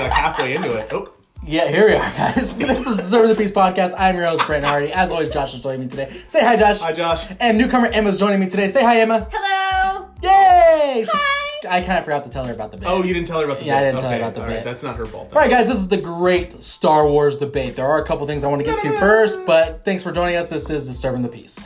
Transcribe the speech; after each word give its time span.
already 0.00 0.10
like 0.14 0.18
halfway 0.18 0.54
into 0.54 0.74
it. 0.76 0.92
Oh, 0.92 1.12
Yeah, 1.44 1.68
here 1.68 1.86
we 1.86 1.94
are, 1.94 2.00
guys. 2.16 2.56
this 2.56 2.86
is 2.86 2.96
the 2.96 3.02
Deserve 3.02 3.28
the 3.28 3.34
Peace 3.34 3.52
podcast. 3.52 3.94
I'm 3.98 4.16
your 4.16 4.26
host, 4.26 4.46
Brent 4.46 4.64
Hardy. 4.64 4.92
As 4.92 5.10
always, 5.10 5.28
Josh 5.30 5.54
is 5.54 5.62
joining 5.62 5.80
me 5.82 5.88
today. 5.88 6.20
Say 6.26 6.40
hi, 6.40 6.56
Josh. 6.56 6.80
hi 6.80 6.92
Josh. 6.92 7.26
And 7.40 7.58
newcomer 7.58 7.86
Emma's 7.86 8.18
joining 8.18 8.40
me 8.40 8.48
today. 8.48 8.68
Say 8.68 8.82
hi, 8.82 9.00
Emma. 9.00 9.28
Hello. 9.32 10.08
Yay! 10.22 11.06
Hi. 11.08 11.34
I 11.68 11.80
kind 11.80 11.98
of 11.98 12.04
forgot 12.04 12.24
to 12.24 12.30
tell 12.30 12.44
her 12.44 12.52
about 12.52 12.70
the 12.70 12.76
bit. 12.78 12.88
Oh, 12.88 13.02
you 13.02 13.12
didn't 13.12 13.26
tell 13.26 13.40
her 13.40 13.44
about 13.44 13.58
the 13.58 13.66
Yeah, 13.66 13.78
I 13.78 13.80
didn't 13.80 14.00
tell 14.00 14.10
her 14.10 14.16
Okay, 14.16 14.22
about 14.22 14.34
the 14.34 14.40
all 14.42 14.46
right, 14.46 14.54
bit. 14.56 14.64
That's 14.64 14.82
not 14.84 14.96
her 14.96 15.06
fault. 15.06 15.32
All 15.32 15.40
right, 15.40 15.50
guys, 15.50 15.66
this 15.66 15.78
is 15.78 15.88
the 15.88 15.96
great 16.00 16.62
Star 16.62 17.06
Wars 17.08 17.36
debate. 17.36 17.74
There 17.74 17.86
are 17.86 18.00
a 18.00 18.06
couple 18.06 18.26
things 18.28 18.44
I 18.44 18.48
want 18.48 18.60
to 18.60 18.64
get 18.64 18.80
to 18.82 18.96
first, 18.98 19.44
but 19.44 19.84
thanks 19.84 20.02
for 20.04 20.12
joining 20.12 20.36
us. 20.36 20.50
This 20.50 20.70
is 20.70 20.86
Disturbing 20.86 21.22
the 21.22 21.28
Peace. 21.28 21.58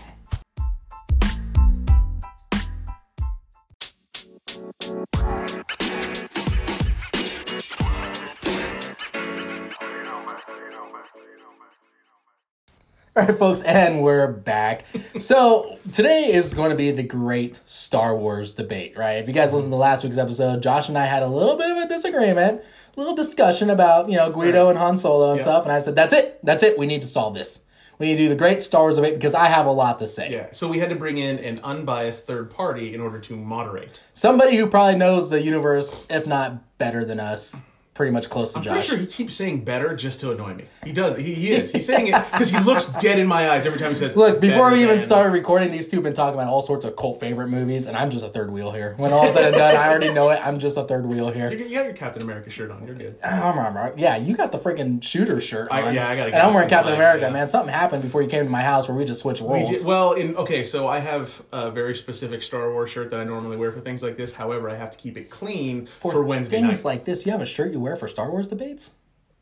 All 13.17 13.27
right, 13.27 13.37
folks, 13.37 13.61
and 13.63 14.03
we're 14.03 14.27
back. 14.33 14.87
So 15.19 15.79
today 15.93 16.33
is 16.33 16.55
going 16.55 16.71
to 16.71 16.77
be 16.77 16.93
the 16.93 17.03
great 17.03 17.61
Star 17.67 18.17
Wars 18.17 18.55
debate, 18.55 18.97
right? 18.97 19.19
If 19.19 19.29
you 19.29 19.35
guys 19.35 19.53
listened 19.53 19.71
to 19.73 19.77
last 19.77 20.03
week's 20.03 20.17
episode, 20.17 20.63
Josh 20.63 20.89
and 20.89 20.97
I 20.97 21.05
had 21.05 21.23
a 21.23 21.27
little 21.27 21.57
bit 21.59 21.71
of 21.71 21.77
a 21.77 21.87
disagreement, 21.89 22.63
a 22.97 22.99
little 22.99 23.15
discussion 23.15 23.69
about 23.69 24.09
you 24.09 24.17
know 24.17 24.31
Guido 24.33 24.71
and 24.71 24.79
Han 24.79 24.97
Solo 24.97 25.33
and 25.33 25.39
Yeah. 25.41 25.45
stuff, 25.45 25.65
and 25.65 25.73
I 25.73 25.81
said, 25.81 25.95
"That's 25.95 26.15
it, 26.15 26.39
that's 26.43 26.63
it. 26.63 26.79
We 26.79 26.87
need 26.87 27.03
to 27.03 27.09
solve 27.09 27.35
this. 27.35 27.61
We 27.99 28.07
need 28.07 28.17
to 28.17 28.23
do 28.23 28.29
the 28.31 28.35
great 28.35 28.63
Star 28.63 28.83
Wars 28.85 28.97
debate 28.97 29.15
because 29.15 29.35
I 29.35 29.45
have 29.47 29.67
a 29.67 29.73
lot 29.73 29.99
to 29.99 30.09
say." 30.09 30.29
Yeah, 30.31 30.47
so 30.51 30.67
we 30.67 30.79
had 30.79 30.89
to 30.89 30.97
bring 30.97 31.19
in 31.19 31.39
an 31.41 31.61
unbiased 31.63 32.25
third 32.27 32.51
party 32.51 32.95
in 32.95 33.01
order 33.03 33.19
to 33.19 33.37
moderate. 33.37 34.01
Somebody 34.15 34.57
who 34.57 34.67
probably 34.69 34.97
knows 34.99 35.29
the 35.29 35.43
universe, 35.43 35.95
if 36.09 36.27
not 36.27 36.79
better 36.79 37.05
than 37.05 37.21
us, 37.21 37.55
pretty 37.95 38.11
much 38.11 38.31
close 38.31 38.55
to 38.55 38.61
Josh. 38.61 38.67
I'm 38.69 38.73
pretty 38.75 38.89
sure 38.89 38.97
he 38.99 39.07
keeps 39.07 39.35
saying 39.35 39.65
better 39.65 39.95
just 39.95 40.21
to 40.21 40.31
annoy 40.33 40.55
me. 40.55 40.65
He 40.83 40.93
does. 40.93 41.17
He, 41.19 41.35
he 41.35 41.53
is. 41.53 41.71
He's 41.73 41.85
saying 41.87 42.07
it 42.07 42.15
because 42.33 42.49
he 42.51 42.59
looks 42.61 42.87
dead 42.87 43.19
in 43.19 43.27
my 43.27 43.51
eyes 43.51 43.67
every 43.67 43.79
time 43.79 43.91
he 43.91 43.95
says. 43.95 44.17
Look, 44.17 44.41
before 44.41 44.73
we 44.73 44.83
even 44.83 44.99
started 44.99 45.31
recording, 45.31 45.71
these 45.71 45.89
two 45.89 45.99
have 45.99 46.05
been 46.05 46.15
talking 46.15 46.35
about 46.41 46.49
all 46.49 46.63
sorts 46.63 46.87
of 46.87 46.97
cult 46.97 47.21
favorite 47.21 47.49
movies, 47.49 47.87
and 47.87 47.97
I'm 47.97 48.09
just 48.11 48.25
a 48.25 48.29
third 48.31 48.51
wheel 48.51 48.71
here. 48.73 48.95
When 48.97 49.13
all 49.13 49.27
is 49.27 49.35
said 49.35 49.49
and 49.49 49.57
done, 49.57 49.77
I 49.77 49.89
already 49.91 50.11
know 50.13 50.31
it. 50.31 50.41
I'm 50.43 50.59
just 50.59 50.77
a 50.79 50.85
third 50.85 51.05
wheel 51.05 51.31
here. 51.31 51.53
You 51.53 51.59
got 51.77 51.85
your 51.85 51.93
Captain 51.93 52.23
America 52.23 52.49
shirt 52.49 52.71
on. 52.71 52.87
You're 52.87 52.95
good. 52.97 53.17
I'm, 53.23 53.59
I'm, 53.59 53.77
I'm- 53.77 53.99
yeah, 53.99 54.17
you 54.17 54.37
got 54.37 54.53
the 54.53 54.59
freaking 54.59 55.03
shooter 55.03 55.41
shirt 55.43 55.71
on. 55.71 55.83
I- 55.85 55.91
yeah, 55.93 56.09
I 56.09 56.17
gotta 56.17 56.33
And 56.33 56.41
I'm 56.43 56.55
wearing 56.55 56.71
Captain 56.71 56.95
America, 56.95 57.27
yeah. 57.27 57.31
man. 57.31 57.49
Something 57.49 57.75
happened 57.75 58.03
before 58.03 58.23
you 58.23 58.29
came 58.29 58.45
to 58.45 58.51
my 58.51 58.63
house 58.63 58.89
where 58.89 58.97
we 58.97 59.05
just 59.05 59.21
switched 59.21 59.43
We 59.43 59.49
roles. 59.59 59.69
did- 59.71 59.87
well, 59.87 60.13
in 60.15 60.35
okay, 60.37 60.63
so 60.65 60.87
I 60.87 60.99
have 60.99 61.43
a 61.53 61.71
very 61.71 61.95
specific 61.95 62.41
Star 62.41 62.73
Wars 62.73 62.89
shirt 62.89 63.11
that 63.11 63.21
I 63.21 63.25
normally 63.25 63.59
wear 63.59 63.71
for 63.71 63.81
things 63.81 64.03
like 64.03 64.17
this. 64.17 64.33
However, 64.33 64.71
I 64.71 64.77
have 64.77 64.91
to 64.93 64.99
keep 64.99 65.19
it 65.19 65.29
clean 65.29 65.87
for, 65.87 66.23
Wednesday 66.23 66.61
Things 66.63 66.79
night. 66.79 66.85
like 66.85 67.05
this, 67.05 67.27
you 67.27 67.33
have 67.33 67.43
a 67.43 67.47
shirt 67.47 67.73
you 67.73 67.82
wear 67.83 67.97
for 67.97 68.09
Star 68.09 68.31
Wars 68.31 68.47
debates? 68.47 68.93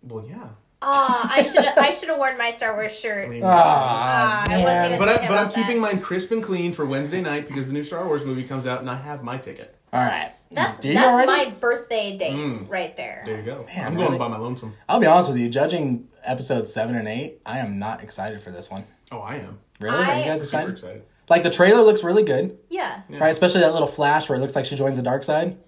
well, 0.03 0.25
yeah. 0.27 0.49
Aw, 0.83 1.31
I 1.35 1.43
should 1.43 1.65
I 1.77 1.91
should 1.91 2.09
have 2.09 2.17
worn 2.19 2.39
my 2.39 2.51
Star 2.53 2.73
Wars 2.75 2.99
shirt. 2.99 3.27
I 3.27 3.29
mean, 3.31 3.43
Ah, 3.45 3.51
Ah, 3.51 4.45
I 4.49 4.53
wasn't 4.63 4.87
even- 4.87 4.99
but 4.99 5.09
I, 5.09 5.13
thinking 5.13 5.29
but 5.29 5.39
I'm 5.39 5.45
about 5.45 5.55
that. 5.55 5.67
keeping 5.67 5.81
mine 5.81 6.01
crisp 6.01 6.31
and 6.33 6.43
clean 6.43 6.73
for 6.73 6.87
Wednesday 6.87 7.21
night 7.21 7.47
because 7.47 7.67
the 7.67 7.75
new 7.75 7.85
Star 7.85 8.07
Wars 8.07 8.25
movie 8.25 8.45
comes 8.45 8.67
out 8.67 8.81
and 8.81 8.89
I 8.91 8.97
have 8.97 9.23
my 9.23 9.37
ticket. 9.37 9.75
All 9.93 10.01
right. 10.03 10.33
That's 10.53 10.79
Do 10.79 10.89
you 10.89 10.95
that's 10.95 11.07
already? 11.07 11.27
my 11.27 11.51
birthday 11.61 12.17
date 12.17 12.33
Mm. 12.33 12.71
right 12.71 12.97
there. 12.97 13.23
There 13.27 13.37
you 13.39 13.43
go. 13.45 13.65
Man, 13.67 13.87
I'm 13.89 13.95
really? 13.95 14.07
going 14.07 14.19
by 14.19 14.29
my 14.29 14.39
lonesome. 14.39 14.73
I'll 14.89 14.99
be 15.01 15.07
honest 15.07 15.29
with 15.29 15.39
you. 15.39 15.49
Judging 15.51 16.09
episode 16.25 16.67
seven 16.67 16.97
and 16.97 17.07
eight, 17.07 17.41
I 17.47 17.59
am 17.59 17.79
not 17.79 18.03
excited 18.03 18.43
for 18.43 18.51
this 18.51 18.71
one. 18.71 18.85
Oh, 19.13 19.19
I 19.19 19.37
am 19.37 19.59
Really? 19.81 19.97
Are 19.97 20.03
you 20.03 20.23
I- 20.23 20.25
guys 20.27 20.41
super 20.41 20.71
excited? 20.71 20.71
excited. 20.73 21.03
Like 21.29 21.43
the 21.45 21.51
trailer 21.51 21.83
looks 21.83 22.03
really 22.03 22.23
good, 22.25 22.57
Yeah. 22.71 23.03
Yeah. 23.09 23.19
right? 23.19 23.31
Especially 23.31 23.61
that 23.61 23.73
little 23.75 23.87
flash 23.87 24.29
where 24.29 24.37
it 24.39 24.41
looks 24.41 24.57
like 24.57 24.65
she 24.65 24.77
joins 24.77 24.97
the 24.97 25.03
dark 25.03 25.23
side. 25.25 25.59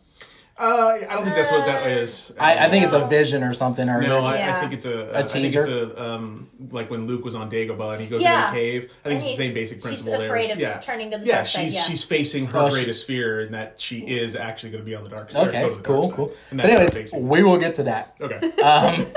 Uh, 0.59 0.99
I 1.09 1.15
don't 1.15 1.25
think 1.25 1.35
that's 1.35 1.51
what 1.51 1.65
that 1.67 1.87
is. 1.89 2.33
I, 2.39 2.67
I 2.67 2.71
think 2.71 2.85
it's 2.85 2.93
a 2.95 3.07
vision 3.07 3.43
or 3.43 3.55
something. 3.55 3.89
Or 3.89 4.01
No, 4.03 4.21
I, 4.25 4.33
just- 4.33 4.39
I 4.49 4.61
think 4.61 4.73
it's 4.75 4.85
a, 4.85 5.09
A 5.11 5.19
I 5.21 5.23
think 5.23 5.45
teaser? 5.45 5.61
it's 5.67 5.69
a 5.95 6.03
um 6.03 6.49
like 6.71 6.91
when 6.91 7.07
Luke 7.07 7.25
was 7.25 7.35
on 7.35 7.51
Dagobah 7.51 7.93
and 7.95 8.03
he 8.03 8.07
goes 8.07 8.21
Yeah. 8.21 8.49
in 8.49 8.55
the 8.55 8.61
cave. 8.61 8.83
I 8.85 8.87
think 8.87 9.01
And 9.05 9.13
it's 9.15 9.25
he- 9.25 9.31
the 9.33 9.37
same 9.39 9.55
basic 9.55 9.77
she's 9.79 9.83
principle 10.03 10.19
there. 10.19 10.37
of 10.53 10.59
yeah. 10.61 10.79
turning 10.79 11.11
to 11.13 11.19
the 11.19 11.25
yeah, 11.27 11.37
dark 11.37 11.47
side, 11.47 11.65
she's 11.65 11.75
yeah. 11.75 11.83
she's 11.85 12.05
facing 12.05 12.47
her 12.49 12.59
Oh, 12.59 12.69
she- 12.69 12.75
greatest 12.77 13.07
fear 13.07 13.41
and 13.41 13.55
that 13.55 13.81
she 13.81 14.01
is 14.01 14.37
actually 14.37 14.71
going 14.71 14.83
to 14.85 14.89
be 14.89 14.95
on 14.95 15.05
the 15.05 15.11
dark 15.11 15.31
side. 15.31 15.47
or 15.47 15.49
okay, 15.49 15.63
go 15.63 15.69
to 15.71 15.75
the 15.77 15.83
dark 15.83 15.85
cool, 15.85 16.09
side. 16.09 16.17
cool. 16.17 16.33
And 16.51 16.59
But 16.59 16.63
that's 16.65 16.73
anyways, 16.75 16.95
basically- 16.95 17.23
we 17.25 17.43
will 17.43 17.59
get 17.59 17.75
to 17.77 17.83
that. 17.85 18.15
okay. 18.21 18.51
Um, 18.63 19.07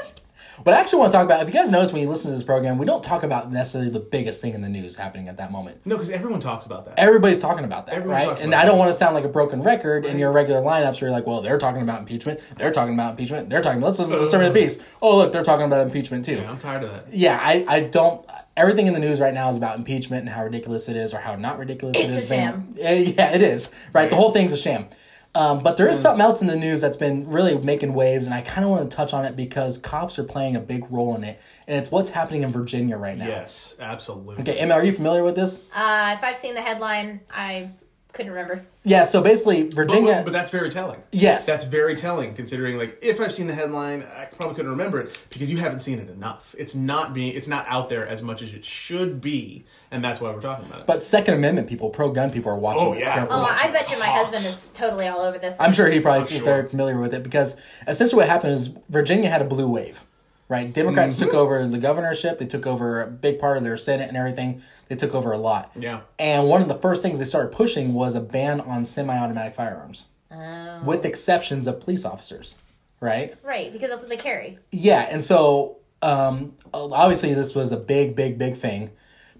but 0.63 0.73
I 0.73 0.79
actually 0.79 0.99
want 0.99 1.11
to 1.11 1.17
talk 1.17 1.25
about. 1.25 1.41
If 1.41 1.47
you 1.47 1.53
guys 1.53 1.71
notice 1.71 1.91
when 1.91 2.01
you 2.01 2.09
listen 2.09 2.31
to 2.31 2.35
this 2.35 2.43
program, 2.43 2.77
we 2.77 2.85
don't 2.85 3.03
talk 3.03 3.23
about 3.23 3.51
necessarily 3.51 3.89
the 3.91 3.99
biggest 3.99 4.41
thing 4.41 4.53
in 4.53 4.61
the 4.61 4.69
news 4.69 4.95
happening 4.95 5.27
at 5.27 5.37
that 5.37 5.51
moment. 5.51 5.77
no, 5.85 5.95
because 5.95 6.09
everyone 6.09 6.39
talks 6.39 6.65
about 6.65 6.85
that. 6.85 6.97
Everybody's 6.99 7.39
talking 7.41 7.65
about 7.65 7.85
that, 7.87 7.95
Everyone 7.95 8.17
right? 8.17 8.27
talks 8.27 8.41
And 8.41 8.53
about 8.53 8.63
I 8.63 8.65
don't 8.65 8.75
it. 8.75 8.79
want 8.79 8.89
to 8.91 8.97
sound 8.97 9.15
like 9.15 9.25
a 9.25 9.29
broken 9.29 9.61
record 9.63 10.05
in 10.05 10.17
your 10.17 10.31
regular 10.31 10.61
lineups 10.61 11.01
where 11.01 11.09
you're 11.09 11.17
like, 11.17 11.27
well, 11.27 11.41
they're 11.41 11.57
talking 11.59 11.81
about 11.81 11.99
impeachment, 11.99 12.39
they're 12.57 12.71
talking 12.71 12.93
about 12.93 13.11
impeachment, 13.11 13.49
they're 13.49 13.61
talking. 13.61 13.79
about, 13.79 13.87
Let's 13.87 13.99
listen 13.99 14.17
to 14.17 14.25
Sermon 14.27 14.47
of 14.47 14.53
the 14.53 14.59
Beast. 14.61 14.81
Oh, 15.01 15.17
look, 15.17 15.31
they're 15.31 15.43
talking 15.43 15.65
about 15.65 15.85
impeachment 15.85 16.25
too. 16.25 16.35
yeah, 16.35 16.49
I'm 16.49 16.57
tired 16.57 16.83
of 16.83 16.91
that. 16.91 17.13
Yeah, 17.13 17.39
I, 17.41 17.65
I 17.67 17.79
don't. 17.81 18.25
Everything 18.57 18.87
in 18.87 18.93
the 18.93 18.99
news 19.01 19.19
right 19.19 19.33
now 19.33 19.49
is 19.49 19.57
about 19.57 19.77
impeachment 19.77 20.21
and 20.21 20.29
how 20.29 20.41
ridiculous 20.43 20.87
it 20.87 20.95
is, 20.95 21.13
or 21.13 21.17
how 21.19 21.35
not 21.35 21.59
ridiculous 21.59 21.97
it 21.97 22.05
It's 22.05 22.15
is. 22.15 22.23
a 22.23 22.27
sham. 22.27 22.69
Uh, 22.77 22.87
yeah, 22.89 23.31
it 23.33 23.41
is. 23.41 23.73
Right, 23.93 24.09
the 24.09 24.15
whole 24.15 24.31
thing's 24.31 24.53
a 24.53 24.57
sham. 24.57 24.87
Um, 25.35 25.61
but 25.61 25.75
there 25.75 25.87
is 25.87 25.99
something 25.99 26.21
else 26.21 26.41
in 26.41 26.47
the 26.47 26.55
news 26.55 26.79
that's 26.79 26.97
been 26.97 27.29
really 27.29 27.57
making 27.57 27.93
waves, 27.93 28.25
and 28.25 28.33
I 28.33 28.41
kind 28.41 28.63
of 28.63 28.71
want 28.71 28.89
to 28.89 28.95
touch 28.95 29.13
on 29.13 29.25
it 29.25 29.35
because 29.35 29.77
cops 29.77 30.17
are 30.17 30.23
playing 30.23 30.55
a 30.55 30.61
big 30.61 30.89
role 30.89 31.15
in 31.15 31.23
it, 31.25 31.39
and 31.67 31.77
it's 31.77 31.91
what's 31.91 32.09
happening 32.09 32.43
in 32.43 32.51
Virginia 32.51 32.97
right 32.97 33.17
now. 33.17 33.27
Yes, 33.27 33.75
absolutely. 33.79 34.41
Okay, 34.41 34.57
Emma, 34.57 34.75
are 34.75 34.83
you 34.85 34.93
familiar 34.93 35.23
with 35.23 35.35
this? 35.35 35.63
Uh, 35.73 36.15
if 36.17 36.23
I've 36.23 36.37
seen 36.37 36.55
the 36.55 36.61
headline, 36.61 37.19
I 37.29 37.69
couldn't 38.15 38.31
remember. 38.31 38.65
Yeah. 38.83 39.03
So 39.03 39.21
basically, 39.21 39.69
Virginia. 39.69 40.21
but 40.23 40.31
that's 40.33 40.49
very 40.51 40.69
telling. 40.69 41.01
yes. 41.11 41.45
That's 41.45 41.63
very 41.65 41.95
telling, 41.95 42.33
considering 42.33 42.77
like 42.77 42.97
if 43.01 43.19
I've 43.19 43.33
seen 43.33 43.47
the 43.47 43.53
headline, 43.53 44.03
I 44.15 44.25
probably 44.25 44.55
couldn't 44.55 44.71
remember 44.71 45.01
it 45.01 45.21
because 45.29 45.51
you 45.51 45.57
haven't 45.57 45.79
seen 45.81 45.99
it 45.99 46.09
enough. 46.09 46.55
It's 46.57 46.73
not 46.75 47.13
being, 47.13 47.33
it's 47.33 47.47
not 47.47 47.65
out 47.67 47.89
there 47.89 48.07
as 48.07 48.21
much 48.23 48.41
as 48.41 48.53
it 48.53 48.63
should 48.63 49.19
be, 49.21 49.65
and 49.91 50.03
that's 50.03 50.21
why 50.21 50.31
we're 50.31 50.39
talking 50.41 50.65
about 50.65 50.81
it. 50.81 50.87
but 50.87 51.03
Second 51.03 51.33
Amendment 51.35 51.67
people, 51.67 51.89
pro 51.89 52.09
gun 52.11 52.31
people, 52.31 52.51
are 52.51 52.57
watching 52.59 52.87
Oh, 52.87 52.93
this 52.93 53.03
yeah. 53.03 53.13
carefully. 53.15 53.37
Oh, 53.39 53.43
watching 53.43 53.69
I 53.69 53.73
bet 53.73 53.91
you 53.91 53.99
my 53.99 54.05
Hawks. 54.05 54.29
husband 54.29 54.43
is 54.45 54.65
totally 54.73 55.07
all 55.07 55.19
over 55.21 55.37
this. 55.37 55.59
I'm 55.59 55.73
sure 55.73 55.89
he 55.91 55.99
probably 55.99 56.21
I'm 56.21 56.27
is 56.27 56.33
sure. 56.33 56.43
very 56.45 56.69
familiar 56.69 56.99
with 56.99 57.13
it 57.13 57.23
because 57.23 57.57
essentially 57.87 58.19
what 58.21 58.29
happened 58.29 58.53
is 58.53 58.67
Virginia 58.89 59.29
had 59.29 59.41
a 59.41 59.45
blue 59.45 59.67
wave, 59.69 59.99
right? 60.47 60.71
Democrats 60.73 61.15
Mm-hmm. 61.15 61.25
took 61.25 61.33
over 61.33 61.67
the 61.67 61.77
governorship, 61.77 62.37
they 62.37 62.45
took 62.45 62.67
over 62.67 63.01
a 63.01 63.07
big 63.07 63.39
part 63.39 63.57
of 63.57 63.63
their 63.63 63.77
Senate 63.77 64.07
and 64.07 64.17
everything. 64.17 64.61
They 64.89 64.95
took 64.95 65.13
over 65.15 65.31
a 65.31 65.37
lot. 65.37 65.71
yeah, 65.75 66.01
And 66.19 66.47
one 66.47 66.61
of 66.61 66.67
the 66.67 66.75
first 66.77 67.01
things 67.01 67.19
they 67.19 67.25
started 67.25 67.51
pushing 67.51 67.93
was 67.93 68.15
a 68.15 68.21
ban 68.21 68.61
on 68.61 68.85
semi 68.85 69.17
automatic 69.17 69.55
firearms, 69.55 70.05
Oh. 70.31 70.81
with 70.85 71.05
exceptions 71.05 71.65
of 71.67 71.79
police 71.81 72.03
officers, 72.05 72.55
right? 72.99 73.33
right, 73.43 73.71
because 73.71 73.89
that's 73.89 74.01
what 74.01 74.09
they 74.09 74.17
carry. 74.17 74.59
Yeah, 74.71 75.07
and 75.09 75.23
so 75.23 75.77
um, 76.01 76.53
obviously 76.73 77.33
this 77.33 77.55
was 77.55 77.71
a 77.71 77.77
big, 77.77 78.15
big, 78.15 78.37
big 78.37 78.55
thing. 78.57 78.91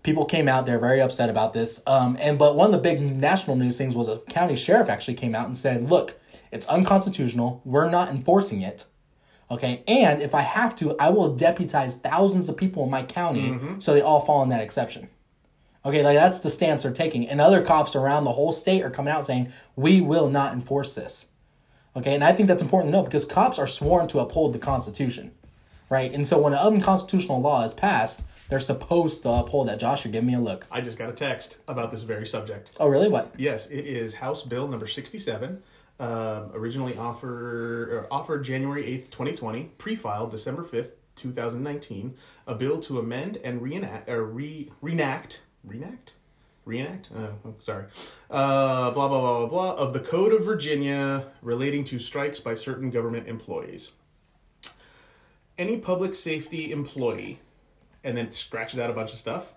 People 0.04 0.26
came 0.26 0.48
out; 0.48 0.66
they're 0.66 0.80
very 0.80 1.02
upset 1.02 1.30
about 1.30 1.54
this. 1.54 1.82
Um, 1.88 2.16
and 2.22 2.38
but 2.40 2.56
one 2.56 2.68
of 2.68 2.72
the 2.72 2.78
big 2.78 3.02
national 3.02 3.56
news 3.56 3.78
things 3.78 3.96
was 3.96 4.08
a 4.08 4.20
county 4.30 4.56
sheriff 4.56 4.88
actually 4.90 5.16
came 5.16 5.34
out 5.36 5.48
and 5.48 5.58
said, 5.58 5.90
"Look, 5.90 6.20
it's 6.52 6.68
unconstitutional. 6.68 7.62
We're 7.66 7.90
not 7.90 8.10
enforcing 8.10 8.62
it. 8.62 8.86
Okay. 9.52 9.84
And 9.88 10.22
if 10.22 10.34
I 10.34 10.42
have 10.42 10.76
to, 10.78 10.98
I 10.98 11.10
will 11.10 11.36
deputize 11.36 11.98
thousands 11.98 12.50
of 12.50 12.58
people 12.58 12.84
in 12.84 12.90
my 12.90 13.04
county 13.04 13.52
mm-hmm. 13.52 13.80
so 13.80 13.94
they 13.94 14.02
all 14.02 14.22
fall 14.22 14.42
in 14.44 14.50
that 14.50 14.62
exception. 14.62 15.10
Okay, 15.86 16.02
like 16.02 16.18
that's 16.18 16.40
the 16.40 16.50
stance 16.50 16.82
they're 16.82 16.92
taking. 16.92 17.30
And 17.30 17.40
other 17.40 17.64
cops 17.64 17.96
around 17.96 18.24
the 18.24 18.32
whole 18.32 18.52
state 18.52 18.82
are 18.82 18.90
coming 18.90 19.14
out 19.14 19.24
saying, 19.24 19.52
we 19.76 20.02
will 20.02 20.30
not 20.30 20.54
enforce 20.54 20.96
this. 20.96 21.28
Okay, 21.96 22.16
and 22.16 22.24
I 22.24 22.34
think 22.34 22.48
that's 22.48 22.64
important 22.64 22.92
to 22.92 22.98
know 22.98 23.04
because 23.04 23.24
cops 23.24 23.60
are 23.60 23.68
sworn 23.68 24.08
to 24.08 24.20
uphold 24.20 24.54
the 24.54 24.60
Constitution, 24.60 25.32
right? 25.90 26.12
And 26.12 26.26
so 26.28 26.42
when 26.42 26.54
an 26.54 26.60
unconstitutional 26.60 27.40
law 27.40 27.64
is 27.64 27.74
passed, 27.74 28.26
they're 28.50 28.60
supposed 28.60 29.24
to 29.24 29.30
uphold 29.30 29.68
that. 29.70 29.80
Josh, 29.80 30.06
you're 30.06 30.22
me 30.24 30.34
a 30.34 30.40
look. 30.40 30.68
I 30.72 30.82
just 30.82 30.98
got 30.98 31.10
a 31.10 31.14
text 31.14 31.60
about 31.68 31.92
this 31.92 32.02
very 32.02 32.26
subject. 32.26 32.72
Oh, 32.80 32.90
really? 32.90 33.08
What? 33.08 33.34
Yes, 33.38 33.68
it 33.68 33.86
is 33.86 34.16
House 34.16 34.44
Bill 34.44 34.68
number 34.68 34.88
67, 34.88 35.62
uh, 35.98 36.50
originally 36.54 36.98
offered 36.98 38.04
uh, 38.04 38.14
offered 38.14 38.44
January 38.44 38.84
8th, 38.84 39.12
2020, 39.12 39.72
pre-filed 39.78 40.30
December 40.30 40.64
5th, 40.64 40.92
2019, 41.16 42.16
a 42.48 42.56
bill 42.56 42.80
to 42.82 43.00
amend 43.00 43.38
and 43.38 43.62
reenact 43.62 44.10
or 44.10 44.26
re 44.26 44.70
reenact 44.82 45.42
reenact 45.64 46.14
reenact. 46.66 47.10
Uh, 47.16 47.30
oh, 47.46 47.54
sorry. 47.60 47.86
Uh, 48.30 48.92
blah 48.92 49.08
blah 49.08 49.22
blah 49.22 49.40
blah 49.40 49.48
blah 49.48 49.74
of 49.82 49.94
the 49.94 50.02
Code 50.02 50.34
of 50.34 50.44
Virginia 50.44 51.28
relating 51.42 51.84
to 51.86 51.98
strikes 51.98 52.40
by 52.40 52.54
certain 52.54 52.90
government 52.90 53.28
employees. 53.28 53.92
Any 55.58 55.78
public 55.78 56.14
safety 56.14 56.72
employee, 56.74 57.40
and 58.04 58.18
then 58.18 58.32
scratches 58.32 58.80
out 58.80 58.90
a 58.90 58.94
bunch 58.94 59.14
of 59.14 59.18
stuff 59.18 59.54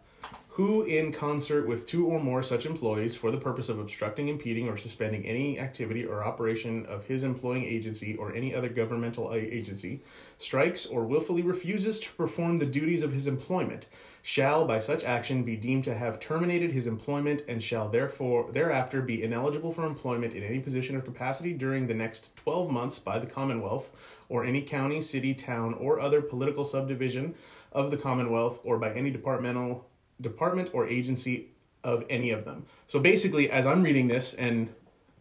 who, 0.59 0.83
in 0.83 1.13
concert 1.13 1.69
with 1.69 1.87
two 1.87 2.05
or 2.09 2.19
more 2.19 2.43
such 2.43 2.67
employees, 2.67 3.15
for 3.15 3.31
the 3.31 3.39
purpose 3.39 3.69
of 3.69 3.79
obstructing, 3.79 4.27
impeding, 4.27 4.69
or 4.69 4.77
suspending 4.77 5.25
any 5.25 5.57
activity 5.61 6.05
or 6.05 6.25
operation 6.25 6.85
of 6.87 7.05
his 7.05 7.23
employing 7.23 7.63
agency 7.63 8.17
or 8.17 8.35
any 8.35 8.53
other 8.53 8.69
governmental 8.69 9.33
agency, 9.33 10.03
strikes 10.37 10.85
or 10.85 11.05
willfully 11.05 11.43
refuses 11.43 12.01
to 12.01 12.11
perform 12.15 12.59
the 12.59 12.67
duties 12.67 13.05
of 13.05 13.13
his 13.13 13.29
employment, 13.29 13.87
shall 14.23 14.65
by 14.65 14.81
such 14.81 15.05
action 15.05 15.45
be 15.45 15.55
deemed 15.55 15.85
to 15.85 15.95
have 15.95 16.19
terminated 16.19 16.73
his 16.73 16.89
employment 16.89 17.43
and 17.47 17.63
shall 17.63 17.89
therefore 17.89 18.51
thereafter 18.51 19.01
be 19.01 19.23
ineligible 19.23 19.73
for 19.73 19.87
employment 19.87 20.35
in 20.35 20.43
any 20.43 20.59
position 20.59 20.97
or 20.97 21.01
capacity 21.01 21.53
during 21.53 21.87
the 21.87 21.95
next 21.95 22.35
12 22.35 22.69
months 22.69 22.99
by 22.99 23.17
the 23.17 23.27
Commonwealth 23.29 23.93
or 24.29 24.45
any 24.45 24.63
county, 24.63 25.01
city, 25.01 25.35
town, 25.35 25.75
or 25.75 26.01
other 26.01 26.21
political 26.21 26.65
subdivision 26.65 27.33
of 27.71 27.93
the 27.93 27.97
Commonwealth 27.97 28.59
or 28.65 28.77
by 28.77 28.93
any 28.93 29.13
departmental 29.13 29.89
department 30.21 30.71
or 30.73 30.87
agency 30.87 31.49
of 31.85 32.05
any 32.11 32.31
of 32.31 32.45
them. 32.45 32.65
So 32.87 32.99
basically, 33.01 33.51
as 33.51 33.67
I'm 33.67 33.83
reading 33.83 34.09
this, 34.09 34.35
and 34.35 34.69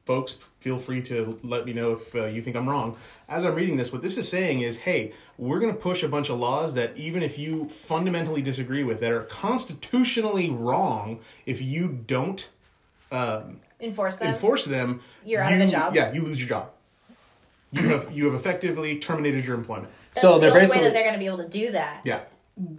folks, 0.06 0.38
feel 0.60 0.80
free 0.80 1.02
to 1.04 1.40
let 1.44 1.66
me 1.66 1.74
know 1.74 1.92
if 1.94 2.16
uh, 2.16 2.26
you 2.26 2.42
think 2.42 2.56
I'm 2.56 2.68
wrong. 2.68 2.96
As 3.30 3.46
I'm 3.46 3.56
reading 3.56 3.78
this, 3.78 3.92
what 3.92 4.02
this 4.02 4.18
is 4.18 4.28
saying 4.28 4.62
is, 4.62 4.78
hey, 4.78 5.12
we're 5.38 5.60
going 5.60 5.72
to 5.74 5.80
push 5.80 6.02
a 6.04 6.08
bunch 6.08 6.30
of 6.30 6.40
laws 6.40 6.74
that 6.76 6.96
even 6.98 7.22
if 7.24 7.38
you 7.38 7.68
fundamentally 7.70 8.42
disagree 8.42 8.84
with, 8.84 9.00
that 9.02 9.12
are 9.12 9.24
constitutionally 9.24 10.50
wrong, 10.50 11.20
if 11.46 11.62
you 11.62 11.88
don't 11.90 12.50
um, 13.12 13.60
Enforce 13.80 14.18
them. 14.18 14.30
enforce 14.34 14.66
them, 14.66 15.02
You're 15.24 15.42
out 15.42 15.54
of 15.54 15.60
you- 15.60 15.66
a 15.66 15.70
job. 15.70 15.96
Yeah, 15.96 16.12
you 16.12 16.22
lose 16.24 16.40
your 16.40 16.50
job. 16.50 16.72
You 17.72 17.90
have 17.90 18.16
you 18.16 18.26
have 18.26 18.34
effectively 18.34 18.98
terminated 18.98 19.46
your 19.46 19.56
employment. 19.56 19.90
That's 20.14 20.22
So 20.22 20.36
the 20.36 20.40
they're 20.40 20.50
only 20.52 20.62
way 20.62 20.64
basically- 20.64 20.84
that 20.86 20.94
they're 20.94 21.04
going 21.04 21.14
to 21.16 21.20
be 21.20 21.26
able 21.26 21.38
to 21.40 21.50
do 21.50 21.72
that. 21.72 22.02
Yeah, 22.06 22.22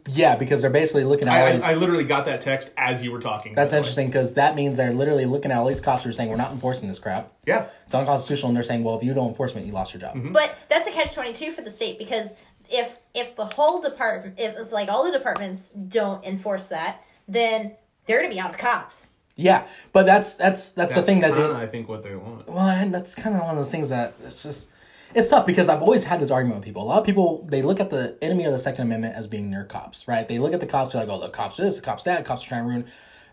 Yeah, 0.08 0.34
because 0.36 0.60
they're 0.60 0.70
basically 0.70 1.04
looking 1.04 1.28
at 1.28 1.34
I, 1.34 1.40
all 1.40 1.46
I, 1.46 1.52
these. 1.52 1.64
I 1.64 1.74
literally 1.74 2.04
got 2.04 2.24
that 2.24 2.40
text 2.40 2.70
as 2.76 3.02
you 3.02 3.12
were 3.12 3.20
talking. 3.20 3.54
that's 3.54 3.66
by 3.66 3.70
the 3.70 3.74
way. 3.74 3.78
interesting 3.78 4.06
because 4.08 4.34
that 4.34 4.56
means 4.56 4.76
they're 4.76 4.92
literally 4.92 5.26
looking 5.26 5.50
at 5.50 5.58
all 5.58 5.66
these 5.66 5.80
cops 5.80 6.02
who 6.02 6.10
are 6.10 6.12
saying 6.12 6.30
we're 6.30 6.36
not 6.36 6.52
enforcing 6.52 6.88
this 6.88 6.98
crap. 6.98 7.32
Yeah, 7.46 7.66
It's 7.86 7.94
unconstitutional, 7.94 8.48
and 8.48 8.56
they're 8.56 8.64
saying, 8.64 8.82
well, 8.82 8.96
if 8.96 9.04
you 9.04 9.14
don't 9.14 9.28
enforce 9.28 9.54
it, 9.54 9.64
you 9.64 9.72
lost 9.72 9.94
your 9.94 10.00
job. 10.00 10.16
Mm-hmm. 10.16 10.32
But 10.32 10.56
that's 10.68 10.88
a 10.88 10.90
catch 10.90 11.14
twenty 11.14 11.32
two 11.32 11.52
for 11.52 11.62
the 11.62 11.70
state 11.70 11.98
because 11.98 12.32
if 12.68 12.98
if 13.14 13.36
the 13.36 13.46
whole 13.46 13.80
department 13.80 14.38
if, 14.38 14.58
if 14.58 14.72
like 14.72 14.88
all 14.88 15.04
the 15.04 15.12
departments 15.12 15.68
don't 15.68 16.24
enforce 16.24 16.68
that, 16.68 17.02
then 17.26 17.72
they're 18.06 18.18
going 18.18 18.30
to 18.30 18.34
be 18.34 18.40
out 18.40 18.50
of 18.50 18.58
cops. 18.58 19.10
Yeah, 19.36 19.68
but 19.92 20.04
that's 20.04 20.34
that's 20.34 20.72
that's, 20.72 20.96
the 20.96 21.02
thing 21.02 21.20
that 21.20 21.32
kinda, 21.32 21.48
they, 21.48 21.54
I 21.54 21.66
think 21.68 21.88
what 21.88 22.02
they 22.02 22.16
want. 22.16 22.48
Well, 22.48 22.58
and 22.58 22.92
that's 22.92 23.14
kind 23.14 23.36
of 23.36 23.42
one 23.42 23.50
of 23.50 23.56
those 23.56 23.70
things 23.70 23.90
that 23.90 24.14
it's 24.26 24.42
just 24.42 24.66
it's 25.14 25.30
tough 25.30 25.46
because 25.46 25.68
I've 25.68 25.82
always 25.82 26.04
had 26.04 26.20
this 26.20 26.30
argument 26.30 26.60
with 26.60 26.64
people. 26.66 26.82
A 26.82 26.84
lot 26.84 26.98
of 26.98 27.06
people 27.06 27.46
they 27.48 27.62
look 27.62 27.80
at 27.80 27.90
the 27.90 28.18
enemy 28.22 28.44
of 28.44 28.52
the 28.52 28.58
Second 28.58 28.82
Amendment 28.86 29.14
as 29.14 29.26
being 29.26 29.50
their 29.50 29.64
cops, 29.64 30.06
right? 30.06 30.28
They 30.28 30.38
look 30.38 30.52
at 30.52 30.60
the 30.60 30.66
cops 30.66 30.92
they're 30.92 31.02
like, 31.04 31.10
oh, 31.10 31.20
the 31.20 31.30
cops 31.30 31.56
this, 31.56 31.76
the 31.76 31.82
cops 31.82 32.04
that, 32.04 32.18
the 32.18 32.24
cops 32.24 32.44
are 32.44 32.48
trying 32.48 32.64
to 32.64 32.68
ruin. 32.68 32.86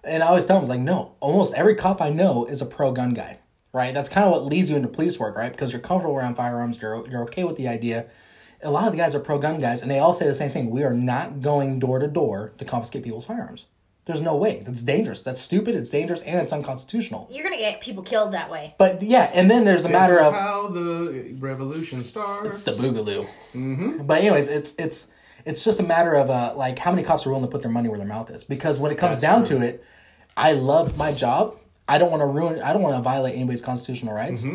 And 0.04 0.24
I 0.24 0.28
always 0.28 0.46
tell 0.46 0.60
them, 0.60 0.70
like, 0.70 0.80
no, 0.80 1.16
almost 1.20 1.56
every 1.56 1.76
cop 1.76 2.02
I 2.02 2.10
know 2.10 2.46
is 2.46 2.62
a 2.62 2.66
pro 2.66 2.92
gun 2.92 3.14
guy, 3.14 3.40
right? 3.74 3.94
That's 3.94 4.10
kind 4.10 4.26
of 4.26 4.32
what 4.32 4.46
leads 4.46 4.70
you 4.70 4.76
into 4.76 4.88
police 4.88 5.20
work, 5.20 5.36
right? 5.36 5.52
Because 5.52 5.72
you're 5.72 5.82
comfortable 5.82 6.16
around 6.16 6.36
firearms, 6.36 6.82
you're 6.82 7.08
you're 7.10 7.24
okay 7.24 7.44
with 7.44 7.58
the 7.58 7.68
idea. 7.68 8.08
A 8.62 8.72
lot 8.72 8.86
of 8.86 8.92
the 8.92 8.98
guys 8.98 9.14
are 9.16 9.20
pro 9.20 9.40
gun 9.40 9.60
guys, 9.60 9.82
and 9.82 9.92
they 9.92 10.00
all 10.00 10.14
say 10.14 10.26
the 10.28 10.34
same 10.34 10.52
thing: 10.52 10.70
we 10.70 10.84
are 10.84 10.94
not 10.94 11.42
going 11.42 11.80
door 11.80 12.00
to 12.00 12.08
door 12.08 12.54
to 12.58 12.66
confiscate 12.66 13.04
people's 13.04 13.26
firearms. 13.26 13.68
There's 14.06 14.22
no 14.22 14.36
way. 14.36 14.62
That's 14.64 14.84
dangerous. 14.84 15.24
That's 15.24 15.42
stupid. 15.42 15.74
It's 15.74 15.90
dangerous, 15.90 16.22
and 16.22 16.40
it's 16.40 16.54
unconstitutional. 16.54 17.28
You're 17.32 17.44
going 17.44 17.56
to 17.56 17.60
get 17.60 17.82
people 17.82 18.04
killed 18.04 18.34
that 18.34 18.52
way. 18.52 18.76
But 18.78 19.02
yeah, 19.02 19.32
and 19.34 19.50
then 19.50 19.66
there's 19.66 19.82
the 19.82 19.90
matter 19.90 20.20
is 20.20 20.28
of 20.28 20.34
how 20.34 20.68
the 20.68 21.34
revolution 21.40 22.04
starts. 22.04 22.48
it's 22.48 22.62
the 22.62 22.74
boogaloo. 22.74 23.28
Mm-hmm. 23.56 24.06
But 24.06 24.20
anyways, 24.20 24.48
it's 24.48 24.76
it's 24.78 25.08
it's 25.46 25.64
just 25.64 25.80
a 25.80 25.84
matter 25.84 26.14
of 26.14 26.30
uh, 26.30 26.54
like 26.56 26.78
how 26.78 26.92
many 26.92 27.02
cops 27.02 27.26
are 27.26 27.30
willing 27.30 27.46
to 27.46 27.52
put 27.52 27.64
their 27.64 27.72
money 27.72 27.90
where 27.90 27.98
their 27.98 28.08
mouth 28.08 28.30
is. 28.30 28.44
Because 28.44 28.80
when 28.80 28.92
it 28.92 28.98
comes 29.00 29.20
That's 29.20 29.34
down 29.34 29.46
true. 29.46 29.60
to 29.60 29.66
it, 29.66 29.84
I 30.38 30.52
love 30.52 30.98
my 30.98 31.12
job. 31.12 31.58
I 31.88 31.98
don't 31.98 32.12
want 32.12 32.22
to 32.22 32.28
ruin. 32.28 32.62
I 32.62 32.74
don't 32.74 32.84
want 32.84 32.96
to 32.96 33.02
violate 33.02 33.36
anybody's 33.36 33.62
constitutional 33.62 34.14
rights. 34.14 34.46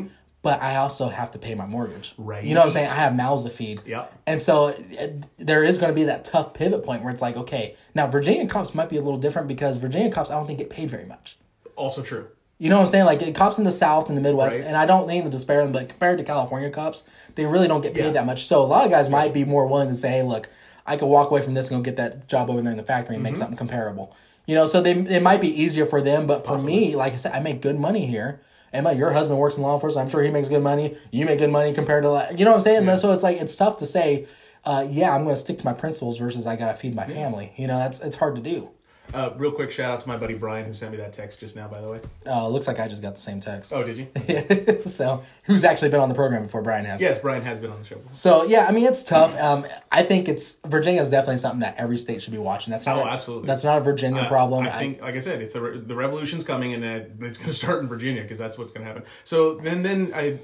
But 0.43 0.63
I 0.63 0.77
also 0.77 1.09
have 1.11 1.33
to 1.33 1.39
pay 1.39 1.55
my 1.55 1.67
mortgage. 1.67 2.15
Right. 2.17 2.43
You 2.43 2.55
know 2.55 2.61
what 2.61 2.67
I'm 2.69 2.73
saying? 2.73 2.89
I 2.91 2.95
have 2.95 3.15
mouths 3.15 3.45
to 3.45 3.51
feed. 3.51 3.83
Yep. 3.87 4.11
And 4.27 4.41
so 4.41 4.69
it, 4.69 5.23
there 5.37 5.63
is 5.65 5.77
going 5.77 5.91
to 5.91 5.95
be 5.95 6.05
that 6.05 6.25
tough 6.25 6.55
pivot 6.55 6.83
point 6.83 7.03
where 7.03 7.13
it's 7.13 7.21
like, 7.21 7.37
okay, 7.37 7.77
now 7.95 8.07
Virginia 8.07 8.47
cops 8.47 8.75
might 8.75 8.89
be 8.89 8.97
a 8.97 9.03
little 9.03 9.19
different 9.19 9.49
because 9.49 9.77
Virginia 9.77 10.11
cops 10.11 10.31
I 10.31 10.35
don't 10.37 10.47
think 10.47 10.59
get 10.59 10.71
paid 10.71 10.89
very 10.89 11.05
much. 11.05 11.37
also 11.77 12.03
true. 12.03 12.29
You 12.57 12.69
know 12.71 12.77
what 12.77 12.83
I'm 12.85 12.89
saying? 12.89 13.05
Like 13.05 13.35
cops 13.35 13.59
in 13.59 13.65
the 13.65 13.73
South 13.73 14.09
and 14.09 14.17
the 14.17 14.23
Midwest, 14.23 14.59
Right. 14.59 14.67
and 14.67 14.77
I 14.77 14.87
don't 14.87 15.07
mean 15.07 15.25
to 15.25 15.31
despair 15.31 15.63
them, 15.63 15.73
but 15.73 15.89
compared 15.91 16.19
to 16.19 16.25
California 16.25 16.71
cops, 16.71 17.05
they 17.35 17.45
really 17.47 17.69
don't 17.69 17.81
get 17.83 17.93
paid 17.95 18.05
Yeah. 18.07 18.13
that 18.13 18.27
much. 18.27 18.47
So 18.47 18.63
a 18.63 18.65
lot 18.67 18.85
of 18.87 18.91
guys 18.91 19.09
might 19.11 19.33
be 19.35 19.45
more 19.45 19.67
willing 19.67 19.89
to 19.89 19.95
say, 19.95 20.09
"Hey, 20.11 20.23
look, 20.23 20.49
I 20.87 20.97
could 20.97 21.07
walk 21.07 21.31
away 21.31 21.41
from 21.43 21.55
this 21.55 21.71
and 21.71 21.79
go 21.79 21.83
get 21.83 21.97
that 21.97 22.29
job 22.29 22.49
over 22.51 22.61
there 22.63 22.71
in 22.71 22.77
the 22.79 22.83
factory 22.83 23.15
and 23.17 23.23
make 23.23 23.33
Mm-hmm. 23.35 23.41
something 23.41 23.57
comparable." 23.59 24.15
You 24.47 24.55
know, 24.57 24.67
so 24.67 24.81
they 24.83 24.93
it 24.93 25.23
might 25.23 25.41
be 25.41 25.63
easier 25.63 25.87
for 25.87 26.01
them, 26.03 26.27
but 26.27 26.47
for 26.47 26.59
me, 26.59 26.97
like 26.97 27.13
I 27.13 27.17
said, 27.17 27.33
I 27.33 27.41
make 27.41 27.61
good 27.63 27.79
money 27.79 28.05
here. 28.07 28.41
My, 28.73 28.93
your 28.93 29.11
husband 29.11 29.39
works 29.39 29.57
in 29.57 29.63
law 29.63 29.75
enforcement. 29.75 30.07
I'm 30.07 30.11
sure 30.11 30.23
he 30.23 30.31
makes 30.31 30.49
good 30.49 30.63
money. 30.63 30.97
You 31.11 31.27
make 31.27 31.39
good 31.39 31.51
money 31.51 31.73
compared 31.73 32.05
to, 32.05 32.11
like, 32.11 32.39
you 32.39 32.45
know 32.45 32.53
what 32.53 32.59
I'm 32.59 32.85
saying? 32.85 32.97
So 32.99 33.13
it's 33.13 33.23
like 33.23 33.41
it's 33.41 33.57
tough 33.57 33.79
to 33.79 33.87
say, 33.87 34.27
uh, 34.65 34.87
yeah, 34.91 35.15
I'm 35.15 35.25
going 35.25 35.35
to 35.35 35.41
stick 35.41 35.59
to 35.59 35.65
my 35.65 35.73
principles 35.73 36.19
versus 36.19 36.47
I 36.47 36.57
got 36.57 36.73
to 36.73 36.79
feed 36.79 36.95
my 36.95 37.07
family. 37.07 37.53
You 37.57 37.67
know, 37.67 37.79
that's 37.79 38.01
it's 38.01 38.17
hard 38.17 38.37
to 38.37 38.43
do. 38.43 38.71
Uh, 39.13 39.31
real 39.37 39.51
quick 39.51 39.71
shout 39.71 39.91
out 39.91 39.99
to 40.01 40.07
my 40.09 40.17
buddy 40.17 40.35
Brian 40.35 40.65
who 40.67 40.73
sent 40.73 40.93
me 40.93 40.97
that 40.99 41.13
text 41.13 41.41
just 41.41 41.57
now. 41.57 41.67
By 41.69 41.81
the 41.81 41.89
way. 41.89 42.01
Uh, 42.27 42.47
looks 42.49 42.69
like 42.69 42.79
I 42.79 42.87
just 42.89 43.03
got 43.03 43.15
the 43.15 43.21
same 43.21 43.41
text. 43.41 43.73
Oh, 43.73 43.83
did 43.83 43.97
you? 43.99 44.83
so 44.87 45.23
who's 45.45 45.65
actually 45.65 45.89
been 45.91 46.01
on 46.01 46.09
the 46.09 46.15
program 46.15 46.45
before 46.45 46.63
Brian 46.63 46.85
has? 46.85 47.01
yes, 47.01 47.19
Brian 47.19 47.43
has 47.43 47.59
been 47.59 47.71
on 47.71 47.79
the 47.79 47.85
show. 47.85 48.01
So 48.11 48.45
yeah, 48.45 48.67
I 48.69 48.73
mean 48.73 48.87
it's 48.87 49.03
tough. 49.03 49.37
Um, 49.41 49.67
I 49.91 50.03
think 50.03 50.29
it's 50.29 50.61
Virginia 50.67 51.01
is 51.01 51.11
definitely 51.11 51.39
something 51.39 51.61
that 51.61 51.77
every 51.77 51.97
state 51.99 52.23
should 52.23 52.33
be 52.33 52.39
watching. 52.39 52.71
That's 52.71 52.87
not 52.87 52.97
Oh, 52.99 53.01
a- 53.03 53.11
absolutely. 53.11 53.47
That's 53.47 53.65
not 53.65 53.79
a 53.79 53.81
Virginia 53.81 54.23
Uh, 54.23 54.29
problem. 54.29 54.67
I 54.67 54.71
think, 54.79 55.01
like 55.03 55.15
I 55.17 55.21
said, 55.21 55.43
if 55.43 55.53
the 55.53 55.61
re- 55.61 55.79
the 55.81 55.95
revolution's 55.95 56.45
coming 56.45 56.73
and 56.75 56.85
uh, 56.85 57.27
it's 57.27 57.39
going 57.39 57.51
to 57.51 57.57
start 57.57 57.81
in 57.83 57.89
Virginia 57.89 58.23
because 58.23 58.39
that's 58.39 58.59
what's 58.59 58.73
going 58.73 58.87
to 58.87 58.93
happen. 58.93 59.05
So 59.25 59.55
then, 59.57 59.83
then 59.83 60.13
I 60.15 60.39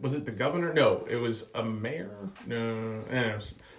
was 0.00 0.14
it 0.14 0.24
the 0.24 0.30
governor? 0.32 0.72
No, 0.72 1.04
it 1.10 1.16
was 1.16 1.48
a 1.54 1.62
mayor. 1.62 2.30
No, 2.46 3.02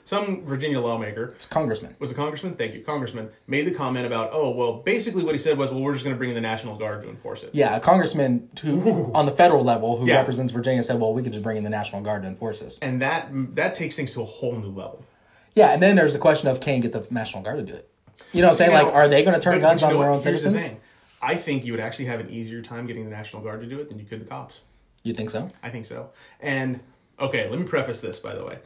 some 0.09 0.44
Virginia 0.44 0.79
lawmaker 0.79 1.33
it's 1.35 1.45
congressman. 1.45 1.95
was 2.00 2.09
a 2.11 2.15
congressman. 2.15 2.56
Thank 2.56 2.73
you, 2.73 2.81
congressman 2.83 3.29
made 3.45 3.65
the 3.67 3.71
comment 3.71 4.07
about 4.07 4.31
oh 4.33 4.50
well, 4.50 4.73
basically 4.73 5.23
what 5.23 5.35
he 5.35 5.38
said 5.39 5.56
was 5.56 5.69
well 5.69 5.81
we're 5.81 5.94
just 5.94 6.03
going 6.03 6.15
to 6.15 6.17
bring 6.17 6.29
in 6.29 6.35
the 6.35 6.41
National 6.41 6.75
Guard 6.75 7.03
to 7.03 7.09
enforce 7.09 7.44
it. 7.44 7.51
Yeah, 7.53 7.75
a 7.75 7.79
congressman 7.79 8.50
who 8.61 9.11
on 9.13 9.27
the 9.27 9.31
federal 9.31 9.63
level 9.63 9.97
who 10.00 10.07
Yeah. 10.07 10.15
represents 10.15 10.51
Virginia 10.51 10.81
said, 10.81 11.00
"Well, 11.00 11.13
we 11.13 11.21
could 11.21 11.31
just 11.31 11.44
bring 11.44 11.57
in 11.57 11.63
the 11.63 11.69
National 11.69 12.01
Guard 12.01 12.23
to 12.23 12.27
enforce 12.27 12.59
this." 12.59 12.79
And 12.79 13.00
that 13.03 13.29
that 13.56 13.75
takes 13.75 13.95
things 13.95 14.11
to 14.13 14.21
a 14.21 14.25
whole 14.25 14.56
new 14.56 14.69
level. 14.69 15.06
Yeah, 15.53 15.69
and 15.73 15.81
then 15.81 15.95
there's 15.95 16.13
the 16.13 16.19
question 16.19 16.50
of 16.50 16.59
can 16.59 16.77
you 16.77 16.81
get 16.81 16.91
the 16.94 17.05
National 17.13 17.44
Guard 17.44 17.57
to 17.59 17.71
do 17.71 17.77
it? 17.77 17.89
You 18.33 18.41
know 18.41 18.47
what 18.47 18.51
I'm 18.53 18.57
saying? 18.57 18.71
Now, 18.71 18.85
like, 18.85 18.94
are 18.94 19.07
they 19.07 19.23
going 19.23 19.35
to 19.35 19.39
turn 19.41 19.59
guns 19.62 19.83
on 19.83 19.94
their 19.94 20.09
own 20.09 20.17
the 20.17 20.23
citizens? 20.23 20.62
thing. 20.63 20.79
I 21.21 21.35
think 21.35 21.65
you 21.65 21.73
would 21.73 21.81
actually 21.81 22.05
have 22.05 22.19
an 22.19 22.29
easier 22.29 22.62
time 22.62 22.88
getting 22.88 23.03
the 23.05 23.12
National 23.12 23.41
Guard 23.44 23.62
to 23.62 23.67
do 23.67 23.79
it 23.79 23.89
than 23.89 24.00
you 24.00 24.05
could 24.05 24.21
the 24.21 24.25
cops. 24.25 24.62
You 25.03 25.13
think 25.13 25.29
so? 25.29 25.50
I 25.62 25.69
think 25.69 25.85
so. 25.85 26.09
And 26.39 26.79
okay, 27.19 27.50
let 27.50 27.59
me 27.59 27.65
preface 27.65 28.01
this 28.01 28.19
by 28.19 28.33
the 28.35 28.44
way. 28.44 28.59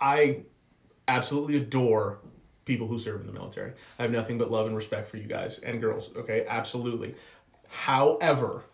I 0.00 0.40
absolutely 1.08 1.56
adore 1.56 2.18
people 2.64 2.86
who 2.86 2.98
serve 2.98 3.20
in 3.20 3.26
the 3.26 3.32
military. 3.32 3.72
I 3.98 4.02
have 4.02 4.12
nothing 4.12 4.38
but 4.38 4.50
love 4.50 4.66
and 4.66 4.76
respect 4.76 5.08
for 5.08 5.16
you 5.16 5.24
guys 5.26 5.58
and 5.58 5.80
girls. 5.80 6.10
Okay, 6.16 6.44
absolutely. 6.48 7.14
However, 7.68 8.64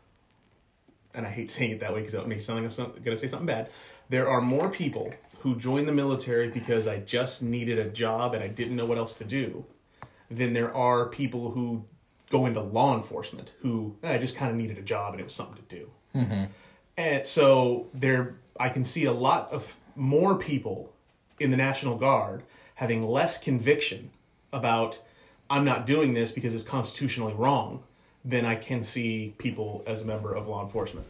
and 1.14 1.26
I 1.26 1.30
hate 1.30 1.50
saying 1.50 1.70
it 1.70 1.80
that 1.80 1.92
way 1.94 2.00
because 2.00 2.14
it 2.14 2.26
makes 2.26 2.44
sound 2.44 2.58
like 2.58 2.66
I'm 2.66 2.72
some- 2.72 2.92
gonna 3.02 3.16
say 3.16 3.26
something 3.26 3.46
bad. 3.46 3.70
There 4.08 4.28
are 4.28 4.40
more 4.40 4.68
people 4.68 5.12
who 5.40 5.56
join 5.56 5.86
the 5.86 5.92
military 5.92 6.48
because 6.48 6.86
I 6.86 6.98
just 7.00 7.42
needed 7.42 7.78
a 7.78 7.88
job 7.88 8.34
and 8.34 8.42
I 8.42 8.48
didn't 8.48 8.76
know 8.76 8.84
what 8.86 8.98
else 8.98 9.14
to 9.14 9.24
do, 9.24 9.64
than 10.30 10.52
there 10.52 10.74
are 10.74 11.06
people 11.08 11.52
who 11.52 11.84
go 12.30 12.46
into 12.46 12.60
law 12.60 12.96
enforcement 12.96 13.52
who 13.60 13.96
"Eh, 14.02 14.14
I 14.14 14.18
just 14.18 14.34
kind 14.36 14.50
of 14.50 14.56
needed 14.56 14.78
a 14.78 14.82
job 14.82 15.12
and 15.14 15.20
it 15.20 15.24
was 15.24 15.34
something 15.34 15.62
to 15.64 15.76
do. 15.76 15.90
And 16.98 17.26
so 17.26 17.88
there, 17.92 18.36
I 18.58 18.68
can 18.70 18.84
see 18.84 19.04
a 19.04 19.12
lot 19.12 19.52
of 19.52 19.74
more 19.94 20.36
people 20.36 20.92
in 21.38 21.50
the 21.50 21.56
National 21.56 21.96
Guard 21.96 22.42
having 22.76 23.06
less 23.06 23.38
conviction 23.38 24.10
about 24.52 24.98
I'm 25.48 25.64
not 25.64 25.86
doing 25.86 26.14
this 26.14 26.30
because 26.30 26.54
it's 26.54 26.64
constitutionally 26.64 27.32
wrong 27.34 27.82
than 28.24 28.44
I 28.44 28.56
can 28.56 28.82
see 28.82 29.34
people 29.38 29.84
as 29.86 30.02
a 30.02 30.04
member 30.04 30.34
of 30.34 30.48
law 30.48 30.62
enforcement. 30.62 31.06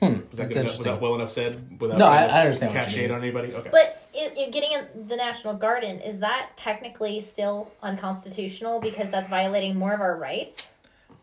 Hmm, 0.00 0.20
Was 0.30 0.38
that, 0.38 0.46
good 0.48 0.58
enough, 0.58 0.78
was 0.78 0.86
that 0.86 1.00
well 1.00 1.16
enough 1.16 1.30
said? 1.32 1.80
Without 1.80 1.98
No, 1.98 2.06
I- 2.06 2.26
I 2.26 2.40
understand 2.42 2.72
what 2.72 2.82
Cast 2.82 2.94
shade 2.94 3.10
on 3.10 3.20
anybody? 3.20 3.52
Okay. 3.52 3.68
But 3.72 4.00
it, 4.14 4.32
it, 4.38 4.52
getting 4.52 4.70
in 4.70 5.08
the 5.08 5.16
National 5.16 5.54
Guard 5.54 5.82
in, 5.82 6.00
is 6.00 6.20
that 6.20 6.50
technically 6.56 7.18
still 7.20 7.72
unconstitutional 7.82 8.78
because 8.80 9.10
that's 9.10 9.26
violating 9.28 9.76
more 9.76 9.92
of 9.92 10.00
our 10.00 10.16
rights? 10.16 10.70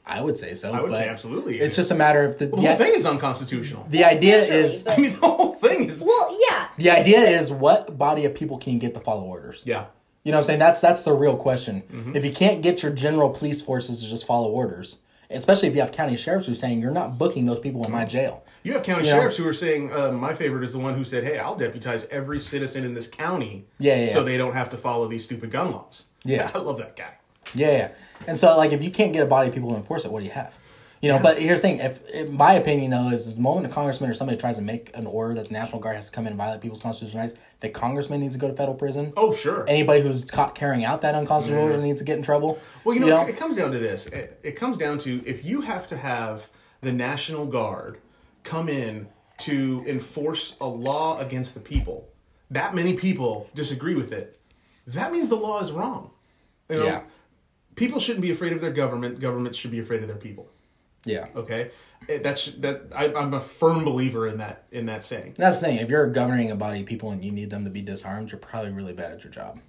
I 0.08 0.22
would 0.22 0.38
say 0.38 0.54
so. 0.56 0.72
I 0.72 0.82
would 0.82 0.92
but 0.92 0.98
say 0.98 1.10
absolutely. 1.10 1.60
It's 1.60 1.76
just 1.76 1.92
a 1.92 1.96
matter 1.96 2.24
of 2.24 2.38
the 2.38 2.46
the 2.48 2.56
the, 2.56 2.62
whole 2.62 2.76
thing 2.76 2.94
is 2.94 3.06
unconstitutional. 3.06 3.88
the 3.90 4.04
idea 4.04 4.38
Naturally, 4.40 4.60
is 4.62 4.84
but- 4.84 4.94
I 4.98 5.02
mean, 5.02 5.12
the 5.12 5.28
whole 5.28 5.54
thing 5.56 5.86
is. 5.86 6.04
Well, 6.06 6.38
yeah. 6.50 6.68
the 6.78 6.92
idea 6.92 7.22
is 7.22 7.52
what 7.52 7.98
body 7.98 8.26
of 8.26 8.36
people 8.36 8.58
can 8.58 8.78
get 8.80 8.94
to 8.94 9.00
follow 9.00 9.24
orders? 9.24 9.64
Yeah. 9.66 9.86
You 10.24 10.32
know 10.32 10.38
what 10.38 10.44
I'm 10.44 10.48
saying? 10.48 10.60
That's 10.60 10.82
that's 10.82 11.04
the 11.04 11.14
real 11.14 11.38
question. 11.38 11.84
Mm-hmm. 11.92 12.16
If 12.16 12.26
you 12.26 12.34
can't 12.34 12.62
get 12.62 12.82
your 12.84 12.92
general 12.92 13.30
police 13.30 13.62
forces 13.62 14.02
to 14.02 14.08
just 14.08 14.26
follow 14.26 14.50
orders, 14.52 15.00
especially 15.30 15.68
if 15.70 15.76
you 15.76 15.82
have 15.82 15.92
county 15.92 16.18
sheriffs 16.18 16.46
who 16.48 16.52
are 16.52 16.56
saying 16.56 16.82
you're 16.82 16.92
not 16.92 17.18
booking 17.18 17.46
those 17.46 17.60
people 17.60 17.84
in 17.86 17.92
my 17.92 18.06
jail. 18.06 18.44
You 18.64 18.74
have 18.74 18.82
county 18.84 19.06
You 19.06 19.12
know? 19.14 19.20
sheriffs 19.20 19.38
who 19.38 19.48
are 19.48 19.54
saying, 19.54 19.94
uh, 19.94 20.12
my 20.12 20.34
favorite 20.34 20.64
is 20.64 20.72
the 20.72 20.80
one 20.80 20.96
who 20.96 21.04
said, 21.04 21.24
hey, 21.24 21.38
I'll 21.38 21.56
deputize 21.56 22.06
every 22.06 22.40
citizen 22.40 22.84
in 22.84 22.96
this 22.96 23.06
county 23.06 23.66
Yeah, 23.78 23.98
yeah, 24.02 24.06
so 24.08 24.20
yeah. 24.20 24.26
they 24.26 24.38
don't 24.38 24.54
have 24.54 24.70
to 24.70 24.78
follow 24.78 25.08
these 25.08 25.24
stupid 25.24 25.52
gun 25.52 25.72
laws. 25.72 26.06
Yeah. 26.24 26.50
I 26.56 26.58
love 26.58 26.78
that 26.80 26.96
guy. 26.96 27.14
Yeah, 27.54 27.72
yeah. 27.72 27.92
And 28.28 28.38
so, 28.38 28.56
like, 28.58 28.72
if 28.72 28.82
you 28.82 28.92
can't 28.92 29.14
get 29.14 29.24
a 29.24 29.28
body 29.28 29.50
of 29.50 29.54
people 29.54 29.72
to 29.72 29.76
enforce 29.76 30.06
it, 30.06 30.12
what 30.12 30.20
do 30.20 30.26
you 30.26 30.32
have? 30.32 30.56
You 31.02 31.12
know, 31.12 31.20
but 31.20 31.38
here's 31.38 31.62
the 31.62 31.68
thing. 31.68 31.80
If, 31.82 32.04
in 32.10 32.36
my 32.36 32.54
opinion, 32.54 32.90
though, 32.90 33.10
is 33.10 33.36
the 33.36 33.42
moment 33.42 33.68
a 33.68 33.70
congressman 33.70 34.10
or 34.10 34.16
somebody 34.16 34.40
tries 34.40 34.56
to 34.56 34.64
make 34.64 34.90
an 34.96 35.06
order 35.06 35.36
that 35.36 35.48
the 35.48 35.54
National 35.54 35.80
Guard 35.80 35.98
has 35.98 36.10
to 36.10 36.16
come 36.16 36.26
in 36.26 36.30
and 36.30 36.38
violate 36.38 36.62
people's 36.62 36.82
constitutional 36.82 37.22
rights, 37.22 37.36
the 37.60 37.70
congressman 37.70 38.22
needs 38.22 38.34
to 38.34 38.40
go 38.40 38.48
to 38.48 38.56
federal 38.56 38.76
prison. 38.76 39.14
Oh, 39.16 39.32
sure. 39.32 39.66
Anybody 39.70 40.02
who's 40.02 40.26
caught 40.26 40.56
carrying 40.56 40.84
out 40.84 41.02
that 41.04 41.14
unconstitutional 41.14 41.64
order 41.64 41.78
mm-hmm. 41.78 41.88
needs 41.88 42.02
to 42.02 42.06
get 42.06 42.18
in 42.18 42.24
trouble. 42.24 42.60
Well, 42.86 42.96
you 42.96 43.06
know, 43.06 43.28
it 43.28 43.38
comes 43.38 43.56
down 43.56 43.72
to 43.72 43.78
this. 43.78 44.08
It, 44.08 44.40
it 44.42 44.52
comes 44.54 44.78
down 44.78 44.98
to 45.00 45.22
if 45.28 45.46
you 45.46 45.62
have 45.62 45.86
to 45.88 45.98
have 45.98 46.50
the 46.82 46.92
National 46.92 47.46
Guard 47.46 48.00
come 48.42 48.68
in 48.68 49.08
to 49.40 49.84
enforce 49.86 50.56
a 50.60 50.68
law 50.68 51.20
against 51.20 51.54
the 51.54 51.60
people, 51.60 52.10
that 52.50 52.74
many 52.74 52.94
people 52.94 53.50
disagree 53.54 53.94
with 53.94 54.12
it, 54.12 54.40
that 54.88 55.12
means 55.12 55.30
the 55.30 55.36
law 55.36 55.62
is 55.62 55.72
wrong. 55.72 56.12
You 56.70 56.78
know, 56.78 56.86
Yeah. 56.86 57.02
People 57.76 58.00
shouldn't 58.00 58.22
be 58.22 58.32
afraid 58.32 58.54
of 58.54 58.62
their 58.62 58.72
government. 58.72 59.20
Governments 59.20 59.58
should 59.58 59.72
be 59.72 59.80
afraid 59.80 60.02
of 60.02 60.08
their 60.08 60.18
people. 60.18 60.48
yeah. 61.06 61.28
Okay, 61.36 61.72
eh, 62.10 62.20
that's 62.24 62.46
that. 62.60 62.88
I, 62.96 63.14
I'm 63.14 63.34
a 63.34 63.42
firm 63.42 63.84
believer 63.84 64.28
in 64.28 64.38
that. 64.40 64.64
In 64.72 64.86
that 64.88 65.04
saying. 65.04 65.36
That's 65.38 65.60
the 65.60 65.68
thing. 65.68 65.78
If 65.80 65.90
you're 65.90 66.08
governing 66.08 66.52
a 66.52 66.56
body 66.56 66.82
of 66.82 66.86
people 66.86 67.12
and 67.12 67.24
you 67.24 67.32
need 67.32 67.50
them 67.50 67.64
to 67.66 67.70
be 67.70 67.82
disarmed, 67.82 68.32
you're 68.32 68.40
probably 68.40 68.72
really 68.72 68.94
bad 68.94 69.12
at 69.12 69.24
your 69.24 69.32
job. 69.32 69.60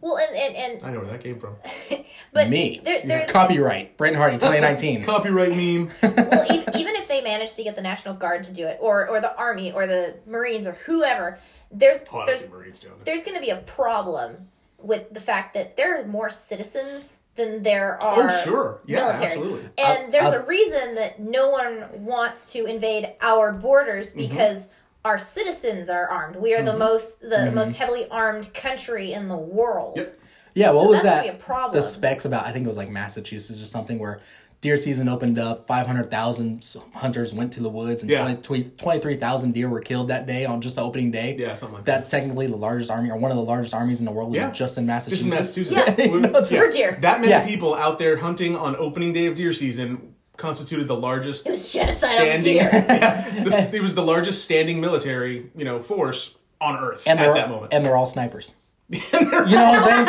Well, 0.00 0.16
and 0.18 0.36
and, 0.36 0.56
and 0.56 0.84
I 0.84 0.92
know 0.92 1.00
where 1.00 1.08
that 1.08 1.20
came 1.22 1.40
from. 1.40 1.56
but 2.32 2.48
Me. 2.48 2.80
there, 2.84 3.02
there's 3.04 3.30
Copyright. 3.30 3.96
Brandon 3.96 4.20
Hardy, 4.20 4.36
2019. 4.38 5.02
Copyright 5.02 5.50
meme. 5.50 5.90
well, 6.02 6.44
even, 6.52 6.76
even 6.76 6.94
if 6.94 7.08
they 7.08 7.20
manage 7.20 7.54
to 7.54 7.64
get 7.64 7.74
the 7.74 7.82
National 7.82 8.14
Guard 8.14 8.44
to 8.44 8.52
do 8.52 8.64
it, 8.66 8.78
or 8.80 9.08
or 9.08 9.20
the 9.20 9.36
Army, 9.36 9.72
or 9.72 9.88
the 9.88 10.14
Marines, 10.26 10.68
or 10.68 10.72
whoever, 10.86 11.38
there's 11.72 11.98
oh, 12.12 12.24
there's 12.26 12.42
Honestly, 12.42 12.48
Marines, 12.48 12.78
Jonah. 12.78 12.94
there's 13.04 13.24
going 13.24 13.34
to 13.34 13.40
be 13.40 13.50
a 13.50 13.56
problem 13.56 14.48
with 14.78 15.12
the 15.12 15.20
fact 15.20 15.54
that 15.54 15.76
there 15.76 16.00
are 16.00 16.06
more 16.06 16.30
citizens 16.30 17.18
than 17.36 17.62
there 17.62 18.02
are 18.02 18.28
Oh, 18.30 18.42
sure. 18.44 18.80
Yeah, 18.86 18.98
military. 19.06 19.26
absolutely. 19.26 19.60
And 19.78 20.06
I- 20.06 20.10
there's 20.10 20.32
I- 20.32 20.36
a 20.36 20.42
reason 20.42 20.94
that 20.96 21.20
no 21.20 21.50
one 21.50 22.04
wants 22.04 22.52
to 22.52 22.64
invade 22.64 23.12
our 23.20 23.52
borders 23.52 24.08
Mm-hmm. 24.10 24.28
because 24.28 24.68
our 25.04 25.18
citizens 25.18 25.88
are 25.88 26.08
armed. 26.08 26.36
We 26.36 26.54
are 26.54 26.62
the 26.62 26.76
most 26.76 27.20
the 27.20 27.50
most 27.52 27.76
heavily 27.76 28.08
armed 28.10 28.52
country 28.54 29.12
in 29.12 29.28
the 29.28 29.36
world. 29.36 29.96
Yep. 29.96 30.18
Yeah, 30.54 30.72
what 30.72 30.88
was 30.88 31.02
that's 31.02 31.26
that? 31.26 31.32
be 31.32 31.38
a 31.38 31.40
problem. 31.42 31.72
The 31.76 31.82
specs 31.82 32.24
about 32.24 32.44
I 32.46 32.52
think 32.52 32.64
it 32.64 32.68
was 32.68 32.76
like 32.76 32.90
Massachusetts 32.90 33.62
or 33.62 33.66
something 33.66 33.98
where 34.00 34.20
deer 34.60 34.76
season 34.76 35.08
opened 35.08 35.38
up, 35.38 35.66
five 35.66 35.86
hundred 35.86 36.10
thousand 36.10 36.66
hunters 36.94 37.32
went 37.32 37.52
to 37.52 37.60
the 37.60 37.68
woods, 37.68 38.02
and 38.02 38.10
Yeah. 38.10 38.34
20 38.34 38.70
23,000 38.78 39.52
deer 39.54 39.68
were 39.68 39.80
killed 39.80 40.08
that 40.08 40.26
day 40.26 40.44
on 40.46 40.60
just 40.60 40.76
the 40.76 40.82
opening 40.82 41.10
day. 41.10 41.36
Yeah, 41.38 41.54
something 41.54 41.76
like 41.76 41.84
that. 41.84 41.98
That's 42.00 42.10
technically 42.10 42.46
the 42.48 42.56
largest 42.56 42.90
army 42.90 43.10
or 43.10 43.16
one 43.16 43.30
of 43.30 43.36
the 43.36 43.42
largest 43.44 43.72
armies 43.74 44.00
in 44.00 44.06
the 44.06 44.12
world. 44.12 44.30
Was 44.30 44.36
Yeah. 44.36 44.50
just 44.50 44.76
in 44.78 44.86
Massachusetts. 44.86 45.22
Just 45.22 45.34
Massachusetts. 45.34 45.70
in 45.70 45.76
Massachusetts. 45.76 46.00
Yeah. 46.06 46.12
We- 46.12 46.20
No, 46.20 46.40
just- 46.40 46.52
For 46.54 46.70
deer. 46.70 46.98
That 47.00 47.20
many 47.20 47.30
Yeah. 47.32 47.46
people 47.46 47.74
out 47.74 47.98
there 47.98 48.16
hunting 48.16 48.56
on 48.56 48.74
opening 48.76 49.12
day 49.12 49.26
of 49.26 49.34
deer 49.36 49.52
season 49.52 50.14
constituted 50.36 50.86
the 50.88 50.96
largest 50.96 51.46
It 51.46 51.50
was 51.50 51.72
genocide 51.72 52.10
on 52.16 52.22
standing. 52.22 52.42
deer. 52.54 52.68
yeah, 52.72 53.30
this, 53.44 53.72
it 53.74 53.82
was 53.82 53.94
the 53.94 54.02
largest 54.04 54.42
standing 54.44 54.80
military, 54.80 55.50
you 55.56 55.64
know, 55.64 55.78
force 55.80 56.34
on 56.60 56.76
Earth 56.76 57.02
and 57.06 57.18
at 57.20 57.34
that 57.34 57.48
moment. 57.48 57.72
and 57.72 57.84
they're 57.84 57.96
all 57.96 58.06
snipers. 58.06 58.54
you 58.90 58.98
know 58.98 59.20
what 59.20 59.48
I'm 59.48 59.82
saying? 59.82 60.06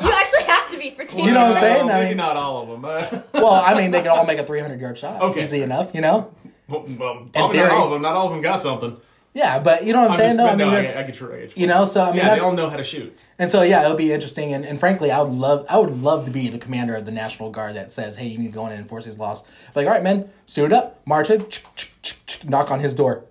you 0.00 0.10
actually 0.12 0.42
have 0.44 0.64
to 0.64 0.68
be 0.80 0.90
for 0.90 1.04
deer. 1.04 1.24
You 1.26 1.32
know 1.32 1.40
what 1.40 1.46
I'm 1.48 1.52
Well, 1.52 1.60
saying? 1.60 1.90
I 1.90 1.94
Maybe 1.94 2.08
mean- 2.08 2.16
not 2.16 2.36
all 2.36 2.62
of 2.62 2.68
them. 2.68 2.80
but- 2.80 3.28
well, 3.34 3.52
I 3.54 3.74
mean, 3.78 3.90
they 3.92 4.00
can 4.00 4.08
all 4.10 4.24
make 4.26 4.38
a 4.38 4.44
300 4.44 4.80
yard 4.80 4.98
shot. 4.98 5.20
Okay. 5.22 5.42
Easy 5.42 5.62
enough, 5.62 5.94
you 5.94 6.00
know? 6.00 6.32
well, 6.68 6.84
well, 6.98 7.26
probably 7.32 7.58
not 7.58 7.70
all 7.70 7.84
of 7.86 7.90
them. 7.92 8.02
Not 8.02 8.14
all 8.16 8.26
of 8.26 8.32
them 8.32 8.40
got 8.40 8.62
something. 8.62 8.96
Yeah, 9.32 9.60
but 9.60 9.84
you 9.84 9.92
know 9.92 10.00
what 10.00 10.06
I'm, 10.06 10.12
I'm 10.14 10.18
saying, 10.18 10.28
just, 10.30 10.36
though? 10.38 10.44
but 10.44 10.52
I 10.54 10.56
mean, 10.56 10.70
no, 10.72 10.98
I, 10.98 11.02
I 11.04 11.06
get 11.06 11.20
your 11.20 11.32
age. 11.36 11.52
you 11.56 11.68
know, 11.68 11.84
so 11.84 12.02
I 12.02 12.06
mean, 12.08 12.16
yeah, 12.16 12.22
they 12.24 12.28
that's, 12.30 12.42
all 12.44 12.52
know 12.52 12.68
how 12.68 12.76
to 12.76 12.82
shoot. 12.82 13.16
And 13.38 13.48
so 13.48 13.62
yeah, 13.62 13.84
it'll 13.84 13.96
be 13.96 14.10
interesting. 14.12 14.52
And, 14.54 14.64
and 14.64 14.80
frankly, 14.80 15.12
I 15.12 15.22
would 15.22 15.32
love 15.32 15.66
I 15.68 15.78
would 15.78 16.02
love 16.02 16.24
to 16.24 16.32
be 16.32 16.48
the 16.48 16.58
commander 16.58 16.96
of 16.96 17.06
the 17.06 17.12
National 17.12 17.48
Guard 17.48 17.76
that 17.76 17.92
says, 17.92 18.16
"Hey, 18.16 18.26
you 18.26 18.38
need 18.38 18.46
to 18.48 18.52
go 18.52 18.66
in 18.66 18.72
and 18.72 18.80
enforce 18.80 19.04
these 19.04 19.20
laws." 19.20 19.44
Like, 19.76 19.86
all 19.86 19.92
right, 19.92 20.02
men, 20.02 20.28
suit 20.46 20.72
up, 20.72 21.00
march 21.06 21.30
in, 21.30 21.48
ch- 21.48 21.62
ch- 21.76 21.92
ch- 22.02 22.26
ch- 22.26 22.44
knock 22.44 22.72
on 22.72 22.80
his 22.80 22.92
door. 22.92 23.22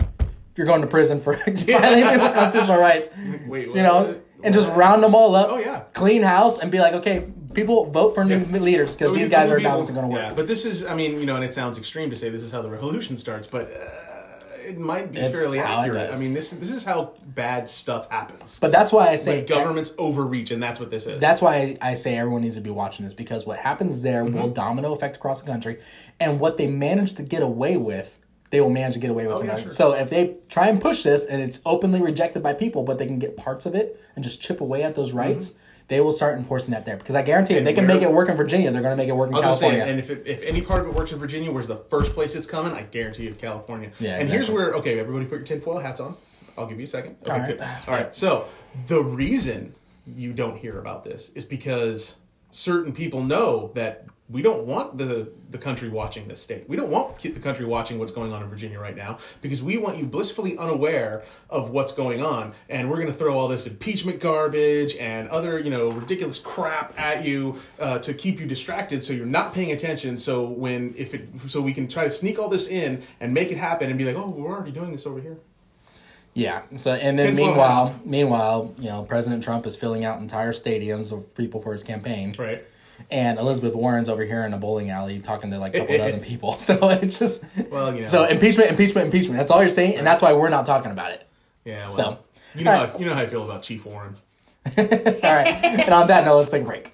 You're 0.56 0.68
going 0.68 0.80
to 0.80 0.88
prison 0.88 1.20
for 1.20 1.34
violating 1.48 1.68
people's 2.10 2.34
constitutional 2.34 2.80
rights. 2.80 3.10
Wait, 3.48 3.68
You 3.68 3.84
know, 3.84 4.22
and 4.42 4.54
just 4.54 4.72
round 4.76 5.04
them 5.04 5.14
all 5.16 5.36
up. 5.36 5.50
Oh, 5.52 5.58
yeah. 5.58 5.82
clean 5.94 6.22
house, 6.22 6.60
and 6.60 6.72
be 6.72 6.80
like, 6.80 6.94
okay, 6.94 7.28
people 7.54 7.90
vote 7.90 8.16
for 8.16 8.24
new 8.24 8.40
leaders 8.46 8.96
because 8.96 9.14
So 9.14 9.14
these 9.20 9.30
guys 9.30 9.50
are 9.52 9.56
obviously 9.58 9.94
going 9.94 10.08
to 10.08 10.14
work. 10.14 10.22
Yeah, 10.22 10.34
but 10.34 10.48
this 10.48 10.66
is, 10.66 10.86
I 10.86 10.94
mean, 10.96 11.20
you 11.20 11.26
know, 11.26 11.36
and 11.36 11.44
it 11.44 11.54
sounds 11.54 11.78
extreme 11.78 12.10
to 12.10 12.16
say 12.16 12.30
this 12.30 12.44
is 12.44 12.52
how 12.52 12.62
the 12.62 12.70
revolution 12.70 13.18
starts, 13.18 13.48
but 13.48 13.72
uh, 13.72 14.68
it 14.68 14.78
might 14.78 15.12
be 15.12 15.20
It's 15.20 15.40
fairly 15.40 15.60
accurate. 15.60 16.14
I 16.14 16.18
mean, 16.20 16.34
this 16.34 16.52
this 16.52 16.72
is 16.72 16.84
how 16.84 17.14
bad 17.28 17.68
stuff 17.68 18.10
happens. 18.12 18.60
But 18.60 18.72
that's 18.72 18.92
why 18.92 19.10
I 19.10 19.16
say 19.16 19.38
Like 19.38 19.48
governments 19.48 19.94
overreach, 19.98 20.52
and 20.52 20.62
that's 20.62 20.80
what 20.80 20.90
this 20.92 21.08
is. 21.08 21.20
That's 21.20 21.42
why 21.42 21.78
I 21.82 21.96
say 21.96 22.18
everyone 22.18 22.42
needs 22.44 22.56
to 22.56 22.62
be 22.62 22.70
watching 22.70 23.04
this 23.06 23.14
because 23.16 23.46
what 23.48 23.58
happens 23.58 24.02
there 24.02 24.24
Mm-hmm. 24.24 24.38
will 24.38 24.50
domino 24.50 24.94
effect 24.94 25.16
across 25.16 25.42
the 25.42 25.50
country, 25.50 25.80
and 26.20 26.40
what 26.40 26.58
they 26.58 26.68
manage 26.68 27.16
to 27.16 27.24
get 27.24 27.42
away 27.42 27.78
with, 27.78 28.20
they 28.52 28.62
will 28.62 28.70
manage 28.70 28.94
to 28.94 29.00
get 29.00 29.10
away 29.10 29.26
with. 29.26 29.38
Oh, 29.38 29.42
yeah, 29.44 29.58
sure. 29.60 29.72
So 29.72 29.94
if 29.94 30.10
they 30.12 30.36
try 30.50 30.68
and 30.68 30.80
push 30.80 31.02
this 31.04 31.26
and 31.26 31.42
it's 31.42 31.62
openly 31.66 32.02
rejected 32.02 32.44
by 32.44 32.54
people, 32.54 32.84
but 32.84 33.00
they 33.00 33.08
can 33.08 33.18
get 33.18 33.38
parts 33.38 33.66
of 33.66 33.74
it 33.74 34.00
and 34.16 34.24
just 34.24 34.40
chip 34.42 34.62
away 34.62 34.84
at 34.84 34.94
those 34.94 35.14
rights, 35.14 35.54
they 35.90 36.00
will 36.00 36.14
start 36.14 36.38
enforcing 36.38 36.72
that 36.72 36.86
there. 36.86 36.96
Because 36.96 37.16
I 37.16 37.24
guarantee 37.24 37.56
if. 37.56 37.66
They 37.66 37.74
can 37.74 37.88
make 37.88 38.02
it 38.02 38.12
work 38.12 38.30
in 38.30 38.38
Virginia, 38.38 38.72
they're 38.72 38.82
going 38.82 38.94
to 38.94 38.98
make 38.98 39.10
it 39.10 39.16
work 39.16 39.30
in 39.30 39.36
California. 39.36 39.82
saying, 39.82 39.90
and 39.90 40.00
if 40.00 40.10
it, 40.10 40.24
if 40.26 40.42
any 40.44 40.62
part 40.62 40.82
of 40.82 40.88
it 40.88 40.94
works 40.94 41.12
in 41.12 41.20
Virginia, 41.20 41.52
where's 41.52 41.68
the 41.68 41.78
first 41.78 42.14
place 42.14 42.36
it's 42.36 42.46
coming? 42.46 42.72
I 42.74 42.84
guarantee 42.84 43.24
you 43.24 43.30
it's 43.30 43.38
California. 43.38 43.92
Yeah, 44.00 44.18
And 44.18 44.30
here's 44.30 44.50
where 44.50 44.74
okay, 44.76 45.00
everybody 45.00 45.26
put 45.26 45.40
your 45.40 45.46
tinfoil 45.46 45.80
hats 45.80 46.00
on. 46.00 46.16
I'll 46.58 46.68
give 46.68 46.78
you 46.80 46.84
a 46.84 46.88
second. 46.88 47.18
Okay, 47.24 47.32
All 47.32 47.40
right. 47.40 47.48
good. 47.48 47.62
All 47.62 47.94
right. 47.94 48.16
So 48.16 48.48
the 48.88 49.04
reason 49.04 49.74
you 50.06 50.34
don't 50.34 50.58
hear 50.58 50.80
about 50.80 51.04
this 51.04 51.30
is 51.36 51.44
because 51.44 52.18
certain 52.52 52.94
people 52.94 53.24
know 53.24 53.72
that 53.74 54.06
we 54.30 54.44
don't 54.44 54.66
want 54.66 54.98
the 54.98 55.30
the 55.50 55.58
country 55.58 55.90
watching 55.90 56.28
this 56.28 56.40
state. 56.40 56.70
We 56.70 56.78
don't 56.78 56.92
want 56.92 57.20
the 57.20 57.40
country 57.40 57.66
watching 57.66 57.98
what's 57.98 58.12
going 58.12 58.32
on 58.32 58.44
in 58.44 58.50
Virginia 58.50 58.80
right 58.80 58.96
now 58.96 59.18
because 59.42 59.64
we 59.64 59.78
want 59.78 59.98
you 59.98 60.06
blissfully 60.06 60.58
unaware 60.58 61.24
of 61.50 61.72
what's 61.72 61.92
going 61.92 62.22
on, 62.22 62.54
and 62.70 62.90
we're 62.90 62.98
going 62.98 63.08
to 63.08 63.14
throw 63.14 63.38
all 63.38 63.48
this 63.48 63.66
impeachment 63.66 64.20
garbage 64.20 64.96
and 64.98 65.28
other 65.30 65.60
you 65.60 65.72
know 65.72 65.90
ridiculous 65.90 66.38
crap 66.38 66.94
at 67.00 67.26
you 67.26 67.60
uh, 67.80 67.98
to 68.00 68.14
keep 68.14 68.40
you 68.40 68.46
distracted, 68.46 69.04
so 69.04 69.14
you're 69.14 69.26
not 69.26 69.54
paying 69.54 69.72
attention. 69.72 70.18
So 70.18 70.46
when 70.46 70.94
if 70.96 71.16
it 71.16 71.28
so 71.48 71.62
we 71.62 71.74
can 71.74 71.88
try 71.88 72.04
to 72.04 72.12
sneak 72.12 72.38
all 72.38 72.50
this 72.50 72.68
in 72.68 73.02
and 73.20 73.34
make 73.34 73.52
it 73.52 73.58
happen 73.58 73.90
and 73.90 73.98
be 73.98 74.06
like, 74.06 74.16
oh, 74.16 74.30
we're 74.30 74.50
already 74.50 74.72
doing 74.72 74.92
this 74.92 75.06
over 75.08 75.20
here. 75.20 75.38
Yeah. 76.36 76.62
So 76.76 76.94
and 76.94 77.18
then 77.18 77.36
Tinfoil 77.36 77.48
meanwhile, 77.48 77.88
hat. 77.88 78.06
meanwhile, 78.06 78.74
you 78.78 78.90
know, 78.90 79.04
President 79.04 79.44
Trump 79.44 79.66
is 79.66 79.76
filling 79.76 80.06
out 80.06 80.20
entire 80.20 80.54
stadiums 80.54 81.12
of 81.12 81.34
people 81.36 81.60
for 81.60 81.74
his 81.74 81.84
campaign. 81.84 82.34
Right. 82.38 82.64
And 83.12 83.40
Elizabeth 83.40 83.74
Warren's 83.76 84.10
over 84.10 84.24
here 84.24 84.44
in 84.46 84.54
a 84.54 84.58
bowling 84.58 84.90
alley 84.90 85.20
talking 85.20 85.52
to 85.52 85.58
like 85.60 85.76
a 85.76 85.80
couple 85.80 85.98
dozen 86.06 86.22
people. 86.22 86.54
So 86.60 86.90
it's 86.90 87.18
just 87.20 87.44
Well, 87.72 87.94
you 87.96 88.02
know. 88.02 88.08
so 88.08 88.24
impeachment, 88.26 88.70
impeachment, 88.70 89.06
impeachment. 89.06 89.38
That's 89.38 89.50
all 89.52 89.62
you're 89.62 89.72
saying, 89.72 89.96
and 89.96 90.06
that's 90.06 90.22
why 90.22 90.34
we're 90.34 90.50
not 90.50 90.66
talking 90.66 90.92
about 90.92 91.12
it. 91.12 91.28
yeah. 91.66 91.88
Well, 91.88 91.96
so- 91.98 92.20
you 92.56 92.64
know 92.64 92.72
all 92.72 92.78
how 92.78 92.86
right. 92.86 93.00
you 93.00 93.06
know 93.06 93.14
how 93.14 93.22
I 93.22 93.28
feel 93.28 93.44
about 93.44 93.62
Chief 93.62 93.86
Warren. 93.86 94.16
All 94.78 94.84
right. 94.84 95.48
and 95.48 95.94
on 95.94 96.08
that 96.08 96.26
note, 96.26 96.38
let's 96.40 96.50
take 96.52 96.64
a 96.64 96.66
break. 96.66 96.92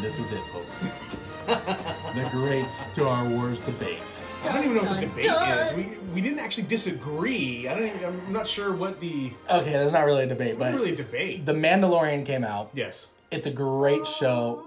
And 0.00 0.06
this 0.06 0.18
is 0.18 0.32
it, 0.32 0.40
folks. 0.44 0.80
the 1.46 2.26
great 2.30 2.70
Star 2.70 3.28
Wars 3.28 3.60
debate. 3.60 4.00
I 4.44 4.52
don't 4.54 4.64
even 4.64 4.76
know 4.78 4.82
what 4.90 4.98
the 4.98 5.04
debate 5.04 5.26
dun. 5.26 5.58
is. 5.58 5.74
We 5.74 5.98
we 6.14 6.20
didn't 6.22 6.38
actually 6.38 6.68
disagree. 6.68 7.68
I 7.68 7.74
don't. 7.74 7.86
Even, 7.86 8.04
I'm 8.06 8.32
not 8.32 8.48
sure 8.48 8.72
what 8.72 8.98
the. 8.98 9.30
Okay, 9.50 9.72
there's 9.72 9.92
not 9.92 10.06
really 10.06 10.22
a 10.24 10.26
debate, 10.26 10.52
It 10.52 10.58
but 10.58 10.72
wasn't 10.72 10.78
really 10.78 10.92
a 10.92 10.96
debate. 10.96 11.44
The 11.44 11.52
Mandalorian 11.52 12.24
came 12.24 12.44
out. 12.44 12.70
yes. 12.72 13.10
It's 13.30 13.46
a 13.46 13.50
great 13.50 14.06
show. 14.06 14.64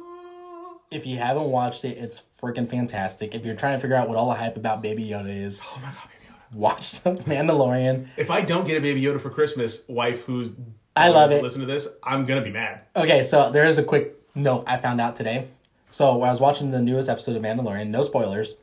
If 0.91 1.07
you 1.07 1.17
haven't 1.17 1.45
watched 1.49 1.83
it, 1.83 1.97
it's 1.97 2.21
freaking 2.39 2.69
fantastic. 2.69 3.33
If 3.33 3.43
you're 3.43 3.55
trying 3.55 3.75
to 3.75 3.81
figure 3.81 3.95
out 3.95 4.07
what 4.07 4.15
all 4.15 4.29
the 4.29 4.35
hype 4.35 4.55
about 4.55 4.83
Baby 4.83 5.03
Yoda 5.07 5.35
is, 5.35 5.61
Oh 5.63 5.79
my 5.81 5.87
god, 5.87 6.03
Baby 6.03 6.31
Yoda. 6.31 6.55
watch 6.55 6.91
The 7.01 7.13
Mandalorian. 7.15 8.05
If 8.17 8.29
I 8.29 8.41
don't 8.41 8.67
get 8.67 8.77
a 8.77 8.81
Baby 8.81 9.01
Yoda 9.01 9.19
for 9.19 9.31
Christmas, 9.31 9.81
wife 9.87 10.25
who's 10.25 10.49
I 10.95 11.09
love 11.09 11.31
it. 11.31 11.41
Listen 11.41 11.61
to 11.61 11.65
this. 11.65 11.87
I'm 12.03 12.23
gonna 12.23 12.43
be 12.43 12.51
mad. 12.51 12.83
Okay, 12.95 13.23
so 13.23 13.51
there 13.51 13.65
is 13.65 13.79
a 13.79 13.83
quick 13.83 14.19
note 14.35 14.63
I 14.67 14.77
found 14.77 14.99
out 15.01 15.15
today. 15.15 15.47
So 15.91 16.17
when 16.17 16.29
I 16.29 16.31
was 16.31 16.41
watching 16.41 16.71
the 16.71 16.81
newest 16.81 17.09
episode 17.09 17.35
of 17.35 17.43
Mandalorian, 17.43 17.87
no 17.87 18.01
spoilers, 18.03 18.55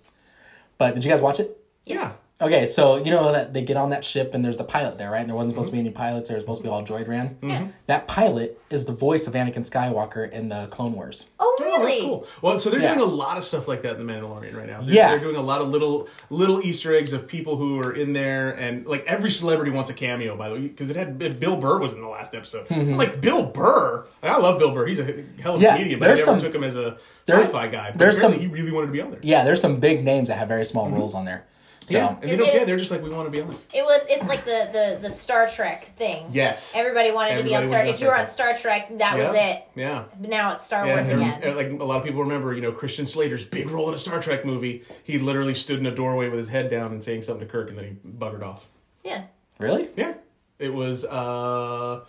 but 0.78 0.94
did 0.94 1.04
you 1.04 1.10
guys 1.10 1.20
watch 1.20 1.40
it? 1.40 1.56
Yes. 1.84 2.18
Okay, 2.42 2.64
so 2.66 2.96
you 2.96 3.10
know 3.10 3.32
that 3.32 3.52
they 3.52 3.62
get 3.62 3.76
on 3.76 3.90
that 3.90 4.04
ship 4.04 4.32
and 4.34 4.42
there's 4.44 4.56
the 4.56 4.64
pilot 4.64 4.96
there, 4.96 5.10
right? 5.10 5.20
And 5.20 5.28
there 5.28 5.36
wasn't 5.36 5.52
supposed 5.54 5.68
to 5.68 5.72
be 5.72 5.78
mm-hmm. 5.78 5.86
any 5.88 5.94
pilots. 5.94 6.28
There 6.28 6.36
was 6.36 6.42
supposed 6.42 6.60
to 6.60 6.64
be 6.64 6.70
all 6.70 6.82
droid 6.82 7.06
ran. 7.06 7.30
Mm-hmm. 7.36 7.48
Yeah. 7.50 7.66
That 7.86 8.08
pilot 8.08 8.58
is 8.70 8.86
the 8.86 8.92
voice 8.94 9.26
of 9.26 9.34
Anakin 9.34 9.68
Skywalker 9.68 10.30
in 10.32 10.48
the 10.48 10.66
Clone 10.70 10.94
Wars. 10.94 11.26
Oh, 11.38 11.46
Oh, 11.62 11.64
really? 11.64 11.90
that's 11.92 12.00
cool. 12.04 12.26
Well, 12.40 12.58
so 12.58 12.70
they're 12.70 12.80
Yeah. 12.80 12.94
doing 12.94 13.06
a 13.06 13.12
lot 13.12 13.36
of 13.36 13.44
stuff 13.44 13.68
like 13.68 13.82
that 13.82 13.96
in 13.96 14.06
The 14.06 14.10
Mandalorian 14.12 14.56
right 14.56 14.66
now. 14.66 14.80
They're, 14.80 14.94
Yeah. 14.94 15.10
they're 15.10 15.18
doing 15.18 15.36
a 15.36 15.42
lot 15.42 15.60
of 15.60 15.68
little 15.68 16.08
little 16.30 16.62
Easter 16.62 16.94
eggs 16.94 17.12
of 17.12 17.28
people 17.28 17.56
who 17.56 17.78
are 17.80 17.92
in 17.92 18.14
there, 18.14 18.52
and 18.52 18.86
like 18.86 19.04
every 19.06 19.30
celebrity 19.30 19.70
wants 19.70 19.90
a 19.90 19.94
cameo. 19.94 20.34
By 20.36 20.48
the 20.48 20.54
way, 20.54 20.60
because 20.62 20.88
it 20.88 20.96
had 20.96 21.18
Bill 21.38 21.56
Burr 21.56 21.78
was 21.78 21.92
in 21.92 22.00
the 22.00 22.08
last 22.08 22.34
episode. 22.34 22.66
Mm-hmm. 22.68 22.92
I'm 22.92 22.96
like 22.96 23.20
Bill 23.20 23.44
Burr. 23.44 24.06
Like, 24.22 24.32
I 24.32 24.38
love 24.38 24.58
Bill 24.58 24.70
Burr. 24.70 24.86
He's 24.86 25.00
a 25.00 25.04
hell 25.04 25.12
of 25.12 25.16
a 25.16 25.22
Mm-hmm. 25.42 25.62
Yeah, 25.62 25.76
comedian, 25.76 25.98
but 26.00 26.06
I 26.06 26.08
there's 26.14 26.26
never 26.26 26.38
some- 26.40 26.46
took 26.46 26.54
him 26.54 26.64
as 26.64 26.76
a 26.76 26.96
there- 27.26 27.40
sci-fi 27.42 27.68
guy. 27.68 27.90
But 27.90 27.98
there's 27.98 28.18
some- 28.18 28.32
he 28.32 28.46
really 28.46 28.72
wanted 28.72 28.86
to 28.86 28.92
be 28.92 29.02
on 29.02 29.10
there. 29.10 29.20
Yeah, 29.22 29.44
there's 29.44 29.60
some 29.60 29.80
big 29.80 30.02
names 30.02 30.28
that 30.28 30.38
have 30.38 30.48
very 30.48 30.64
small 30.64 30.88
roles 30.88 31.14
on 31.14 31.26
there. 31.26 31.44
So 31.90 31.96
Yeah, 31.96 32.08
and 32.10 32.22
they 32.22 32.36
don't 32.36 32.48
care. 32.50 32.64
They're 32.64 32.76
just 32.76 32.92
like 32.92 33.02
we 33.02 33.10
want 33.10 33.26
to 33.26 33.30
be 33.32 33.40
on 33.40 33.50
it. 33.50 33.58
It 33.74 33.82
was. 33.84 34.02
It's 34.08 34.28
like 34.28 34.44
the 34.44 34.68
the 34.72 34.98
the 35.02 35.10
Star 35.10 35.48
Trek 35.48 35.96
thing. 35.96 36.26
Yes. 36.30 36.76
Everybody 36.76 37.10
wanted 37.10 37.38
to 37.38 37.42
be 37.42 37.54
on 37.56 37.66
Star. 37.66 37.80
wanted 37.80 37.84
to 37.88 37.94
If 37.94 37.98
be 37.98 38.04
you 38.04 38.10
were 38.10 38.16
on 38.16 38.26
Star 38.28 38.54
Trek, 38.56 38.96
that 38.98 39.18
was 39.18 39.34
it. 39.34 39.64
Yeah. 39.74 40.04
Now 40.20 40.52
it's 40.54 40.64
Star 40.64 40.86
Yeah, 40.86 40.94
Wars 40.94 41.08
again. 41.08 41.56
like 41.56 41.68
a 41.80 41.84
lot 41.84 41.98
of 41.98 42.04
people 42.04 42.22
remember, 42.22 42.54
you 42.54 42.60
know, 42.60 42.70
Christian 42.70 43.06
Slater's 43.06 43.44
big 43.44 43.70
role 43.70 43.88
in 43.88 43.94
a 43.94 43.98
Star 43.98 44.20
Trek 44.22 44.44
movie. 44.44 44.84
He 45.02 45.18
literally 45.18 45.54
stood 45.54 45.80
in 45.80 45.86
a 45.86 45.94
doorway 45.94 46.28
with 46.28 46.38
his 46.38 46.48
head 46.48 46.70
down 46.70 46.92
and 46.92 47.02
saying 47.02 47.22
something 47.22 47.44
to 47.46 47.50
Kirk, 47.52 47.70
and 47.70 47.76
then 47.78 47.84
he 48.02 48.08
buggered 48.08 48.42
off. 48.44 48.66
yeah. 49.02 49.24
really, 49.58 49.88
Yeah, 49.96 50.14
it 50.60 50.72
was 50.72 51.04
uh, 51.04 52.04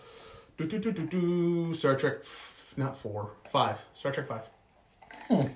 do 0.57 0.67
do 0.67 0.77
do 0.77 0.91
do 0.91 1.07
do 1.07 1.73
Star 1.73 1.95
Trek, 1.95 2.17
not 2.77 2.95
four, 2.95 3.31
five. 3.49 3.81
Star 3.95 4.11
Trek 4.11 4.27
five. 4.27 4.43
Hmm. 5.27 5.47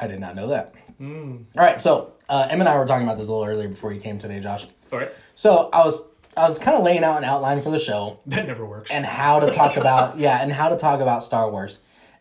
I 0.00 0.06
did 0.06 0.20
not 0.20 0.34
know 0.36 0.46
that. 0.48 0.74
All 1.00 1.38
right, 1.54 1.80
so 1.80 2.12
uh, 2.28 2.46
Em 2.50 2.60
and 2.60 2.68
I 2.68 2.76
were 2.78 2.86
talking 2.86 3.06
about 3.06 3.16
this 3.18 3.28
a 3.28 3.32
little 3.32 3.46
earlier 3.46 3.68
before 3.68 3.92
you 3.92 4.00
came 4.00 4.18
today, 4.18 4.40
Josh. 4.40 4.66
All 4.92 4.98
right, 4.98 5.10
So 5.34 5.68
I 5.72 5.84
was 5.84 6.06
I 6.36 6.48
was 6.48 6.58
kind 6.58 6.76
of 6.76 6.82
laying 6.82 7.04
out 7.04 7.18
an 7.18 7.24
outline 7.24 7.62
for 7.62 7.70
the 7.70 7.78
show 7.78 8.18
that 8.26 8.46
never 8.46 8.64
works. 8.66 8.90
and 8.90 9.04
how 9.04 9.40
to 9.40 9.50
talk 9.52 9.76
about 9.76 10.18
yeah, 10.18 10.42
and 10.42 10.52
how 10.52 10.68
to 10.68 10.76
talk 10.76 11.00
about 11.00 11.22
Star 11.22 11.50
Wars. 11.50 11.80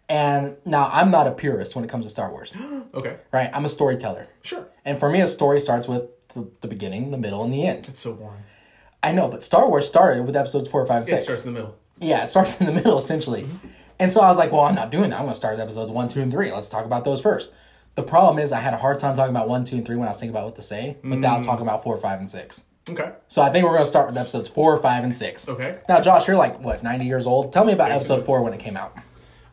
And 0.09 0.57
now 0.65 0.89
I'm 0.91 1.11
not 1.11 1.27
a 1.27 1.31
purist 1.31 1.75
when 1.75 1.85
it 1.85 1.89
comes 1.89 2.05
to 2.05 2.09
Star 2.09 2.29
Wars, 2.29 2.55
okay, 2.93 3.17
right? 3.31 3.49
I'm 3.53 3.65
a 3.65 3.69
storyteller, 3.69 4.27
sure. 4.41 4.67
and 4.85 4.99
for 4.99 5.09
me, 5.09 5.21
a 5.21 5.27
story 5.27 5.59
starts 5.61 5.87
with 5.87 6.03
the, 6.35 6.47
the 6.61 6.67
beginning, 6.67 7.11
the 7.11 7.17
middle, 7.17 7.43
and 7.43 7.53
the 7.53 7.65
end. 7.65 7.87
It's 7.87 7.99
so 8.01 8.13
boring. 8.13 8.41
I 9.01 9.11
know, 9.11 9.27
but 9.29 9.43
Star 9.43 9.67
Wars 9.69 9.87
started 9.87 10.25
with 10.25 10.35
episodes 10.35 10.69
four, 10.69 10.85
five, 10.85 11.07
Yeah, 11.07 11.15
it 11.15 11.23
starts 11.23 11.45
in 11.45 11.53
the 11.53 11.59
middle. 11.59 11.77
Yeah, 11.99 12.23
it 12.23 12.27
starts 12.27 12.59
in 12.59 12.65
the 12.67 12.71
middle 12.79 12.97
essentially. 12.97 13.47
And 13.99 14.11
so 14.11 14.21
I 14.21 14.27
was 14.27 14.37
like, 14.37 14.51
well, 14.51 14.61
I'm 14.61 14.75
not 14.75 14.91
doing 14.91 15.09
that. 15.11 15.17
I'm 15.17 15.23
going 15.23 15.33
to 15.33 15.35
start 15.35 15.53
with 15.55 15.61
episodes 15.61 15.91
one, 15.91 16.09
two, 16.09 16.19
and 16.21 16.31
three. 16.31 16.51
Let's 16.51 16.67
talk 16.67 16.85
about 16.85 17.05
those 17.05 17.21
first. 17.21 17.53
The 17.95 18.03
problem 18.03 18.39
is 18.39 18.51
I 18.51 18.59
had 18.59 18.73
a 18.73 18.77
hard 18.77 18.99
time 18.99 19.15
talking 19.15 19.35
about 19.35 19.47
one, 19.47 19.65
two, 19.65 19.75
and 19.75 19.85
three 19.85 19.95
when 19.95 20.07
I 20.07 20.11
was 20.11 20.19
thinking 20.19 20.35
about 20.35 20.45
what 20.45 20.55
to 20.55 20.63
say 20.63 20.97
without 21.03 21.43
talking 21.43 21.61
about 21.65 21.83
four, 21.83 21.97
five, 21.97 22.19
and 22.19 22.29
six. 22.29 22.63
Okay, 22.89 23.13
So 23.29 23.41
I 23.41 23.49
think 23.49 23.63
we're 23.63 23.71
going 23.71 23.83
to 23.83 23.89
start 23.89 24.07
with 24.07 24.17
episodes 24.17 24.49
four, 24.49 24.75
five, 24.77 25.05
and 25.05 25.15
six. 25.15 25.47
okay. 25.47 25.79
Now, 25.87 26.01
Josh, 26.01 26.27
you're 26.27 26.35
like 26.35 26.59
what, 26.59 26.83
90 26.83 27.05
years 27.05 27.25
old? 27.25 27.53
Tell 27.53 27.63
me 27.63 27.71
about 27.71 27.91
episode 27.91 28.25
four 28.25 28.41
when 28.41 28.53
it 28.53 28.59
came 28.59 28.75
out. 28.75 28.97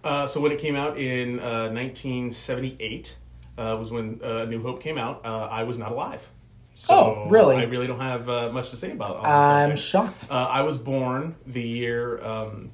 Uh, 0.02 0.26
so 0.26 0.40
when 0.40 0.50
it 0.50 0.58
came 0.58 0.74
out 0.74 0.98
in 0.98 1.38
uh, 1.38 1.68
1978 1.68 3.16
uh, 3.58 3.76
was 3.78 3.90
when 3.90 4.20
uh, 4.24 4.46
New 4.46 4.62
Hope 4.62 4.80
came 4.82 4.98
out. 4.98 5.24
Uh, 5.24 5.46
I 5.50 5.62
was 5.64 5.78
not 5.78 5.92
alive. 5.92 6.28
So 6.74 6.94
Oh, 6.94 7.28
really? 7.30 7.56
I 7.56 7.64
really 7.64 7.86
don't 7.86 8.00
have 8.00 8.28
uh, 8.28 8.50
much 8.50 8.70
to 8.70 8.76
say 8.76 8.92
about 8.92 9.16
it. 9.16 9.28
I'm 9.28 9.76
subject. 9.76 10.22
shocked. 10.22 10.26
Uh, 10.30 10.48
I 10.50 10.62
was 10.62 10.78
born 10.78 11.36
the 11.46 11.62
year 11.62 12.24
um, 12.24 12.72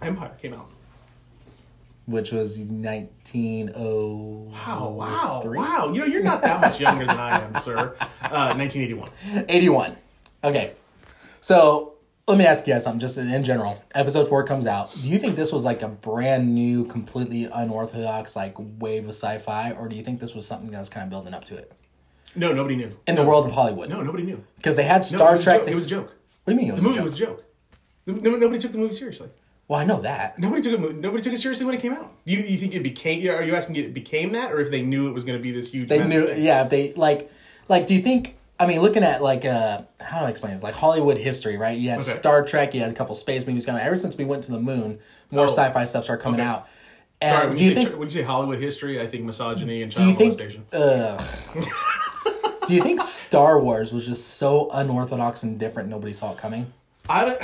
Empire 0.00 0.32
came 0.40 0.54
out. 0.54 0.70
Which 2.06 2.32
was 2.32 2.58
1903. 2.58 3.74
Wow, 3.76 4.88
wow, 4.90 5.42
wow. 5.44 5.92
You 5.92 6.00
know, 6.00 6.06
you're 6.06 6.22
not 6.22 6.42
that 6.42 6.60
much 6.60 6.80
younger 6.80 7.06
than 7.06 7.16
I 7.18 7.40
am, 7.44 7.54
sir. 7.60 7.94
Uh, 8.22 8.54
1981. 8.56 9.10
81. 9.48 9.96
Okay. 10.44 10.72
So 11.40 11.98
let 12.26 12.38
me 12.38 12.44
ask 12.46 12.66
you 12.66 12.72
guys 12.74 12.84
something, 12.84 13.00
just 13.00 13.18
in, 13.18 13.28
in 13.32 13.44
general. 13.44 13.80
Episode 13.94 14.28
four 14.28 14.44
comes 14.44 14.66
out. 14.66 14.92
Do 14.94 15.08
you 15.08 15.18
think 15.18 15.36
this 15.36 15.52
was 15.52 15.64
like 15.64 15.82
a 15.82 15.88
brand 15.88 16.54
new, 16.54 16.84
completely 16.86 17.44
unorthodox 17.52 18.34
like 18.36 18.54
wave 18.58 19.04
of 19.04 19.10
sci-fi, 19.10 19.72
or 19.72 19.88
do 19.88 19.96
you 19.96 20.02
think 20.02 20.18
this 20.20 20.34
was 20.34 20.46
something 20.46 20.70
that 20.72 20.80
was 20.80 20.88
kind 20.88 21.04
of 21.04 21.10
building 21.10 21.34
up 21.34 21.44
to 21.46 21.56
it 21.56 21.72
No, 22.34 22.52
nobody 22.52 22.76
knew. 22.76 22.90
in 23.06 23.14
the 23.14 23.24
world 23.24 23.46
of 23.46 23.52
Hollywood? 23.52 23.88
No, 23.90 24.02
nobody 24.02 24.24
knew. 24.24 24.42
because 24.56 24.76
they 24.76 24.84
had 24.84 25.02
No, 25.12 25.18
Star 25.18 25.36
it 25.36 25.42
Trek. 25.42 25.64
they- 25.66 25.72
It 25.72 25.74
was 25.76 25.84
a 25.86 25.88
joke. 25.88 26.14
what 26.44 26.52
do 26.52 26.52
you 26.54 26.56
mean? 26.60 26.68
It 26.68 26.72
was 26.74 26.82
The 26.82 26.88
movie 26.88 27.00
was 27.00 27.14
a 27.14 27.16
joke. 27.16 27.44
No- 28.06 28.14
Nobody 28.36 28.58
took 28.58 28.72
the 28.72 28.78
movie 28.78 28.94
seriously. 28.94 29.28
Well, 29.72 29.80
I 29.80 29.84
know 29.84 30.02
that. 30.02 30.38
Nobody 30.38 30.60
took 30.60 30.78
it. 30.78 30.96
Nobody 30.96 31.22
took 31.22 31.32
it 31.32 31.38
seriously 31.40 31.64
when 31.64 31.74
it 31.74 31.80
came 31.80 31.94
out. 31.94 32.12
You, 32.26 32.36
you 32.40 32.58
think 32.58 32.74
it 32.74 32.82
became? 32.82 33.26
Are 33.30 33.42
you 33.42 33.54
asking 33.54 33.76
it 33.76 33.94
became 33.94 34.32
that, 34.32 34.52
or 34.52 34.60
if 34.60 34.70
they 34.70 34.82
knew 34.82 35.08
it 35.08 35.14
was 35.14 35.24
going 35.24 35.38
to 35.38 35.42
be 35.42 35.50
this 35.50 35.70
huge? 35.72 35.88
They 35.88 36.06
knew. 36.06 36.26
thing? 36.26 36.44
Yeah. 36.44 36.64
They 36.64 36.92
like. 36.92 37.30
Like, 37.70 37.86
do 37.86 37.94
you 37.94 38.02
think? 38.02 38.36
I 38.60 38.66
mean, 38.66 38.82
looking 38.82 39.02
at 39.02 39.22
like 39.22 39.46
uh, 39.46 39.80
how 39.98 40.18
do 40.20 40.26
I 40.26 40.28
explain 40.28 40.52
this? 40.52 40.62
Like 40.62 40.74
Hollywood 40.74 41.16
history, 41.16 41.56
right? 41.56 41.78
You 41.78 41.88
had 41.88 42.00
Okay. 42.00 42.18
Star 42.18 42.44
Trek. 42.44 42.74
You 42.74 42.82
had 42.82 42.90
a 42.90 42.94
couple 42.94 43.14
space 43.14 43.46
movies 43.46 43.64
coming. 43.64 43.80
Ever 43.80 43.96
since 43.96 44.14
we 44.14 44.26
went 44.26 44.44
to 44.44 44.52
the 44.52 44.60
moon, 44.60 44.98
more 45.30 45.44
Oh. 45.44 45.48
sci-fi 45.48 45.86
stuff 45.86 46.04
started 46.04 46.22
coming 46.22 46.40
Okay. 46.40 46.48
out. 46.50 46.68
And 47.22 47.34
Sorry, 47.34 47.48
when 47.48 47.56
do 47.56 47.64
you, 47.64 47.70
you 47.70 47.76
say, 47.76 47.84
think? 47.86 47.98
when 47.98 48.08
you 48.08 48.14
say 48.14 48.22
Hollywood 48.24 48.60
history, 48.60 49.00
I 49.00 49.06
think 49.06 49.24
misogyny 49.24 49.82
and 49.82 49.90
child 49.90 50.18
molestation. 50.18 50.66
Uh, 50.70 51.16
do 52.66 52.74
you 52.74 52.82
think 52.82 53.00
Star 53.00 53.58
Wars 53.58 53.90
was 53.90 54.04
just 54.04 54.34
so 54.34 54.68
unorthodox 54.70 55.42
and 55.44 55.58
different? 55.58 55.88
Nobody 55.88 56.12
saw 56.12 56.32
it 56.32 56.38
coming. 56.38 56.70
I 57.08 57.24
don't, 57.24 57.40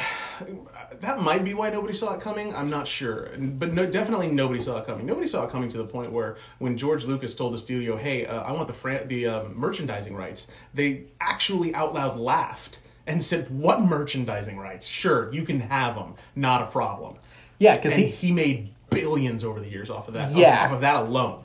that 1.01 1.21
might 1.21 1.45
be 1.45 1.55
why 1.55 1.71
nobody 1.71 1.95
saw 1.95 2.15
it 2.15 2.21
coming. 2.21 2.55
I'm 2.55 2.71
not 2.71 2.87
sure, 2.87 3.31
but 3.39 3.73
no, 3.73 3.87
definitely 3.87 4.29
nobody 4.29 4.61
saw 4.61 4.79
it 4.79 4.87
coming. 4.87 5.07
Nobody 5.07 5.27
saw 5.27 5.45
it 5.45 5.51
coming 5.51 5.69
to 5.71 5.79
the 5.79 5.85
point 5.85 6.13
where 6.13 6.37
when 6.59 6.77
George 6.77 7.05
Lucas 7.05 7.35
told 7.35 7.55
the 7.55 7.59
studio, 7.59 7.97
"Hey, 7.97 8.27
uh, 8.27 8.43
I 8.43 8.53
want 8.53 8.67
the 8.67 8.73
fran- 8.73 9.09
the 9.09 9.27
um, 9.27 9.59
merchandising 9.59 10.15
rights," 10.15 10.47
they 10.75 11.05
actually 11.21 11.75
out 11.75 11.95
loud 11.95 12.19
laughed 12.19 12.79
and 13.07 13.23
said, 13.23 13.49
"What 13.51 13.81
merchandising 13.81 14.59
rights? 14.59 14.87
Sure, 14.87 15.33
you 15.33 15.43
can 15.45 15.61
have 15.61 15.95
them, 15.95 16.15
not 16.35 16.63
a 16.63 16.67
problem." 16.67 17.17
Yeah, 17.59 17.77
because 17.77 17.95
he. 17.95 18.07
he 18.07 18.33
made 18.33 18.73
billions 18.91 19.45
over 19.45 19.61
the 19.61 19.69
years 19.69 19.91
off 19.91 20.09
of 20.09 20.15
that. 20.15 20.33
Yeah. 20.33 20.65
off 20.65 20.73
of 20.73 20.81
that 20.81 20.97
alone. 20.97 21.45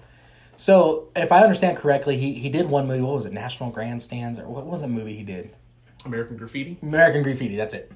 So 0.56 1.10
if 1.15 1.32
I 1.32 1.41
understand 1.41 1.77
correctly, 1.77 2.17
he 2.17 2.34
he 2.34 2.49
did 2.49 2.69
one 2.69 2.88
movie. 2.88 3.01
What 3.01 3.15
was 3.15 3.25
it? 3.25 3.34
National 3.34 3.69
Grandstands 3.69 4.39
or 4.39 4.47
what 4.47 4.65
was 4.65 4.82
that 4.82 4.89
movie 4.89 5.13
he 5.13 5.23
did? 5.23 5.56
American 6.06 6.38
Graffiti. 6.38 6.77
American 6.82 7.23
Graffiti. 7.23 7.56
That's 7.56 7.73
it. 7.73 7.91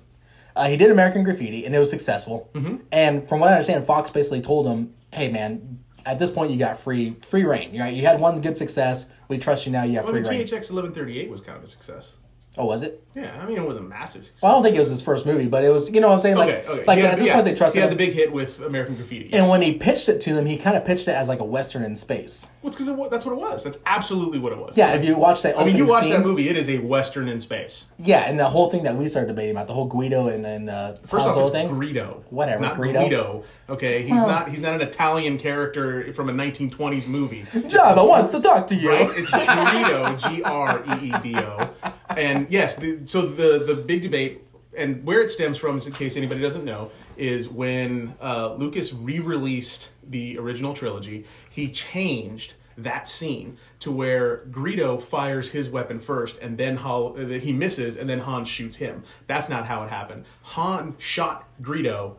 Uh, 0.58 0.68
he 0.68 0.78
did 0.78 0.92
American 0.92 1.24
Graffiti, 1.24 1.66
and 1.66 1.76
it 1.76 1.80
was 1.80 1.90
successful. 1.90 2.50
Mm-hmm. 2.54 2.78
And 2.92 3.28
from 3.30 3.40
what 3.40 3.50
I 3.50 3.54
understand, 3.54 3.86
Fox 3.86 4.10
basically 4.10 4.42
told 4.42 4.68
him, 4.68 4.94
"Hey, 5.14 5.30
man, 5.30 5.80
at 6.06 6.20
this 6.20 6.32
point, 6.32 6.52
you 6.52 6.58
got 6.58 6.80
free 6.80 7.14
free 7.14 7.44
reign. 7.44 7.78
Right? 7.80 7.94
You 7.94 8.06
had 8.06 8.20
one 8.20 8.42
good 8.42 8.58
success. 8.58 9.10
We 9.28 9.38
trust 9.38 9.66
you 9.66 9.72
now. 9.72 9.84
You 9.84 9.96
have 9.96 10.06
Well, 10.06 10.14
free 10.14 10.24
reign." 10.24 10.46
THX 10.46 10.72
1138 10.72 11.30
was 11.30 11.42
kind 11.42 11.58
of 11.58 11.64
a 11.64 11.68
success. 11.68 12.16
Oh, 12.58 12.66
was 12.66 12.84
it? 12.84 13.04
Yeah, 13.14 13.36
I 13.42 13.46
mean 13.46 13.58
it 13.58 13.66
was 13.66 13.78
a 13.78 13.82
massive. 13.82 14.26
Success. 14.26 14.42
Well, 14.42 14.52
I 14.52 14.56
don't 14.56 14.64
think 14.64 14.76
it 14.76 14.80
was 14.80 14.90
his 14.90 15.02
first 15.02 15.26
movie, 15.26 15.48
but 15.48 15.64
it 15.64 15.70
was. 15.70 15.92
You 15.92 16.02
know 16.02 16.08
what 16.10 16.16
I'm 16.16 16.20
saying? 16.20 16.38
Like, 16.38 16.50
okay, 16.50 16.68
okay. 16.68 16.86
like 16.86 17.00
had- 17.00 17.14
at 17.14 17.20
this 17.20 17.28
yeah, 17.28 17.34
point, 17.34 17.46
they 17.46 17.56
trusted 17.56 17.80
He 17.80 17.82
had 17.82 17.92
him. 17.92 17.98
the 17.98 18.06
big 18.06 18.14
hit 18.14 18.32
with 18.32 18.60
American 18.62 18.96
Graffiti. 18.96 19.34
and 19.34 19.50
when 19.50 19.62
he 19.62 19.74
pitched 19.74 20.08
it 20.10 20.22
to 20.22 20.34
them, 20.34 20.46
he 20.46 20.58
kind 20.58 20.78
of 20.78 20.86
pitched 20.86 21.08
it 21.08 21.16
as 21.16 21.28
like 21.28 21.40
a 21.40 21.44
western 21.44 21.84
in 21.84 21.96
space. 21.96 22.46
Well, 22.62 22.72
it's 22.72 22.84
because 22.84 23.10
that's 23.10 23.26
what 23.26 23.32
it 23.32 23.40
was. 23.40 23.64
That's 23.64 23.80
absolutely 23.86 24.40
what 24.40 24.52
it 24.52 24.60
was. 24.60 24.78
Yeah, 24.78 24.94
if 24.94 25.04
you 25.04 25.16
watch 25.16 25.42
that, 25.44 25.58
I 25.58 25.66
mean, 25.66 25.78
you 25.78 25.86
watch 25.86 26.04
scene, 26.04 26.14
that 26.14 26.24
movie. 26.24 26.50
It 26.50 26.58
is 26.58 26.70
a 26.70 26.78
western 26.80 27.28
in 27.28 27.40
space. 27.40 27.88
Yeah, 27.98 28.20
and 28.30 28.40
the 28.40 28.50
whole 28.50 28.70
thing 28.70 28.84
that 28.84 28.96
we 28.96 29.08
started 29.08 29.28
debating 29.30 29.52
about 29.52 29.68
the 29.68 29.74
whole 29.74 29.86
Guido 29.88 30.28
and 30.28 30.44
then 30.46 30.70
uh, 30.70 30.98
First 31.06 31.26
Han 31.26 31.30
off, 31.30 31.34
Solo 31.34 31.48
it's 31.48 31.52
thing. 31.52 31.70
Greedo. 31.70 32.22
Whatever, 32.30 32.62
not 32.62 32.78
Greedo. 32.78 33.04
Guido. 33.04 33.44
Okay, 33.70 34.02
he's 34.02 34.12
not. 34.12 34.50
He's 34.50 34.62
not 34.62 34.76
an 34.76 34.82
Italian 34.82 35.38
character 35.38 36.14
from 36.14 36.30
a 36.30 36.34
1920s 36.34 37.08
movie. 37.08 37.44
Jabba 37.44 38.08
wants 38.08 38.32
to 38.32 38.42
talk 38.42 38.68
to 38.68 38.76
you. 38.76 38.90
Right? 38.90 39.10
It's 39.18 39.32
Greedo, 39.32 40.30
G 40.30 40.44
R 40.44 40.84
E 41.02 41.08
E 41.08 41.14
D 41.24 41.38
O. 41.38 41.70
And 42.18 42.48
yes, 42.50 42.76
the, 42.76 43.00
so 43.06 43.22
the 43.22 43.60
the 43.60 43.76
big 43.76 44.02
debate 44.02 44.42
and 44.76 45.04
where 45.04 45.22
it 45.22 45.30
stems 45.30 45.58
from, 45.58 45.80
in 45.80 45.92
case 45.92 46.16
anybody 46.18 46.42
doesn't 46.42 46.66
know, 46.66 46.92
is 47.16 47.50
when 47.50 48.16
uh, 48.22 48.54
Lucas 48.56 48.94
re-released 48.94 49.90
the 50.08 50.38
original 50.38 50.74
trilogy, 50.74 51.26
he 51.50 51.70
changed 51.70 52.54
that 52.78 53.08
scene 53.08 53.58
to 53.80 53.92
where 53.92 54.46
Greedo 54.52 55.02
fires 55.02 55.50
his 55.50 55.70
weapon 55.70 56.00
first, 56.00 56.38
and 56.38 56.58
then 56.60 56.76
Han, 56.78 57.34
uh, 57.34 57.40
he 57.40 57.52
misses, 57.52 57.98
and 57.98 58.08
then 58.08 58.20
Han 58.20 58.46
shoots 58.46 58.78
him. 58.78 59.04
That's 59.26 59.50
not 59.50 59.66
how 59.66 59.82
it 59.84 59.90
happened. 59.90 60.26
Han 60.44 60.96
shot 61.00 61.48
Greedo. 61.62 62.18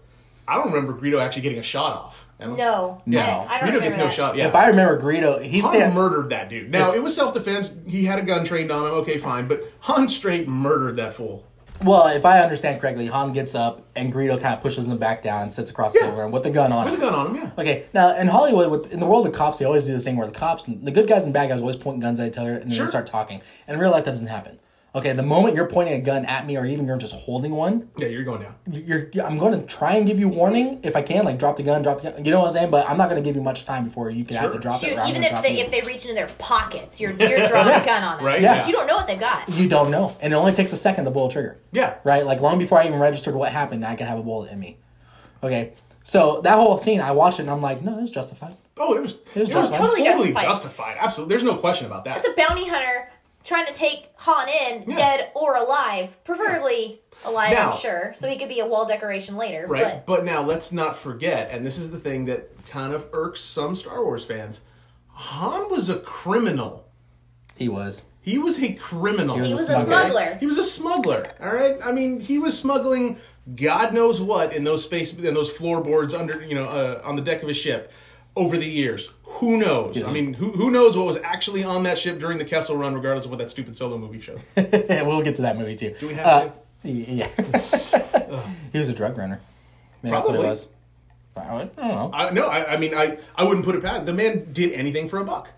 I 0.49 0.55
don't 0.57 0.73
remember 0.73 0.95
Greedo 0.95 1.21
actually 1.23 1.43
getting 1.43 1.59
a 1.59 1.63
shot 1.63 1.93
off. 1.93 2.27
Emma? 2.41 2.57
No. 2.57 3.03
No. 3.05 3.19
I, 3.21 3.57
I 3.57 3.61
don't 3.61 3.71
Greedo 3.71 3.83
gets 3.83 3.97
no 3.97 4.05
that. 4.05 4.13
shot. 4.13 4.37
Yeah. 4.37 4.47
If 4.49 4.55
I 4.55 4.69
remember 4.69 4.99
Greedo, 5.01 5.43
he 5.43 5.61
Han 5.61 5.71
stand. 5.73 5.95
murdered 5.95 6.31
that 6.31 6.49
dude. 6.49 6.71
Now 6.71 6.93
it 6.93 7.03
was 7.03 7.15
self 7.15 7.35
defense. 7.35 7.71
He 7.87 8.05
had 8.05 8.19
a 8.19 8.23
gun 8.23 8.45
trained 8.45 8.71
on 8.73 8.87
him. 8.87 8.93
Okay, 8.95 9.19
fine. 9.19 9.47
But 9.47 9.65
Han 9.81 10.09
straight 10.09 10.49
murdered 10.49 10.97
that 10.97 11.13
fool. 11.13 11.45
well, 11.85 12.07
if 12.09 12.25
I 12.25 12.41
understand 12.41 12.81
correctly, 12.81 13.07
Han 13.07 13.33
gets 13.33 13.55
up 13.55 13.83
and 13.95 14.13
Greedo 14.13 14.41
kind 14.41 14.55
of 14.55 14.61
pushes 14.63 14.87
him 14.89 14.99
back 14.99 15.23
down 15.23 15.43
and 15.43 15.53
sits 15.53 15.71
across 15.71 15.95
Yeah. 15.95 16.11
the 16.11 16.17
room 16.17 16.33
with 16.33 16.43
the 16.45 16.51
gun 16.51 16.73
on. 16.73 16.87
Him. 16.87 16.93
With 16.93 17.03
a 17.03 17.07
him. 17.07 17.13
gun 17.13 17.27
on 17.27 17.37
him. 17.37 17.43
Yeah. 17.43 17.51
Okay, 17.63 17.87
now 17.93 18.17
in 18.17 18.27
Hollywood, 18.29 18.71
with 18.71 18.93
in 18.93 19.01
the 19.01 19.07
world 19.07 19.27
of 19.27 19.33
cops, 19.33 19.59
they 19.59 19.65
always 19.65 19.87
do 19.87 19.93
this 19.93 20.05
thing 20.05 20.17
where 20.17 20.27
the 20.27 20.33
cops, 20.33 20.65
the 20.65 20.91
good 20.91 21.07
guys 21.09 21.25
and 21.25 21.35
bad 21.35 21.49
guys, 21.51 21.61
always 21.61 21.77
point 21.77 22.01
guns 22.01 22.19
at 22.21 22.29
each 22.29 22.39
other 22.39 22.55
and 22.55 22.63
then 22.65 22.71
Sure. 22.71 22.87
they 22.87 22.91
start 22.91 23.07
talking. 23.07 23.43
And 23.67 23.75
in 23.75 23.81
real 23.81 23.91
life, 23.91 24.05
that 24.07 24.13
doesn't 24.13 24.27
happen. 24.29 24.59
Okay, 24.99 25.13
the 25.13 25.23
moment 25.23 25.55
you're 25.57 25.67
pointing 25.69 25.95
a 25.95 26.03
gun 26.03 26.25
at 26.27 26.47
me, 26.47 26.57
or 26.57 26.65
even 26.65 26.87
you're 26.87 26.97
just 26.99 27.15
holding 27.15 27.53
one, 27.53 27.89
Yeah, 27.99 28.09
you're 28.09 28.25
going 28.25 28.43
down. 28.43 28.55
you're, 28.71 29.09
you're 29.13 29.25
I'm 29.25 29.39
going 29.39 29.59
to 29.61 29.67
try 29.67 29.95
and 29.95 30.07
give 30.07 30.19
you 30.19 30.29
warning 30.29 30.81
if 30.83 30.97
I 30.97 31.03
can, 31.03 31.25
like 31.25 31.39
drop 31.39 31.57
the 31.57 31.63
gun, 31.63 31.83
drop 31.83 32.01
the 32.03 32.11
gun. 32.11 32.25
You 32.25 32.31
know 32.33 32.41
what 32.41 32.47
I'm 32.49 32.53
saying? 32.53 32.71
But 32.71 32.89
I'm 32.89 32.97
not 32.99 33.09
going 33.09 33.23
to 33.23 33.27
give 33.29 33.37
you 33.37 33.43
much 33.43 33.65
time 33.65 33.85
before 33.85 34.11
you 34.11 34.25
can 34.25 34.37
have 34.37 34.53
to 34.53 34.59
drop 34.59 34.83
it. 34.83 34.87
Shoot, 34.89 34.97
or 34.99 35.01
I'm 35.01 35.09
even 35.11 35.23
if 35.25 35.43
they 35.43 35.59
you. 35.59 35.65
if 35.65 35.71
they 35.71 35.81
reach 35.83 36.03
into 36.05 36.15
their 36.15 36.29
pockets, 36.39 37.01
you're 37.01 37.13
you're 37.13 37.47
drawing 37.49 37.69
a 37.69 37.85
gun 37.85 38.03
on 38.03 38.17
them. 38.19 38.27
Right? 38.27 38.41
Yeah. 38.41 38.57
Yeah. 38.57 38.67
You 38.67 38.73
don't 38.73 38.87
know 38.87 38.97
what 38.97 39.07
they've 39.07 39.21
got. 39.21 39.49
you 39.51 39.69
don't 39.69 39.91
know, 39.91 40.17
and 40.21 40.33
it 40.33 40.37
only 40.37 40.53
takes 40.53 40.73
a 40.73 40.77
second 40.77 41.05
to 41.05 41.11
pull 41.11 41.29
a 41.29 41.31
trigger. 41.31 41.59
Yeah. 41.73 41.95
right? 42.05 42.25
Like 42.27 42.41
long 42.41 42.59
before 42.59 42.79
I 42.79 42.87
even 42.87 42.99
registered 42.99 43.35
what 43.35 43.53
happened, 43.53 43.85
I 43.85 43.95
could 43.95 44.07
have 44.07 44.19
a 44.19 44.23
bullet 44.23 44.51
in 44.53 44.59
me. 44.59 44.79
Okay, 45.43 45.75
so 46.03 46.41
that 46.43 46.55
whole 46.57 46.77
scene, 46.79 47.01
I 47.01 47.13
watched 47.13 47.39
it 47.39 47.43
and 47.43 47.51
I'm 47.51 47.61
like, 47.63 47.83
no, 47.83 47.99
it's 48.01 48.11
justified. 48.11 48.57
Oh, 48.77 48.95
it 48.95 49.03
was, 49.03 49.13
it 49.13 49.21
was 49.35 49.35
was, 49.37 49.49
justified. 49.51 49.79
totally, 49.81 50.05
Totally 50.05 50.33
justified. 50.33 50.45
justified. 50.45 50.97
Absolutely. 51.01 51.33
There's 51.35 51.43
no 51.45 51.57
question 51.57 51.87
about 51.87 52.05
that. 52.05 52.19
It's 52.19 52.29
a 52.29 52.33
bounty 52.35 52.67
hunter 52.69 53.11
trying 53.49 53.67
to 53.67 53.73
take 53.73 54.09
Han 54.17 54.49
in, 54.49 54.85
Yeah. 54.87 54.97
dead 54.97 55.31
or 55.35 55.57
alive, 55.57 56.23
preferably 56.23 57.01
alive, 57.25 57.53
Now- 57.53 57.71
I'm 57.73 57.79
sure, 57.79 58.13
so 58.15 58.29
he 58.29 58.37
could 58.37 58.49
be 58.49 58.61
a 58.61 58.67
wall 58.67 58.87
decoration 58.87 59.37
later. 59.37 59.67
Right. 59.67 60.05
But 60.05 60.07
But 60.07 60.25
now 60.25 60.43
let's 60.43 60.71
not 60.71 60.97
forget, 60.97 61.51
and 61.51 61.65
this 61.67 61.79
is 61.79 61.91
the 61.91 61.99
thing 61.99 62.27
that 62.27 62.51
kind 62.69 62.93
of 62.93 63.07
irks 63.13 63.41
some 63.41 63.75
Star 63.75 64.05
Wars 64.05 64.25
fans. 64.25 64.61
Han 65.09 65.71
was 65.71 65.89
a 65.91 65.99
criminal. 65.99 66.85
He 67.57 67.69
was. 67.69 68.03
He 68.21 68.39
was 68.39 68.63
a 68.63 68.75
criminal. 68.75 69.37
He 69.37 69.47
he 69.47 69.53
was 69.53 69.63
was 69.63 69.71
a 69.71 69.73
a 69.79 69.85
smuggler. 69.85 70.11
smuggler. 70.21 70.37
He 70.39 70.47
was 70.47 70.59
a 70.59 70.63
smuggler. 70.63 71.29
All 71.43 71.55
right. 71.55 71.79
I 71.83 71.93
mean, 71.93 72.21
he 72.21 72.39
was 72.39 72.57
smuggling 72.57 73.17
God 73.57 73.95
knows 73.95 74.21
what 74.21 74.53
in 74.53 74.63
those 74.65 74.85
space 74.85 75.15
in 75.15 75.33
those 75.33 75.49
floorboards 75.51 76.13
under 76.13 76.45
you 76.45 76.55
know 76.55 76.67
uh, 76.67 77.01
on 77.03 77.17
the 77.17 77.23
deck 77.23 77.43
of 77.43 77.49
a 77.49 77.55
ship 77.55 77.91
over 78.37 78.59
the 78.59 78.67
years. 78.69 79.09
Who 79.33 79.57
knows? 79.59 80.03
I 80.03 80.11
mean, 80.11 80.35
who 80.35 80.51
who 80.53 80.71
knows 80.71 80.97
what 80.97 81.07
was 81.07 81.17
actually 81.19 81.63
on 81.65 81.83
that 81.85 81.97
ship 81.99 82.19
during 82.19 82.39
the 82.39 82.45
Kessel 82.45 82.77
Run, 82.77 82.95
regardless 82.95 83.25
of 83.27 83.31
what 83.31 83.39
that 83.39 83.51
stupid 83.51 83.77
solo 83.77 83.97
movie 83.99 84.21
showed. 84.21 84.41
we'll 84.57 85.23
get 85.23 85.37
to 85.37 85.43
that 85.43 85.57
movie 85.57 85.77
too. 85.77 85.95
Do 85.99 86.09
we 86.09 86.15
have 86.15 86.27
Uh, 86.27 86.51
to? 86.85 86.89
yeah. 86.91 87.29
he 88.73 88.79
was 88.79 88.89
a 88.89 88.93
drug 88.95 89.17
runner. 89.17 89.41
Yeah, 90.03 90.11
that's 90.11 90.29
what 90.29 90.35
it 90.37 90.39
Probably. 90.39 90.47
was. 90.49 90.69
I 91.37 91.47
don't 91.59 91.77
know. 91.79 92.11
I, 92.13 92.31
no, 92.31 92.47
I, 92.47 92.73
I 92.73 92.77
mean, 92.79 92.95
I 92.95 93.19
I 93.37 93.45
wouldn't 93.45 93.65
put 93.65 93.77
it 93.77 93.83
past. 93.85 94.07
The 94.07 94.15
man 94.15 94.53
did 94.53 94.73
anything 94.73 95.07
for 95.09 95.19
a 95.19 95.25
buck. 95.25 95.51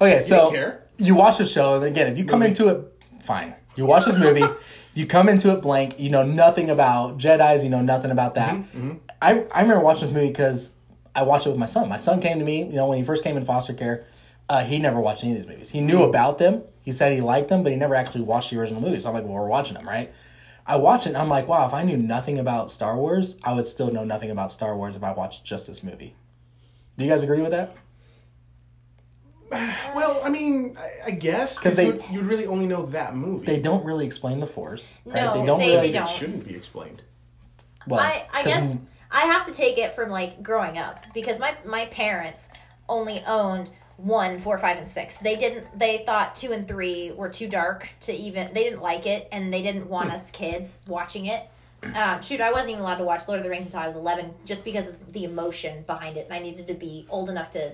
Okay, 0.00 0.20
so 0.20 0.76
you 0.98 1.14
watch 1.14 1.38
the 1.38 1.46
show, 1.46 1.74
and 1.76 1.84
again, 1.84 2.08
if 2.12 2.18
you 2.18 2.24
come 2.26 2.40
Movie. 2.40 2.50
into 2.50 2.68
it, 2.68 3.02
fine. 3.22 3.54
You 3.76 3.86
watch 3.86 4.04
this 4.04 4.16
movie, 4.18 4.44
you 4.92 5.06
come 5.06 5.28
into 5.30 5.50
it 5.52 5.62
blank. 5.62 5.98
You 5.98 6.10
know 6.10 6.22
nothing 6.22 6.68
about 6.68 7.16
Jedi's. 7.18 7.64
You 7.64 7.70
know 7.70 7.80
nothing 7.80 8.10
about 8.10 8.34
that. 8.34 8.54
Mm-hmm, 8.56 8.92
I 9.22 9.44
I 9.54 9.62
remember 9.62 9.80
watching 9.80 10.02
this 10.02 10.12
movie 10.12 10.26
because 10.28 10.72
I 11.14 11.22
watched 11.22 11.46
it 11.46 11.50
with 11.50 11.58
my 11.58 11.66
son. 11.66 11.88
My 11.88 11.96
son 11.98 12.20
came 12.20 12.38
to 12.38 12.44
me, 12.44 12.60
you 12.64 12.72
know, 12.72 12.86
when 12.86 12.98
he 12.98 13.04
first 13.04 13.22
came 13.24 13.36
in 13.36 13.44
foster 13.44 13.74
care. 13.74 14.04
Uh, 14.48 14.64
he 14.64 14.78
never 14.78 15.00
watched 15.00 15.22
any 15.22 15.32
of 15.32 15.38
these 15.38 15.46
movies. 15.46 15.70
He 15.70 15.80
knew 15.80 15.98
Mm-hmm. 15.98 16.08
about 16.08 16.38
them. 16.38 16.62
He 16.82 16.90
said 16.92 17.12
he 17.12 17.20
liked 17.20 17.48
them, 17.48 17.62
but 17.62 17.70
he 17.72 17.78
never 17.78 17.94
actually 17.94 18.22
watched 18.22 18.50
the 18.50 18.58
original 18.58 18.80
movies. 18.82 19.04
So 19.04 19.08
I'm 19.08 19.14
like, 19.14 19.24
well, 19.24 19.34
we're 19.34 19.46
watching 19.46 19.74
them, 19.74 19.86
right? 19.86 20.12
I 20.66 20.76
watch 20.76 21.06
it 21.06 21.10
and 21.10 21.16
I'm 21.18 21.28
like, 21.28 21.48
wow, 21.48 21.66
if 21.66 21.72
I 21.74 21.82
knew 21.84 21.96
nothing 21.96 22.38
about 22.38 22.70
Star 22.70 22.96
Wars, 22.96 23.38
I 23.44 23.52
would 23.52 23.66
still 23.66 23.90
know 23.92 24.04
nothing 24.04 24.30
about 24.30 24.50
Star 24.52 24.76
Wars 24.76 24.96
if 24.96 25.02
I 25.04 25.12
watched 25.12 25.44
just 25.44 25.66
this 25.66 25.82
movie. 25.82 26.14
Do 26.98 27.04
you 27.04 27.10
guys 27.10 27.22
agree 27.22 27.40
with 27.42 27.50
that? 27.52 27.74
Well, 29.94 30.20
I 30.24 30.30
mean, 30.30 30.74
I, 30.78 31.08
I 31.08 31.10
guess 31.10 31.58
'Cause 31.58 31.74
because 31.74 31.76
they- 31.76 31.86
you'd, 31.86 32.04
you'd 32.10 32.24
really 32.24 32.46
only 32.46 32.66
know 32.66 32.86
that 32.86 33.14
movie. 33.14 33.44
They 33.46 33.60
don't 33.60 33.84
really 33.84 34.06
explain 34.06 34.40
the 34.40 34.46
Force, 34.46 34.94
right? 35.04 35.24
No, 35.24 35.34
they 35.38 35.44
don't 35.46 35.58
they- 35.58 35.68
really. 35.76 35.86
they 35.88 35.92
don't. 35.92 36.08
It 36.08 36.12
shouldn't 36.16 36.46
be 36.48 36.54
explained. 36.56 37.02
Well, 37.86 38.00
I, 38.00 38.26
I 38.32 38.42
'cause 38.42 38.52
guess 38.52 38.68
when- 38.70 38.86
I 39.12 39.22
have 39.26 39.44
to 39.46 39.52
take 39.52 39.78
it 39.78 39.92
from 39.94 40.08
like 40.10 40.42
growing 40.42 40.78
up 40.78 41.04
because 41.14 41.38
my 41.38 41.54
my 41.64 41.86
parents 41.86 42.50
only 42.88 43.22
owned 43.26 43.70
one, 43.98 44.38
four, 44.38 44.58
five, 44.58 44.78
and 44.78 44.88
six. 44.88 45.18
They 45.18 45.36
didn't. 45.36 45.78
They 45.78 45.98
thought 46.06 46.34
two 46.34 46.52
and 46.52 46.66
three 46.66 47.12
were 47.12 47.28
too 47.28 47.46
dark 47.46 47.88
to 48.00 48.12
even. 48.12 48.52
They 48.54 48.64
didn't 48.64 48.80
like 48.82 49.06
it, 49.06 49.28
and 49.30 49.52
they 49.52 49.62
didn't 49.62 49.88
want 49.88 50.08
Hmm. 50.08 50.14
us 50.14 50.30
kids 50.30 50.78
watching 50.86 51.26
it. 51.26 51.46
Um, 51.94 52.22
shoot, 52.22 52.40
I 52.40 52.52
wasn't 52.52 52.70
even 52.70 52.82
allowed 52.82 52.98
to 52.98 53.04
watch 53.04 53.26
Lord 53.28 53.38
of 53.38 53.44
the 53.44 53.50
Rings 53.50 53.66
until 53.66 53.80
I 53.80 53.86
was 53.88 53.96
eleven, 53.96 54.34
just 54.44 54.64
because 54.64 54.88
of 54.88 55.12
the 55.12 55.24
emotion 55.24 55.82
behind 55.86 56.16
it, 56.16 56.24
and 56.26 56.32
I 56.34 56.38
needed 56.38 56.66
to 56.68 56.74
be 56.74 57.06
old 57.10 57.28
enough 57.28 57.50
to 57.52 57.72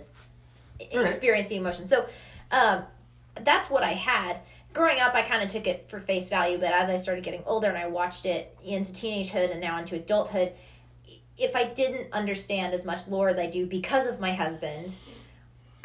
experience 0.81 1.49
the 1.49 1.57
emotion. 1.57 1.89
So, 1.89 2.07
um, 2.51 2.85
that's 3.43 3.69
what 3.71 3.83
I 3.83 3.93
had. 3.93 4.41
Growing 4.73 4.99
up, 5.01 5.15
I 5.15 5.23
kind 5.23 5.43
of 5.43 5.49
took 5.49 5.67
it 5.67 5.89
for 5.89 5.99
face 5.99 6.29
value, 6.29 6.59
but 6.59 6.73
as 6.73 6.89
I 6.89 6.97
started 6.97 7.25
getting 7.25 7.43
older 7.47 7.69
and 7.69 7.77
I 7.79 7.87
watched 7.89 8.27
it 8.27 8.57
into 8.65 8.93
teenagehood 8.93 9.51
and 9.51 9.61
now 9.61 9.79
into 9.79 9.95
adulthood, 9.97 10.53
if 11.39 11.55
I 11.57 11.65
didn't 11.65 12.13
understand 12.13 12.75
as 12.75 12.85
much 12.85 13.07
lore 13.09 13.29
as 13.29 13.39
I 13.39 13.47
do 13.47 13.67
because 13.67 14.07
of 14.07 14.19
my 14.21 14.33
husband, 14.33 14.95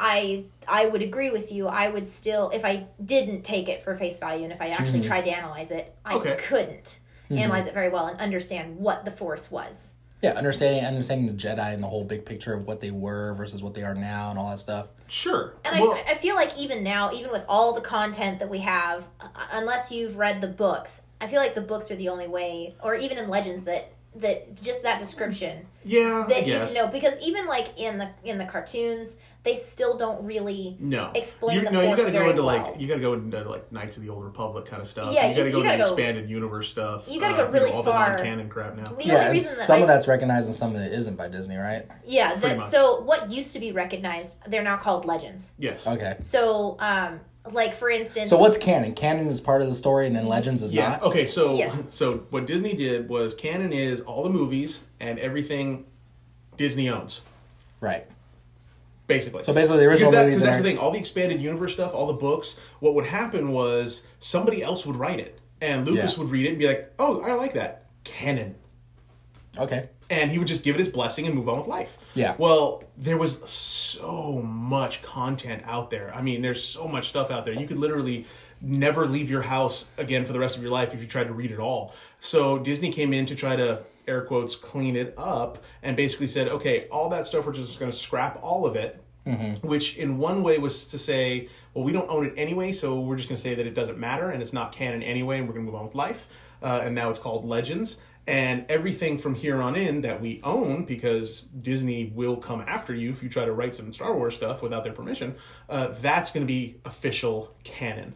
I 0.00 0.44
I 0.66 0.86
would 0.86 1.02
agree 1.02 1.30
with 1.30 1.52
you. 1.52 1.68
I 1.68 1.88
would 1.88 2.08
still, 2.08 2.50
if 2.50 2.64
I 2.64 2.86
didn't 3.04 3.42
take 3.42 3.68
it 3.68 3.82
for 3.82 3.94
face 3.94 4.18
value 4.18 4.44
and 4.44 4.52
if 4.52 4.60
I 4.60 4.68
actually 4.70 5.02
tried 5.02 5.22
to 5.26 5.30
analyze 5.30 5.70
it, 5.70 5.94
I 6.04 6.14
Okay. 6.16 6.36
couldn't 6.38 6.98
analyze 7.30 7.66
it 7.66 7.74
very 7.74 7.88
well 7.88 8.06
and 8.06 8.18
understand 8.20 8.78
what 8.78 9.04
the 9.04 9.10
force 9.10 9.50
was. 9.50 9.94
yeah, 10.22 10.32
understanding 10.32 10.84
understanding 10.84 11.26
the 11.26 11.32
Jedi 11.34 11.72
and 11.74 11.82
the 11.82 11.86
whole 11.86 12.04
big 12.04 12.24
picture 12.24 12.54
of 12.54 12.66
what 12.66 12.80
they 12.80 12.90
were 12.90 13.34
versus 13.34 13.62
what 13.62 13.74
they 13.74 13.82
are 13.82 13.94
now 13.94 14.30
and 14.30 14.38
all 14.38 14.50
that 14.50 14.58
stuff. 14.58 14.88
Sure. 15.06 15.52
And 15.64 15.78
well, 15.80 15.92
I, 16.08 16.12
I 16.12 16.14
feel 16.14 16.34
like 16.34 16.56
even 16.58 16.82
now, 16.82 17.12
even 17.12 17.30
with 17.30 17.44
all 17.48 17.72
the 17.74 17.80
content 17.82 18.38
that 18.38 18.48
we 18.48 18.58
have, 18.60 19.06
uh, 19.20 19.26
unless 19.52 19.92
you've 19.92 20.16
read 20.16 20.40
the 20.40 20.46
books, 20.48 21.02
I 21.20 21.26
feel 21.26 21.40
like 21.40 21.54
the 21.54 21.60
books 21.60 21.90
are 21.90 21.96
the 21.96 22.08
only 22.08 22.26
way, 22.26 22.72
or 22.82 22.94
even 22.94 23.18
in 23.18 23.28
Legends, 23.28 23.64
that 23.64 23.92
that 24.16 24.54
just 24.62 24.82
that 24.84 24.98
description 24.98 25.66
yeah, 25.84 26.24
I 26.24 26.28
that 26.28 26.46
you 26.46 26.52
guess. 26.54 26.74
know 26.74 26.86
because 26.86 27.18
even 27.20 27.46
like 27.46 27.78
in 27.78 27.98
the 27.98 28.08
in 28.22 28.38
the 28.38 28.44
cartoons, 28.44 29.18
they 29.42 29.54
still 29.54 29.96
don't 29.96 30.24
really 30.24 30.76
No. 30.80 31.10
explain 31.14 31.58
you, 31.58 31.64
the 31.64 31.70
no, 31.72 31.80
you 31.82 31.96
gotta 31.96 32.10
go 32.12 32.30
into 32.30 32.42
well. 32.42 32.64
like 32.64 32.80
you 32.80 32.86
gotta 32.88 33.00
go 33.00 33.12
into 33.14 33.42
like 33.48 33.70
Knights 33.72 33.96
of 33.96 34.02
the 34.04 34.08
Old 34.08 34.24
Republic 34.24 34.64
kind 34.66 34.80
of 34.80 34.86
stuff. 34.88 35.12
Yeah, 35.12 35.28
you 35.28 35.34
gotta 35.36 35.46
you- 35.48 35.52
go 35.52 35.58
you 35.58 35.64
into 35.64 35.76
gotta 35.76 35.78
the 35.78 35.84
go- 35.84 35.94
expanded 35.94 36.30
universe 36.30 36.68
stuff. 36.68 37.08
You 37.08 37.20
gotta 37.20 37.34
uh, 37.42 37.46
go 37.46 37.52
really 37.52 37.70
know, 37.70 37.76
all 37.76 37.82
far. 37.82 38.10
the 38.10 38.16
non-canon 38.16 38.48
crap 38.48 38.76
now. 38.76 38.84
The 38.84 39.04
yeah, 39.04 39.14
only 39.18 39.30
reason 39.32 39.66
some 39.66 39.78
I, 39.78 39.82
of 39.82 39.88
that's 39.88 40.06
recognized 40.08 40.46
and 40.46 40.54
some 40.54 40.74
of 40.74 40.80
it 40.80 40.92
isn't 40.92 41.16
by 41.16 41.28
Disney, 41.28 41.56
right? 41.56 41.84
yeah, 42.06 42.30
Pretty 42.32 42.48
that, 42.48 42.56
much. 42.58 42.70
so 42.70 43.00
what 43.02 43.30
used 43.30 43.52
to 43.54 43.58
be 43.58 43.72
recognized, 43.72 44.38
they're 44.48 44.62
now 44.62 44.76
called 44.76 45.04
legends. 45.04 45.54
Yes. 45.58 45.86
Okay. 45.86 46.16
So, 46.22 46.76
um, 46.78 47.20
like 47.52 47.74
for 47.74 47.90
instance, 47.90 48.30
So 48.30 48.38
what's 48.38 48.56
canon? 48.58 48.94
Canon 48.94 49.28
is 49.28 49.40
part 49.40 49.60
of 49.62 49.68
the 49.68 49.74
story, 49.74 50.06
and 50.06 50.16
then 50.16 50.26
Legends 50.26 50.62
is 50.62 50.72
Yeah. 50.74 50.90
not. 50.90 51.02
Okay. 51.04 51.26
So 51.26 51.54
Yes. 51.56 51.88
so 51.94 52.24
what 52.30 52.46
Disney 52.46 52.74
did 52.74 53.08
was 53.08 53.34
canon 53.34 53.72
is 53.72 54.00
all 54.02 54.22
the 54.22 54.30
movies 54.30 54.82
and 55.00 55.18
everything 55.18 55.84
Disney 56.56 56.88
owns. 56.88 57.22
Right. 57.80 58.06
Basically. 59.06 59.42
So 59.44 59.52
basically, 59.52 59.80
the 59.80 59.88
original 59.90 60.10
because 60.10 60.12
that, 60.12 60.24
movies 60.24 60.38
'cause 60.38 60.44
that's 60.46 60.58
are- 60.58 60.62
the 60.62 60.68
thing. 60.70 60.78
All 60.78 60.90
the 60.90 60.98
expanded 60.98 61.42
universe 61.42 61.74
stuff, 61.74 61.92
all 61.94 62.06
the 62.06 62.14
books. 62.14 62.56
What 62.80 62.94
would 62.94 63.04
happen 63.06 63.52
was 63.52 64.02
somebody 64.18 64.62
else 64.62 64.86
would 64.86 64.96
write 64.96 65.20
it, 65.20 65.38
and 65.60 65.84
Lucas 65.86 66.14
Yeah. 66.16 66.22
would 66.22 66.30
read 66.32 66.46
it 66.46 66.50
and 66.50 66.58
be 66.58 66.66
like, 66.66 66.90
"Oh, 66.98 67.20
I 67.20 67.34
like 67.34 67.52
that 67.52 67.84
canon," 68.04 68.54
Okay. 69.58 69.90
And 70.10 70.30
he 70.30 70.38
would 70.38 70.48
just 70.48 70.62
give 70.62 70.74
it 70.74 70.78
his 70.78 70.88
blessing 70.88 71.26
and 71.26 71.34
move 71.34 71.48
on 71.48 71.58
with 71.58 71.66
life. 71.66 71.98
Yeah. 72.14 72.34
Well, 72.38 72.84
there 72.96 73.16
was 73.16 73.38
so 73.48 74.40
much 74.42 75.02
content 75.02 75.62
out 75.66 75.90
there. 75.90 76.14
I 76.14 76.22
mean, 76.22 76.42
there's 76.42 76.62
so 76.62 76.86
much 76.86 77.08
stuff 77.08 77.30
out 77.30 77.44
there. 77.44 77.54
You 77.54 77.66
could 77.66 77.78
literally 77.78 78.26
never 78.60 79.06
leave 79.06 79.30
your 79.30 79.42
house 79.42 79.88
again 79.98 80.24
for 80.24 80.32
the 80.32 80.38
rest 80.38 80.56
of 80.56 80.62
your 80.62 80.72
life 80.72 80.94
if 80.94 81.00
you 81.00 81.06
tried 81.06 81.28
to 81.28 81.32
read 81.32 81.50
it 81.50 81.58
all. 81.58 81.94
So 82.20 82.58
Disney 82.58 82.90
came 82.90 83.12
in 83.12 83.26
to 83.26 83.34
try 83.34 83.56
to 83.56 83.82
air 84.06 84.22
quotes 84.22 84.54
clean 84.54 84.96
it 84.96 85.14
up 85.16 85.64
and 85.82 85.96
basically 85.96 86.26
said, 86.26 86.48
okay, 86.48 86.86
all 86.90 87.08
that 87.08 87.26
stuff 87.26 87.46
we're 87.46 87.52
just 87.52 87.78
going 87.78 87.90
to 87.90 87.96
scrap 87.96 88.38
all 88.42 88.66
of 88.66 88.76
it. 88.76 89.00
Which 89.62 89.96
in 89.96 90.18
one 90.18 90.42
way 90.42 90.58
was 90.58 90.86
to 90.88 90.98
say, 90.98 91.48
well, 91.72 91.82
we 91.82 91.92
don't 91.92 92.10
own 92.10 92.26
it 92.26 92.34
anyway, 92.36 92.72
so 92.72 93.00
we're 93.00 93.16
just 93.16 93.30
going 93.30 93.36
to 93.36 93.42
say 93.42 93.54
that 93.54 93.66
it 93.66 93.72
doesn't 93.72 93.98
matter 93.98 94.28
and 94.28 94.42
it's 94.42 94.52
not 94.52 94.72
canon 94.72 95.02
anyway, 95.02 95.38
and 95.38 95.48
we're 95.48 95.54
going 95.54 95.64
to 95.64 95.72
move 95.72 95.80
on 95.80 95.86
with 95.86 95.94
life. 95.94 96.28
Uh, 96.62 96.82
and 96.82 96.94
now 96.94 97.08
it's 97.08 97.18
called 97.18 97.46
Legends 97.46 97.96
and 98.26 98.64
everything 98.70 99.18
from 99.18 99.34
here 99.34 99.60
on 99.60 99.76
in 99.76 100.00
that 100.00 100.20
we 100.20 100.40
own 100.42 100.84
because 100.84 101.42
disney 101.60 102.10
will 102.14 102.36
come 102.36 102.62
after 102.66 102.94
you 102.94 103.10
if 103.10 103.22
you 103.22 103.28
try 103.28 103.44
to 103.44 103.52
write 103.52 103.74
some 103.74 103.92
star 103.92 104.14
wars 104.14 104.34
stuff 104.34 104.62
without 104.62 104.82
their 104.82 104.92
permission 104.94 105.34
uh, 105.68 105.88
that's 106.00 106.30
going 106.30 106.42
to 106.42 106.50
be 106.50 106.76
official 106.84 107.54
canon 107.64 108.14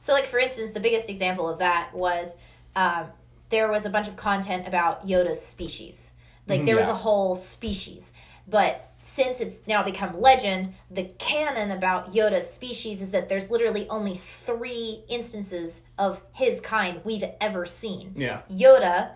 So, 0.00 0.12
like 0.12 0.26
for 0.26 0.38
instance, 0.38 0.72
the 0.72 0.80
biggest 0.80 1.08
example 1.08 1.48
of 1.48 1.58
that 1.58 1.90
was 1.94 2.36
um, 2.74 3.06
there 3.50 3.70
was 3.70 3.86
a 3.86 3.90
bunch 3.90 4.08
of 4.08 4.16
content 4.16 4.66
about 4.66 5.06
Yoda's 5.06 5.40
species. 5.40 6.12
Like 6.46 6.64
there 6.64 6.76
was 6.76 6.88
a 6.88 6.94
whole 6.94 7.36
species, 7.36 8.12
but 8.48 8.90
since 9.02 9.40
it's 9.40 9.66
now 9.66 9.82
become 9.82 10.20
legend, 10.20 10.74
the 10.90 11.04
canon 11.18 11.70
about 11.70 12.12
Yoda's 12.12 12.50
species 12.50 13.00
is 13.00 13.12
that 13.12 13.28
there's 13.28 13.50
literally 13.50 13.88
only 13.88 14.16
three 14.16 15.04
instances 15.08 15.84
of 15.96 16.22
his 16.32 16.60
kind 16.60 17.00
we've 17.04 17.24
ever 17.40 17.64
seen. 17.66 18.12
Yeah. 18.16 18.40
Yoda, 18.50 19.12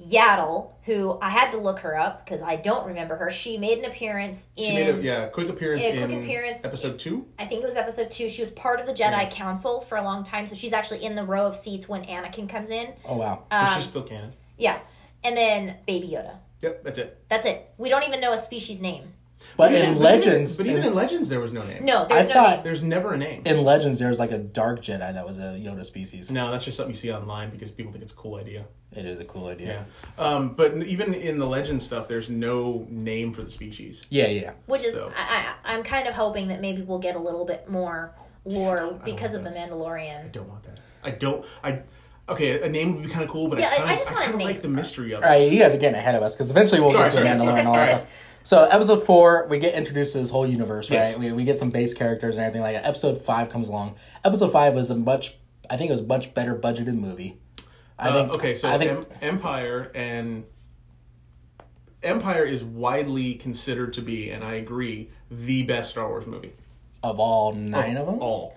Yaddle, 0.00 0.70
who 0.84 1.18
I 1.20 1.30
had 1.30 1.50
to 1.50 1.56
look 1.58 1.80
her 1.80 1.96
up 1.98 2.24
because 2.24 2.40
I 2.40 2.56
don't 2.56 2.86
remember 2.86 3.16
her. 3.16 3.30
She 3.30 3.58
made 3.58 3.78
an 3.78 3.84
appearance 3.84 4.48
in. 4.56 4.66
she 4.70 4.74
made 4.74 4.94
a 4.94 5.02
yeah 5.02 5.26
quick 5.26 5.48
appearance 5.48 5.82
Yeah, 5.82 5.90
quick 5.90 6.10
in 6.12 6.22
appearance. 6.22 6.64
episode 6.64 6.98
two 6.98 7.26
I 7.38 7.46
think 7.46 7.62
it 7.62 7.66
was 7.66 7.76
episode 7.76 8.10
two. 8.10 8.28
She 8.28 8.40
was 8.42 8.50
part 8.50 8.78
of 8.80 8.86
the 8.86 8.92
Jedi 8.92 9.10
Yeah. 9.10 9.30
Council 9.30 9.80
for 9.80 9.98
a 9.98 10.02
long 10.02 10.22
time, 10.24 10.46
so 10.46 10.54
she's 10.54 10.72
actually 10.72 11.04
in 11.04 11.14
the 11.16 11.24
row 11.24 11.46
of 11.46 11.56
seats 11.56 11.88
when 11.88 12.04
Anakin 12.04 12.48
comes 12.48 12.70
in. 12.70 12.92
Oh 13.04 13.16
wow. 13.16 13.44
so 13.50 13.56
Um, 13.58 13.74
she's 13.74 13.84
still 13.86 14.02
canon 14.02 14.32
Yeah, 14.56 14.78
and 15.24 15.36
then 15.36 15.76
Baby 15.86 16.08
Yoda. 16.10 16.36
yep 16.62 16.84
that's 16.84 16.98
it 16.98 17.18
That's 17.28 17.46
it. 17.46 17.68
We 17.76 17.88
don't 17.88 18.04
even 18.04 18.20
know 18.20 18.32
a 18.32 18.38
species 18.38 18.80
name. 18.80 19.14
But 19.56 19.70
even- 19.72 19.82
in 19.84 19.90
even- 19.92 20.02
Legends, 20.02 20.56
but 20.56 20.66
even 20.66 20.82
in, 20.82 20.88
in 20.88 20.94
Legends, 20.94 21.28
there 21.28 21.40
was 21.40 21.52
no 21.52 21.62
name. 21.64 21.84
No, 21.84 22.06
there's 22.06 22.26
I 22.26 22.28
no 22.28 22.34
thought- 22.34 22.54
name. 22.56 22.64
there's 22.64 22.82
never 22.82 23.12
a 23.14 23.18
name. 23.18 23.42
in 23.44 23.62
Legends, 23.64 23.98
there's 23.98 24.18
like 24.18 24.32
a 24.32 24.38
dark 24.38 24.80
Jedi 24.82 25.12
that 25.14 25.26
was 25.26 25.38
a 25.38 25.58
Yoda 25.58 25.84
species. 25.84 26.30
No, 26.30 26.50
that's 26.50 26.64
just 26.64 26.76
something 26.76 26.92
you 26.92 26.96
see 26.98 27.12
online 27.12 27.50
because 27.50 27.70
people 27.70 27.92
think 27.92 28.02
it's 28.02 28.12
a 28.12 28.16
cool 28.16 28.36
idea. 28.36 28.64
It 28.96 29.04
is 29.04 29.20
a 29.20 29.24
cool 29.24 29.48
idea. 29.48 29.84
Yeah. 30.18 30.24
Um, 30.24 30.54
but 30.54 30.74
even 30.84 31.12
in 31.14 31.38
the 31.38 31.46
legend 31.46 31.82
stuff, 31.82 32.08
there's 32.08 32.30
no 32.30 32.86
name 32.88 33.32
for 33.32 33.42
the 33.42 33.50
species. 33.50 34.06
Yeah, 34.10 34.28
yeah. 34.28 34.52
Which 34.66 34.82
is, 34.84 34.94
So- 34.94 35.12
I, 35.14 35.54
I, 35.64 35.74
I'm 35.74 35.82
kind 35.82 36.08
of 36.08 36.14
hoping 36.14 36.48
that 36.48 36.60
maybe 36.60 36.82
we'll 36.82 36.98
get 36.98 37.14
a 37.14 37.18
little 37.20 37.44
bit 37.44 37.68
more 37.68 38.14
lore 38.44 38.76
don't 38.78 39.04
because 39.04 39.34
of 39.34 39.42
want 39.42 39.54
the 39.54 39.60
Mandalorian. 39.60 40.24
I 40.24 40.28
don't 40.28 40.48
want 40.48 40.62
that. 40.64 40.78
I 41.04 41.10
don't. 41.10 41.44
I. 41.62 41.80
Okay, 42.30 42.60
a 42.60 42.68
name 42.68 42.94
would 42.94 43.04
be 43.04 43.08
kind 43.10 43.24
of 43.24 43.30
cool, 43.30 43.48
but 43.48 43.58
Yeah, 43.58 43.68
I- 43.70 43.72
I 43.74 43.76
kind 43.78 43.90
of 43.92 43.98
just 43.98 44.10
I, 44.10 44.14
want 44.14 44.22
a 44.22 44.24
kind 44.24 44.34
of 44.34 44.38
name. 44.38 44.48
like 44.48 44.62
the 44.62 44.68
mystery 44.68 45.12
of 45.12 45.22
it. 45.22 45.24
All 45.26 45.30
right, 45.30 45.50
you 45.50 45.58
guys 45.58 45.74
are 45.74 45.78
getting 45.78 45.98
ahead 45.98 46.14
of 46.14 46.22
us 46.22 46.34
because 46.34 46.50
eventually 46.50 46.80
we'll 46.80 46.90
Sorry, 46.90 47.04
get 47.04 47.10
to 47.10 47.14
sorry. 47.16 47.28
Mandalorian 47.28 47.58
and 47.60 47.68
all 47.68 47.74
that 47.74 47.88
stuff. 47.88 48.06
So 48.42 48.64
episode 48.64 49.02
four, 49.02 49.46
we 49.48 49.58
get 49.58 49.74
introduced 49.74 50.12
to 50.12 50.18
this 50.18 50.30
whole 50.30 50.46
universe, 50.46 50.90
right? 50.90 50.96
Yes. 50.96 51.18
We, 51.18 51.32
we 51.32 51.44
get 51.44 51.58
some 51.60 51.70
base 51.70 51.92
characters 51.92 52.36
and 52.36 52.44
everything 52.44 52.62
like 52.62 52.74
that. 52.76 52.86
Episode 52.86 53.18
five 53.18 53.50
comes 53.50 53.68
along. 53.68 53.96
Episode 54.24 54.50
five 54.52 54.74
was 54.74 54.90
a 54.90 54.96
much, 54.96 55.36
I 55.68 55.76
think 55.76 55.90
it 55.90 55.92
was 55.92 56.00
a 56.00 56.06
much 56.06 56.32
better 56.34 56.54
budgeted 56.54 56.94
movie. 56.98 57.38
I 57.98 58.08
Uh, 58.08 58.14
think. 58.14 58.32
okay, 58.32 58.54
so 58.54 58.70
I 58.70 58.78
think 58.78 58.90
em- 58.92 59.06
Empire 59.20 59.90
and 59.94 60.44
Empire 62.02 62.44
is 62.44 62.62
widely 62.64 63.34
considered 63.34 63.92
to 63.94 64.02
be, 64.02 64.30
and 64.30 64.42
I 64.44 64.54
agree, 64.54 65.10
the 65.30 65.64
best 65.64 65.90
Star 65.90 66.08
Wars 66.08 66.26
movie. 66.26 66.52
of 67.02 67.20
all 67.20 67.52
nine 67.52 67.96
of 67.96 68.06
them. 68.06 68.18
All. 68.20 68.56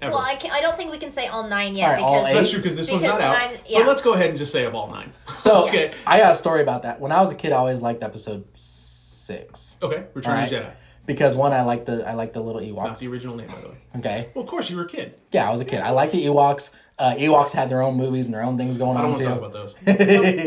Ever. 0.00 0.12
Well, 0.12 0.20
I, 0.22 0.36
can, 0.36 0.50
I 0.52 0.60
don't 0.60 0.76
think 0.76 0.90
we 0.92 0.98
can 0.98 1.10
say 1.10 1.26
all 1.26 1.48
nine 1.48 1.74
yet 1.74 1.98
All 2.00 2.22
right, 2.22 2.22
because? 2.22 2.34
That's 2.34 2.50
true 2.50 2.58
because 2.60 2.76
this 2.76 2.88
one's 2.90 3.02
because 3.02 3.18
not 3.18 3.36
out. 3.36 3.50
nine- 3.50 3.60
yeah. 3.68 3.78
But 3.80 3.88
let's 3.88 4.00
go 4.02 4.14
ahead 4.14 4.28
and 4.30 4.38
just 4.38 4.52
say 4.52 4.64
of 4.64 4.74
all 4.74 4.88
nine. 4.88 5.12
So 5.36 5.64
okay, 5.68 5.92
I 6.06 6.18
got 6.18 6.32
a 6.32 6.36
story 6.36 6.62
about 6.62 6.82
that. 6.84 7.00
When 7.00 7.12
I 7.12 7.20
was 7.20 7.32
a 7.32 7.34
kid, 7.34 7.52
I 7.52 7.56
always 7.56 7.82
liked 7.82 8.02
episode 8.02 8.44
six 8.54 8.87
okay, 9.30 10.06
Return 10.14 10.36
All 10.36 10.42
of 10.44 10.50
the 10.50 10.56
right. 10.56 10.64
Jedi. 10.66 10.72
because 11.06 11.36
one, 11.36 11.52
I 11.52 11.62
like 11.62 11.86
the 11.86 12.06
I 12.08 12.14
like 12.14 12.32
the 12.32 12.40
little 12.40 12.60
Not 12.60 12.90
Ewoks. 12.96 12.98
the 13.00 13.08
original 13.08 13.36
name, 13.36 13.48
by 13.48 13.60
the 13.60 13.68
way. 13.68 13.76
Okay, 13.96 14.28
Well, 14.34 14.44
of 14.44 14.50
course, 14.50 14.68
you 14.70 14.76
were 14.76 14.84
a 14.84 14.88
kid. 14.88 15.14
yeah, 15.32 15.46
I 15.48 15.50
was 15.50 15.60
a 15.60 15.64
kid. 15.64 15.80
I 15.80 15.90
like 15.90 16.12
the 16.12 16.24
Ewoks. 16.26 16.70
Uh, 16.98 17.14
Ewoks 17.14 17.52
had 17.52 17.68
their 17.70 17.80
own 17.80 17.96
movies 17.96 18.26
and 18.26 18.34
their 18.34 18.42
own 18.42 18.58
things 18.58 18.76
going 18.76 18.96
I 18.96 19.02
don't 19.02 19.12
on 19.12 19.12
want 19.12 19.22
too. 19.22 19.28
talk 19.28 19.38
about 19.38 19.52
those. 19.52 19.76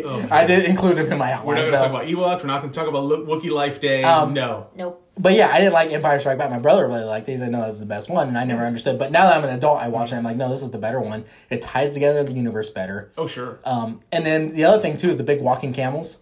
Oh, 0.05 0.27
I 0.29 0.45
did 0.45 0.65
include 0.65 0.97
them 0.97 1.09
in 1.11 1.17
my 1.17 1.41
We're 1.43 1.55
not 1.55 1.61
going 1.61 1.71
to 1.71 1.77
so- 1.77 1.77
talk 1.77 1.89
about 1.89 2.07
Ewoks. 2.07 2.41
We're 2.41 2.47
not 2.47 2.61
going 2.61 2.73
to 2.73 2.77
talk 2.79 2.89
about 2.89 3.03
Lo- 3.05 3.25
Wookiee 3.25 3.51
Life 3.51 3.79
Day. 3.79 4.03
Um, 4.03 4.33
no. 4.33 4.67
Nope. 4.75 4.97
But 5.17 5.33
yeah, 5.33 5.49
I 5.49 5.59
didn't 5.59 5.71
like 5.73 5.91
Empire 5.91 6.19
Strike 6.19 6.37
Back. 6.37 6.49
My 6.49 6.59
brother 6.59 6.87
really 6.87 7.03
liked 7.05 7.27
it. 7.29 7.33
He 7.33 7.37
said, 7.37 7.51
no, 7.51 7.65
this 7.65 7.75
is 7.75 7.79
the 7.79 7.85
best 7.85 8.09
one. 8.09 8.27
And 8.27 8.37
I 8.37 8.43
never 8.43 8.65
understood. 8.65 8.97
But 8.99 9.11
now 9.13 9.27
that 9.29 9.37
I'm 9.37 9.43
an 9.45 9.55
adult, 9.55 9.79
I 9.79 9.87
watch 9.87 10.11
it. 10.11 10.15
I'm 10.15 10.23
like, 10.23 10.35
no, 10.37 10.49
this 10.49 10.61
is 10.61 10.71
the 10.71 10.77
better 10.77 10.99
one. 10.99 11.23
It 11.49 11.61
ties 11.61 11.91
together 11.91 12.23
the 12.23 12.33
universe 12.33 12.69
better. 12.69 13.11
Oh, 13.17 13.27
sure. 13.27 13.59
Um, 13.63 14.01
and 14.11 14.25
then 14.25 14.53
the 14.53 14.65
other 14.65 14.81
thing, 14.81 14.97
too, 14.97 15.09
is 15.09 15.17
the 15.17 15.23
big 15.23 15.41
walking 15.41 15.73
camels. 15.73 16.17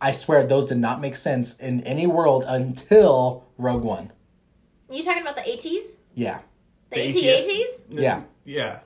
I 0.00 0.12
swear 0.12 0.46
those 0.46 0.66
did 0.66 0.78
not 0.78 1.00
make 1.00 1.16
sense 1.16 1.56
in 1.56 1.82
any 1.82 2.06
world 2.06 2.44
until 2.46 3.44
Rogue 3.58 3.82
One. 3.82 4.12
You 4.90 5.02
talking 5.04 5.22
about 5.22 5.36
the 5.36 5.42
ATs? 5.52 5.96
Yeah. 6.14 6.40
The, 6.90 7.10
The 7.12 7.28
AT-ATs? 7.30 7.48
ATs? 7.48 7.82
Yeah. 7.90 8.22
Yeah. 8.44 8.78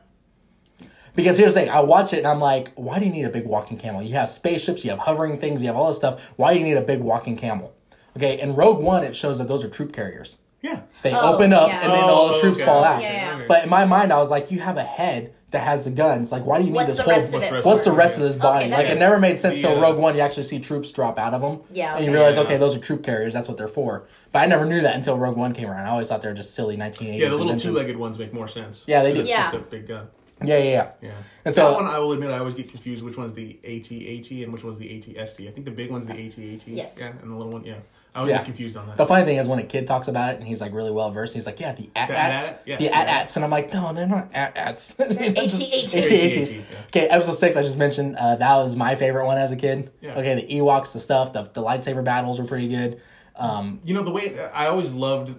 Because 1.14 1.38
here's 1.38 1.54
the 1.54 1.60
thing, 1.60 1.70
I 1.70 1.80
watch 1.80 2.12
it 2.12 2.18
and 2.18 2.26
I'm 2.26 2.40
like, 2.40 2.72
why 2.74 2.98
do 2.98 3.06
you 3.06 3.12
need 3.12 3.22
a 3.24 3.30
big 3.30 3.46
walking 3.46 3.78
camel? 3.78 4.02
You 4.02 4.14
have 4.14 4.28
spaceships, 4.28 4.84
you 4.84 4.90
have 4.90 4.98
hovering 4.98 5.38
things, 5.38 5.62
you 5.62 5.68
have 5.68 5.76
all 5.76 5.86
this 5.88 5.96
stuff. 5.96 6.20
Why 6.36 6.52
do 6.52 6.58
you 6.58 6.64
need 6.64 6.76
a 6.76 6.82
big 6.82 7.00
walking 7.00 7.36
camel? 7.36 7.72
Okay, 8.16 8.40
in 8.40 8.54
Rogue 8.56 8.80
One, 8.82 9.04
it 9.04 9.14
shows 9.14 9.38
that 9.38 9.46
those 9.48 9.64
are 9.64 9.68
troop 9.70 9.92
carriers. 9.92 10.38
Yeah. 10.60 10.80
They 11.02 11.12
Oh, 11.12 11.34
open 11.34 11.52
up 11.52 11.68
yeah. 11.68 11.82
and 11.82 11.92
then 11.92 12.02
all 12.04 12.28
the 12.28 12.34
Oh, 12.34 12.40
troops 12.40 12.58
okay. 12.58 12.66
fall 12.66 12.82
out. 12.82 13.00
Yeah, 13.02 13.38
yeah. 13.38 13.44
But 13.46 13.64
in 13.64 13.70
my 13.70 13.84
mind, 13.84 14.12
I 14.12 14.16
was 14.18 14.30
like, 14.30 14.50
you 14.50 14.58
have 14.60 14.76
a 14.76 14.82
head 14.82 15.32
that 15.54 15.62
has 15.62 15.84
the 15.84 15.90
guns. 15.90 16.30
Like, 16.32 16.44
why 16.44 16.58
do 16.58 16.64
you 16.64 16.70
need 16.70 16.76
What's 16.76 16.88
this 16.88 16.96
the 16.98 17.02
whole? 17.04 17.12
rest 17.12 17.28
of 17.28 17.34
What's 17.34 17.46
it? 17.46 17.48
the 17.48 17.54
rest 17.54 17.62
for? 17.64 17.68
What's 17.70 17.84
the 17.84 17.92
rest 17.92 18.16
of 18.18 18.22
this 18.24 18.36
body? 18.36 18.64
Okay, 18.66 18.70
that 18.70 18.76
like, 18.76 18.86
it 18.86 18.88
makes 18.90 19.00
never 19.00 19.18
made 19.20 19.38
sense 19.38 19.60
till 19.60 19.74
The, 19.76 19.80
Rogue 19.80 19.96
One. 19.98 20.14
You 20.14 20.20
actually 20.20 20.42
see 20.42 20.58
troops 20.58 20.90
drop 20.92 21.18
out 21.18 21.32
of 21.32 21.40
them. 21.40 21.60
Yeah, 21.72 21.94
And 21.96 22.04
you 22.04 22.10
okay. 22.10 22.18
realize, 22.18 22.36
Yeah. 22.36 22.42
okay, 22.42 22.56
those 22.58 22.76
are 22.76 22.80
troop 22.80 23.02
carriers. 23.04 23.32
That's 23.32 23.48
what 23.48 23.56
they're 23.56 23.68
for. 23.68 24.06
But 24.32 24.40
I 24.40 24.46
never 24.46 24.66
knew 24.66 24.80
that 24.82 24.94
until 24.96 25.16
Rogue 25.16 25.36
One 25.36 25.54
came 25.54 25.70
around. 25.70 25.86
I 25.86 25.90
always 25.90 26.08
thought 26.08 26.20
they 26.22 26.28
were 26.28 26.34
just 26.34 26.54
silly 26.54 26.76
1980s 26.76 27.18
Yeah, 27.20 27.26
the 27.26 27.30
little 27.32 27.42
inventions. 27.50 27.62
two-legged 27.62 27.96
ones 27.96 28.18
make 28.18 28.34
more 28.34 28.48
sense. 28.48 28.84
Yeah, 28.86 29.02
they 29.02 29.12
do. 29.12 29.20
It's 29.20 29.28
Yeah. 29.28 29.44
just 29.44 29.56
a 29.56 29.60
big 29.60 29.86
gun. 29.86 30.08
Yeah, 30.44 30.58
yeah, 30.58 30.64
yeah. 30.64 30.86
Yeah. 31.00 31.08
And 31.44 31.54
that 31.54 31.54
so- 31.54 31.74
one, 31.74 31.86
I 31.86 31.98
will 32.00 32.10
admit, 32.12 32.30
I 32.30 32.38
always 32.38 32.54
get 32.54 32.68
confused 32.68 33.04
which 33.04 33.16
one's 33.16 33.34
the 33.34 33.56
AT-AT 33.64 34.42
and 34.42 34.52
which 34.52 34.64
one's 34.64 34.78
the 34.78 34.90
AT-ST. 34.96 35.48
I 35.48 35.52
think 35.52 35.64
the 35.64 35.70
big 35.70 35.90
one's 35.92 36.06
the 36.08 36.14
AT-AT. 36.14 36.66
Yes. 36.66 36.98
Yeah, 37.00 37.12
and 37.22 37.30
the 37.30 37.36
little 37.36 37.52
one, 37.52 37.64
yeah. 37.64 37.76
I 38.14 38.22
was 38.22 38.30
Yeah. 38.30 38.36
get 38.38 38.44
confused 38.44 38.76
on 38.76 38.86
that. 38.86 38.96
The 38.96 39.06
funny 39.06 39.24
thing 39.24 39.38
is 39.38 39.48
when 39.48 39.58
a 39.58 39.64
kid 39.64 39.86
talks 39.88 40.06
about 40.08 40.34
it 40.34 40.38
and 40.38 40.46
he's 40.46 40.60
like 40.60 40.72
really 40.72 40.92
well 40.92 41.10
versed, 41.10 41.34
he's 41.34 41.46
like, 41.46 41.58
"Yeah, 41.58 41.72
the 41.72 41.90
at 41.96 42.10
ats, 42.10 42.52
Yeah. 42.64 42.76
the 42.76 42.88
at 42.94 43.08
ats," 43.08 43.34
and 43.36 43.44
I'm 43.44 43.50
like, 43.50 43.72
"No, 43.74 43.92
they're 43.92 44.06
not 44.06 44.28
at 44.32 44.56
ats." 44.56 44.94
AT-AT. 45.00 45.94
AT-AT. 45.94 46.60
Okay, 46.88 47.08
episode 47.08 47.32
six. 47.32 47.56
I 47.56 47.62
just 47.62 47.76
mentioned 47.78 48.16
uh, 48.16 48.36
that 48.36 48.56
was 48.56 48.76
my 48.76 48.94
favorite 48.94 49.26
one 49.26 49.38
as 49.38 49.50
a 49.52 49.56
kid. 49.56 49.90
Yeah. 50.00 50.14
Okay, 50.18 50.34
the 50.36 50.60
Ewoks, 50.60 50.92
the 50.92 51.00
stuff, 51.00 51.32
the 51.32 51.42
the 51.52 51.62
lightsaber 51.62 52.04
battles 52.04 52.38
were 52.38 52.46
pretty 52.46 52.68
good. 52.68 53.00
Um, 53.36 53.80
You 53.84 53.94
know 53.94 54.02
the 54.02 54.12
way 54.12 54.22
it, 54.22 54.50
I 54.54 54.66
always 54.68 54.92
loved 54.92 55.34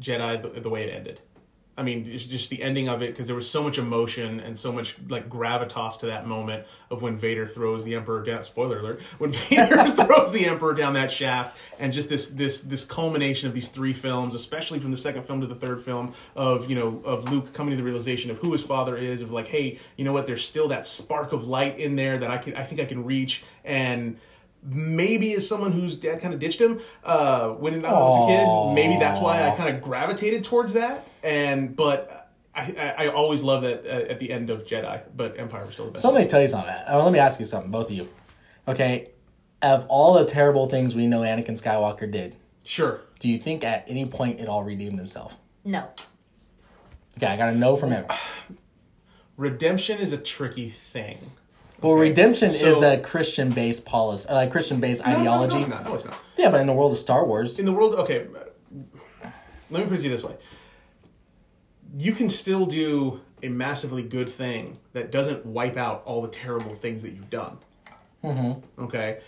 Jedi 0.00 0.42
the, 0.42 0.60
the 0.60 0.68
way 0.68 0.82
it 0.82 0.94
ended. 0.94 1.20
I 1.78 1.82
mean, 1.82 2.10
it's 2.12 2.26
just 2.26 2.50
the 2.50 2.60
ending 2.60 2.88
of 2.88 3.02
it 3.02 3.12
because 3.12 3.28
there 3.28 3.36
was 3.36 3.48
so 3.48 3.62
much 3.62 3.78
emotion 3.78 4.40
and 4.40 4.58
so 4.58 4.72
much 4.72 4.96
like 5.08 5.28
gravitas 5.28 5.98
to 6.00 6.06
that 6.06 6.26
moment 6.26 6.66
of 6.90 7.02
when 7.02 7.16
Vader 7.16 7.46
throws 7.46 7.84
the 7.84 7.94
Emperor 7.94 8.22
down. 8.24 8.42
Spoiler 8.42 8.80
alert: 8.80 9.00
when 9.18 9.30
Vader 9.48 9.84
throws 9.86 10.32
the 10.32 10.46
Emperor 10.46 10.74
down 10.74 10.94
that 10.94 11.10
shaft, 11.10 11.56
and 11.78 11.92
just 11.92 12.08
this 12.08 12.26
this 12.26 12.60
this 12.60 12.82
culmination 12.84 13.48
of 13.48 13.54
these 13.54 13.68
three 13.68 13.92
films, 13.92 14.34
especially 14.34 14.80
from 14.80 14.90
the 14.90 14.96
second 14.96 15.22
film 15.22 15.40
to 15.40 15.46
the 15.46 15.54
third 15.54 15.80
film, 15.80 16.12
of 16.34 16.68
you 16.68 16.74
know 16.74 17.00
of 17.04 17.30
Luke 17.30 17.52
coming 17.52 17.70
to 17.70 17.76
the 17.76 17.84
realization 17.84 18.30
of 18.32 18.38
who 18.38 18.50
his 18.50 18.62
father 18.62 18.96
is, 18.96 19.22
of 19.22 19.30
like, 19.30 19.46
hey, 19.46 19.78
you 19.96 20.04
know 20.04 20.12
what? 20.12 20.26
There's 20.26 20.44
still 20.44 20.66
that 20.68 20.84
spark 20.84 21.32
of 21.32 21.46
light 21.46 21.78
in 21.78 21.94
there 21.94 22.18
that 22.18 22.30
I 22.30 22.38
can 22.38 22.56
I 22.56 22.64
think 22.64 22.80
I 22.80 22.86
can 22.86 23.04
reach 23.04 23.44
and 23.64 24.18
maybe 24.62 25.34
as 25.34 25.48
someone 25.48 25.72
whose 25.72 25.94
dad 25.94 26.20
kind 26.20 26.34
of 26.34 26.40
ditched 26.40 26.60
him 26.60 26.80
uh, 27.04 27.50
when 27.50 27.84
I 27.84 27.92
was 27.92 28.24
a 28.24 28.26
kid, 28.26 28.74
maybe 28.74 28.98
that's 28.98 29.20
why 29.20 29.48
I 29.48 29.54
kind 29.56 29.74
of 29.74 29.82
gravitated 29.82 30.44
towards 30.44 30.72
that. 30.74 31.06
And 31.22 31.76
but 31.76 32.32
I, 32.54 32.74
I, 32.98 33.04
I 33.04 33.08
always 33.08 33.42
love 33.42 33.62
that 33.62 33.86
uh, 33.86 34.10
at 34.10 34.18
the 34.18 34.32
end 34.32 34.50
of 34.50 34.64
Jedi, 34.64 35.02
but 35.16 35.38
Empire 35.38 35.64
was 35.64 35.74
still 35.74 35.86
the 35.86 35.92
best. 35.92 36.02
so 36.02 36.10
let 36.10 36.22
me 36.22 36.28
tell 36.28 36.40
you 36.40 36.48
something. 36.48 36.70
Uh, 36.70 37.02
let 37.02 37.12
me 37.12 37.18
ask 37.18 37.38
you 37.38 37.46
something, 37.46 37.70
both 37.70 37.90
of 37.90 37.96
you. 37.96 38.08
Okay, 38.66 39.10
of 39.62 39.86
all 39.88 40.14
the 40.14 40.24
terrible 40.24 40.68
things 40.68 40.94
we 40.94 41.06
know 41.06 41.20
Anakin 41.20 41.60
Skywalker 41.60 42.10
did, 42.10 42.36
sure. 42.64 43.00
do 43.18 43.28
you 43.28 43.38
think 43.38 43.64
at 43.64 43.84
any 43.88 44.06
point 44.06 44.40
it 44.40 44.48
all 44.48 44.64
redeemed 44.64 44.98
himself? 44.98 45.36
No. 45.64 45.88
Okay, 47.16 47.26
I 47.26 47.36
got 47.36 47.50
to 47.50 47.56
know 47.56 47.76
from 47.76 47.90
him. 47.90 48.06
Redemption 49.36 49.98
is 49.98 50.12
a 50.12 50.18
tricky 50.18 50.68
thing. 50.68 51.18
Well, 51.80 51.92
Okay, 51.92 52.08
redemption 52.08 52.50
so- 52.50 52.66
is 52.66 52.82
a 52.82 52.98
Christian-based 52.98 53.84
policy, 53.84 54.28
uh, 54.28 54.48
Christian-based 54.50 55.04
No, 55.04 55.10
no, 55.12 55.16
no, 55.16 55.20
ideology. 55.20 55.58
it's 55.58 55.68
not. 55.68 55.84
No, 55.84 55.94
it's 55.94 56.04
not. 56.04 56.20
Yeah, 56.36 56.50
but 56.50 56.60
in 56.60 56.66
the 56.66 56.72
world 56.72 56.92
of 56.92 56.98
Star 56.98 57.24
Wars, 57.24 57.58
In 57.58 57.64
the 57.66 57.72
world, 57.72 57.94
okay. 57.94 58.26
Let 59.70 59.82
me 59.82 59.88
put 59.88 59.92
it 59.94 59.96
to 59.98 60.02
you 60.04 60.10
this 60.10 60.24
way: 60.24 60.34
you 61.98 62.12
can 62.12 62.28
still 62.28 62.64
do 62.66 63.20
a 63.42 63.48
massively 63.48 64.02
good 64.02 64.28
thing 64.28 64.78
that 64.94 65.12
doesn't 65.12 65.44
wipe 65.46 65.76
out 65.76 66.02
all 66.04 66.22
the 66.22 66.28
terrible 66.28 66.74
things 66.74 67.02
that 67.02 67.12
you've 67.12 67.30
done. 67.30 67.58
Mm-hmm. 68.24 68.82
Okay. 68.84 69.18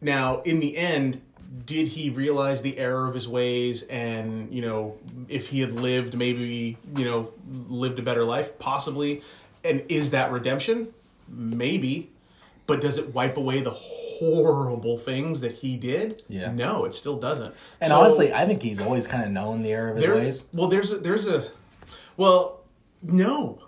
Now, 0.00 0.40
in 0.42 0.58
the 0.60 0.76
end, 0.76 1.20
did 1.66 1.86
he 1.88 2.10
realize 2.10 2.62
the 2.62 2.76
error 2.78 3.06
of 3.06 3.14
his 3.14 3.28
ways, 3.28 3.82
and 3.84 4.52
you 4.52 4.62
know, 4.62 4.96
if 5.28 5.48
he 5.48 5.60
had 5.60 5.72
lived, 5.72 6.16
maybe 6.16 6.76
you 6.96 7.04
know, 7.04 7.30
lived 7.68 7.98
a 7.98 8.02
better 8.02 8.24
life, 8.24 8.58
possibly? 8.58 9.22
And 9.62 9.84
is 9.88 10.10
that 10.10 10.32
redemption? 10.32 10.88
Maybe. 11.32 12.10
But 12.66 12.80
does 12.80 12.96
it 12.96 13.12
wipe 13.12 13.36
away 13.36 13.60
the 13.60 13.72
horrible 13.72 14.96
things 14.98 15.40
that 15.40 15.52
he 15.52 15.76
did? 15.76 16.22
Yeah. 16.28 16.52
No, 16.52 16.84
it 16.84 16.94
still 16.94 17.16
doesn't. 17.16 17.54
and 17.80 17.90
So- 17.90 18.00
honestly, 18.00 18.32
I 18.32 18.46
think 18.46 18.62
he's 18.62 18.80
always 18.80 19.06
kind 19.06 19.24
of 19.24 19.30
known 19.30 19.62
the 19.62 19.72
error 19.72 19.90
of 19.90 19.96
his 19.96 20.04
there, 20.06 20.14
ways. 20.14 20.46
Well, 20.52 20.68
there's 20.68 20.92
a, 20.92 20.98
there's 20.98 21.26
a, 21.26 21.44
well, 22.16 22.60
no, 23.02 23.58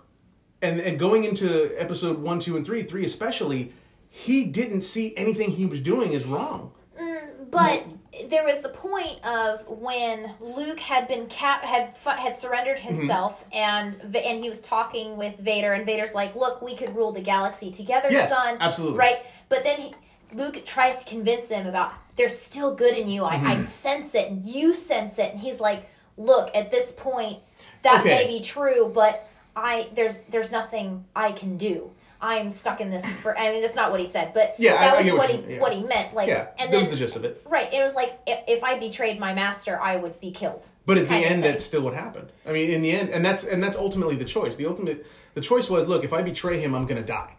and 0.61 0.79
and 0.79 0.97
going 0.97 1.25
into 1.25 1.73
episode 1.77 2.19
one, 2.19 2.39
two, 2.39 2.55
and 2.55 2.65
three, 2.65 2.83
three 2.83 3.03
especially, 3.03 3.73
he 4.09 4.45
didn't 4.45 4.81
see 4.81 5.13
anything 5.17 5.51
he 5.51 5.65
was 5.65 5.81
doing 5.81 6.15
as 6.15 6.23
wrong. 6.25 6.71
Mm, 6.99 7.51
but 7.51 7.83
there 8.29 8.43
was 8.43 8.59
the 8.59 8.69
point 8.69 9.23
of 9.25 9.67
when 9.67 10.31
Luke 10.39 10.79
had 10.79 11.07
been 11.07 11.27
cap 11.27 11.63
had 11.63 11.95
had 12.05 12.35
surrendered 12.35 12.77
Mm-hmm. 12.77 12.95
himself, 12.97 13.43
and 13.53 13.95
and 14.15 14.43
he 14.43 14.49
was 14.49 14.61
talking 14.61 15.17
with 15.17 15.37
Vader, 15.37 15.73
and 15.73 15.85
Vader's 15.85 16.13
like, 16.13 16.35
"Look, 16.35 16.61
we 16.61 16.75
could 16.75 16.95
rule 16.95 17.11
the 17.11 17.21
galaxy 17.21 17.71
together, 17.71 18.09
Yes, 18.11 18.29
son." 18.35 18.57
absolutely. 18.59 18.97
Right, 18.99 19.17
but 19.49 19.63
then 19.63 19.79
he, 19.79 19.95
Luke 20.33 20.63
tries 20.65 21.03
to 21.03 21.09
convince 21.09 21.49
him 21.49 21.67
about 21.67 21.93
there's 22.15 22.37
still 22.37 22.73
good 22.75 22.97
in 22.97 23.07
you. 23.07 23.23
I, 23.23 23.35
Mm-hmm. 23.35 23.47
I 23.47 23.61
sense 23.61 24.15
it, 24.15 24.29
and 24.29 24.43
you 24.43 24.73
sense 24.73 25.19
it, 25.19 25.31
and 25.31 25.39
he's 25.39 25.59
like, 25.59 25.87
"Look, 26.17 26.55
at 26.55 26.71
this 26.71 26.91
point, 26.91 27.39
that 27.83 28.01
Okay. 28.01 28.09
may 28.09 28.27
be 28.27 28.39
true, 28.41 28.91
but 28.93 29.27
I 29.55 29.89
there's 29.93 30.17
there's 30.29 30.51
nothing 30.51 31.05
I 31.15 31.31
can 31.31 31.57
do." 31.57 31.91
I'm 32.21 32.49
stuck 32.51 32.81
in 32.81 32.89
this 32.89 33.05
for. 33.21 33.37
I 33.37 33.51
mean, 33.51 33.61
that's 33.61 33.75
not 33.75 33.91
what 33.91 33.99
he 33.99 34.05
said, 34.05 34.33
but 34.33 34.55
Yeah, 34.57 34.71
that 34.79 34.93
I 34.93 34.97
was 34.97 35.05
get 35.05 35.17
what 35.17 35.29
what, 35.31 35.45
he 35.45 35.53
yeah. 35.55 35.59
what 35.61 35.73
he 35.73 35.83
meant. 35.83 36.13
Like, 36.13 36.27
Yeah, 36.27 36.47
and 36.59 36.67
that 36.67 36.71
then 36.71 36.79
was 36.79 36.89
the 36.89 36.95
gist 36.95 37.15
of 37.15 37.23
it. 37.25 37.41
Right. 37.45 37.71
It 37.73 37.81
was 37.81 37.93
like 37.93 38.17
i- 38.27 38.43
if 38.47 38.63
I 38.63 38.79
betrayed 38.79 39.19
my 39.19 39.33
master, 39.33 39.79
I 39.79 39.97
would 39.97 40.19
be 40.19 40.31
killed. 40.31 40.67
But 40.85 40.97
at 40.97 41.07
the 41.07 41.15
end, 41.15 41.43
that's 41.43 41.63
still 41.65 41.81
what 41.81 41.93
happened. 41.93 42.31
I 42.45 42.51
mean, 42.51 42.69
in 42.71 42.81
the 42.81 42.91
end, 42.91 43.09
and 43.09 43.23
that's 43.25 43.43
and 43.43 43.61
that's 43.61 43.75
ultimately 43.77 44.15
the 44.15 44.25
choice. 44.25 44.55
The 44.55 44.65
ultimate, 44.65 45.05
the 45.33 45.41
choice 45.41 45.69
was, 45.69 45.87
look, 45.87 46.03
if 46.03 46.13
I 46.13 46.21
betray 46.21 46.59
him, 46.59 46.73
I'm 46.75 46.85
going 46.85 47.01
to 47.01 47.05
die, 47.07 47.35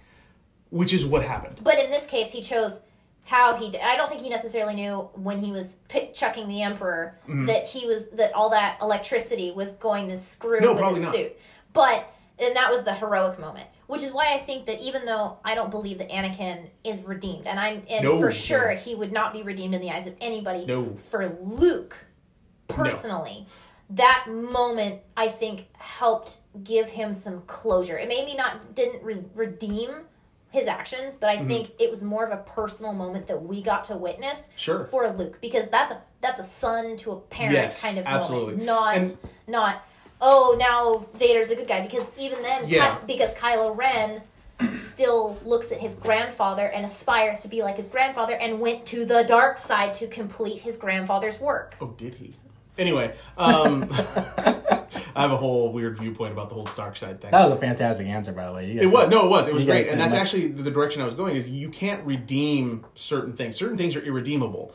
which 0.70 0.92
is 0.92 1.04
what 1.06 1.22
happened. 1.24 1.58
But 1.62 1.78
in 1.78 1.90
this 1.90 2.06
case, 2.06 2.30
he 2.32 2.42
chose 2.42 2.80
how 3.24 3.56
he 3.56 3.70
did. 3.70 3.80
I 3.80 3.96
don't 3.96 4.08
think 4.08 4.20
he 4.20 4.28
necessarily 4.28 4.74
knew 4.74 5.08
when 5.14 5.40
he 5.40 5.50
was 5.52 5.76
pick, 5.88 6.14
chucking 6.14 6.48
the 6.48 6.62
emperor 6.62 7.18
Mm-hmm. 7.24 7.46
that 7.46 7.66
he 7.66 7.86
was 7.86 8.08
that 8.10 8.32
all 8.34 8.50
that 8.50 8.78
electricity 8.82 9.50
was 9.50 9.72
going 9.74 10.08
to 10.08 10.16
screw 10.16 10.60
No, 10.60 10.74
with 10.74 10.84
his 10.96 11.04
not. 11.04 11.12
suit. 11.14 11.36
But 11.72 12.08
and 12.38 12.54
that 12.54 12.70
was 12.70 12.82
the 12.84 12.94
heroic 12.94 13.38
moment, 13.38 13.66
which 13.86 14.02
is 14.02 14.12
why 14.12 14.34
I 14.34 14.38
think 14.38 14.66
that 14.66 14.80
even 14.80 15.04
though 15.04 15.38
I 15.44 15.54
don't 15.54 15.70
believe 15.70 15.98
that 15.98 16.10
Anakin 16.10 16.68
is 16.84 17.02
redeemed, 17.02 17.46
and 17.46 17.58
I 17.58 17.82
and 17.90 18.04
No, 18.04 18.18
for 18.18 18.30
sure 18.30 18.70
no. 18.72 18.76
he 18.76 18.94
would 18.94 19.12
not 19.12 19.32
be 19.32 19.42
redeemed 19.42 19.74
in 19.74 19.80
the 19.80 19.90
eyes 19.90 20.06
of 20.06 20.14
anybody. 20.20 20.66
No. 20.66 20.96
For 20.96 21.36
Luke, 21.42 21.96
personally, 22.68 23.46
that 23.90 24.26
moment 24.28 25.00
I 25.16 25.28
think 25.28 25.66
helped 25.78 26.38
give 26.64 26.88
him 26.88 27.14
some 27.14 27.42
closure. 27.42 27.96
It 27.98 28.08
maybe 28.08 28.34
not 28.34 28.74
didn't 28.74 29.02
re- 29.02 29.24
redeem 29.34 29.90
his 30.50 30.66
actions, 30.68 31.14
but 31.14 31.28
Mm-hmm. 31.30 31.44
I 31.44 31.46
think 31.48 31.70
it 31.78 31.90
was 31.90 32.02
more 32.02 32.24
of 32.24 32.32
a 32.32 32.42
personal 32.42 32.92
moment 32.92 33.26
that 33.26 33.42
we 33.42 33.60
got 33.62 33.84
to 33.84 33.96
witness 33.96 34.48
Sure. 34.56 34.84
for 34.86 35.08
Luke 35.12 35.38
because 35.40 35.68
that's 35.68 35.92
a 35.92 36.00
that's 36.20 36.40
a 36.40 36.44
son 36.44 36.96
to 36.98 37.12
a 37.12 37.16
parent 37.20 37.52
Yes, 37.52 37.82
kind 37.82 37.98
of 37.98 38.06
absolutely. 38.06 38.54
moment, 38.56 38.64
not 38.66 38.96
And- 38.96 39.16
not 39.46 39.82
oh 40.20 40.56
now 40.58 41.06
Vader's 41.18 41.50
a 41.50 41.56
good 41.56 41.68
guy 41.68 41.80
because 41.82 42.12
even 42.18 42.42
then 42.42 42.64
Yeah. 42.66 42.96
Ky- 42.96 43.00
because 43.06 43.34
Kylo 43.34 43.76
Ren 43.76 44.22
still 44.74 45.38
looks 45.44 45.70
at 45.72 45.78
his 45.78 45.94
grandfather 45.94 46.66
and 46.66 46.84
aspires 46.84 47.42
to 47.42 47.48
be 47.48 47.62
like 47.62 47.76
his 47.76 47.86
grandfather 47.86 48.34
and 48.34 48.58
went 48.60 48.86
to 48.86 49.04
the 49.04 49.22
dark 49.24 49.58
side 49.58 49.92
to 49.94 50.06
complete 50.06 50.62
his 50.62 50.76
grandfather's 50.78 51.38
work. 51.38 51.76
Oh, 51.80 51.88
did 51.98 52.14
he? 52.14 52.34
Anyway, 52.78 53.14
um, 53.38 53.86
I 53.90 55.22
have 55.22 55.32
a 55.32 55.36
whole 55.36 55.72
weird 55.72 55.98
viewpoint 55.98 56.32
about 56.32 56.48
the 56.50 56.54
whole 56.54 56.68
dark 56.76 56.96
side 56.96 57.20
thing. 57.20 57.30
That 57.30 57.44
was 57.44 57.52
a 57.52 57.56
fantastic 57.56 58.06
answer, 58.06 58.32
by 58.32 58.46
the 58.46 58.52
way. 58.52 58.66
You 58.66 58.74
guys 58.74 58.84
It 58.84 58.92
was 58.92 59.08
no, 59.08 59.24
it 59.24 59.30
was. 59.30 59.48
It 59.48 59.54
was 59.54 59.64
great, 59.64 59.88
and 59.88 59.98
that's 59.98 60.12
much- 60.12 60.22
actually 60.22 60.48
the 60.48 60.70
direction 60.70 61.00
I 61.00 61.06
was 61.06 61.14
going. 61.14 61.36
Is 61.36 61.48
you 61.48 61.70
can't 61.70 62.04
redeem 62.04 62.84
certain 62.94 63.32
things. 63.34 63.56
Certain 63.56 63.78
things 63.78 63.96
are 63.96 64.02
irredeemable. 64.02 64.74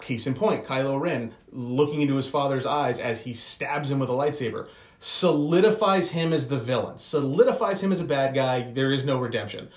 Case 0.00 0.26
in 0.26 0.34
point, 0.34 0.64
Kylo 0.64 1.00
Ren 1.00 1.32
looking 1.50 2.02
into 2.02 2.16
his 2.16 2.26
father's 2.26 2.66
eyes 2.66 2.98
as 2.98 3.20
he 3.20 3.32
stabs 3.32 3.90
him 3.90 3.98
with 3.98 4.10
a 4.10 4.12
lightsaber 4.12 4.66
solidifies 5.04 6.10
him 6.12 6.32
as 6.32 6.48
the 6.48 6.56
villain. 6.56 6.96
Solidifies 6.96 7.82
him 7.82 7.92
as 7.92 8.00
a 8.00 8.04
bad 8.04 8.34
guy. 8.34 8.62
There 8.72 8.90
is 8.90 9.04
no 9.04 9.18
redemption. 9.18 9.68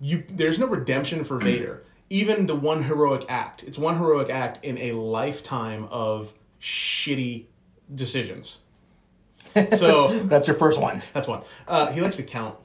You 0.00 0.22
there's 0.28 0.58
no 0.58 0.66
redemption 0.66 1.24
for 1.24 1.38
Vader. 1.38 1.82
Even 2.10 2.46
the 2.46 2.54
one 2.54 2.84
heroic 2.84 3.24
act. 3.28 3.64
It's 3.64 3.76
one 3.76 3.96
heroic 3.96 4.30
act 4.30 4.64
in 4.64 4.78
a 4.78 4.92
lifetime 4.92 5.88
of 5.90 6.32
shitty 6.60 7.46
decisions. 7.92 8.60
So 9.76 10.08
That's 10.08 10.46
your 10.46 10.56
first 10.56 10.80
one. 10.80 11.02
that's 11.12 11.26
one. 11.26 11.42
Uh, 11.66 11.90
he 11.90 12.00
likes 12.00 12.16
to 12.16 12.22
count. 12.22 12.56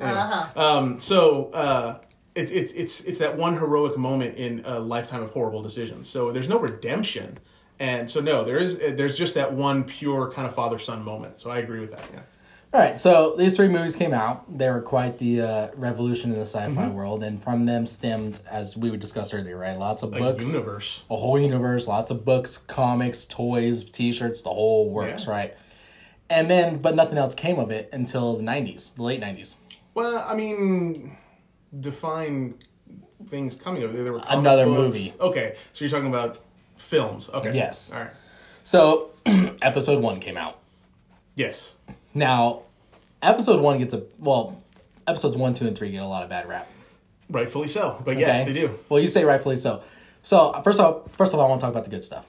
Anyway. 0.00 0.18
Uh-huh. 0.18 0.60
Um, 0.60 0.98
so 0.98 1.50
uh, 1.52 1.98
it's 2.34 2.50
it's 2.50 2.72
it's 2.72 3.00
it's 3.02 3.18
that 3.18 3.36
one 3.36 3.54
heroic 3.58 3.96
moment 3.98 4.36
in 4.36 4.62
a 4.64 4.78
lifetime 4.78 5.22
of 5.22 5.30
horrible 5.30 5.62
decisions. 5.62 6.08
So 6.08 6.30
there's 6.30 6.48
no 6.48 6.58
redemption, 6.58 7.38
and 7.78 8.08
so 8.10 8.20
no, 8.20 8.44
there 8.44 8.58
is 8.58 8.78
there's 8.78 9.16
just 9.16 9.34
that 9.34 9.52
one 9.52 9.84
pure 9.84 10.30
kind 10.30 10.46
of 10.46 10.54
father 10.54 10.78
son 10.78 11.04
moment. 11.04 11.40
So 11.40 11.50
I 11.50 11.58
agree 11.58 11.80
with 11.80 11.90
that. 11.90 12.04
Yeah. 12.12 12.20
All 12.72 12.78
right, 12.78 13.00
so 13.00 13.34
these 13.36 13.56
three 13.56 13.66
movies 13.66 13.96
came 13.96 14.14
out. 14.14 14.56
They 14.56 14.70
were 14.70 14.80
quite 14.80 15.18
the 15.18 15.40
uh, 15.40 15.68
revolution 15.76 16.30
in 16.30 16.36
the 16.36 16.46
sci-fi 16.46 16.70
Mm-hmm. 16.70 16.94
world, 16.94 17.24
and 17.24 17.42
from 17.42 17.66
them 17.66 17.84
stemmed, 17.84 18.40
as 18.48 18.76
we 18.76 18.96
discussed 18.96 19.34
earlier, 19.34 19.56
right? 19.58 19.76
Lots 19.76 20.04
of 20.04 20.12
books, 20.12 20.44
A 20.44 20.52
universe. 20.52 21.02
a 21.10 21.16
whole 21.16 21.36
universe, 21.36 21.88
lots 21.88 22.12
of 22.12 22.24
books, 22.24 22.58
comics, 22.58 23.24
toys, 23.24 23.82
T-shirts, 23.82 24.42
the 24.42 24.50
whole 24.50 24.88
works, 24.88 25.24
Yeah. 25.24 25.30
right? 25.32 25.54
And 26.28 26.48
then, 26.48 26.78
but 26.78 26.94
nothing 26.94 27.18
else 27.18 27.34
came 27.34 27.58
of 27.58 27.72
it 27.72 27.88
until 27.92 28.36
the 28.36 28.44
'90s, 28.44 28.94
the 28.94 29.02
late 29.02 29.20
'90s. 29.20 29.56
Well, 29.94 30.24
I 30.24 30.36
mean, 30.36 31.16
define 31.78 32.54
things 33.28 33.54
coming 33.56 33.82
it. 33.82 33.92
There 33.92 34.12
were 34.12 34.20
Another 34.28 34.66
books. 34.66 34.78
movie. 34.78 35.12
Okay, 35.20 35.54
so 35.72 35.84
you're 35.84 35.90
talking 35.90 36.08
about 36.08 36.40
films. 36.76 37.28
Okay. 37.30 37.52
Yes. 37.52 37.92
All 37.92 38.00
right. 38.00 38.10
So, 38.62 39.10
episode 39.62 40.02
one 40.02 40.20
came 40.20 40.36
out. 40.36 40.58
Yes. 41.34 41.74
Now, 42.14 42.62
episode 43.22 43.60
one 43.60 43.78
gets 43.78 43.94
a 43.94 44.02
well. 44.18 44.56
Episodes 45.06 45.36
one, 45.36 45.54
two, 45.54 45.66
and 45.66 45.76
three 45.76 45.90
get 45.90 46.02
a 46.02 46.06
lot 46.06 46.22
of 46.22 46.28
bad 46.28 46.46
rap. 46.48 46.68
Rightfully 47.28 47.68
so. 47.68 48.00
But 48.04 48.16
yes, 48.18 48.44
they 48.44 48.52
do. 48.52 48.78
Well, 48.88 49.00
you 49.00 49.08
say 49.08 49.24
rightfully 49.24 49.56
so. 49.56 49.82
So 50.22 50.60
first 50.62 50.78
off, 50.80 51.10
first 51.16 51.32
of 51.32 51.40
all, 51.40 51.46
I 51.46 51.48
want 51.48 51.60
to 51.60 51.64
talk 51.64 51.72
about 51.72 51.84
the 51.84 51.90
good 51.90 52.04
stuff. 52.04 52.26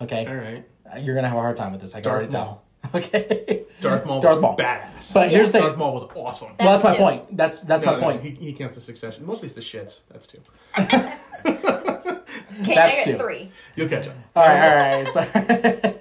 Okay, 0.00 0.26
All 0.26 0.34
right. 0.34 1.04
you're 1.04 1.14
gonna 1.14 1.28
have 1.28 1.36
a 1.36 1.40
hard 1.40 1.56
time 1.56 1.72
with 1.72 1.80
this. 1.80 1.94
I 1.94 2.00
can 2.00 2.04
Darth 2.10 2.14
already 2.22 2.30
tell. 2.32 2.62
Okay, 2.94 3.64
Darth 3.80 4.04
Maul. 4.06 4.20
Darth 4.20 4.36
was 4.36 4.42
Maul. 4.42 4.56
Badass. 4.56 5.14
But 5.14 5.28
here's 5.30 5.52
the 5.52 5.60
Darth. 5.60 5.76
Maul 5.76 5.92
was 5.92 6.04
awesome. 6.16 6.48
Well, 6.58 6.72
that's 6.72 6.82
my 6.82 6.90
That's 6.90 7.00
point. 7.00 7.36
That's 7.36 7.58
that's 7.60 7.84
No, 7.84 7.92
my 7.92 7.98
no, 8.00 8.04
point. 8.04 8.22
He, 8.22 8.30
he 8.46 8.52
counts 8.52 8.74
the 8.74 8.80
succession. 8.80 9.24
Mostly 9.26 9.46
it's 9.46 9.54
the 9.54 9.60
shits. 9.60 10.00
That's 10.10 10.26
two. 10.26 10.40
Okay, 12.62 12.74
That's 12.74 12.96
I 12.96 12.98
got 12.98 13.04
two. 13.04 13.16
three. 13.18 13.50
You'll 13.74 13.88
catch 13.88 14.06
up. 14.08 14.14
All 14.36 14.46
right, 14.46 15.04
all 15.04 15.04
right. 15.04 15.08
So, 15.08 15.98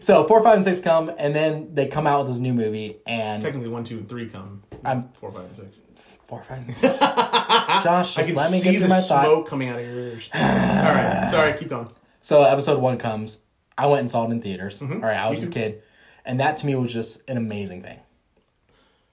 so 0.00 0.24
four, 0.24 0.42
five, 0.42 0.56
and 0.56 0.64
six 0.64 0.80
come, 0.80 1.10
and 1.18 1.34
then 1.34 1.74
they 1.74 1.86
come 1.86 2.06
out 2.06 2.18
with 2.20 2.28
this 2.28 2.38
new 2.40 2.52
movie, 2.52 2.98
and 3.06 3.40
Technically, 3.40 3.70
one, 3.70 3.84
two, 3.84 3.98
and 3.98 4.08
three 4.08 4.28
come. 4.28 4.62
I'm- 4.84 5.08
four, 5.18 5.30
five, 5.32 5.44
and 5.46 5.56
six. 5.56 5.78
four, 6.24 6.42
five. 6.42 6.58
and 6.58 6.74
six. 6.76 6.98
Josh, 6.98 8.18
I 8.18 8.22
just 8.22 8.26
can 8.26 8.34
let 8.34 8.52
me 8.52 8.58
see 8.58 8.64
get 8.72 8.78
through 8.78 8.80
the 8.80 8.88
my 8.88 9.00
thought. 9.00 9.24
smoke 9.24 9.48
coming 9.48 9.68
out 9.70 9.80
of 9.80 9.86
your 9.86 9.94
ears. 9.98 10.28
All 10.34 10.40
right. 10.42 11.26
Sorry. 11.30 11.54
Keep 11.58 11.70
going. 11.70 11.88
So 12.20 12.42
episode 12.42 12.80
one 12.80 12.98
comes. 12.98 13.38
I 13.78 13.86
went 13.86 14.00
and 14.00 14.10
saw 14.10 14.26
it 14.28 14.30
in 14.30 14.42
theaters. 14.42 14.80
Mm-hmm. 14.80 14.94
All 14.94 15.08
right, 15.08 15.16
I 15.18 15.28
was 15.30 15.38
Me 15.38 15.40
just 15.46 15.52
a 15.52 15.54
too. 15.54 15.60
kid, 15.60 15.82
and 16.24 16.40
that 16.40 16.56
to 16.58 16.66
me 16.66 16.74
was 16.74 16.92
just 16.92 17.28
an 17.28 17.36
amazing 17.36 17.82
thing. 17.82 17.98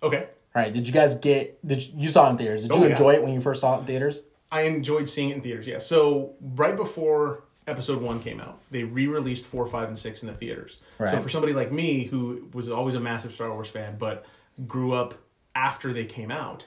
Okay. 0.04 0.28
All 0.56 0.62
right, 0.62 0.74
did 0.74 0.88
you 0.88 0.93
guys 0.93 1.15
get? 1.15 1.65
Did 1.65 1.86
you, 1.88 1.93
you 1.95 2.08
saw 2.10 2.28
it 2.28 2.32
in 2.32 2.38
theaters? 2.38 2.63
Did 2.63 2.74
you 2.76 2.82
Oh, 2.82 2.84
yeah. 2.86 2.91
enjoy 2.91 3.13
it 3.13 3.24
when 3.24 3.34
you 3.34 3.39
first 3.41 3.62
saw 3.62 3.78
it 3.78 3.82
in 3.82 3.86
theaters? 3.86 4.24
I 4.52 4.62
enjoyed 4.63 5.08
seeing 5.08 5.30
it 5.30 5.36
in 5.36 5.41
theaters. 5.41 5.65
Yeah. 5.65 5.78
So 5.78 6.34
right 6.41 6.76
before 6.76 7.43
episode 7.67 8.02
one 8.02 8.19
came 8.21 8.41
out, 8.41 8.60
they 8.69 8.84
re-released 8.84 9.45
four, 9.45 9.65
five, 9.65 9.88
and 9.88 9.97
six 9.97 10.24
in 10.24 10.28
the 10.28 10.34
theaters. 10.34 10.80
Right. 11.00 11.10
So 11.10 11.21
for 11.21 11.30
somebody 11.30 11.54
like 11.54 11.71
me 11.71 12.04
who 12.04 12.50
was 12.54 12.69
always 12.69 12.95
a 12.95 13.00
massive 13.00 13.34
Star 13.34 13.50
Wars 13.54 13.69
fan, 13.69 13.95
but 13.97 14.26
grew 14.67 14.91
up 14.93 15.13
after 15.56 15.93
they 15.93 16.04
came 16.04 16.32
out, 16.32 16.65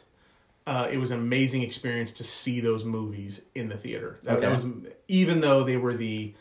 uh, 0.66 0.88
it 0.90 0.96
was 0.96 1.10
an 1.10 1.18
amazing 1.18 1.60
experience 1.62 2.10
to 2.12 2.24
see 2.24 2.60
those 2.60 2.86
movies 2.86 3.42
in 3.54 3.68
the 3.68 3.76
theater. 3.76 4.18
That, 4.22 4.40
that 4.40 4.46
Okay. 4.50 4.52
was 4.54 4.66
even 5.08 5.40
though 5.40 5.62
they 5.62 5.76
were 5.76 5.92
the 5.92 6.32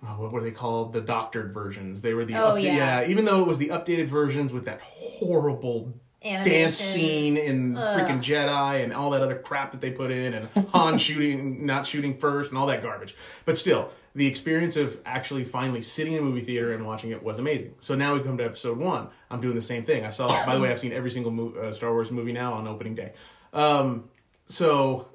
what 0.00 0.32
were 0.32 0.40
they 0.40 0.50
called? 0.50 0.92
The 0.92 1.00
doctored 1.00 1.52
versions. 1.52 2.00
They 2.00 2.14
were 2.14 2.24
the 2.24 2.34
Oh, 2.36 2.56
up- 2.56 2.60
yeah. 2.60 3.04
Even 3.06 3.24
though 3.24 3.40
it 3.40 3.46
was 3.46 3.58
the 3.58 3.68
updated 3.68 4.06
versions 4.06 4.52
with 4.52 4.64
that 4.66 4.80
horrible 4.80 5.92
Animation. 6.24 6.52
dance 6.52 6.76
scene 6.76 7.36
in 7.36 7.74
freaking 7.74 8.18
Jedi 8.22 8.82
and 8.82 8.92
all 8.92 9.10
that 9.10 9.22
other 9.22 9.36
crap 9.38 9.70
that 9.72 9.80
they 9.80 9.90
put 9.90 10.10
in, 10.10 10.34
and 10.34 10.68
Han 10.72 10.98
shooting, 10.98 11.64
not 11.66 11.86
shooting 11.86 12.16
first, 12.16 12.50
and 12.50 12.58
all 12.58 12.66
that 12.66 12.82
garbage. 12.82 13.14
But 13.44 13.56
still, 13.56 13.90
the 14.14 14.26
experience 14.26 14.76
of 14.76 14.98
actually 15.06 15.44
finally 15.44 15.80
sitting 15.80 16.14
in 16.14 16.18
a 16.20 16.22
movie 16.22 16.40
theater 16.40 16.72
and 16.72 16.84
watching 16.84 17.10
it 17.10 17.22
was 17.22 17.38
amazing. 17.38 17.74
So 17.78 17.94
now 17.94 18.14
we 18.14 18.20
come 18.20 18.36
to 18.38 18.44
episode 18.44 18.78
one. 18.78 19.08
I'm 19.30 19.40
doing 19.40 19.54
the 19.54 19.60
same 19.60 19.84
thing. 19.84 20.04
I 20.04 20.10
saw. 20.10 20.26
By 20.46 20.54
the 20.56 20.60
way, 20.60 20.70
I've 20.70 20.80
seen 20.80 20.92
every 20.92 21.10
single 21.10 21.30
mo- 21.30 21.54
uh, 21.54 21.72
Star 21.72 21.92
Wars 21.92 22.10
movie 22.10 22.32
now 22.32 22.54
on 22.54 22.66
opening 22.66 22.94
day. 22.96 23.12
Um, 23.52 24.08
so 24.46 25.08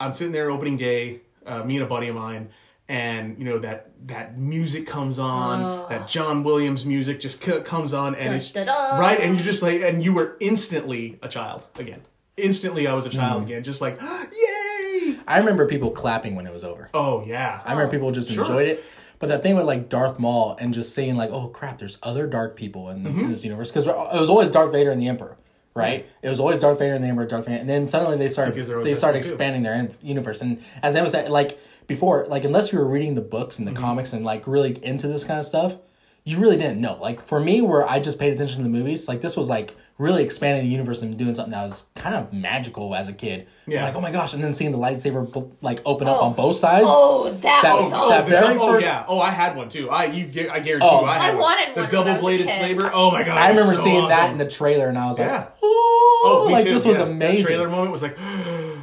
I'm 0.00 0.12
sitting 0.12 0.32
there 0.32 0.50
opening 0.50 0.76
day, 0.76 1.20
uh, 1.44 1.64
me 1.64 1.76
and 1.76 1.84
a 1.84 1.88
buddy 1.88 2.08
of 2.08 2.14
mine, 2.16 2.48
and 2.88 3.38
you 3.38 3.44
know 3.44 3.58
that 3.58 3.90
that 4.06 4.38
music 4.38 4.86
comes 4.86 5.18
on, 5.18 5.88
that 5.88 6.06
John 6.08 6.44
Williams 6.44 6.84
music 6.86 7.20
just 7.20 7.42
c- 7.42 7.60
comes 7.60 7.92
on, 7.92 8.14
and 8.14 8.26
Dun, 8.26 8.34
it's 8.34 8.52
dun, 8.52 8.66
dun. 8.66 9.00
right, 9.00 9.18
and 9.20 9.34
you're 9.34 9.44
just 9.44 9.62
like, 9.62 9.82
and 9.82 10.02
you 10.04 10.12
were 10.12 10.36
instantly 10.40 11.18
a 11.22 11.28
child 11.28 11.66
again. 11.78 12.02
Instantly, 12.36 12.86
I 12.86 12.92
was 12.94 13.06
a 13.06 13.08
child 13.10 13.42
again, 13.44 13.62
just 13.62 13.80
like, 13.80 13.98
yay! 14.00 15.16
I 15.26 15.38
remember 15.38 15.66
people 15.66 15.90
clapping 15.90 16.36
when 16.36 16.46
it 16.46 16.52
was 16.52 16.64
over. 16.64 16.88
Oh 16.94 17.24
yeah, 17.26 17.60
I 17.64 17.72
remember 17.72 17.90
people 17.90 18.10
just 18.12 18.30
sure. 18.30 18.44
enjoyed 18.44 18.68
it. 18.68 18.84
But 19.18 19.28
that 19.30 19.42
thing 19.42 19.56
with 19.56 19.64
like 19.64 19.88
Darth 19.88 20.18
Maul 20.18 20.56
and 20.60 20.74
just 20.74 20.94
saying 20.94 21.16
like, 21.16 21.30
"Oh 21.30 21.48
crap, 21.48 21.78
there's 21.78 21.98
other 22.02 22.26
dark 22.26 22.54
people 22.56 22.90
in 22.90 23.02
Mm-hmm. 23.02 23.28
this 23.28 23.44
universe," 23.44 23.70
because 23.70 23.86
it 23.86 24.20
was 24.20 24.28
always 24.28 24.50
Darth 24.50 24.72
Vader 24.72 24.90
and 24.90 25.00
the 25.00 25.08
Emperor, 25.08 25.38
right? 25.74 26.06
It 26.22 26.28
was 26.28 26.38
always 26.38 26.58
Darth 26.58 26.78
Vader 26.78 26.92
and 26.94 27.02
the 27.02 27.08
Emperor, 27.08 27.24
Darth 27.26 27.46
Vader, 27.46 27.58
and 27.60 27.68
then 27.68 27.88
suddenly 27.88 28.18
they 28.18 28.28
started 28.28 28.52
Because 28.54 28.68
there 28.68 28.76
was 28.76 28.84
they 28.84 28.90
that 28.92 28.96
started 28.96 29.22
too. 29.22 29.28
expanding 29.28 29.62
their 29.62 29.88
universe. 30.02 30.42
And 30.42 30.62
as 30.82 30.94
Emma 30.94 31.08
said, 31.08 31.30
like 31.30 31.58
before, 31.86 32.26
like 32.28 32.44
unless 32.44 32.72
you 32.72 32.78
were 32.78 32.86
reading 32.88 33.14
the 33.14 33.20
books 33.20 33.58
and 33.58 33.66
the 33.66 33.72
Mm-hmm. 33.72 33.82
comics 33.82 34.12
and 34.12 34.24
like 34.24 34.46
really 34.46 34.78
into 34.84 35.08
this 35.08 35.24
kind 35.24 35.38
of 35.38 35.46
stuff, 35.46 35.76
you 36.24 36.38
really 36.38 36.56
didn't 36.56 36.80
know. 36.80 36.98
Like 37.00 37.26
for 37.26 37.38
me, 37.40 37.60
where 37.60 37.88
I 37.88 38.00
just 38.00 38.18
paid 38.18 38.32
attention 38.32 38.58
to 38.58 38.62
the 38.64 38.68
movies, 38.68 39.06
like 39.08 39.20
this 39.20 39.36
was 39.36 39.48
like 39.48 39.74
really 39.98 40.22
expanding 40.24 40.62
the 40.62 40.68
universe 40.70 41.00
and 41.00 41.16
doing 41.16 41.34
something 41.34 41.52
that 41.52 41.62
was 41.62 41.86
kind 41.94 42.14
of 42.14 42.30
magical 42.32 42.94
as 42.94 43.08
a 43.08 43.12
kid. 43.14 43.46
Yeah. 43.66 43.84
Like 43.84 43.94
oh 43.94 44.00
my 44.00 44.10
gosh, 44.10 44.34
and 44.34 44.42
then 44.42 44.52
seeing 44.52 44.72
the 44.72 44.76
lightsaber 44.78 45.52
like 45.62 45.80
open 45.86 46.08
up 46.08 46.18
Oh. 46.20 46.24
on 46.26 46.34
both 46.34 46.56
sides. 46.56 46.84
Oh, 46.88 47.30
that, 47.30 47.62
That- 47.62 47.76
was 47.80 47.92
oh, 47.92 47.96
awesome. 47.96 48.08
that 48.10 48.24
the 48.24 48.30
very 48.46 48.54
dou- 48.54 48.60
oh 48.60 48.72
first- 48.72 48.86
yeah. 48.86 49.04
Oh, 49.08 49.20
I 49.20 49.30
had 49.30 49.56
one 49.56 49.68
too. 49.68 49.88
I 49.88 50.06
you, 50.06 50.50
I 50.50 50.58
guarantee 50.60 50.88
Oh. 50.90 51.00
you, 51.02 51.06
I 51.06 51.14
had 51.18 51.30
I 51.30 51.34
one. 51.34 51.42
wanted 51.42 51.74
the 51.76 51.80
one 51.80 51.82
when 51.82 51.82
I 51.82 51.84
was 51.84 51.92
a 51.92 51.96
double 51.96 52.20
bladed 52.20 52.50
saber. 52.50 52.90
Oh 52.92 53.10
my 53.12 53.22
god! 53.22 53.38
I 53.38 53.48
remember 53.50 53.76
so 53.76 53.84
seeing 53.84 54.08
that 54.08 54.32
in 54.32 54.38
the 54.38 54.48
trailer, 54.50 54.88
and 54.88 54.98
I 54.98 55.06
was 55.06 55.18
like, 55.18 55.28
Yeah. 55.28 55.46
"Oh, 55.62 56.42
Oh, 56.42 56.46
me 56.48 56.54
like 56.54 56.64
too. 56.64 56.74
this 56.74 56.84
was 56.84 56.96
yeah. 56.98 57.04
That 57.04 57.10
amazing." 57.12 57.46
trailer 57.46 57.68
moment 57.70 57.92
was 57.92 58.02
like, 58.02 58.16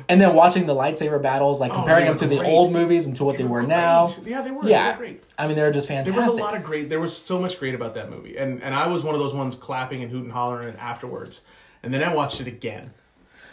And 0.10 0.20
then 0.20 0.36
watching 0.36 0.66
the 0.66 0.76
lightsaber 0.76 1.22
battles, 1.22 1.60
like 1.60 1.72
oh, 1.72 1.76
comparing 1.76 2.06
they 2.06 2.10
them 2.12 2.18
to 2.30 2.38
were 2.38 2.44
the 2.44 2.50
old 2.50 2.72
movies 2.72 3.08
and 3.08 3.16
to 3.18 3.24
what 3.24 3.38
they, 3.38 3.44
were, 3.44 3.62
were 3.62 3.68
now. 3.68 4.08
Yeah, 4.24 4.42
they 4.42 4.52
were. 4.52 4.66
Yeah, 4.66 4.90
They 4.90 4.92
were 4.92 4.98
great. 4.98 5.24
I 5.38 5.48
mean, 5.48 5.56
they 5.56 5.64
were 5.64 5.72
just 5.72 5.88
fantastic. 5.88 6.16
There 6.16 6.26
was 6.26 6.34
a 6.38 6.42
lot 6.42 6.56
of 6.56 6.64
great. 6.64 6.90
There 6.90 7.00
was 7.00 7.16
so 7.16 7.40
much 7.40 7.60
great 7.60 7.74
about 7.76 7.94
that 7.96 8.10
movie, 8.10 8.38
and 8.38 8.62
and 8.64 8.74
I 8.76 8.88
was 8.88 9.04
one 9.04 9.16
of 9.16 9.22
those 9.22 9.34
ones 9.34 9.56
clapping 9.56 10.02
and 10.04 10.12
hooting 10.12 10.30
hollering 10.32 10.76
afterwards. 10.78 11.42
And 11.82 11.94
then 11.94 12.02
I 12.04 12.14
watched 12.14 12.40
it 12.40 12.48
again. 12.48 12.92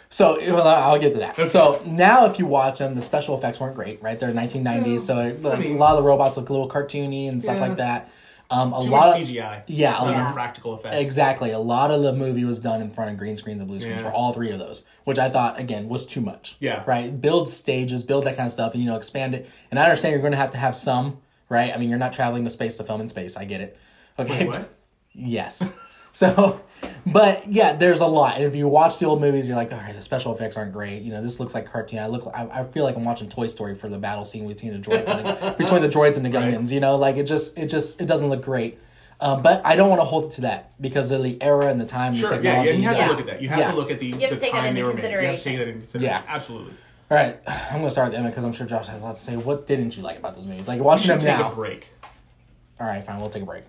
So 0.09 0.37
well, 0.39 0.67
I'll 0.67 0.99
get 0.99 1.13
to 1.13 1.19
that. 1.19 1.37
So 1.47 1.81
now, 1.85 2.25
if 2.25 2.37
you 2.37 2.45
watch 2.45 2.79
them, 2.79 2.95
the 2.95 3.01
special 3.01 3.37
effects 3.37 3.59
weren't 3.61 3.75
great, 3.75 4.01
right? 4.03 4.19
They're 4.19 4.33
1990s, 4.33 5.01
so 5.01 5.15
like, 5.41 5.59
mean- 5.59 5.75
a 5.75 5.79
lot 5.79 5.91
of 5.97 6.03
the 6.03 6.07
robots 6.07 6.35
look 6.37 6.49
a 6.49 6.51
little 6.53 6.69
cartoony 6.69 7.29
and 7.29 7.41
stuff 7.41 7.55
Yeah. 7.55 7.67
like 7.67 7.77
that. 7.77 8.09
Um, 8.51 8.73
a 8.73 8.81
Too 8.81 8.89
lot 8.89 9.19
of 9.19 9.27
CGI. 9.27 9.63
yeah, 9.67 9.97
a 9.99 10.03
lot- 10.05 10.33
practical 10.33 10.75
effects. 10.75 10.97
exactly. 10.97 11.51
A 11.51 11.59
lot 11.59 11.89
of 11.89 12.03
the 12.03 12.11
movie 12.13 12.43
was 12.43 12.59
done 12.59 12.81
in 12.81 12.91
front 12.91 13.09
of 13.11 13.17
green 13.17 13.37
screens 13.37 13.61
and 13.61 13.67
blue 13.69 13.79
screens 13.79 14.01
Yeah. 14.01 14.07
for 14.09 14.13
all 14.13 14.33
three 14.33 14.51
of 14.51 14.59
those, 14.59 14.83
which 15.05 15.17
I 15.17 15.29
thought 15.29 15.59
again 15.59 15.87
was 15.87 16.05
too 16.05 16.21
much. 16.21 16.57
Yeah. 16.59 16.83
right. 16.85 17.19
Build 17.21 17.47
stages, 17.49 18.03
build 18.03 18.25
that 18.25 18.35
kind 18.37 18.47
of 18.47 18.53
stuff, 18.53 18.73
and 18.73 18.83
you 18.83 18.89
know 18.89 18.97
expand 18.97 19.33
it. 19.35 19.49
And 19.71 19.79
I 19.79 19.83
understand 19.85 20.11
you're 20.11 20.21
going 20.21 20.33
to 20.33 20.37
have 20.37 20.51
to 20.51 20.57
have 20.57 20.75
some, 20.75 21.17
right? 21.49 21.73
I 21.73 21.77
mean, 21.77 21.89
you're 21.89 21.97
not 21.99 22.13
traveling 22.13 22.43
to 22.43 22.49
space 22.49 22.75
to 22.77 22.83
film 22.83 22.99
in 23.01 23.09
space. 23.09 23.37
I 23.37 23.45
get 23.45 23.61
it. 23.61 23.77
Okay. 24.19 24.39
Wait, 24.39 24.47
what? 24.47 24.69
Yes. 25.13 25.73
So, 26.13 26.61
but 27.05 27.47
yeah, 27.51 27.73
there's 27.73 27.99
a 27.99 28.05
lot. 28.05 28.35
And 28.35 28.43
if 28.45 28.55
you 28.55 28.67
watch 28.67 28.99
the 28.99 29.05
old 29.05 29.21
movies, 29.21 29.47
you're 29.47 29.57
like, 29.57 29.71
all 29.71 29.77
right, 29.79 29.93
the 29.95 30.01
special 30.01 30.33
effects 30.35 30.57
aren't 30.57 30.73
great. 30.73 31.01
You 31.01 31.11
know, 31.11 31.21
this 31.21 31.39
looks 31.39 31.53
like 31.53 31.65
cartoon. 31.71 31.99
I 31.99 32.07
look, 32.07 32.29
I, 32.33 32.47
I 32.61 32.63
feel 32.65 32.83
like 32.83 32.95
I'm 32.95 33.03
watching 33.05 33.27
Toy 33.29 33.47
Story 33.47 33.75
for 33.75 33.89
the 33.89 33.97
battle 33.97 34.25
scene 34.25 34.47
between 34.47 34.73
the 34.73 34.79
droids 34.79 35.07
and 35.07 35.25
the, 35.25 35.55
between 35.57 35.81
the 35.81 35.89
droids 35.89 36.17
and 36.17 36.25
the 36.25 36.31
Right. 36.31 36.53
Gungans. 36.53 36.71
You 36.71 36.79
know, 36.79 36.95
like 36.95 37.17
it 37.17 37.23
just, 37.23 37.57
it 37.57 37.67
just, 37.67 37.99
it 38.01 38.05
doesn't 38.05 38.27
look 38.29 38.43
great. 38.43 38.79
Um, 39.19 39.43
but 39.43 39.61
I 39.65 39.75
don't 39.75 39.89
want 39.89 40.01
to 40.01 40.05
hold 40.05 40.25
it 40.25 40.31
to 40.35 40.41
that 40.41 40.71
because 40.81 41.11
of 41.11 41.21
the 41.21 41.39
era 41.43 41.67
and 41.67 41.79
the 41.79 41.85
time 41.85 42.13
Sure, 42.13 42.31
and 42.31 42.39
the 42.39 42.43
yeah, 42.43 42.63
technology. 42.63 42.71
yeah, 42.71 42.77
you 42.77 42.83
have 42.87 42.97
Yeah. 42.97 43.03
to 43.05 43.11
look 43.11 43.19
at 43.19 43.25
that. 43.27 43.41
You 43.41 43.49
have 43.49 43.59
Yeah. 43.59 43.71
to 43.71 43.77
look 43.77 43.91
at 43.91 43.99
the, 43.99 44.05
you 44.07 44.11
have 44.13 44.29
the 44.31 44.35
to 44.35 44.41
take 44.41 44.51
that 44.53 44.57
time 44.59 44.65
into 44.69 44.81
they 44.81 44.83
were 44.83 44.93
made. 44.95 45.01
You 45.03 45.27
have 45.27 45.37
to 45.37 45.43
take 45.43 45.57
that 45.59 45.67
into 45.67 45.79
consideration. 45.81 46.01
Yeah. 46.01 46.23
Absolutely. 46.27 46.73
All 47.11 47.17
right, 47.17 47.37
I'm 47.45 47.73
going 47.73 47.85
to 47.85 47.91
start 47.91 48.09
with 48.09 48.17
Emma 48.17 48.29
because 48.29 48.45
I'm 48.45 48.53
sure 48.53 48.65
Josh 48.65 48.87
has 48.87 49.01
a 49.01 49.03
lot 49.03 49.15
to 49.17 49.21
say. 49.21 49.35
What 49.35 49.67
didn't 49.67 49.97
you 49.97 50.01
like 50.01 50.17
about 50.17 50.33
those 50.33 50.47
movies? 50.47 50.67
Like 50.67 50.79
watching 50.79 51.07
should 51.07 51.19
them 51.19 51.37
take 51.37 51.45
now. 51.45 51.51
a 51.51 51.55
break. 51.55 51.89
All 52.79 52.87
right, 52.87 53.03
fine. 53.03 53.19
We'll 53.19 53.29
take 53.29 53.43
a 53.43 53.45
break. 53.45 53.63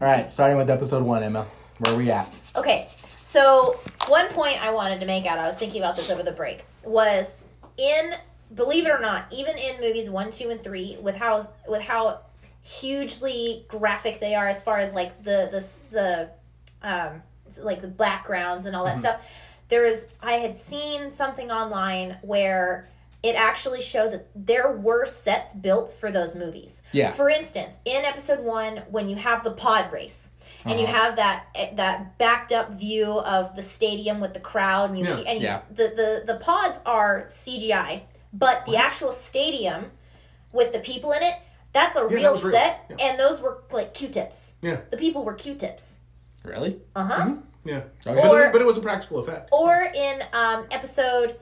All 0.00 0.08
right, 0.08 0.32
starting 0.32 0.56
with 0.56 0.70
episode 0.70 1.02
one, 1.02 1.22
Emma. 1.22 1.46
Where 1.78 1.92
are 1.94 1.96
we 1.96 2.10
at? 2.10 2.34
Okay, 2.56 2.88
so 3.22 3.78
one 4.08 4.28
point 4.28 4.62
I 4.62 4.70
wanted 4.72 5.00
to 5.00 5.06
make 5.06 5.26
out, 5.26 5.38
I 5.38 5.46
was 5.46 5.58
thinking 5.58 5.80
about 5.82 5.96
this 5.96 6.10
over 6.10 6.22
the 6.22 6.32
break, 6.32 6.64
was 6.84 7.36
in 7.76 8.14
believe 8.54 8.86
it 8.86 8.90
or 8.90 8.98
not, 8.98 9.26
even 9.32 9.56
in 9.58 9.80
movies 9.80 10.08
one, 10.10 10.30
two, 10.30 10.50
and 10.50 10.62
three, 10.62 10.96
with 11.00 11.16
how 11.16 11.46
with 11.68 11.82
how 11.82 12.20
hugely 12.62 13.64
graphic 13.68 14.20
they 14.20 14.34
are 14.34 14.48
as 14.48 14.62
far 14.62 14.78
as 14.78 14.94
like 14.94 15.22
the 15.22 15.48
the 15.50 15.76
the 15.90 16.30
um 16.82 17.22
like 17.58 17.80
the 17.82 17.88
backgrounds 17.88 18.66
and 18.66 18.74
all 18.74 18.86
Mm-hmm. 18.86 18.94
that 18.96 19.00
stuff, 19.00 19.20
there 19.68 19.84
is 19.84 20.08
I 20.22 20.34
had 20.34 20.56
seen 20.56 21.10
something 21.10 21.50
online 21.50 22.16
where 22.22 22.88
it 23.22 23.34
actually 23.34 23.82
showed 23.82 24.12
that 24.12 24.28
there 24.34 24.72
were 24.72 25.04
sets 25.06 25.52
built 25.52 25.92
for 25.92 26.10
those 26.10 26.34
movies. 26.34 26.82
Yeah. 26.92 27.12
For 27.12 27.28
instance, 27.28 27.80
in 27.84 28.04
episode 28.04 28.40
one, 28.40 28.78
when 28.90 29.08
you 29.08 29.16
have 29.16 29.44
the 29.44 29.50
pod 29.52 29.92
race, 29.92 30.30
and 30.64 30.78
you 30.80 30.86
Uh-huh. 30.86 30.94
have 31.04 31.16
that 31.16 31.46
eh, 31.54 31.70
that 31.74 32.18
backed 32.18 32.52
up 32.52 32.70
view 32.72 33.18
of 33.20 33.54
the 33.56 33.62
stadium 33.62 34.20
with 34.20 34.34
the 34.34 34.40
crowd, 34.40 34.90
and 34.90 34.98
you 34.98 35.04
Yeah. 35.06 35.16
and 35.26 35.40
you, 35.40 35.46
Yeah. 35.46 35.60
the, 35.70 35.88
the 35.88 36.22
the 36.32 36.38
pods 36.38 36.78
are 36.86 37.24
CGI, 37.28 38.02
but 38.32 38.64
the 38.66 38.76
actual 38.76 39.12
stadium 39.12 39.90
with 40.52 40.72
the 40.72 40.80
people 40.80 41.12
in 41.12 41.22
it, 41.22 41.34
that's 41.72 41.96
a 41.96 42.00
that 42.00 42.10
real 42.10 42.32
was 42.32 42.42
real. 42.42 42.52
set, 42.52 42.84
Yeah. 42.90 42.96
and 43.06 43.20
those 43.20 43.40
were 43.40 43.62
like 43.70 43.94
Q-tips. 43.94 44.54
Yeah. 44.62 44.78
The 44.90 44.96
people 44.96 45.24
were 45.24 45.34
Q-tips. 45.34 45.98
Really? 46.42 46.80
Uh 46.96 47.04
huh. 47.04 47.34
Yeah. 47.64 47.76
Okay. 48.06 48.20
But, 48.20 48.24
Or- 48.30 48.40
it, 48.46 48.52
but 48.52 48.60
it 48.60 48.66
was 48.66 48.76
a 48.78 48.80
practical 48.82 49.18
effect. 49.18 49.50
Or 49.52 49.74
in 49.94 50.22
um, 50.32 50.66
episode, 50.70 51.36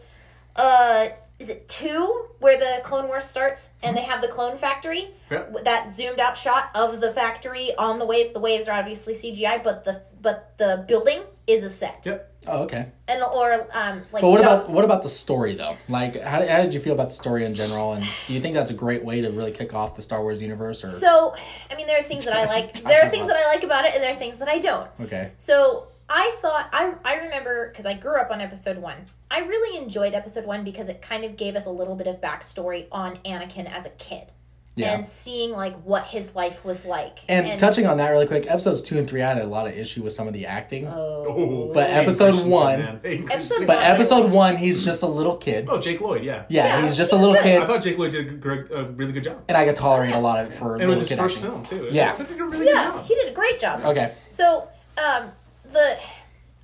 uh, 0.57 1.09
is 1.39 1.51
it 1.51 1.69
two, 1.69 2.27
where 2.41 2.59
the 2.59 2.81
Clone 2.83 3.07
Wars 3.07 3.25
starts 3.25 3.71
and 3.83 3.97
they 3.97 4.03
have 4.03 4.21
the 4.21 4.29
clone 4.29 4.59
factory? 4.59 5.11
Yep. 5.31 5.65
That 5.65 5.95
zoomed 5.95 6.19
out 6.19 6.37
shot 6.37 6.71
of 6.75 7.01
the 7.01 7.13
factory 7.13 7.75
on 7.77 7.99
the 7.99 8.07
waves. 8.07 8.33
The 8.33 8.41
waves 8.41 8.67
are 8.67 8.79
obviously 8.79 9.15
CGI, 9.15 9.63
but 9.63 9.85
the 9.85 10.03
but 10.21 10.55
the 10.59 10.85
building 10.89 11.21
is 11.47 11.63
a 11.63 11.71
set. 11.71 12.03
Yep. 12.05 12.25
Oh, 12.49 12.63
okay. 12.65 12.87
And 13.07 13.23
or 13.23 13.69
um, 13.73 14.03
like 14.11 14.23
But 14.23 14.31
what 14.31 14.41
Jo- 14.41 14.47
about 14.55 14.71
what 14.71 14.85
about 14.85 15.03
the 15.03 15.09
story 15.09 15.55
though? 15.55 15.77
Like, 15.89 16.21
how, 16.21 16.45
how 16.47 16.63
did 16.63 16.75
you 16.75 16.81
feel 16.81 16.95
about 16.95 17.11
the 17.11 17.15
story 17.15 17.45
in 17.45 17.55
general? 17.55 17.93
And 17.93 18.05
do 18.27 18.35
you 18.35 18.41
think 18.41 18.55
that's 18.55 18.71
a 18.71 18.75
great 18.75 19.05
way 19.05 19.21
to 19.21 19.31
really 19.31 19.53
kick 19.53 19.75
off 19.75 19.95
the 19.95 20.03
Star 20.03 20.23
Wars 20.23 20.43
universe? 20.43 20.83
Or 20.83 20.87
So, 20.87 21.35
I 21.71 21.77
mean, 21.77 21.87
there 21.87 21.99
are 21.99 22.03
things 22.03 22.25
that 22.25 22.35
I 22.35 22.47
like. 22.47 22.73
there 22.83 23.05
are 23.05 23.09
things 23.09 23.29
that 23.29 23.37
I 23.37 23.47
like 23.47 23.63
about 23.65 23.85
it, 23.85 23.95
and 23.95 24.03
there 24.03 24.13
are 24.13 24.19
things 24.19 24.39
that 24.39 24.49
I 24.49 24.59
don't. 24.59 24.89
okay, 25.03 25.33
So 25.37 25.89
I 26.09 26.37
thought 26.41 26.69
I 26.73 26.95
I 27.05 27.15
remember 27.17 27.69
because 27.69 27.87
I 27.87 27.95
grew 27.95 28.17
up 28.17 28.31
on 28.31 28.41
episode 28.41 28.79
one. 28.79 28.97
I 29.31 29.41
really 29.41 29.77
enjoyed 29.83 30.15
episode 30.15 30.47
one 30.47 30.65
because 30.65 30.89
it 30.89 31.03
kind 31.03 31.25
of 31.25 31.37
gave 31.37 31.55
us 31.57 31.67
a 31.67 31.71
little 31.71 31.95
bit 31.95 32.07
of 32.07 32.21
backstory 32.21 32.87
on 32.91 33.17
Anakin 33.19 33.71
as 33.71 33.85
a 33.87 33.91
kid. 33.91 34.33
Yeah. 34.75 34.95
And 34.95 35.05
seeing 35.05 35.51
like 35.51 35.75
what 35.83 36.05
his 36.05 36.37
life 36.37 36.65
was 36.65 36.85
like. 36.85 37.19
and, 37.29 37.59
touching 37.59 37.85
on 37.85 37.97
that 37.97 38.11
really 38.11 38.29
quick, 38.29 38.49
episodes 38.49 38.81
two 38.81 38.97
and 38.97 39.11
three, 39.11 39.21
I 39.23 39.35
had 39.35 39.39
a 39.43 39.47
lot 39.47 39.67
of 39.67 39.77
issue 39.77 40.05
with 40.05 40.13
some 40.13 40.29
of 40.29 40.33
the 40.35 40.47
acting. 40.47 40.87
Oh, 40.87 41.73
But 41.75 41.91
episode 41.91 42.47
one- 42.47 43.01
Episode 43.03 43.67
but 43.67 43.79
episode 43.83 44.31
one, 44.31 44.57
he's 44.57 44.85
just 44.85 45.03
a 45.03 45.07
little 45.09 45.37
kid. 45.37 45.67
Oh, 45.69 45.81
Jake 45.81 46.01
Lloyd, 46.01 46.23
yeah. 46.23 46.45
Yeah, 46.49 46.67
Yeah, 46.79 46.83
he's 46.83 46.97
just 46.97 47.13
a 47.13 47.17
little 47.17 47.35
good. 47.35 47.43
kid, 47.43 47.61
I 47.63 47.67
thought 47.67 47.83
Jake 47.83 47.99
Lloyd 47.99 48.13
did 48.13 48.29
a, 48.29 48.31
gr- 48.31 48.73
a 48.73 48.85
really 48.85 49.11
good 49.13 49.25
job. 49.25 49.43
and 49.49 49.57
I 49.59 49.65
could 49.65 49.75
tolerate 49.75 50.15
a 50.15 50.21
lot 50.21 50.45
of 50.45 50.53
it 50.53 50.55
for 50.55 50.75
And 50.75 50.83
it 50.85 50.87
little 50.87 51.01
was 51.01 51.01
his 51.01 51.09
kid 51.09 51.19
first 51.19 51.39
acting. 51.43 51.65
film 51.65 51.65
too. 51.65 51.89
Yeah. 51.91 52.15
They 52.15 52.25
did 52.25 52.41
a 52.41 52.45
really 52.45 52.67
yeah, 52.67 52.85
good 52.93 52.97
job. 52.99 53.05
he 53.07 53.15
did 53.17 53.29
a 53.29 53.33
great 53.35 53.59
job. 53.59 53.83
Okay, 53.85 54.15
So, 54.29 54.69
um, 54.97 55.33
the 55.73 55.99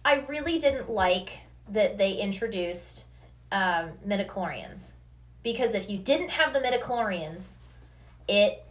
I 0.05 0.21
really 0.29 0.61
didn't 0.61 0.89
like 0.89 1.31
that 1.69 1.99
they 1.99 2.12
introduced 2.12 3.05
um, 3.53 3.91
midichlorians 4.07 4.93
because 5.45 5.75
if 5.75 5.89
you 5.89 5.99
didn't 5.99 6.31
have 6.31 6.53
the 6.53 6.59
midichlorians, 6.61 7.55
it 8.27 8.65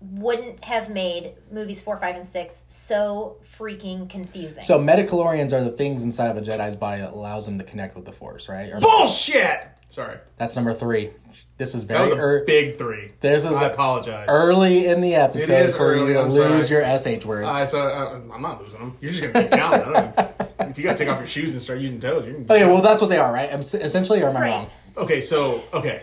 wouldn't 0.00 0.64
have 0.64 0.90
made 0.90 1.32
movies 1.52 1.80
four, 1.80 1.96
five, 1.96 2.16
and 2.16 2.26
six 2.26 2.62
so 2.66 3.36
freaking 3.56 4.08
confusing. 4.08 4.64
so 4.64 4.78
midichlorians 4.78 5.52
are 5.52 5.62
the 5.62 5.70
things 5.70 6.02
inside 6.04 6.28
of 6.28 6.36
a 6.36 6.42
Jedi's 6.42 6.76
body 6.76 7.00
that 7.00 7.12
allows 7.12 7.46
them 7.46 7.58
to 7.58 7.64
connect 7.64 7.94
with 7.94 8.04
the 8.04 8.12
Force, 8.12 8.48
right? 8.48 8.72
Or- 8.72 8.80
Bullshit. 8.80 9.68
Sorry, 9.88 10.18
that's 10.38 10.56
number 10.56 10.74
three. 10.74 11.10
This 11.56 11.74
is 11.74 11.86
that 11.86 12.00
was 12.00 12.10
very 12.10 12.20
a 12.20 12.38
ear 12.38 12.44
big 12.46 12.76
three. 12.76 13.12
This 13.20 13.44
is 13.44 13.52
I 13.52 13.66
apologize. 13.66 14.26
early 14.28 14.86
in 14.86 15.00
the 15.00 15.14
episode 15.14 15.66
is 15.66 15.76
for 15.76 15.92
early, 15.92 16.08
you 16.08 16.14
to 16.14 16.20
I'm 16.20 16.30
lose 16.30 16.68
sorry. 16.68 16.84
your 16.84 16.98
sh 16.98 17.24
words. 17.24 17.56
I 17.56 17.64
so 17.64 17.86
uh, 17.86 18.20
I'm 18.32 18.42
not 18.42 18.60
losing 18.60 18.80
them. 18.80 18.96
You're 19.00 19.12
just 19.12 19.22
gonna 19.22 19.42
keep 19.42 19.52
counting. 19.52 20.34
I 20.58 20.62
don't, 20.64 20.70
if 20.70 20.78
you 20.78 20.84
gotta 20.84 20.96
take 20.98 21.08
off 21.08 21.18
your 21.18 21.26
shoes 21.26 21.52
and 21.52 21.60
start 21.62 21.80
using 21.80 22.00
toes, 22.00 22.26
you 22.26 22.34
can. 22.34 22.42
okay, 22.44 22.64
well 22.66 22.80
that's 22.82 23.00
what 23.00 23.10
they 23.10 23.18
are, 23.18 23.32
right? 23.32 23.50
Em- 23.52 23.60
Essentially, 23.60 24.22
or 24.22 24.28
am 24.28 24.36
I 24.36 24.40
Right. 24.40 24.50
wrong? 24.50 24.70
Okay, 24.96 25.20
so 25.20 25.64
okay. 25.72 26.02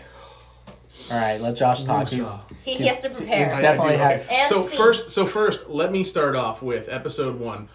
All 1.10 1.18
right, 1.18 1.40
let 1.40 1.56
Josh 1.56 1.84
talk. 1.84 2.08
He's, 2.08 2.20
Woosah. 2.20 2.40
he, 2.64 2.74
he 2.74 2.86
has 2.86 2.98
to 3.00 3.10
prepare. 3.10 3.38
he's 3.38 3.52
I- 3.52 3.58
I 3.58 3.60
definitely 3.62 3.92
do, 3.96 4.02
has- 4.02 4.28
And 4.30 4.48
So 4.48 4.62
scene. 4.62 4.78
first, 4.78 5.10
so 5.10 5.26
first, 5.26 5.68
let 5.68 5.90
me 5.92 6.04
start 6.04 6.36
off 6.36 6.62
with 6.62 6.88
episode 6.88 7.38
one. 7.40 7.68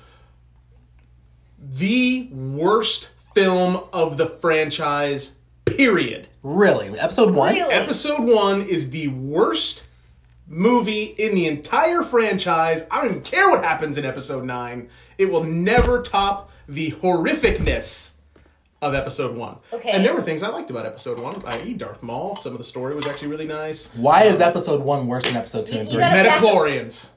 The 1.59 2.29
worst 2.31 3.11
film 3.33 3.83
of 3.93 4.17
the 4.17 4.27
franchise. 4.27 5.33
Period. 5.65 6.27
really 6.43 6.97
episode 6.97 7.33
one. 7.35 7.53
Really? 7.53 7.73
Episode 7.73 8.21
one 8.21 8.61
is 8.61 8.89
the 8.89 9.09
worst 9.09 9.83
movie 10.47 11.03
in 11.03 11.35
the 11.35 11.45
entire 11.45 12.03
franchise. 12.03 12.85
I 12.89 13.01
don't 13.01 13.09
even 13.11 13.21
care 13.21 13.49
what 13.49 13.63
happens 13.65 13.97
in 13.97 14.05
episode 14.05 14.45
nine. 14.45 14.87
It 15.17 15.29
will 15.29 15.43
never 15.43 16.01
top 16.01 16.49
the 16.67 16.91
horrificness 16.91 18.11
of 18.81 18.93
episode 18.93 19.35
one. 19.35 19.57
Okay. 19.73 19.89
And 19.89 20.05
there 20.05 20.13
were 20.13 20.21
things 20.21 20.43
I 20.43 20.49
liked 20.49 20.69
about 20.69 20.85
episode 20.85 21.19
one, 21.19 21.41
i.e., 21.45 21.73
Darth 21.73 22.03
Maul. 22.03 22.35
Some 22.35 22.51
of 22.51 22.57
the 22.59 22.63
story 22.63 22.93
was 22.95 23.07
actually 23.07 23.29
really 23.29 23.47
nice. 23.47 23.87
Why 23.95 24.23
is 24.23 24.39
uh, 24.39 24.45
episode 24.45 24.81
one 24.83 25.07
worse 25.07 25.25
than 25.25 25.35
episode 25.35 25.65
two 25.67 25.73
You- 25.73 25.79
and 25.81 25.89
three? 25.89 25.99
gotta- 25.99 26.29
Midichlorians. 26.29 27.07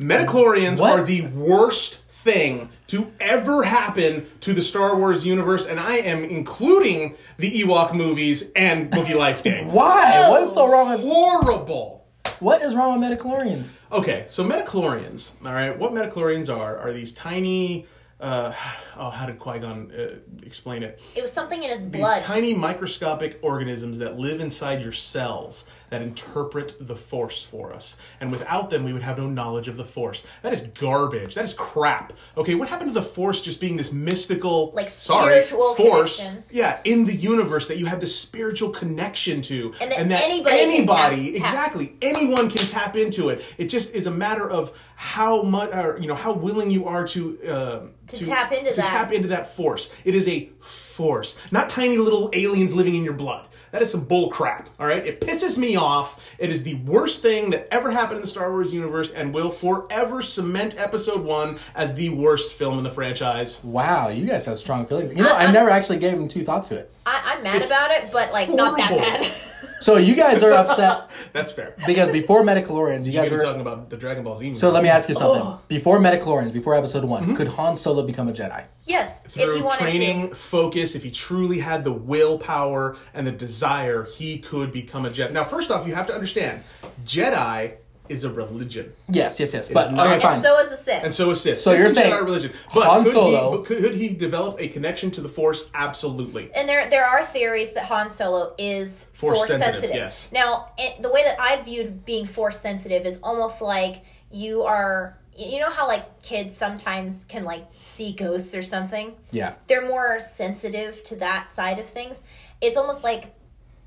Midichlorians 0.00 0.80
What? 0.80 0.98
are 0.98 1.04
the 1.04 1.22
worst 1.28 1.98
thing 2.24 2.68
to 2.86 3.10
ever 3.20 3.62
happen 3.64 4.26
to 4.40 4.52
the 4.52 4.62
Star 4.62 4.96
Wars 4.96 5.26
universe, 5.26 5.66
and 5.66 5.78
I 5.80 5.96
am 5.96 6.24
including 6.24 7.16
the 7.36 7.50
Ewok 7.62 7.94
movies 7.94 8.50
and 8.54 8.90
Wookiee 8.92 9.16
Life 9.16 9.42
Day. 9.42 9.64
Why? 9.68 10.28
What 10.28 10.42
is 10.42 10.52
so 10.52 10.70
wrong 10.70 10.90
with 10.90 11.00
Horrible. 11.00 12.06
what 12.40 12.62
is 12.62 12.74
wrong 12.76 13.00
with 13.00 13.10
midichlorians? 13.10 13.74
Okay, 13.90 14.24
so 14.28 14.44
midichlorians. 14.44 15.32
All 15.44 15.52
right, 15.52 15.76
what 15.76 15.92
midichlorians 15.92 16.54
are 16.54 16.78
are 16.78 16.92
these 16.92 17.12
tiny. 17.12 17.86
Uh, 18.22 18.54
oh, 18.98 19.10
how 19.10 19.26
did 19.26 19.36
Qui 19.36 19.58
Gon 19.58 19.90
uh, 19.98 20.14
explain 20.46 20.84
it? 20.84 21.02
it 21.16 21.20
was 21.22 21.32
something 21.32 21.60
in 21.60 21.68
his 21.70 21.82
blood. 21.82 22.20
These 22.20 22.24
tiny 22.24 22.54
microscopic 22.54 23.40
organisms 23.42 23.98
that 23.98 24.16
live 24.16 24.40
inside 24.40 24.80
your 24.80 24.92
cells 24.92 25.64
that 25.90 26.02
interpret 26.02 26.76
the 26.80 26.94
Force 26.94 27.42
for 27.42 27.72
us. 27.72 27.96
And 28.20 28.30
without 28.30 28.70
them, 28.70 28.84
we 28.84 28.92
would 28.92 29.02
have 29.02 29.18
no 29.18 29.26
knowledge 29.26 29.66
of 29.66 29.76
the 29.76 29.84
Force. 29.84 30.22
That 30.42 30.52
is 30.52 30.60
garbage. 30.60 31.34
That 31.34 31.44
is 31.44 31.52
crap. 31.52 32.12
Okay, 32.36 32.54
what 32.54 32.68
happened 32.68 32.90
to 32.90 32.94
the 32.94 33.02
Force 33.02 33.40
just 33.40 33.60
being 33.60 33.76
this 33.76 33.90
mystical, 33.92 34.70
Like 34.72 34.88
sorry, 34.88 35.42
spiritual 35.42 35.74
Force? 35.74 36.18
connection. 36.20 36.44
Yeah, 36.52 36.78
in 36.84 37.04
the 37.04 37.14
universe 37.14 37.66
that 37.66 37.78
you 37.78 37.86
have 37.86 37.98
this 37.98 38.16
spiritual 38.16 38.70
connection 38.70 39.42
to, 39.42 39.74
And 39.80 40.10
that 40.12 40.22
anybody 40.22 40.56
can 40.58 40.70
anybody, 40.70 41.32
tap- 41.32 41.42
tap. 41.42 41.50
exactly, 41.50 41.96
anyone 42.00 42.48
can 42.48 42.68
tap 42.68 42.94
into 42.94 43.30
it. 43.30 43.42
It 43.58 43.64
just 43.66 43.92
is 43.96 44.06
a 44.06 44.12
matter 44.12 44.48
of 44.48 44.70
how 44.94 45.42
much, 45.42 45.70
or 45.74 45.98
you 45.98 46.06
know, 46.06 46.14
how 46.14 46.32
willing 46.32 46.70
you 46.70 46.84
are 46.86 47.04
to 47.08 47.38
uh, 47.48 47.86
To 48.18 48.24
tap 48.24 48.52
into 48.52 48.70
to 48.70 48.80
that. 48.80 48.86
tap 48.86 49.12
into 49.12 49.28
that 49.28 49.54
force. 49.54 49.92
It 50.04 50.14
is 50.14 50.28
a 50.28 50.50
force, 50.60 51.36
not 51.50 51.68
tiny 51.68 51.98
little 51.98 52.30
aliens 52.32 52.74
living 52.74 52.94
in 52.94 53.04
your 53.04 53.14
blood. 53.14 53.46
That 53.72 53.80
is 53.80 53.90
some 53.90 54.04
bull 54.04 54.28
crap. 54.28 54.68
All 54.78 54.86
right, 54.86 55.04
it 55.06 55.22
pisses 55.22 55.56
me 55.56 55.76
off. 55.76 56.30
It 56.38 56.50
is 56.50 56.62
the 56.62 56.74
worst 56.74 57.22
thing 57.22 57.48
that 57.50 57.68
ever 57.70 57.90
happened 57.90 58.16
in 58.16 58.20
the 58.20 58.28
Star 58.28 58.50
Wars 58.50 58.70
universe, 58.70 59.10
and 59.10 59.32
will 59.32 59.50
forever 59.50 60.20
cement 60.20 60.78
Episode 60.78 61.24
One 61.24 61.58
as 61.74 61.94
the 61.94 62.10
worst 62.10 62.52
film 62.52 62.76
in 62.76 62.84
the 62.84 62.90
franchise. 62.90 63.64
Wow, 63.64 64.08
you 64.08 64.26
guys 64.26 64.44
have 64.44 64.58
strong 64.58 64.84
feelings. 64.84 65.12
You 65.16 65.22
know, 65.22 65.34
I, 65.34 65.50
never 65.50 65.70
actually 65.70 65.98
gave 65.98 66.18
them 66.18 66.28
two 66.28 66.44
thoughts 66.44 66.68
to 66.68 66.80
it. 66.80 66.92
I, 67.06 67.34
I'm 67.34 67.42
mad 67.42 67.62
It's 67.62 67.70
about 67.70 67.90
it, 67.92 68.12
but 68.12 68.30
like 68.32 68.50
not 68.50 68.76
that 68.76 68.90
bad. 68.90 69.32
So 69.82 69.96
you 69.96 70.14
guys 70.14 70.42
are 70.42 70.52
upset 70.52 71.10
That's 71.32 71.50
fair. 71.52 71.74
because 71.86 72.10
before 72.10 72.42
Midichlorians, 72.42 73.04
you 73.06 73.12
You're 73.12 73.22
guys 73.24 73.32
were. 73.32 73.40
talking 73.42 73.60
about 73.60 73.90
the 73.90 73.96
Dragon 73.96 74.22
Ball 74.24 74.36
Z. 74.36 74.54
So 74.54 74.70
let 74.70 74.82
me 74.82 74.88
ask 74.88 75.08
you 75.08 75.14
something. 75.14 75.42
Oh. 75.42 75.60
Before 75.68 75.98
Midichlorians, 75.98 76.52
before 76.52 76.74
Episode 76.74 77.04
One, 77.04 77.22
Mm-hmm. 77.22 77.34
could 77.34 77.48
Han 77.48 77.76
Solo 77.76 78.06
become 78.06 78.28
a 78.28 78.32
Jedi? 78.32 78.64
yes, 78.86 79.24
if 79.24 79.32
through 79.32 79.62
wanted 79.62 79.78
training, 79.78 80.28
to. 80.30 80.34
focus, 80.34 80.94
if 80.94 81.02
he 81.02 81.10
truly 81.10 81.58
had 81.58 81.84
the 81.84 81.92
willpower 81.92 82.96
and 83.14 83.26
the 83.26 83.32
desire, 83.32 84.04
he 84.04 84.38
could 84.38 84.72
become 84.72 85.06
a 85.06 85.10
Jedi. 85.10 85.30
Now, 85.32 85.44
first 85.44 85.70
off, 85.70 85.86
you 85.86 85.94
have 85.94 86.06
to 86.08 86.14
understand, 86.14 86.62
Jedi 87.06 87.74
is 88.08 88.24
a 88.24 88.30
religion, 88.30 88.92
Yes, 89.08 89.38
yes, 89.40 89.54
yes. 89.54 89.70
But 89.70 89.92
not- 89.92 90.06
okay, 90.18 90.26
And 90.34 90.42
so 90.42 90.58
is 90.58 90.68
the 90.70 90.76
Sith. 90.76 91.04
and 91.04 91.14
so 91.14 91.30
is 91.30 91.40
Sith. 91.40 91.58
So 91.58 91.70
Sith 91.70 91.78
you're 91.78 91.86
and 91.86 91.94
saying 91.94 92.12
Jedi 92.12 92.20
are 92.20 92.24
religion, 92.24 92.52
but 92.74 92.84
Han 92.86 93.04
could, 93.04 93.12
Solo- 93.12 93.50
he, 93.52 93.56
but 93.56 93.66
could 93.66 93.94
he 93.94 94.08
develop 94.10 94.60
a 94.60 94.68
connection 94.68 95.10
to 95.12 95.20
the 95.20 95.28
Force? 95.28 95.70
Absolutely. 95.74 96.50
and 96.54 96.68
there 96.68 96.90
there 96.90 97.06
are 97.06 97.24
theories 97.24 97.72
that 97.74 97.84
Han 97.84 98.10
Solo 98.10 98.54
is 98.58 99.04
Force 99.14 99.36
force, 99.38 99.48
sensitive, 99.48 99.72
sensitive. 99.74 99.96
yes. 99.96 100.26
Now, 100.32 100.72
it, 100.78 101.00
the 101.00 101.10
way 101.10 101.22
that 101.24 101.40
I 101.40 101.62
viewed 101.62 102.04
being 102.04 102.26
force 102.26 102.58
sensitive 102.58 103.06
is 103.06 103.18
almost 103.22 103.62
like 103.62 104.02
you 104.30 104.62
are. 104.62 105.16
You 105.34 105.60
know 105.60 105.70
how 105.70 105.86
like 105.88 106.20
kids 106.20 106.54
sometimes 106.54 107.24
can 107.24 107.44
like 107.44 107.64
see 107.78 108.12
ghosts 108.12 108.54
or 108.54 108.60
something. 108.62 109.14
yeah. 109.30 109.54
They're 109.66 109.86
more 109.86 110.20
sensitive 110.20 111.02
to 111.04 111.16
that 111.16 111.48
side 111.48 111.78
of 111.78 111.86
things. 111.86 112.24
It's 112.60 112.76
almost 112.76 113.02
like 113.02 113.34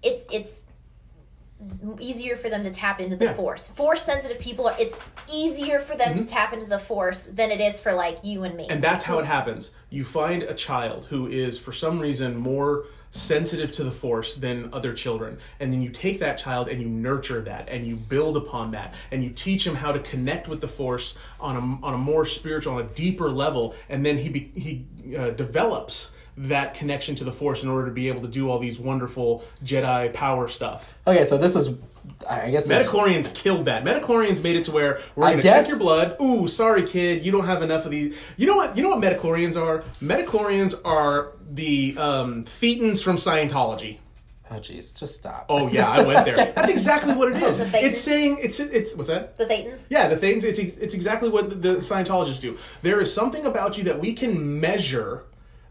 it's 0.01 0.26
it's 0.32 0.61
easier 1.99 2.36
for 2.36 2.49
them 2.49 2.64
to 2.64 2.72
tap 2.72 2.99
into 2.99 3.16
the 3.16 3.26
Yeah. 3.26 3.34
force. 3.34 3.70
Force 3.70 4.03
sensitive 4.03 4.39
people 4.39 4.68
it's 4.78 4.95
easier 5.32 5.80
for 5.80 5.95
them 5.95 6.16
to 6.16 6.26
tap 6.26 6.53
into 6.53 6.66
the 6.66 6.80
force 6.80 7.26
than 7.26 7.49
it 7.49 7.62
is 7.62 7.80
for 7.80 7.93
like 7.93 8.20
you 8.24 8.43
and 8.43 8.56
me. 8.56 8.64
Mm-hmm. 8.64 8.74
And 8.74 8.84
that's 8.84 9.06
how 9.06 9.20
it 9.20 9.26
happens. 9.26 9.72
You 9.89 10.03
find 10.03 10.43
a 10.43 10.53
child 10.53 11.06
who 11.10 11.28
is, 11.28 11.58
for 11.58 11.72
some 11.72 11.99
reason, 11.99 12.36
more 12.36 12.86
sensitive 13.12 13.72
to 13.72 13.84
the 13.84 13.91
force 13.91 14.34
than 14.36 14.70
other 14.74 14.93
children. 14.93 15.38
And 15.62 15.72
then 15.72 15.82
you 15.82 15.89
take 15.89 16.20
that 16.20 16.38
child 16.38 16.68
and 16.68 16.82
you 16.82 16.89
nurture 16.89 17.41
that 17.43 17.70
and 17.70 17.88
you 17.88 17.95
build 17.95 18.36
upon 18.36 18.72
that 18.72 18.93
and 19.12 19.24
you 19.24 19.30
teach 19.30 19.66
him 19.66 19.76
how 19.76 19.93
to 19.93 19.99
connect 19.99 20.49
with 20.49 20.60
the 20.60 20.68
force 20.68 21.16
on 21.39 21.56
a, 21.56 21.86
on 21.86 21.93
a 21.93 21.97
more 21.97 22.26
spiritual, 22.26 22.74
on 22.74 22.82
a 22.82 22.88
deeper 22.89 23.32
level. 23.32 23.74
And 23.88 24.06
then 24.06 24.18
he, 24.18 24.28
be, 24.28 24.51
he 24.56 25.16
uh, 25.16 25.30
develops 25.30 26.12
that 26.38 26.73
connection 26.73 27.15
to 27.15 27.23
the 27.23 27.31
force 27.31 27.63
in 27.63 27.69
order 27.69 27.86
to 27.88 27.91
be 27.93 28.07
able 28.09 28.21
to 28.21 28.27
do 28.27 28.49
all 28.49 28.59
these 28.59 28.77
wonderful 28.77 29.43
Jedi 29.63 30.11
power 30.13 30.47
stuff. 30.47 30.97
Okay, 31.07 31.23
so 31.23 31.38
this 31.38 31.55
is, 31.55 31.73
I 32.29 32.51
guess. 32.51 32.67
this- 32.67 32.86
Midichlorians 32.88 33.33
killed 33.33 33.65
that. 33.65 33.83
Midichlorians 33.86 34.43
made 34.43 34.55
it 34.57 34.65
to 34.65 34.71
where 34.71 34.99
we're 35.15 35.25
I 35.25 35.31
going 35.31 35.38
to 35.38 35.43
guess- 35.43 35.65
check 35.65 35.69
your 35.69 35.79
blood. 35.79 36.17
Ooh, 36.21 36.47
sorry, 36.47 36.83
kid, 36.83 37.25
you 37.25 37.31
don't 37.31 37.45
have 37.45 37.61
enough 37.63 37.86
of 37.86 37.91
these. 37.91 38.17
You 38.36 38.47
know 38.47 38.55
what? 38.57 38.75
You 38.75 38.83
know 38.83 38.89
what 38.89 38.99
Midichlorians 38.99 39.55
are? 39.55 39.81
Midichlorians 40.01 40.73
are 40.83 41.31
the 41.49 41.95
um, 41.97 42.43
thetans 42.43 43.01
from 43.03 43.15
Scientology. 43.15 43.99
Oh, 44.51 44.55
jeez, 44.55 44.97
just 44.99 45.15
stop. 45.15 45.45
Oh 45.49 45.67
yeah, 45.69 45.89
I 45.89 46.03
went 46.05 46.23
there. 46.25 46.36
That's 46.36 46.69
exactly 46.69 47.13
what 47.15 47.31
it 47.31 47.41
is. 47.41 47.57
The 47.57 47.69
It's 47.83 47.97
saying 47.99 48.38
it's 48.41 48.59
it's 48.59 48.93
what's 48.93 49.07
that? 49.09 49.36
the 49.38 49.45
Thetans. 49.45 49.88
Yeah, 49.89 50.07
the 50.07 50.17
things. 50.17 50.43
It's 50.43 50.59
it's 50.59 50.93
exactly 50.93 51.29
what 51.29 51.49
the, 51.49 51.55
the 51.55 51.75
Scientologists 51.77 52.41
do. 52.41 52.55
There 52.83 52.99
is 53.01 53.11
something 53.11 53.45
about 53.45 53.75
you 53.77 53.83
that 53.86 53.99
we 53.99 54.13
can 54.13 54.59
measure 54.59 55.23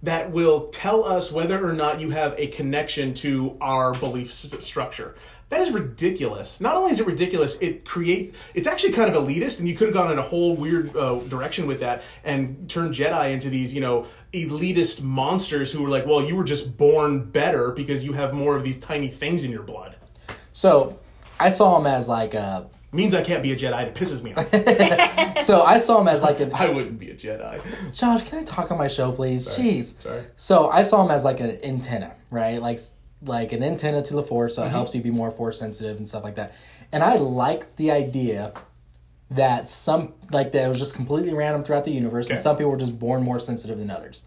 that 0.05 0.31
will 0.31 0.69
tell 0.69 1.05
us 1.05 1.33
whether 1.33 1.67
or 1.67 1.73
not 1.73 2.01
you 2.01 2.11
have 2.11 2.35
a 2.39 2.47
connection 2.49 3.15
to 3.15 3.57
our 3.61 3.95
belief 3.95 4.33
structure. 4.33 5.15
That 5.49 5.61
is 5.61 5.71
ridiculous. 5.71 6.61
Not 6.61 6.77
only 6.77 6.91
is 6.91 7.01
it 7.01 7.07
ridiculous, 7.07 7.57
it 7.61 7.85
create. 7.85 8.35
It's 8.55 8.67
actually 8.67 8.93
kind 8.93 9.15
of 9.15 9.23
elitist, 9.23 9.61
and 9.61 9.69
you 9.69 9.75
could 9.75 9.89
have 9.89 9.95
gone 9.95 10.13
in 10.13 10.19
a 10.19 10.23
whole 10.23 10.57
weird 10.57 10.95
uh, 10.97 11.21
direction 11.21 11.67
with 11.67 11.81
that 11.81 12.03
and 12.23 12.69
turned 12.69 12.95
Jedi 12.95 13.33
into 13.33 13.49
these, 13.49 13.73
you 13.73 13.81
know, 13.81 14.07
elitist 14.33 15.01
monsters 15.01 15.73
who 15.73 15.83
were 15.83 15.89
like, 15.89 16.07
well, 16.07 16.23
you 16.23 16.37
were 16.37 16.45
just 16.45 16.77
born 16.77 17.25
better 17.25 17.71
because 17.71 18.05
you 18.05 18.13
have 18.13 18.35
more 18.35 18.57
of 18.57 18.65
these 18.65 18.79
tiny 18.79 19.09
things 19.09 19.45
in 19.45 19.51
your 19.51 19.63
blood. 19.63 19.97
So 20.53 20.99
I 21.41 21.49
saw 21.49 21.79
him 21.79 21.87
as 21.87 22.09
like 22.09 22.35
a. 22.35 22.69
Means 22.95 23.13
I 23.13 23.23
can't 23.23 23.43
be 23.43 23.53
a 23.53 23.57
Jedi. 23.57 23.83
It 23.89 23.95
pisses 23.95 24.23
me 24.23 24.33
off. 24.35 24.51
So 25.45 25.63
I 25.63 25.77
saw 25.79 26.01
him 26.01 26.09
as 26.09 26.23
like 26.23 26.41
an. 26.41 26.53
I 26.55 26.69
wouldn't 26.71 26.99
be 26.99 27.11
a 27.11 27.15
Jedi. 27.15 27.93
Josh, 27.93 28.23
can 28.23 28.39
I 28.39 28.45
talk 28.45 28.71
on 28.71 28.79
my 28.79 28.89
show, 28.89 29.13
please? 29.13 29.47
Jeez. 29.49 30.01
Sorry. 30.01 30.23
So 30.37 30.71
I 30.71 30.83
saw 30.83 31.05
him 31.05 31.11
as 31.11 31.23
like 31.25 31.41
an 31.41 31.59
antenna, 31.63 32.15
right? 32.31 32.63
Like 32.63 32.81
like 33.23 33.53
an 33.53 33.63
antenna 33.63 34.03
to 34.05 34.15
the 34.15 34.23
force, 34.23 34.53
Mm-hmm. 34.53 34.63
so 34.63 34.67
it 34.67 34.71
helps 34.71 34.95
you 34.95 35.03
be 35.03 35.11
more 35.11 35.31
force 35.31 35.59
sensitive 35.59 35.99
and 35.99 36.09
stuff 36.09 36.25
like 36.25 36.37
that. 36.37 36.55
And 36.93 37.03
I 37.03 37.17
like 37.17 37.77
the 37.77 37.91
idea 37.91 38.53
that 39.33 39.69
some 39.69 40.15
like 40.31 40.53
that 40.53 40.65
it 40.65 40.69
was 40.69 40.79
just 40.79 40.95
completely 40.95 41.35
random 41.35 41.65
throughout 41.65 41.85
the 41.85 41.91
universe, 41.91 42.31
and 42.31 42.39
some 42.39 42.57
people 42.57 42.71
were 42.71 42.79
just 42.79 42.99
born 42.99 43.23
more 43.23 43.41
sensitive 43.41 43.77
than 43.79 43.91
others. 43.91 44.23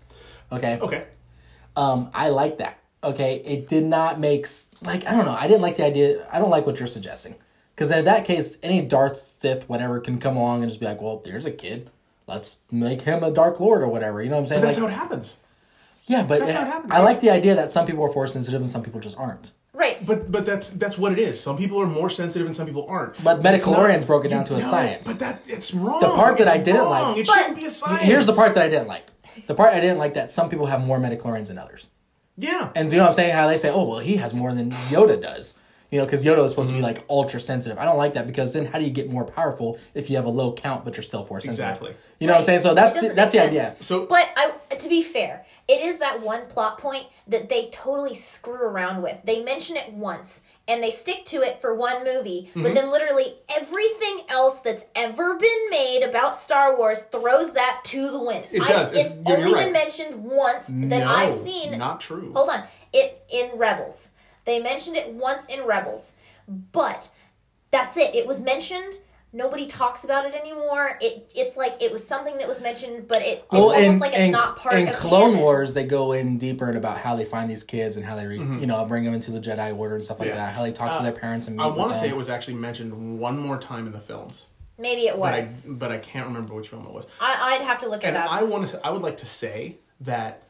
Okay. 0.52 0.78
Okay. 0.82 1.06
Um, 1.76 2.10
I 2.14 2.30
like 2.30 2.58
that. 2.60 2.80
Okay, 3.04 3.36
it 3.46 3.70
did 3.70 3.86
not 3.86 4.20
make 4.20 4.48
like 4.82 5.06
I 5.08 5.12
don't 5.14 5.26
know. 5.26 5.38
I 5.40 5.48
didn't 5.48 5.62
like 5.62 5.78
the 5.78 5.86
idea. 5.86 6.28
I 6.32 6.38
don't 6.40 6.50
like 6.50 6.66
what 6.66 6.78
you're 6.80 6.88
suggesting 6.88 7.36
because 7.78 7.92
in 7.92 8.06
that 8.06 8.26
case, 8.26 8.58
any 8.64 8.82
Darth 8.82 9.20
Sith 9.20 9.70
whatever 9.70 10.00
can 10.00 10.18
come 10.20 10.36
along 10.36 10.64
and 10.64 10.70
just 10.72 10.80
be 10.80 10.88
like, 10.88 11.00
well, 11.00 11.22
there's 11.24 11.46
a 11.46 11.52
kid. 11.52 11.92
Let's 12.26 12.62
make 12.72 13.04
him 13.04 13.24
a 13.24 13.30
Dark 13.30 13.60
Lord 13.60 13.84
or 13.84 13.88
whatever. 13.88 14.20
You 14.24 14.32
know 14.32 14.38
what 14.38 14.42
I'm 14.42 14.48
saying? 14.48 14.62
But 14.62 14.66
That's 14.66 14.80
Like- 14.80 14.90
how 14.92 14.96
it 14.98 15.00
happens. 15.00 15.38
yeah, 16.08 16.24
but 16.24 16.40
That's 16.40 16.52
uh, 16.52 16.56
how 16.56 16.62
it 16.64 16.72
happened, 16.72 16.94
I 16.94 17.04
like 17.04 17.20
the 17.20 17.30
idea 17.30 17.54
that 17.54 17.70
some 17.70 17.86
people 17.86 18.04
are 18.04 18.10
force 18.10 18.34
sensitive 18.34 18.62
and 18.62 18.70
some 18.70 18.82
people 18.82 19.00
just 19.00 19.16
aren't. 19.20 19.52
Right. 19.74 20.04
But 20.04 20.32
but 20.32 20.44
that's 20.44 20.72
that's 20.72 20.98
what 20.98 21.12
it 21.12 21.20
is. 21.20 21.40
Some 21.40 21.56
people 21.56 21.80
are 21.80 21.86
more 21.86 22.10
sensitive 22.10 22.48
and 22.48 22.56
some 22.56 22.66
people 22.66 22.88
aren't. 22.90 23.24
But 23.24 23.46
It's 23.46 23.64
Midichlorians 23.64 24.08
broke 24.08 24.26
it 24.26 24.30
down 24.30 24.44
to 24.46 24.56
a 24.56 24.60
know, 24.60 24.64
science. 24.72 25.08
But 25.08 25.20
that 25.20 25.42
it's 25.46 25.72
wrong. 25.72 26.00
The 26.02 26.08
part 26.08 26.40
that 26.40 26.48
It's 26.48 26.52
I 26.52 26.58
didn't 26.58 26.82
wrong. 26.82 27.12
like- 27.12 27.18
It 27.20 27.28
shouldn't 27.28 27.56
be 27.56 27.66
a 27.66 27.70
science. 27.70 28.02
Here's 28.02 28.26
the 28.26 28.34
part 28.34 28.56
that 28.56 28.64
I 28.64 28.70
didn't 28.70 28.88
like. 28.88 29.06
The 29.46 29.54
part 29.54 29.74
I 29.76 29.80
didn't 29.80 30.00
like 30.00 30.16
that 30.16 30.32
some 30.32 30.50
people 30.50 30.66
have 30.66 30.82
more 30.82 30.98
Midichlorians 30.98 31.48
than 31.50 31.60
others. 31.60 31.90
Yeah. 32.38 32.72
And 32.76 32.90
do 32.90 32.96
you 32.96 33.00
know 33.00 33.06
what 33.06 33.10
I'm 33.10 33.16
saying? 33.16 33.34
How 33.36 33.48
they 33.48 33.58
say, 33.58 33.70
oh, 33.70 33.84
well, 33.84 34.00
he 34.00 34.16
has 34.18 34.34
more 34.34 34.52
than 34.54 34.72
Yoda 34.90 35.22
does. 35.22 35.54
You 35.90 36.00
know, 36.00 36.06
because 36.06 36.26
Yoda 36.26 36.44
is 36.44 36.52
supposed 36.52 36.70
Mm-hmm. 36.72 36.82
to 36.82 36.88
be 36.88 36.94
like 36.96 37.06
ultra 37.10 37.40
sensitive. 37.40 37.78
I 37.78 37.86
don't 37.86 37.98
like 37.98 38.14
that 38.16 38.28
because 38.28 38.54
then 38.54 38.66
how 38.66 38.78
do 38.78 38.84
you 38.84 38.92
get 38.92 39.10
more 39.10 39.24
powerful 39.24 39.80
if 39.94 40.10
you 40.10 40.18
have 40.18 40.26
a 40.26 40.30
low 40.30 40.52
count 40.54 40.84
but 40.84 40.98
you're 40.98 41.04
still 41.04 41.24
force 41.24 41.46
sensitive? 41.46 41.70
Exactly. 41.70 41.94
You 42.20 42.28
know 42.28 42.34
what 42.34 42.40
I'm 42.40 42.46
saying? 42.46 42.60
So 42.60 42.74
that's 42.74 43.00
the, 43.00 43.14
that's 43.14 43.32
the 43.32 43.38
make 43.40 43.50
idea. 43.50 43.76
So 43.80 44.06
But 44.06 44.30
I, 44.36 44.52
to 44.76 44.90
be 44.90 45.02
fair, 45.02 45.46
it 45.68 45.82
is 45.82 46.00
that 46.00 46.22
one 46.22 46.46
plot 46.48 46.78
point 46.80 47.06
that 47.28 47.48
they 47.50 47.70
totally 47.72 48.16
screw 48.16 48.56
around 48.56 49.02
with. 49.02 49.18
They 49.24 49.44
mention 49.44 49.78
it 49.78 49.94
once 49.94 50.44
and 50.68 50.84
they 50.84 50.92
stick 50.92 51.24
to 51.28 51.42
it 51.42 51.62
for 51.62 51.74
one 51.74 52.04
movie, 52.04 52.50
Mm-hmm. 52.50 52.64
but 52.64 52.74
then 52.74 52.92
literally 52.92 53.36
everything 53.56 54.20
else 54.28 54.60
that's 54.60 54.84
ever 54.96 55.36
been 55.38 55.70
made 55.70 56.04
about 56.04 56.36
Star 56.36 56.76
Wars 56.78 57.00
throws 57.12 57.54
that 57.54 57.82
to 57.86 58.12
the 58.12 58.20
wind. 58.22 58.46
It 58.52 58.62
I- 58.64 58.68
does. 58.68 58.92
It's 58.92 59.14
It- 59.14 59.20
you're 59.26 59.38
only 59.38 59.54
right. 59.54 59.64
been 59.64 59.74
mentioned 59.74 60.26
once 60.26 60.68
that 60.68 60.74
no, 60.76 61.08
I've 61.10 61.32
seen. 61.32 61.78
Not 61.78 62.02
true. 62.02 62.34
Hold 62.36 62.50
on. 62.50 62.64
It 62.92 63.24
in 63.30 63.52
Rebels. 63.58 64.12
They 64.48 64.60
mentioned 64.60 64.96
it 64.96 65.12
once 65.14 65.46
in 65.48 65.64
Rebels. 65.66 66.16
But 66.72 67.10
that's 67.70 67.98
it. 67.98 68.16
It 68.16 68.26
was 68.26 68.42
mentioned. 68.42 68.96
Nobody 69.34 69.68
talks 69.68 70.06
about 70.06 70.26
it 70.26 70.34
anymore. 70.34 70.98
It 71.02 71.34
it's 71.36 71.58
like 71.58 71.82
it 71.84 71.92
was 71.92 72.08
something 72.08 72.38
that 72.38 72.48
was 72.48 72.62
mentioned, 72.62 73.10
but 73.10 73.22
it, 73.22 73.40
it's 73.40 73.46
Well, 73.52 73.64
almost 73.74 73.84
in, 73.84 74.00
like 74.00 74.12
it's 74.14 74.22
in, 74.22 74.32
not 74.32 74.56
part 74.58 74.76
of 74.76 74.82
the. 74.82 74.88
in 74.88 74.94
of 74.94 75.00
Clone 75.02 75.22
canon. 75.32 75.40
Wars, 75.42 75.74
they 75.74 75.84
go 75.84 76.14
in 76.14 76.38
deeper 76.38 76.72
in 76.72 76.78
about 76.78 76.98
how 76.98 77.18
they 77.18 77.26
find 77.26 77.50
these 77.50 77.66
kids 77.66 77.98
and 77.98 78.06
how 78.06 78.16
they, 78.16 78.26
re, 78.26 78.38
you 78.38 78.66
know, 78.66 78.84
bring 78.86 79.04
them 79.04 79.14
into 79.14 79.32
the 79.32 79.42
Jedi 79.42 79.78
Order 79.78 79.96
and 79.96 80.04
stuff 80.04 80.20
like 80.20 80.30
Mm-hmm. 80.30 80.38
Yeah. 80.38 80.46
that. 80.46 80.54
How 80.56 80.64
they 80.64 80.72
talk 80.72 80.92
Uh, 80.92 80.98
to 81.00 81.04
their 81.04 81.12
parents 81.12 81.48
and 81.50 81.58
meet 81.58 81.64
I 81.64 81.68
want 81.68 81.92
to 81.94 82.00
say 82.00 82.08
it 82.08 82.16
was 82.16 82.30
actually 82.30 82.54
mentioned 82.56 83.20
one 83.20 83.38
more 83.38 83.58
time 83.58 83.86
in 83.86 83.92
the 83.92 84.00
films, 84.00 84.46
Maybe 84.80 85.08
it 85.08 85.20
but 85.20 85.34
I 85.34 85.38
was. 85.40 85.62
but 85.68 85.92
I 85.92 85.98
can't 85.98 86.26
remember 86.28 86.54
which 86.54 86.70
film 86.70 86.86
it 86.88 86.94
was. 86.94 87.06
I, 87.20 87.56
I'd 87.56 87.62
have 87.62 87.80
to 87.82 87.90
look 87.90 88.04
it 88.04 88.08
And 88.08 88.16
up. 88.16 88.32
I 88.32 88.44
want 88.44 88.66
to. 88.68 88.80
I 88.88 88.92
would 88.92 89.02
like 89.02 89.18
to 89.18 89.26
say 89.26 89.76
that 90.02 90.44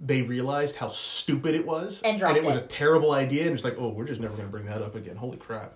they 0.00 0.22
realized 0.22 0.76
how 0.76 0.88
stupid 0.88 1.54
it 1.54 1.66
was, 1.66 2.02
And 2.02 2.18
dropped 2.18 2.36
it 2.36 2.44
was 2.44 2.56
a 2.56 2.60
terrible 2.62 3.12
idea, 3.12 3.44
and 3.44 3.54
it's 3.54 3.64
like, 3.64 3.76
oh, 3.78 3.88
we're 3.88 4.04
just 4.04 4.20
never 4.20 4.36
going 4.36 4.48
to 4.48 4.52
bring 4.52 4.66
that 4.66 4.82
up 4.82 4.94
again. 4.94 5.16
Holy 5.16 5.36
crap! 5.38 5.74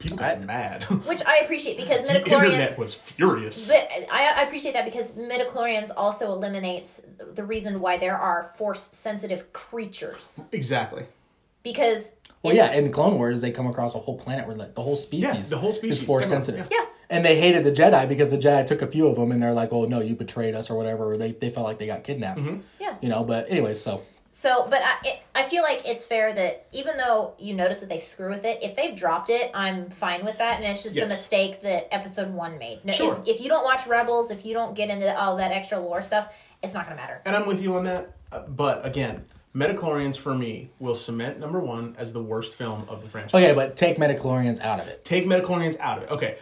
People 0.00 0.16
got 0.16 0.38
I- 0.38 0.40
mad. 0.40 0.82
which 1.06 1.24
I 1.24 1.38
appreciate 1.38 1.76
because 1.76 2.02
the 2.06 2.08
midichlorians. 2.14 2.44
internet 2.44 2.78
was 2.78 2.94
furious. 2.94 3.68
But 3.68 3.88
I, 4.12 4.32
I 4.38 4.42
appreciate 4.42 4.72
that 4.74 4.84
because 4.84 5.12
midichlorians 5.12 5.90
also 5.96 6.32
eliminates 6.32 7.02
the 7.34 7.44
reason 7.44 7.78
why 7.80 7.96
there 7.96 8.18
are 8.18 8.52
force 8.56 8.88
sensitive 8.92 9.52
creatures. 9.52 10.44
Exactly. 10.50 11.06
Because 11.62 12.16
Well, 12.42 12.54
yeah, 12.56 12.72
in 12.72 12.90
Clone 12.90 13.14
Wars, 13.18 13.40
they 13.40 13.50
come 13.52 13.66
across 13.68 13.94
a 13.94 13.98
whole 13.98 14.16
planet 14.18 14.46
where 14.48 14.56
like, 14.56 14.74
the 14.74 14.82
whole 14.82 14.96
species, 14.96 15.50
the 15.50 15.58
whole 15.58 15.72
species, 15.72 16.00
is 16.00 16.04
force 16.06 16.24
everyone, 16.26 16.42
sensitive. 16.44 16.68
yeah. 16.72 16.86
And 17.10 17.24
they 17.24 17.40
hated 17.40 17.64
the 17.64 17.72
Jedi 17.72 18.06
because 18.08 18.28
the 18.30 18.36
Jedi 18.38 18.66
took 18.66 18.82
a 18.82 18.86
few 18.86 19.06
of 19.06 19.16
them, 19.16 19.32
and 19.32 19.42
they're 19.42 19.52
like, 19.54 19.72
"Oh 19.72 19.84
no, 19.86 20.00
you 20.00 20.14
betrayed 20.14 20.54
us" 20.54 20.68
or 20.70 20.76
whatever. 20.76 21.12
Or 21.12 21.16
they, 21.16 21.32
they 21.32 21.50
felt 21.50 21.64
like 21.66 21.78
they 21.78 21.86
got 21.86 22.04
kidnapped. 22.04 22.40
Mm-hmm. 22.40 22.60
Yeah. 22.80 22.96
You 23.00 23.08
know, 23.08 23.24
but 23.24 23.50
anyways, 23.50 23.80
so 23.80 24.02
So, 24.30 24.66
but 24.68 24.82
I, 24.82 24.94
it, 25.08 25.20
I 25.34 25.42
feel 25.44 25.62
like 25.62 25.82
it's 25.86 26.04
fair 26.04 26.32
that 26.34 26.66
even 26.72 26.96
though 26.98 27.32
you 27.38 27.54
notice 27.54 27.80
that 27.80 27.88
they 27.88 27.98
screw 27.98 28.28
with 28.28 28.44
it, 28.44 28.58
if 28.62 28.76
they've 28.76 28.94
dropped 28.94 29.30
it, 29.30 29.50
I'm 29.54 29.88
fine 29.88 30.22
with 30.24 30.36
that, 30.38 30.56
and 30.56 30.64
it's 30.66 30.82
just 30.82 30.94
Yes. 30.96 31.04
the 31.04 31.08
mistake 31.08 31.62
that 31.62 31.88
Episode 31.94 32.32
One 32.34 32.58
made. 32.58 32.84
No, 32.84 32.92
Sure. 32.92 33.20
if, 33.24 33.36
if 33.36 33.40
you 33.40 33.48
don't 33.48 33.64
watch 33.64 33.86
Rebels, 33.86 34.30
if 34.30 34.44
you 34.44 34.52
don't 34.52 34.74
get 34.74 34.90
into 34.90 35.18
all 35.18 35.36
that 35.36 35.50
extra 35.50 35.78
lore 35.80 36.02
stuff, 36.02 36.28
it's 36.62 36.74
not 36.74 36.84
gonna 36.84 36.96
matter. 36.96 37.20
And 37.24 37.34
I'm 37.34 37.46
with 37.48 37.62
you 37.62 37.74
on 37.76 37.84
that. 37.84 38.12
Uh, 38.30 38.40
But 38.40 38.84
again, 38.84 39.24
Midichlorians 39.56 40.16
for 40.18 40.34
me 40.34 40.70
will 40.78 40.94
cement 40.94 41.40
number 41.40 41.58
one 41.58 41.96
as 41.98 42.12
the 42.12 42.22
worst 42.22 42.52
film 42.52 42.84
of 42.88 43.02
the 43.02 43.08
franchise. 43.08 43.42
Okay, 43.42 43.54
but 43.54 43.76
take 43.76 43.96
Midichlorians 43.96 44.60
out 44.60 44.78
of 44.78 44.86
it. 44.88 45.04
take 45.06 45.24
Midichlorians 45.24 45.76
out 45.80 45.96
of 45.98 46.04
it. 46.04 46.10
Okay, 46.10 46.36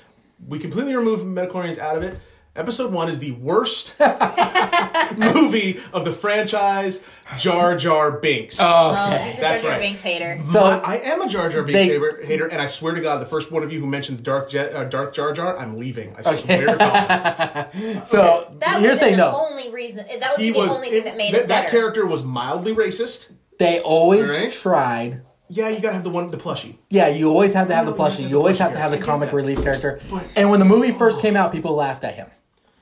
we 0.44 0.58
completely 0.58 0.94
remove 0.96 1.20
Midichlorians 1.20 1.78
out 1.78 1.96
of 1.96 2.02
it. 2.02 2.18
Episode 2.54 2.90
one 2.90 3.08
is 3.10 3.18
the 3.18 3.32
worst 3.32 3.94
movie 5.16 5.78
of 5.92 6.04
the 6.06 6.12
franchise. 6.12 7.00
Jar 7.36 7.76
Jar 7.76 8.12
Binks. 8.12 8.58
Oh, 8.60 8.92
Okay. 8.92 9.24
he's 9.28 9.38
a 9.38 9.40
That's 9.42 9.60
Jar 9.60 9.70
Jar 9.72 9.78
right. 9.78 9.80
Binks 9.86 10.00
hater. 10.00 10.40
So 10.46 10.60
I, 10.62 10.78
I 10.78 10.96
am 11.02 11.20
a 11.20 11.28
Jar 11.28 11.50
Jar 11.50 11.64
Binks 11.64 11.78
They- 11.78 11.86
hater, 11.88 12.20
hater, 12.24 12.46
and 12.46 12.62
I 12.62 12.66
swear 12.66 12.94
to 12.94 13.00
God, 13.02 13.20
the 13.20 13.26
first 13.26 13.52
one 13.52 13.62
of 13.62 13.70
you 13.72 13.80
who 13.80 13.86
mentions 13.86 14.20
Darth 14.20 14.48
Jet, 14.48 14.74
uh, 14.74 14.84
Darth 14.84 15.12
Jar 15.12 15.32
Jar, 15.34 15.58
I'm 15.58 15.76
leaving. 15.78 16.14
I 16.16 16.34
swear 16.34 16.66
to 16.66 16.76
God. 16.76 18.04
so 18.06 18.54
That 18.60 18.80
here's 18.80 18.98
the 19.00 19.04
thing 19.06 19.16
though. 19.18 19.46
only 19.50 19.70
reason. 19.70 20.06
That 20.06 20.30
was 20.32 20.38
He 20.38 20.50
the 20.52 20.58
was 20.58 20.76
only 20.76 20.90
thing 20.90 21.04
that 21.04 21.16
made 21.18 21.34
that, 21.34 21.42
it 21.42 21.48
that 21.48 21.68
character 21.68 22.06
was 22.06 22.22
mildly 22.22 22.74
racist. 22.74 23.32
They 23.58 23.80
always 23.80 24.30
Alright. 24.30 24.52
tried. 24.52 25.22
Yeah, 25.48 25.68
you 25.68 25.80
gotta 25.80 25.94
have 25.94 26.04
the 26.04 26.10
one, 26.10 26.28
the 26.28 26.36
plushie. 26.36 26.76
Yeah, 26.90 27.08
you 27.08 27.28
always 27.28 27.54
have 27.54 27.68
to 27.68 27.74
have 27.74 27.86
the 27.86 27.92
No, 27.92 27.96
you 27.96 28.02
have 28.02 28.16
to 28.16 28.22
plushie. 28.22 28.28
You 28.28 28.36
always 28.38 28.58
have 28.58 28.72
to 28.72 28.78
have 28.78 28.90
the 28.90 28.98
comic 28.98 29.32
relief 29.32 29.62
character. 29.62 30.00
And 30.34 30.50
when 30.50 30.58
the 30.58 30.66
movie 30.66 30.92
first 30.92 31.20
came 31.20 31.36
out, 31.36 31.52
people 31.52 31.74
laughed 31.74 32.04
at 32.04 32.14
him. 32.14 32.28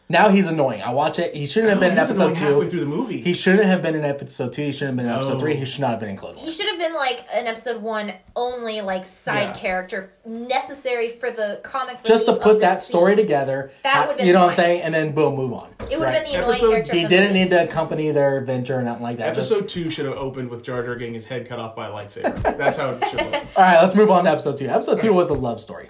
Now 0.07 0.29
he's 0.29 0.47
annoying. 0.47 0.83
I 0.83 0.91
watch 0.91 1.19
it. 1.19 1.35
He 1.35 1.47
shouldn't 1.47 1.71
have 1.71 1.81
been 1.81 1.89
oh, 1.89 1.93
in 1.93 1.99
He 1.99 2.03
episode 2.05 2.23
annoying 2.25 2.37
halfway 2.37 2.65
two. 2.67 2.71
through 2.71 2.81
the 2.81 2.87
movie. 2.87 3.21
He 3.23 3.33
shouldn't 3.33 3.65
have 3.65 3.81
been 3.81 3.95
in 3.95 4.05
episode 4.05 4.53
two. 4.53 4.63
He 4.67 4.71
shouldn't 4.73 4.99
have 4.99 5.07
been 5.07 5.07
in 5.07 5.13
episode 5.13 5.41
three. 5.41 5.55
He 5.57 5.65
should 5.65 5.81
not 5.81 5.91
have 5.93 6.01
been 6.01 6.11
in 6.11 6.17
Clone 6.17 6.37
He 6.37 6.51
should 6.51 6.67
have 6.67 6.79
been 6.79 6.93
like 6.93 7.25
an 7.33 7.47
episode 7.47 7.81
one 7.81 8.13
only, 8.37 8.83
like 8.83 9.07
side 9.07 9.43
Yeah. 9.45 9.53
character 9.55 10.13
necessary 10.27 11.09
for 11.09 11.31
the 11.31 11.61
comic. 11.63 12.05
Just 12.05 12.27
to 12.27 12.33
relief 12.33 12.43
put 12.45 12.51
of 12.57 12.61
the 12.61 12.67
that 12.67 12.83
story 12.83 13.13
scene. 13.13 13.25
together. 13.25 13.71
That 13.83 13.95
ha- 13.95 14.01
would've 14.03 14.19
been 14.19 14.27
You 14.27 14.35
know 14.35 14.41
what 14.41 14.51
I'm 14.51 14.57
fine. 14.57 14.65
saying? 14.65 14.83
And 14.83 14.95
then 14.95 15.13
boom, 15.13 15.37
move 15.37 15.55
on. 15.55 15.71
It 15.91 15.99
would 15.99 16.09
have 16.09 16.23
been 16.23 16.31
the 16.33 16.39
annoying 16.39 16.51
Episode- 16.51 16.71
character. 16.71 16.93
He 16.93 17.03
the 17.05 17.09
didn't 17.09 17.29
movie. 17.29 17.41
need 17.45 17.51
to 17.53 17.63
accompany 17.65 18.11
their 18.11 18.37
adventure 18.37 18.79
or 18.79 18.83
nothing 18.83 19.03
like 19.03 19.17
that. 19.17 19.35
Just- 19.35 19.51
Episode 19.53 19.69
two 19.69 19.89
should 19.89 20.05
have 20.05 20.17
opened 20.19 20.51
with 20.51 20.63
Jar 20.63 20.83
Jar 20.85 20.97
getting 20.97 21.15
his 21.15 21.25
head 21.25 21.49
cut 21.49 21.59
off 21.59 21.75
by 21.75 21.89
a 21.89 21.91
lightsaber. 21.91 22.43
That's 22.59 22.77
how 22.77 22.91
it 22.91 23.05
should 23.09 23.21
have. 23.21 23.35
all 23.57 23.63
right, 23.63 23.81
let's 23.81 23.95
move 23.95 24.11
on 24.11 24.25
to 24.25 24.31
episode 24.31 24.59
two. 24.59 24.69
Episode 24.69 25.01
two 25.01 25.15
was 25.15 25.31
a 25.31 25.35
love 25.35 25.61
story. 25.63 25.89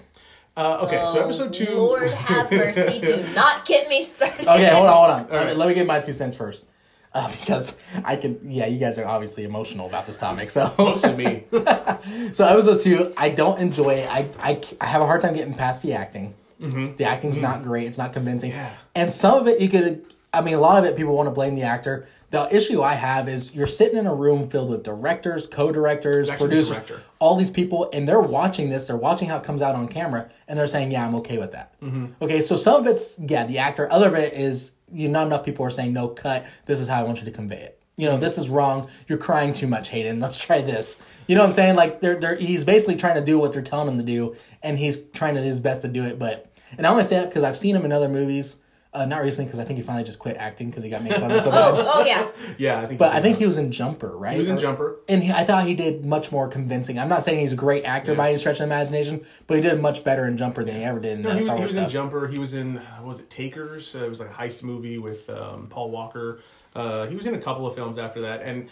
Uh, 0.57 0.79
okay, 0.83 1.05
so 1.07 1.21
episode 1.21 1.51
two. 1.51 1.67
Oh, 1.69 1.87
Lord 1.87 2.09
have 2.09 2.49
mercy. 2.49 3.01
Do 3.01 3.25
not 3.35 3.65
get 3.65 3.89
me 3.89 4.05
started. 4.05 4.47
Okay, 4.47 4.69
hold 4.69 4.87
on, 4.87 4.93
hold 4.93 5.09
on. 5.09 5.19
Let, 5.19 5.29
me, 5.29 5.37
right. 5.37 5.57
let 5.57 5.67
me 5.67 5.73
get 5.73 5.85
my 5.85 5.99
two 5.99 6.13
cents 6.13 6.35
first. 6.35 6.65
Uh, 7.13 7.29
because 7.39 7.75
I 8.03 8.15
can, 8.15 8.39
yeah, 8.49 8.65
you 8.65 8.79
guys 8.79 8.97
are 8.97 9.05
obviously 9.05 9.43
emotional 9.43 9.87
about 9.87 10.05
this 10.05 10.17
topic. 10.17 10.49
So, 10.49 10.73
Mostly 10.77 11.13
me. 11.13 11.43
so 12.33 12.45
episode 12.45 12.79
two, 12.79 13.13
I 13.17 13.29
don't 13.29 13.59
enjoy 13.59 13.95
it. 13.95 14.09
I, 14.09 14.29
I, 14.39 14.61
I 14.79 14.85
have 14.85 15.01
a 15.01 15.05
hard 15.05 15.21
time 15.21 15.33
getting 15.33 15.53
past 15.53 15.81
the 15.81 15.93
acting. 15.93 16.33
Mm-hmm. 16.61 16.95
The 16.95 17.03
acting's 17.03 17.39
not 17.39 17.63
great. 17.63 17.87
It's 17.87 17.97
not 17.97 18.13
convincing. 18.13 18.51
Yeah. 18.51 18.73
And 18.95 19.11
some 19.11 19.37
of 19.37 19.47
it, 19.47 19.59
you 19.59 19.67
could, 19.67 20.05
I 20.33 20.41
mean, 20.41 20.53
a 20.53 20.59
lot 20.59 20.81
of 20.81 20.89
it, 20.89 20.95
people 20.95 21.15
want 21.15 21.27
to 21.27 21.31
blame 21.31 21.55
the 21.55 21.63
actor. 21.63 22.07
The 22.31 22.53
issue 22.53 22.81
I 22.81 22.93
have 22.93 23.27
is 23.29 23.53
you're 23.53 23.67
sitting 23.67 23.97
in 23.97 24.07
a 24.07 24.15
room 24.15 24.49
filled 24.49 24.69
with 24.69 24.83
directors, 24.83 25.47
co-directors, 25.47 26.29
actually 26.29 26.47
producers, 26.47 26.75
director. 26.75 27.01
All 27.25 27.35
these 27.35 27.49
people, 27.49 27.89
and 27.91 28.07
they're 28.07 28.21
watching 28.21 28.69
this. 28.69 28.85
They're 28.85 28.95
watching 28.95 29.27
how 29.27 29.37
it 29.37 29.43
comes 29.43 29.61
out 29.61 29.75
on 29.75 29.87
camera, 29.87 30.29
and 30.47 30.57
they're 30.57 30.67
saying, 30.67 30.91
"Yeah, 30.91 31.05
I'm 31.05 31.15
okay 31.15 31.37
with 31.37 31.51
that." 31.53 31.79
Mm-hmm. 31.81 32.05
Okay, 32.21 32.39
so 32.39 32.55
some 32.55 32.81
of 32.81 32.87
it's 32.87 33.17
yeah, 33.19 33.45
the 33.45 33.57
actor. 33.57 33.91
Other 33.91 34.09
of 34.09 34.15
it 34.15 34.33
is 34.33 34.73
you 34.93 35.09
not 35.09 35.27
enough 35.27 35.43
people 35.43 35.65
are 35.65 35.71
saying, 35.71 35.91
"No, 35.91 36.07
cut. 36.07 36.45
This 36.67 36.79
is 36.79 36.87
how 36.87 36.99
I 36.99 37.03
want 37.03 37.19
you 37.19 37.25
to 37.25 37.31
convey 37.31 37.61
it." 37.61 37.81
You 37.97 38.07
know, 38.07 38.17
this 38.17 38.37
is 38.37 38.49
wrong. 38.49 38.89
You're 39.07 39.17
crying 39.17 39.53
too 39.53 39.67
much, 39.67 39.89
Hayden. 39.89 40.19
Let's 40.19 40.37
try 40.37 40.61
this. 40.61 41.01
You 41.27 41.35
know 41.35 41.41
what 41.41 41.47
I'm 41.47 41.53
saying? 41.53 41.75
Like 41.75 42.01
they're 42.01 42.19
they're 42.19 42.35
he's 42.35 42.63
basically 42.63 42.95
trying 42.95 43.15
to 43.15 43.25
do 43.25 43.39
what 43.39 43.53
they're 43.53 43.61
telling 43.61 43.87
him 43.87 43.97
to 43.97 44.05
do, 44.05 44.35
and 44.61 44.77
he's 44.77 44.99
trying 45.13 45.35
to 45.35 45.41
do 45.41 45.47
his 45.47 45.59
best 45.59 45.81
to 45.81 45.87
do 45.87 46.03
it. 46.03 46.19
But 46.19 46.51
and 46.77 46.85
I 46.85 46.89
only 46.91 47.03
say 47.03 47.17
that 47.17 47.29
because 47.29 47.43
I've 47.43 47.57
seen 47.57 47.75
him 47.75 47.85
in 47.85 47.91
other 47.91 48.09
movies. 48.09 48.57
Uh, 48.95 49.05
not 49.05 49.21
recently 49.21 49.45
because 49.45 49.59
I 49.59 49.65
think 49.65 49.77
he 49.77 49.83
finally 49.83 50.05
just 50.05 50.19
quit 50.19 50.37
acting 50.37 50.69
because 50.69 50.83
he 50.83 50.89
got 50.89 51.03
made 51.03 51.13
fun 51.13 51.29
of 51.31 51.41
so 51.41 51.51
bad. 51.51 51.73
Oh, 51.75 51.91
oh 51.95 52.05
yeah. 52.05 52.27
Yeah, 52.57 52.79
I 52.79 52.85
think. 52.85 52.97
But 52.99 53.13
I 53.13 53.21
think 53.21 53.37
he 53.37 53.45
was 53.45 53.57
in 53.57 53.71
Jumper, 53.71 54.15
right? 54.17 54.33
he 54.33 54.39
was 54.39 54.47
in 54.47 54.55
Or- 54.55 54.59
Jumper. 54.59 54.95
and 55.09 55.21
he, 55.23 55.31
I 55.31 55.43
thought 55.43 55.67
he 55.67 55.73
did 55.75 56.05
much 56.05 56.31
more 56.31 56.47
convincing. 56.47 56.97
I'm 56.97 57.09
not 57.09 57.23
saying 57.23 57.39
he's 57.39 57.51
a 57.53 57.57
great 57.57 57.83
actor 57.83 58.11
Yeah. 58.13 58.17
by 58.17 58.29
any 58.29 58.37
stretch 58.39 58.57
of 58.59 58.63
imagination, 58.63 59.25
but 59.47 59.55
he 59.55 59.61
did 59.61 59.79
much 59.81 60.03
better 60.05 60.25
in 60.25 60.37
Jumper 60.37 60.63
than 60.63 60.75
he 60.75 60.83
ever 60.83 60.99
did 60.99 61.13
in 61.19 61.21
No, 61.23 61.29
uh, 61.29 61.33
he 61.33 61.37
was, 61.37 61.45
Star 61.45 61.55
he 61.57 61.61
Wars 61.63 61.73
was 61.75 61.83
in. 61.83 61.89
Jumper. 61.89 62.27
He 62.27 62.39
was 62.39 62.53
in 62.53 62.77
uh, 62.77 62.81
what 62.99 63.07
was 63.09 63.19
it 63.19 63.29
Takers? 63.29 63.93
Uh, 63.95 64.05
it 64.05 64.09
was 64.09 64.19
like 64.21 64.29
a 64.29 64.33
heist 64.33 64.63
movie 64.63 64.97
with 64.97 65.29
um, 65.29 65.67
Paul 65.69 65.91
Walker. 65.91 66.39
Uh, 66.73 67.05
he 67.07 67.15
was 67.15 67.27
in 67.27 67.35
a 67.35 67.41
couple 67.41 67.67
of 67.67 67.75
films 67.75 67.97
after 67.97 68.21
that, 68.21 68.41
and 68.43 68.69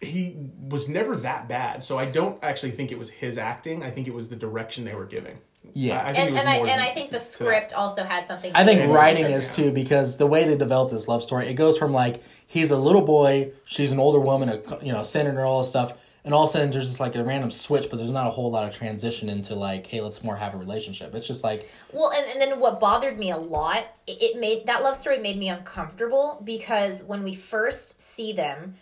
he 0.00 0.36
was 0.68 0.88
never 0.88 1.16
that 1.18 1.48
bad. 1.48 1.84
So 1.84 1.96
I 1.98 2.06
don't 2.06 2.42
actually 2.42 2.72
think 2.72 2.90
it 2.90 2.98
was 2.98 3.10
his 3.10 3.38
acting. 3.38 3.82
I 3.84 3.90
think 3.90 4.08
it 4.08 4.14
was 4.14 4.28
the 4.28 4.36
direction 4.36 4.84
they 4.84 4.94
were 4.94 5.06
giving. 5.06 5.38
Yeah. 5.74 6.00
I, 6.00 6.10
I 6.10 6.12
think 6.14 6.28
And 6.30 6.38
and 6.38 6.48
I 6.48 6.56
and 6.56 6.80
I 6.80 6.88
think 6.88 7.10
the 7.10 7.18
to 7.18 7.24
that. 7.24 7.30
script 7.30 7.72
also 7.72 8.04
had 8.04 8.26
something. 8.26 8.52
I 8.54 8.64
think 8.64 8.80
do 8.80 8.88
with 8.88 8.96
it 8.96 8.98
writing 8.98 9.26
is 9.26 9.54
too 9.54 9.70
because 9.70 10.16
the 10.16 10.26
way 10.26 10.44
they 10.44 10.56
developed 10.56 10.92
this 10.92 11.08
love 11.08 11.22
story, 11.22 11.48
it 11.48 11.54
goes 11.54 11.78
from 11.78 11.92
like 11.92 12.22
he's 12.46 12.70
a 12.70 12.76
little 12.76 13.02
boy, 13.02 13.52
she's 13.64 13.92
an 13.92 13.98
older 13.98 14.20
woman, 14.20 14.48
a 14.48 14.84
you 14.84 14.92
know 14.92 15.02
senator, 15.02 15.44
all 15.44 15.60
this 15.60 15.68
stuff, 15.68 15.96
and 16.24 16.34
all 16.34 16.44
of 16.44 16.50
a 16.50 16.52
sudden 16.52 16.70
there's 16.70 16.88
just 16.88 17.00
like 17.00 17.14
a 17.16 17.24
random 17.24 17.50
switch, 17.50 17.88
but 17.90 17.96
there's 17.96 18.10
not 18.10 18.26
a 18.26 18.30
whole 18.30 18.50
lot 18.50 18.68
of 18.68 18.74
transition 18.74 19.28
into 19.28 19.54
like, 19.54 19.86
hey, 19.86 20.00
let's 20.00 20.22
more 20.22 20.36
have 20.36 20.54
a 20.54 20.58
relationship. 20.58 21.14
It's 21.14 21.26
just 21.26 21.42
like 21.44 21.70
Well, 21.92 22.12
and, 22.12 22.26
and 22.30 22.40
then 22.40 22.60
what 22.60 22.80
bothered 22.80 23.18
me 23.18 23.30
a 23.30 23.38
lot, 23.38 23.86
it, 24.06 24.20
it 24.20 24.38
made 24.38 24.66
that 24.66 24.82
love 24.82 24.96
story 24.96 25.18
made 25.18 25.38
me 25.38 25.48
uncomfortable 25.48 26.40
because 26.44 27.02
when 27.04 27.22
we 27.22 27.34
first 27.34 28.00
see 28.00 28.32
them, 28.32 28.74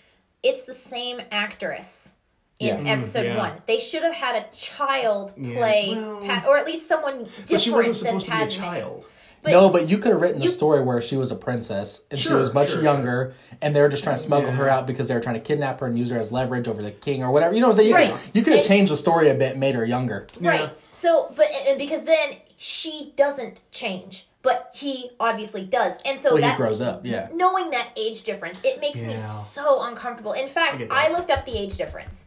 it's 0.43 0.63
the 0.63 0.75
same 0.75 1.21
actress 1.31 2.15
in 2.61 2.85
Yeah. 2.87 2.93
episode 2.93 3.21
mm, 3.23 3.35
yeah. 3.35 3.39
one. 3.39 3.53
They 3.67 3.79
should 3.79 4.03
have 4.03 4.15
had 4.15 4.37
a 4.37 4.45
child 4.55 5.33
Yeah, 5.37 5.57
play, 5.57 5.89
well- 5.95 6.21
Pat, 6.25 6.47
or 6.47 6.57
at 6.59 6.67
least 6.67 6.87
someone 6.87 7.25
different 7.25 7.49
But 7.51 7.61
she 7.61 7.71
wasn't 7.71 7.97
than 7.97 8.21
supposed 8.21 8.25
to 8.27 8.31
be 8.31 8.37
a 8.37 8.41
Padme. 8.41 8.51
child. 8.51 9.07
But 9.43 9.53
no, 9.53 9.71
but 9.71 9.89
you 9.89 9.97
could 9.97 10.13
have 10.13 10.21
written 10.21 10.43
you- 10.43 10.51
a 10.51 10.53
story 10.53 10.83
where 10.83 11.01
she 11.01 11.17
was 11.17 11.31
a 11.31 11.35
princess 11.35 12.03
and 12.11 12.21
she 12.21 12.31
was 12.31 12.53
much 12.53 12.73
sure, 12.73 12.83
younger, 12.83 13.33
and 13.63 13.75
they 13.75 13.81
were 13.81 13.89
just 13.89 14.05
trying 14.05 14.17
to 14.17 14.23
smuggle 14.23 14.51
Yeah. 14.51 14.57
her 14.57 14.69
out 14.69 14.87
because 14.87 15.09
they 15.09 15.15
were 15.15 15.21
trying 15.21 15.37
to 15.37 15.41
kidnap 15.41 15.81
her 15.81 15.87
and 15.87 15.99
use 15.99 16.11
her 16.11 16.21
as 16.21 16.31
leverage 16.31 16.69
over 16.69 16.83
the 16.83 16.91
king 16.91 17.25
or 17.25 17.31
whatever. 17.33 17.55
You 17.55 17.63
know 17.63 17.69
what 17.69 17.73
I'm 17.73 17.77
saying? 17.79 17.89
You, 17.89 17.95
Right. 17.95 18.11
could, 18.13 18.21
you 18.35 18.43
could 18.43 18.53
have 18.53 18.59
And- 18.61 18.69
changed 18.69 18.93
the 18.93 18.97
story 18.99 19.31
a 19.31 19.35
bit, 19.35 19.53
and 19.53 19.61
made 19.61 19.75
her 19.75 19.85
younger. 19.87 20.27
Right. 20.43 20.61
Yeah. 20.61 20.69
So, 20.93 21.33
but 21.35 21.47
and 21.67 21.79
because 21.79 22.03
then 22.03 22.35
she 22.59 23.15
doesn't 23.17 23.61
change, 23.73 24.27
but 24.43 24.71
he 24.75 25.13
obviously 25.19 25.65
does, 25.65 25.99
and 26.05 26.19
so 26.19 26.35
Well, 26.35 26.43
that 26.43 26.51
he 26.51 26.57
grows 26.59 26.83
up. 26.83 27.01
Yeah. 27.07 27.29
knowing 27.33 27.71
that 27.71 27.89
age 27.97 28.23
difference, 28.25 28.61
it 28.63 28.79
makes 28.83 29.01
me 29.03 29.17
so 29.17 29.81
uncomfortable. 29.81 30.33
In 30.33 30.49
fact, 30.49 30.77
get 30.77 30.93
I, 30.93 31.09
looked 31.11 31.31
up 31.31 31.47
the 31.47 31.57
age 31.59 31.79
difference. 31.79 32.27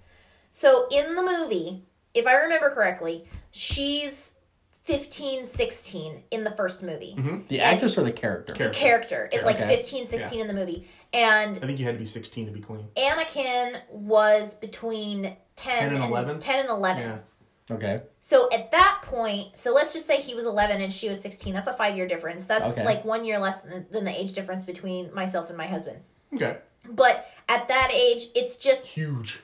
So 0.56 0.88
in 0.92 1.16
the 1.16 1.24
movie, 1.24 1.84
if 2.14 2.28
I 2.28 2.34
remember 2.36 2.70
correctly, 2.70 3.26
she's 3.50 4.36
15, 4.84 5.48
16 5.48 6.24
in 6.30 6.44
the 6.44 6.52
first 6.52 6.84
movie. 6.84 7.16
Mm-hmm. 7.18 7.48
The 7.48 7.60
actress 7.60 7.98
or 7.98 8.04
the 8.04 8.12
character? 8.12 8.54
Character. 8.54 8.80
Character 8.80 9.30
is 9.34 9.44
like 9.44 9.56
Okay. 9.56 9.76
15, 9.78 10.06
16 10.06 10.40
in 10.42 10.48
the 10.48 10.54
movie. 10.54 10.88
And 11.12 11.58
I 11.58 11.66
think 11.66 11.80
you 11.80 11.86
had 11.86 11.96
to 11.96 12.00
be 12.00 12.06
16 12.06 12.46
to 12.46 12.52
be 12.52 12.62
queen. 12.62 12.86
Anakin 12.96 13.82
was 13.90 14.54
between 14.54 15.36
10, 15.56 15.80
10 15.80 15.96
and 15.96 16.04
11? 16.04 16.38
10 16.40 16.60
and 16.60 16.70
11. 16.70 17.02
Yeah. 17.04 17.76
Okay. 17.76 18.04
So 18.22 18.48
at 18.54 18.70
that 18.72 19.00
point, 19.02 19.58
so 19.58 19.74
let's 19.74 19.92
just 19.92 20.06
say 20.06 20.22
he 20.22 20.36
was 20.36 20.46
11 20.46 20.82
and 20.82 20.94
she 20.94 21.10
was 21.10 21.20
16. 21.20 21.52
That's 21.52 21.68
a 21.68 21.74
five 21.74 21.96
year 21.96 22.08
difference. 22.08 22.46
That's 22.46 22.74
Okay. 22.74 22.86
like 22.86 23.04
one 23.06 23.26
year 23.26 23.40
less 23.40 23.62
than, 23.62 23.88
than 23.90 24.06
the 24.06 24.12
age 24.22 24.34
difference 24.34 24.66
between 24.66 25.12
myself 25.16 25.50
and 25.50 25.58
my 25.58 25.66
husband. 25.66 26.02
Okay. 26.36 26.58
But 26.88 27.28
at 27.50 27.68
that 27.70 27.90
age, 27.92 28.28
it's 28.36 28.58
just, 28.58 28.86
Huge. 28.86 29.42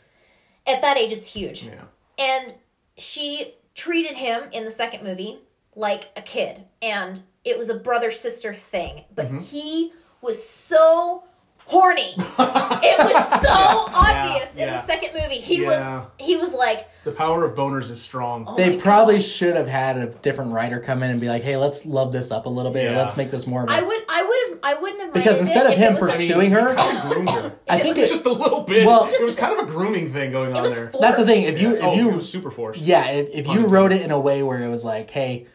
At 0.70 0.82
that 0.82 0.97
age, 0.97 1.11
it's 1.11 1.28
huge. 1.34 1.63
Yeah. 1.63 1.84
And 2.17 2.55
she 2.97 3.55
treated 3.76 4.15
him 4.15 4.43
in 4.51 4.65
the 4.65 4.72
second 4.72 5.03
movie 5.03 5.39
like 5.76 6.09
a 6.15 6.22
kid. 6.22 6.65
And 6.82 7.22
it 7.43 7.57
was 7.57 7.70
a 7.70 7.76
brother 7.76 8.11
sister 8.11 8.53
thing. 8.53 9.05
But 9.15 9.28
Mm-hmm. 9.28 9.39
he 9.39 9.93
was 10.22 10.45
so 10.47 11.24
horny. 11.70 12.13
it 12.17 12.99
was 12.99 13.41
so 13.41 13.93
obvious 13.93 14.53
in 14.53 14.59
yeah. 14.61 14.74
the 14.82 14.82
second 14.88 15.11
movie. 15.13 15.36
He 15.36 15.61
Yeah. 15.61 15.99
was 16.01 16.07
he 16.17 16.36
was 16.36 16.51
like, 16.53 16.89
The 17.03 17.11
power 17.11 17.45
of 17.45 17.55
boners 17.55 17.89
is 17.89 18.01
strong. 18.01 18.45
Oh 18.47 18.55
They 18.57 18.78
probably 18.78 19.15
God. 19.15 19.24
should 19.24 19.55
have 19.55 19.67
had 19.67 19.97
a 19.97 20.07
different 20.07 20.51
writer 20.53 20.80
come 20.80 21.03
in 21.03 21.11
and 21.11 21.22
be 21.22 21.28
like, 21.28 21.43
"Hey, 21.43 21.55
let's 21.57 21.86
love 21.86 22.11
this 22.11 22.32
up 22.32 22.45
a 22.45 22.49
little 22.49 22.72
bit. 22.72 22.91
Or 22.91 22.95
let's 22.95 23.15
make 23.15 23.32
this 23.32 23.45
more 23.47 23.63
of 23.63 23.70
a." 23.70 23.74
I 23.74 23.82
would 23.82 24.01
I 24.09 24.24
would 24.24 24.49
have 24.49 24.59
I 24.63 24.82
wouldn't 24.82 25.01
have 25.01 25.13
Because 25.13 25.39
instead 25.39 25.65
it 25.67 25.74
of 25.74 25.78
him 25.78 25.95
it 25.95 26.01
was 26.01 26.15
pursuing 26.15 26.51
her- 26.51 26.76
kind 26.76 26.97
of 26.97 27.03
groomed 27.11 27.30
her. 27.30 27.53
I 27.70 27.80
think 27.80 27.97
was 27.97 28.09
it, 28.09 28.13
Just 28.13 28.26
a 28.26 28.32
little 28.34 28.61
bit. 28.61 28.86
Well- 28.88 29.05
it 29.05 29.24
was 29.24 29.36
kind 29.36 29.57
of 29.57 29.67
a 29.67 29.72
grooming 29.72 30.11
thing 30.11 30.32
going 30.32 30.53
on 30.55 30.63
there. 30.63 30.89
forced. 30.89 30.99
that's 31.01 31.17
the 31.17 31.26
thing. 31.26 31.43
If 31.43 31.61
you 31.61 31.78
oh, 31.78 31.91
if 31.93 31.97
you 31.97 32.09
it 32.09 32.15
was 32.15 32.30
super 32.30 32.49
forced. 32.51 32.82
yeah, 32.82 33.09
if, 33.11 33.30
if 33.34 33.47
you 33.47 33.67
wrote 33.67 33.91
it 33.91 34.01
in 34.01 34.11
a 34.11 34.20
way 34.20 34.41
where 34.43 34.61
it 34.61 34.70
was 34.70 34.84
like, 34.84 35.09
"Hey, 35.11 35.47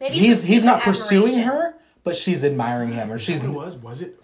Maybe 0.00 0.14
he's 0.14 0.44
he's 0.44 0.64
not 0.64 0.80
secret 0.80 0.92
pursuing 0.92 1.38
her, 1.40 1.74
but 2.04 2.16
she's 2.16 2.44
admiring 2.44 2.92
him, 2.92 3.10
or 3.12 3.18
she's 3.18 3.42
it 3.42 3.48
was? 3.48 3.76
Was 3.76 4.02
it 4.02 4.22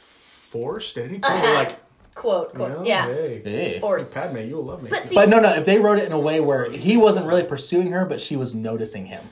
forced? 0.50 0.96
At 0.98 1.04
any 1.10 1.18
point, 1.20 1.42
We're 1.42 1.54
like, 1.54 1.76
Quote 2.14 2.50
you 2.52 2.58
quote 2.58 2.70
know, 2.72 2.84
yeah 2.84 3.06
hey, 3.06 3.42
Hey. 3.44 3.78
forced. 3.80 4.12
Padme, 4.12 4.38
you'll 4.38 4.64
love 4.64 4.82
me. 4.82 4.90
But 4.90 5.04
see, 5.04 5.14
But 5.14 5.28
no, 5.28 5.38
no. 5.38 5.54
If 5.54 5.64
they 5.64 5.78
wrote 5.78 5.98
it 5.98 6.04
in 6.06 6.12
a 6.12 6.18
way 6.18 6.40
where 6.40 6.68
he 6.68 6.96
wasn't 6.96 7.26
really 7.26 7.44
pursuing 7.44 7.92
her, 7.92 8.04
but 8.04 8.20
she 8.20 8.34
was 8.34 8.56
noticing 8.56 9.06
him, 9.06 9.22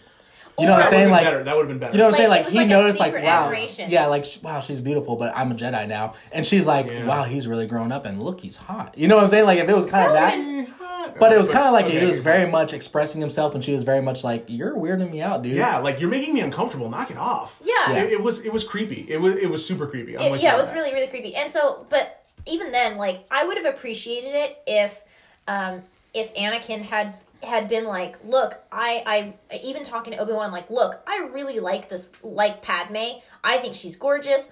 you 0.59 0.66
know 0.66 0.72
what 0.72 0.84
I'm 0.84 0.90
saying? 0.90 1.11
Like, 1.11 1.24
better. 1.24 1.42
That 1.42 1.57
would 1.57 1.62
have 1.62 1.68
been 1.68 1.78
better. 1.78 1.92
You 1.92 1.98
know 1.98 2.07
what 2.11 2.20
I'm 2.20 2.28
Like, 2.30 2.38
saying? 2.44 2.44
it 2.44 2.44
Like 2.44 2.52
he 2.52 2.59
like 2.59 2.68
noticed, 2.68 3.00
like, 3.00 3.14
wow, 3.14 3.44
admiration. 3.44 3.90
yeah, 3.90 4.07
like 4.07 4.24
wow, 4.42 4.61
she's 4.61 4.80
beautiful, 4.80 5.16
but 5.16 5.32
I'm 5.36 5.50
a 5.52 5.54
Jedi 5.54 5.86
now, 5.88 6.14
and 6.32 6.46
she's 6.46 6.66
like, 6.66 6.86
Yeah. 6.86 7.04
wow, 7.07 7.24
he's 7.24 7.46
really 7.46 7.66
grown 7.66 7.92
up, 7.92 8.07
and 8.07 8.22
look, 8.22 8.40
he's 8.40 8.57
hot. 8.57 8.94
You 8.96 9.09
know 9.09 9.16
what 9.16 9.24
I'm 9.24 9.30
saying? 9.30 9.44
Like 9.46 9.59
if 9.59 9.68
it 9.68 9.74
was 9.76 9.86
kind 9.86 10.07
of 10.07 10.12
That 10.14 10.36
that, 10.36 10.46
would've 10.46 10.68
hot. 10.76 11.18
but 11.18 11.32
it 11.32 11.38
was 11.38 11.48
kind 11.48 11.64
of 11.66 11.72
like 11.72 11.86
Okay. 11.86 11.98
it 11.98 12.09
was 12.09 12.20
very 12.20 12.50
much 12.50 12.72
expressing 12.72 13.20
himself, 13.20 13.54
and 13.54 13.62
she 13.64 13.72
was 13.72 13.82
very 13.82 14.00
much 14.02 14.24
like, 14.24 14.44
you're 14.48 14.74
weirding 14.74 15.11
me 15.12 15.20
out, 15.20 15.42
dude. 15.42 15.57
Yeah, 15.57 15.78
like 15.78 16.00
you're 16.00 16.11
making 16.11 16.34
me 16.34 16.40
uncomfortable. 16.40 16.88
Knock 16.88 17.11
it 17.11 17.18
off. 17.18 17.61
Yeah. 17.64 17.72
Yeah. 17.92 18.02
It, 18.04 18.12
it 18.14 18.22
was 18.22 18.40
it 18.40 18.52
was 18.52 18.64
creepy. 18.64 19.07
It 19.09 19.20
was 19.20 19.34
it 19.36 19.50
was 19.50 19.64
super 19.64 19.86
creepy. 19.86 20.16
I'm 20.16 20.34
It- 20.34 20.40
yeah, 20.42 20.54
it 20.54 20.57
was 20.57 20.68
that. 20.68 20.74
really 20.74 20.92
really 20.94 21.07
creepy. 21.09 21.34
And 21.34 21.50
so, 21.50 21.86
but 21.90 22.22
even 22.46 22.72
then, 22.72 22.96
like 22.96 23.24
I 23.30 23.44
would 23.46 23.57
have 23.59 23.66
appreciated 23.66 24.34
it 24.34 24.59
if, 24.66 25.02
um, 25.48 25.82
if 26.14 26.32
Anakin 26.34 26.80
had 26.82 27.14
had 27.47 27.68
been 27.68 27.84
like, 27.84 28.16
look, 28.24 28.57
I, 28.70 29.34
I 29.51 29.59
even 29.62 29.84
talking 29.84 30.12
to 30.12 30.18
Obi 30.18 30.32
Wan, 30.32 30.53
like, 30.53 30.70
look, 30.70 31.01
I 31.07 31.28
really 31.32 31.61
like 31.61 31.88
this, 31.88 32.12
like 32.22 32.62
Padme. 32.62 33.20
I 33.42 33.59
think 33.59 33.74
she's 33.74 33.97
gorgeous. 33.97 34.51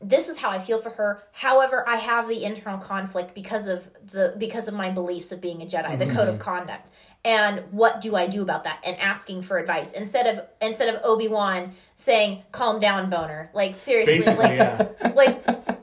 This 0.00 0.28
is 0.28 0.38
how 0.38 0.50
I 0.50 0.58
feel 0.58 0.80
for 0.80 0.90
her. 0.90 1.22
However, 1.32 1.88
I 1.88 1.96
have 1.96 2.28
the 2.28 2.44
internal 2.44 2.78
conflict 2.78 3.34
because 3.34 3.68
of 3.68 3.88
the 4.10 4.34
because 4.38 4.68
of 4.68 4.74
my 4.74 4.90
beliefs 4.90 5.32
of 5.32 5.40
being 5.40 5.62
a 5.62 5.66
Jedi, 5.66 5.98
the 5.98 6.06
code 6.06 6.28
of 6.28 6.34
mm-hmm. 6.34 6.38
conduct. 6.38 6.88
And 7.24 7.62
what 7.70 8.02
do 8.02 8.14
I 8.14 8.26
do 8.26 8.42
about 8.42 8.64
that? 8.64 8.80
And 8.84 8.98
asking 8.98 9.42
for 9.42 9.56
advice 9.56 9.92
instead 9.92 10.26
of 10.26 10.44
instead 10.60 10.94
of 10.94 11.00
Obi 11.04 11.28
Wan 11.28 11.72
saying, 11.96 12.42
"Calm 12.52 12.80
down, 12.80 13.08
boner." 13.08 13.50
Like 13.54 13.76
seriously, 13.76 14.18
Basically, 14.18 14.58
like 14.58 14.58
yeah. 14.58 15.12
like 15.14 15.78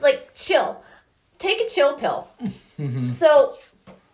like 0.00 0.30
chill 0.34 0.82
take 1.40 1.60
a 1.60 1.68
chill 1.68 1.94
pill 1.94 2.28
mm-hmm. 2.78 3.08
so 3.08 3.54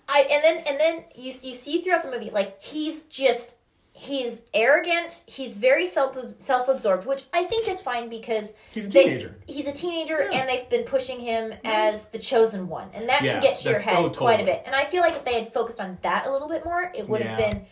i 0.09 0.20
and 0.30 0.42
then 0.44 0.64
and 0.68 0.78
then 0.80 1.04
you 1.14 1.26
you 1.42 1.54
see 1.54 1.80
throughout 1.82 2.02
the 2.02 2.11
movie 2.11 2.30
like 2.30 2.62
he's 2.62 3.02
just 3.04 3.57
he's 3.92 4.42
arrogant 4.52 5.22
he's 5.26 5.57
very 5.57 5.86
self 5.86 6.16
self-absorbed 6.38 7.07
which 7.07 7.24
i 7.32 7.42
think 7.44 7.66
is 7.66 7.80
fine 7.80 8.09
because 8.11 8.52
He's 8.72 8.86
a 8.86 8.90
they- 8.90 9.04
teenager. 9.04 9.36
he's 9.46 9.66
a 9.66 9.72
teenager 9.72 10.20
and 10.30 10.48
they've 10.48 10.68
been 10.68 10.84
pushing 10.84 11.18
him 11.18 11.54
as 11.64 12.09
the 12.09 12.18
chosen 12.18 12.68
one 12.68 12.88
and 12.92 13.09
that 13.09 13.22
Yeah, 13.22 13.32
can 13.34 13.42
get 13.42 13.57
to 13.59 13.70
your 13.70 13.80
head 13.80 13.96
oh, 13.96 14.11
quite 14.11 14.40
a 14.40 14.44
bit 14.44 14.62
and 14.66 14.74
i 14.74 14.84
feel 14.84 15.00
like 15.00 15.14
if 15.14 15.24
they 15.24 15.34
had 15.40 15.52
focused 15.52 15.80
on 15.80 15.96
that 16.02 16.26
a 16.26 16.30
little 16.32 16.48
bit 16.48 16.64
more 16.64 16.92
it 16.94 17.09
would 17.09 17.22
have 17.22 17.38
been 17.38 17.64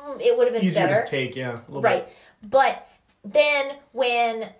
mm, 0.00 0.20
it 0.20 0.36
would 0.38 0.46
have 0.46 0.54
been 0.54 0.64
Easier 0.64 0.86
better 0.86 1.04
to 1.04 1.10
take, 1.10 1.34
yeah. 1.34 1.52
a 1.52 1.66
little 1.66 1.82
Right. 1.82 2.06
bit. 2.06 2.16
But 2.48 2.88
then 3.24 3.72
when 3.90 4.50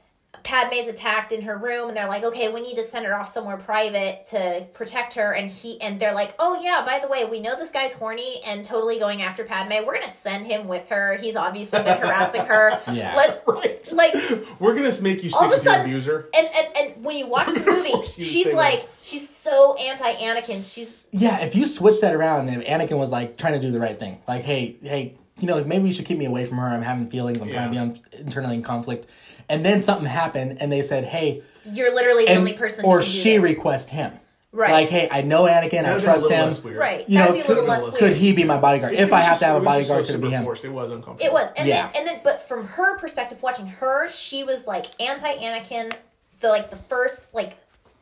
Padme's 0.47 0.87
attacked 0.87 1.33
in 1.33 1.43
her 1.43 1.57
room 1.59 1.89
and 1.89 1.97
they're 1.97 2.07
like, 2.07 2.23
okay, 2.23 2.53
we 2.53 2.61
need 2.61 2.77
to 2.77 2.85
send 2.85 3.05
her 3.05 3.13
off 3.19 3.29
somewhere 3.29 3.57
private 3.57 4.23
to 4.31 4.65
protect 4.75 5.15
her 5.15 5.33
and 5.33 5.51
he 5.51 5.81
and 5.83 5.99
they're 5.99 6.15
like, 6.15 6.35
Oh 6.39 6.57
yeah, 6.63 6.85
by 6.87 7.01
the 7.01 7.09
way, 7.09 7.25
we 7.25 7.41
know 7.41 7.57
this 7.57 7.73
guy's 7.73 7.93
horny 7.93 8.41
and 8.47 8.65
totally 8.65 9.01
going 9.01 9.23
after 9.23 9.43
Padme. 9.43 9.85
We're 9.85 9.95
gonna 9.95 10.09
send 10.09 10.47
him 10.47 10.69
with 10.69 10.89
her. 10.89 11.17
He's 11.21 11.35
obviously 11.35 11.83
been 11.83 11.99
harassing 11.99 12.45
her. 12.47 12.81
Yeah. 12.93 13.15
Let's 13.17 13.43
Right. 13.47 13.93
like 13.93 14.15
We're 14.61 14.77
gonna 14.77 14.93
make 15.03 15.25
you 15.25 15.31
all 15.35 15.41
stick 15.41 15.53
of 15.53 15.59
a 15.59 15.63
sudden 15.63 15.87
abuser. 15.87 16.29
and, 16.37 16.47
and 16.55 16.77
and 16.77 17.05
when 17.05 17.17
you 17.17 17.27
watch 17.37 17.53
the 17.53 17.61
movie, 17.69 17.91
force 17.91 18.17
you 18.17 18.25
to 18.25 18.31
she's 18.31 18.53
like 18.53 18.83
with 18.83 19.01
she's 19.03 19.29
so 19.29 19.75
anti 19.75 20.13
Anakin. 20.15 20.73
She's 20.75 21.09
Yeah, 21.11 21.41
if 21.41 21.57
you 21.57 21.67
switch 21.67 22.01
that 22.03 22.15
around 22.15 22.49
and 22.51 22.63
Anakin 22.63 22.97
was 22.99 23.11
like 23.11 23.37
trying 23.37 23.55
to 23.55 23.61
do 23.61 23.73
the 23.73 23.81
right 23.81 23.99
thing, 23.99 24.21
like, 24.29 24.43
hey, 24.45 24.77
hey, 24.81 25.15
you 25.41 25.49
know, 25.49 25.63
maybe 25.65 25.89
you 25.89 25.93
should 25.95 26.07
keep 26.07 26.19
me 26.19 26.27
away 26.27 26.45
from 26.45 26.59
her. 26.59 26.67
I'm 26.69 26.83
having 26.83 27.11
feelings. 27.11 27.41
I'm 27.43 27.51
trying 27.51 27.67
to 27.69 27.73
be 27.73 27.79
un- 27.79 27.99
internally 28.21 28.55
in 28.55 28.63
conflict. 28.63 29.07
And 29.49 29.65
then 29.65 29.83
something 29.83 30.07
happened, 30.07 30.59
and 30.61 30.73
they 30.73 30.83
said, 30.83 31.05
hey, 31.05 31.43
you're 31.65 31.95
literally 31.95 32.25
the 32.25 32.31
and- 32.31 32.39
only 32.41 32.53
person 32.55 32.85
or 32.85 32.99
who 32.99 33.05
she 33.05 33.37
this. 33.37 33.43
request 33.45 33.91
him. 33.91 34.13
Right. 34.53 34.71
Like, 34.71 34.89
hey, 34.89 35.07
I 35.11 35.21
know 35.21 35.43
Anakin. 35.43 35.65
I 35.65 35.69
That'd 35.69 35.85
have 35.87 36.03
trust 36.03 36.31
him. 36.31 36.47
less 36.47 36.65
weird. 36.65 36.79
Right. 36.79 37.07
You 37.09 37.19
That'd 37.19 37.29
know, 37.31 37.33
be 37.35 37.41
a 37.41 37.43
could- 37.43 37.57
little 37.59 37.65
Could've 37.67 37.85
less 37.93 38.01
weird. 38.01 38.13
Could 38.15 38.17
he 38.23 38.33
be 38.33 38.45
my 38.45 38.57
bodyguard? 38.57 38.95
It 38.95 39.01
if 39.01 39.13
I 39.13 39.21
have 39.21 39.31
just- 39.33 39.41
to 39.41 39.47
have 39.47 39.57
a 39.57 39.65
bodyguard, 39.65 40.07
so 40.07 40.13
could 40.13 40.19
it 40.19 40.23
be 40.23 40.29
super 40.29 40.37
him? 40.39 40.45
Forced. 40.45 40.65
It 40.65 40.69
was 40.71 40.91
uncomfortable. 40.91 41.27
It 41.27 41.33
was, 41.33 41.53
and 41.59 41.69
Yeah. 41.69 41.89
then 41.89 41.97
and 41.97 42.07
then, 42.07 42.21
but 42.25 42.41
from 42.49 42.67
her 42.69 42.97
perspective, 42.99 43.43
watching 43.43 43.67
her, 43.67 44.09
she 44.09 44.45
was 44.45 44.67
like 44.67 44.87
anti 45.01 45.37
Anakin. 45.37 45.93
The 46.41 46.49
like 46.49 46.71
the 46.71 46.77
first 46.77 47.35
like 47.35 47.57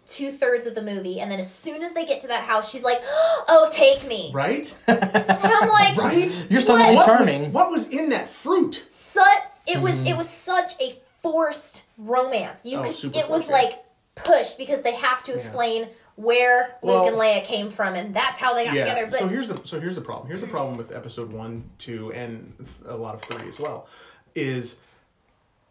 two 0.06 0.30
thirds 0.30 0.66
of 0.68 0.74
the 0.76 0.82
movie, 0.82 1.18
and 1.20 1.28
then 1.30 1.40
as 1.40 1.52
soon 1.52 1.82
as 1.82 1.92
they 1.92 2.04
get 2.04 2.20
to 2.20 2.28
that 2.28 2.44
house, 2.44 2.70
she's 2.70 2.84
like, 2.84 3.00
"Oh, 3.48 3.68
take 3.72 4.06
me!" 4.06 4.30
Right? 4.32 4.72
And 4.86 5.02
I'm 5.42 5.68
like, 5.68 5.96
Right? 5.96 6.46
You're 6.50 6.60
so 6.60 6.74
What 6.74 6.94
was, 6.94 7.04
charming. 7.04 7.52
what 7.52 7.70
was 7.70 7.88
in 7.88 8.10
that 8.10 8.28
fruit? 8.28 8.84
Such 8.90 9.26
it 9.66 9.80
was 9.80 9.94
mm-hmm. 9.96 10.06
it 10.08 10.16
was 10.16 10.28
such 10.28 10.80
a 10.80 10.98
forced 11.24 11.84
romance. 11.96 12.66
You 12.66 12.78
Oh, 12.78 12.82
could 12.84 12.94
super 12.94 13.18
it 13.18 13.28
was 13.30 13.46
forced, 13.46 13.50
yeah. 13.50 13.56
like 13.56 13.84
pushed 14.14 14.58
because 14.58 14.82
they 14.82 14.94
have 14.94 15.22
to 15.24 15.34
explain 15.34 15.88
where 16.16 16.76
Well- 16.82 17.04
Luke 17.04 17.12
and 17.12 17.16
Leia 17.16 17.42
came 17.44 17.70
from, 17.70 17.94
and 17.94 18.14
that's 18.14 18.38
how 18.38 18.54
they 18.54 18.64
got 18.66 18.74
Yeah. 18.74 18.84
together. 18.84 19.06
But 19.06 19.18
so 19.18 19.26
here's 19.28 19.48
the 19.48 19.58
so 19.64 19.80
here's 19.80 19.96
the 19.96 20.00
problem. 20.02 20.28
Here's 20.28 20.40
the 20.42 20.46
mm-hmm. 20.46 20.54
problem 20.54 20.76
with 20.76 20.92
episode 20.92 21.32
one, 21.32 21.70
two, 21.78 22.12
and 22.12 22.54
a 22.86 22.96
lot 22.96 23.14
of 23.14 23.22
three 23.22 23.48
as 23.48 23.58
well. 23.58 23.88
Is 24.34 24.76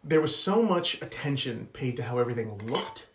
there 0.02 0.20
was 0.20 0.36
so 0.36 0.62
much 0.62 1.00
attention 1.00 1.68
paid 1.72 1.96
to 1.96 2.02
how 2.02 2.18
everything 2.18 2.58
looked, 2.66 3.06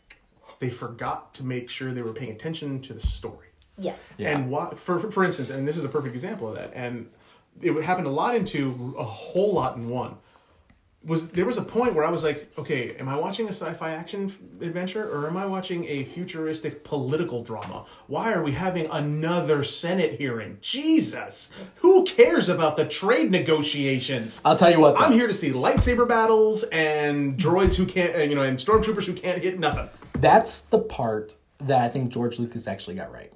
they 0.60 0.70
forgot 0.70 1.34
to 1.36 1.44
make 1.44 1.70
sure 1.70 1.92
they 1.92 2.02
were 2.02 2.14
paying 2.14 2.32
attention 2.32 2.80
to 2.82 2.94
the 2.94 3.00
story. 3.00 3.48
yes, 3.78 4.16
Yeah. 4.18 4.32
And 4.32 4.50
why, 4.50 4.74
for 4.76 4.98
for 5.12 5.24
instance, 5.24 5.50
and 5.50 5.68
this 5.68 5.78
is 5.78 5.86
a 5.86 5.90
perfect 5.90 6.14
example 6.14 6.48
of 6.50 6.56
that, 6.56 6.72
and 6.74 7.10
it 7.62 7.72
would 7.72 7.84
happen 7.84 8.06
a 8.06 8.10
lot 8.22 8.34
into 8.36 8.96
a 8.98 9.04
whole 9.04 9.54
lot 9.54 9.76
in 9.78 9.88
one. 9.90 10.18
Was 11.06 11.30
there 11.30 11.45
was 11.45 11.58
a 11.58 11.62
point 11.62 11.93
where 11.93 12.04
I 12.04 12.10
was 12.10 12.26
like, 12.26 12.52
okay, 12.58 12.93
am 12.95 13.08
I 13.08 13.18
watching 13.18 13.45
a 13.45 13.54
sci-fi 13.54 13.91
action 13.91 14.26
adventure 14.60 15.10
or 15.10 15.28
am 15.28 15.38
I 15.38 15.45
watching 15.45 15.86
a 15.86 16.04
futuristic 16.04 16.84
political 16.84 17.41
drama? 17.41 17.86
Why 18.08 18.34
are 18.34 18.43
we 18.43 18.52
having 18.52 18.86
another 18.91 19.64
Senate 19.64 20.20
hearing? 20.20 20.58
Jesus, 20.60 21.52
who 21.76 22.04
cares 22.04 22.50
about 22.50 22.76
the 22.76 22.86
trade 22.86 23.32
negotiations? 23.32 24.41
I'll 24.43 24.58
tell 24.58 24.72
you 24.72 24.82
what. 24.82 25.00
I'm 25.00 25.14
here 25.14 25.28
to 25.28 25.34
see 25.34 25.52
lightsaber 25.52 26.06
battles 26.06 26.64
and 26.64 27.38
droids 27.39 27.78
who 27.78 27.86
can't, 27.86 28.14
uh, 28.16 28.20
you 28.20 28.36
know, 28.36 28.43
and 28.43 28.58
stormtroopers 28.58 29.06
who 29.06 29.14
can't 29.14 29.41
hit 29.41 29.58
nothing. 29.58 29.88
That's 30.14 30.62
the 30.62 30.80
part 30.80 31.38
that 31.60 31.80
I 31.82 31.88
think 31.88 32.12
George 32.12 32.39
Lucas 32.39 32.68
actually 32.68 32.95
got 32.95 33.10
right. 33.10 33.32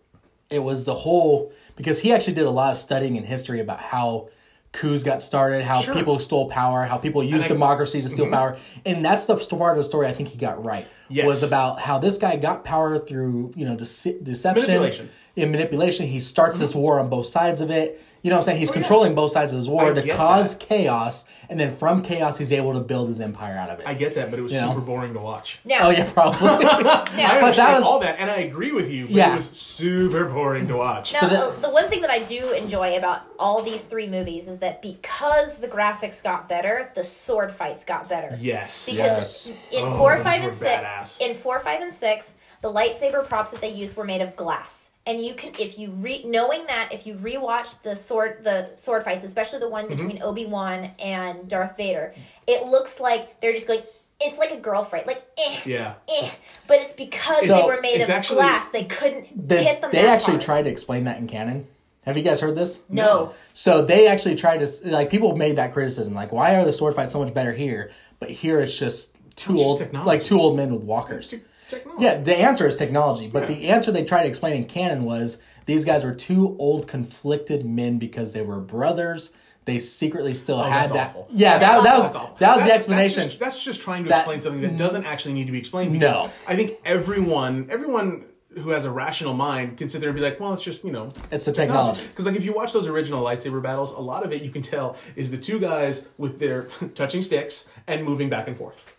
It 0.50 0.60
was 0.60 0.84
the 0.84 0.96
whole 0.96 1.54
because 1.78 2.02
he 2.02 2.12
actually 2.12 2.34
did 2.34 2.46
a 2.46 2.52
lot 2.52 2.72
of 2.72 2.78
studying 2.78 3.16
in 3.16 3.24
history 3.24 3.62
about 3.62 3.80
how 3.80 4.30
coups 4.74 5.04
got 5.04 5.22
started, 5.22 5.64
how 5.64 5.80
Sure. 5.80 5.94
people 5.94 6.20
stole 6.20 6.50
power, 6.50 6.84
how 6.84 6.98
people 6.98 7.24
used 7.24 7.36
I- 7.36 7.48
Mm-hmm. 7.48 7.54
democracy 7.54 8.02
to 8.02 8.10
steal 8.10 8.30
power, 8.30 8.58
and 8.86 9.06
that's 9.06 9.26
the 9.26 9.36
part 9.38 9.72
of 9.72 9.78
the 9.78 9.84
story 9.84 10.08
I 10.08 10.14
think 10.14 10.30
he 10.30 10.38
got 10.38 10.62
right. 10.64 10.88
Yes. 11.10 11.26
Was 11.28 11.44
about 11.44 11.80
how 11.80 12.00
this 12.00 12.18
guy 12.18 12.36
got 12.38 12.66
power 12.66 12.98
through 13.00 13.54
you 13.56 13.66
know 13.66 13.76
dece- 13.76 14.22
deception, 14.24 14.64
Manipulation. 14.66 15.06
Mm-hmm. 15.08 15.42
and 15.42 15.52
manipulation. 15.52 16.08
He 16.08 16.20
starts 16.20 16.58
this 16.60 16.74
war 16.76 17.00
on 17.00 17.08
both 17.10 17.28
sides 17.28 17.62
of 17.62 17.70
it. 17.70 18.02
You 18.24 18.30
know 18.30 18.38
what 18.38 18.44
I'm 18.44 18.46
saying? 18.46 18.60
He's 18.60 18.72
controlling 18.72 19.16
both 19.16 19.34
sides 19.34 19.52
of 19.52 19.60
this 19.60 19.68
war 19.68 19.84
I 19.84 19.92
to 19.94 20.02
get 20.02 20.16
cause 20.16 20.56
chaos, 20.56 21.26
and 21.50 21.60
then 21.60 21.76
from 21.76 22.02
chaos, 22.02 22.38
he's 22.38 22.54
able 22.54 22.72
to 22.74 22.80
build 22.80 23.10
his 23.10 23.20
empire 23.20 23.58
out 23.58 23.70
of 23.70 23.82
it. 23.82 23.86
I 23.86 23.94
get 23.96 24.16
that, 24.16 24.30
but 24.32 24.40
it 24.40 24.42
was 24.42 24.54
You 24.54 24.62
know? 24.62 24.70
super 24.70 24.80
boring 24.80 25.14
to 25.14 25.20
watch. 25.20 25.60
now 25.66 25.80
oh 25.82 25.90
yeah, 25.90 26.10
probably. 26.10 26.40
now, 26.48 27.04
I 27.28 27.42
But 27.42 27.56
that 27.58 27.76
was- 27.76 27.84
all 27.84 28.00
that, 28.00 28.16
and 28.20 28.32
I 28.32 28.38
agree 28.38 28.72
with 28.72 28.90
you. 28.90 29.08
But 29.08 29.16
Yeah. 29.16 29.32
it 29.34 29.36
was 29.36 29.50
super 29.50 30.24
boring 30.24 30.68
to 30.70 30.78
watch. 30.78 31.12
Now, 31.12 31.28
the- 31.28 31.52
the, 31.56 31.68
the 31.68 31.70
one 31.70 31.90
thing 31.90 32.00
that 32.00 32.10
I 32.10 32.20
do 32.20 32.54
enjoy 32.54 32.98
about 32.98 33.24
all 33.38 33.62
these 33.62 33.84
three 33.84 34.08
movies 34.08 34.48
is 34.48 34.60
that 34.60 34.82
because 34.82 35.58
the 35.58 35.68
graphics 35.68 36.24
got 36.24 36.48
better, 36.48 36.92
the 36.96 37.04
sword 37.04 37.52
fights 37.52 37.84
got 37.84 38.08
better. 38.08 38.38
Yes. 38.40 38.86
Because 38.90 39.50
Yes. 39.50 39.58
in 39.74 39.84
Oh, 39.86 39.98
four, 39.98 40.16
those 40.16 40.24
five, 40.24 40.44
and 40.46 40.54
six, 40.54 40.72
badass. 40.82 41.20
in 41.20 41.36
four, 41.36 41.60
five, 41.60 41.82
and 41.82 41.92
six, 41.92 42.36
the 42.62 42.72
lightsaber 42.72 43.28
props 43.28 43.52
that 43.52 43.60
they 43.60 43.68
used 43.74 43.98
were 43.98 44.06
made 44.06 44.22
of 44.22 44.38
glass, 44.38 44.92
and 45.06 45.20
you 45.20 45.34
can, 45.34 45.52
if 45.60 45.78
you 45.78 45.92
re, 45.92 46.24
knowing 46.26 46.66
that, 46.68 46.90
if 46.94 47.06
you 47.06 47.16
rewatch 47.16 47.82
the 47.84 47.96
sword, 47.96 48.44
the 48.44 48.70
sword 48.76 49.04
fights, 49.04 49.24
especially 49.26 49.60
the 49.60 49.70
one 49.70 49.86
Mm-hmm. 49.86 49.96
between 49.96 50.22
Obi 50.24 50.46
Wan 50.46 50.92
and 51.04 51.48
Darth 51.48 51.76
Vader, 51.78 52.14
it 52.48 52.66
looks 52.68 53.00
like 53.00 53.40
they're 53.42 53.54
just 53.54 53.68
going. 53.68 53.82
It's 54.22 54.38
like 54.38 54.52
a 54.52 54.58
girl 54.58 54.86
fight, 54.86 55.06
like 55.06 55.26
eh, 55.38 55.60
Yeah. 55.66 55.96
eh. 56.22 56.30
But 56.68 56.78
it's 56.80 56.94
because 56.94 57.46
So, 57.46 57.54
they 57.56 57.64
were 57.66 57.82
made 57.82 58.00
of 58.00 58.10
actually- 58.10 58.36
glass, 58.38 58.70
they 58.70 58.86
couldn't 58.86 59.48
They, 59.50 59.66
hit 59.66 59.82
them. 59.82 59.92
they 59.92 60.08
actually 60.08 60.34
hard. 60.36 60.42
tried 60.44 60.62
to 60.66 60.70
explain 60.70 61.04
that 61.06 61.18
in 61.20 61.28
canon. 61.28 61.68
Have 62.06 62.16
you 62.16 62.24
guys 62.24 62.40
heard 62.40 62.56
this? 62.56 62.84
No. 62.88 63.34
So 63.54 63.82
they 63.82 64.08
actually 64.08 64.36
tried 64.36 64.60
to 64.60 64.68
like 64.90 65.10
people 65.10 65.36
made 65.36 65.58
that 65.58 65.74
criticism 65.74 66.14
like 66.14 66.32
why 66.32 66.56
are 66.56 66.64
the 66.64 66.72
sword 66.72 66.96
fights 66.96 67.12
so 67.12 67.20
much 67.20 67.34
better 67.34 67.52
here, 67.52 67.92
but 68.20 68.30
here 68.30 68.62
it's 68.62 68.78
just 68.78 69.16
two 69.36 69.54
It's 69.54 69.62
old 69.62 69.78
technology. 69.80 70.08
like 70.08 70.24
two 70.24 70.40
old 70.40 70.56
men 70.56 70.72
with 70.72 70.82
It's 70.82 70.88
walkers. 70.88 71.34
Te- 71.70 71.78
technology. 71.78 72.04
Yeah, 72.06 72.18
the 72.22 72.38
answer 72.38 72.68
is 72.68 72.76
technology, 72.76 73.28
but 73.28 73.44
Yeah. 73.44 73.56
the 73.56 73.68
answer 73.70 73.92
they 73.92 74.04
tried 74.04 74.24
to 74.24 74.28
explain 74.30 74.56
in 74.56 74.66
canon 74.66 75.04
was 75.06 75.40
these 75.66 75.86
guys 75.86 76.04
were 76.04 76.14
two 76.14 76.56
old 76.60 76.88
conflicted 76.88 77.66
men 77.66 77.98
because 78.00 78.34
they 78.34 78.42
were 78.42 78.60
brothers. 78.60 79.32
They 79.66 79.80
secretly 79.80 80.34
still 80.34 80.60
Oh, 80.60 80.64
had 80.64 80.82
that's 80.84 80.92
that. 80.92 81.08
awful. 81.12 81.28
Yeah, 81.32 81.58
that, 81.58 81.84
that 81.84 81.98
was 81.98 82.12
That's 82.12 82.40
that 82.40 82.56
was 82.58 82.66
the 82.66 82.74
explanation. 82.74 83.16
That's 83.22 83.28
just, 83.28 83.40
that's 83.40 83.64
just 83.64 83.80
trying 83.82 84.04
to 84.04 84.10
That- 84.10 84.20
explain 84.20 84.42
something 84.42 84.62
that 84.62 84.76
doesn't 84.78 85.06
actually 85.06 85.36
need 85.36 85.46
to 85.46 85.54
be 85.54 85.60
explained. 85.60 85.94
Because 85.94 86.14
No. 86.14 86.30
I 86.46 86.56
think 86.58 86.80
everyone, 86.84 87.68
everyone 87.70 88.26
who 88.56 88.70
has 88.70 88.86
a 88.86 88.92
rational 88.92 89.34
mind 89.34 89.78
can 89.78 89.88
sit 89.88 90.00
there 90.02 90.10
and 90.10 90.16
be 90.18 90.22
like, 90.22 90.40
well, 90.40 90.54
it's 90.54 90.62
just 90.62 90.84
you 90.84 90.92
know, 90.92 91.10
It's 91.32 91.46
the 91.46 91.52
technology. 91.54 92.02
Because 92.04 92.26
like 92.26 92.36
if 92.36 92.44
you 92.46 92.54
watch 92.54 92.72
those 92.74 92.88
original 92.88 93.24
lightsaber 93.26 93.62
battles, 93.64 93.92
a 93.92 94.00
lot 94.00 94.24
of 94.26 94.32
it 94.34 94.42
you 94.44 94.52
can 94.52 94.62
tell 94.62 94.96
is 95.16 95.32
the 95.32 95.38
two 95.38 95.60
guys 95.60 96.04
with 96.18 96.40
their 96.40 96.64
touching 96.96 97.22
sticks 97.22 97.68
and 97.88 98.04
moving 98.04 98.30
back 98.30 98.48
and 98.50 98.58
forth. 98.58 98.93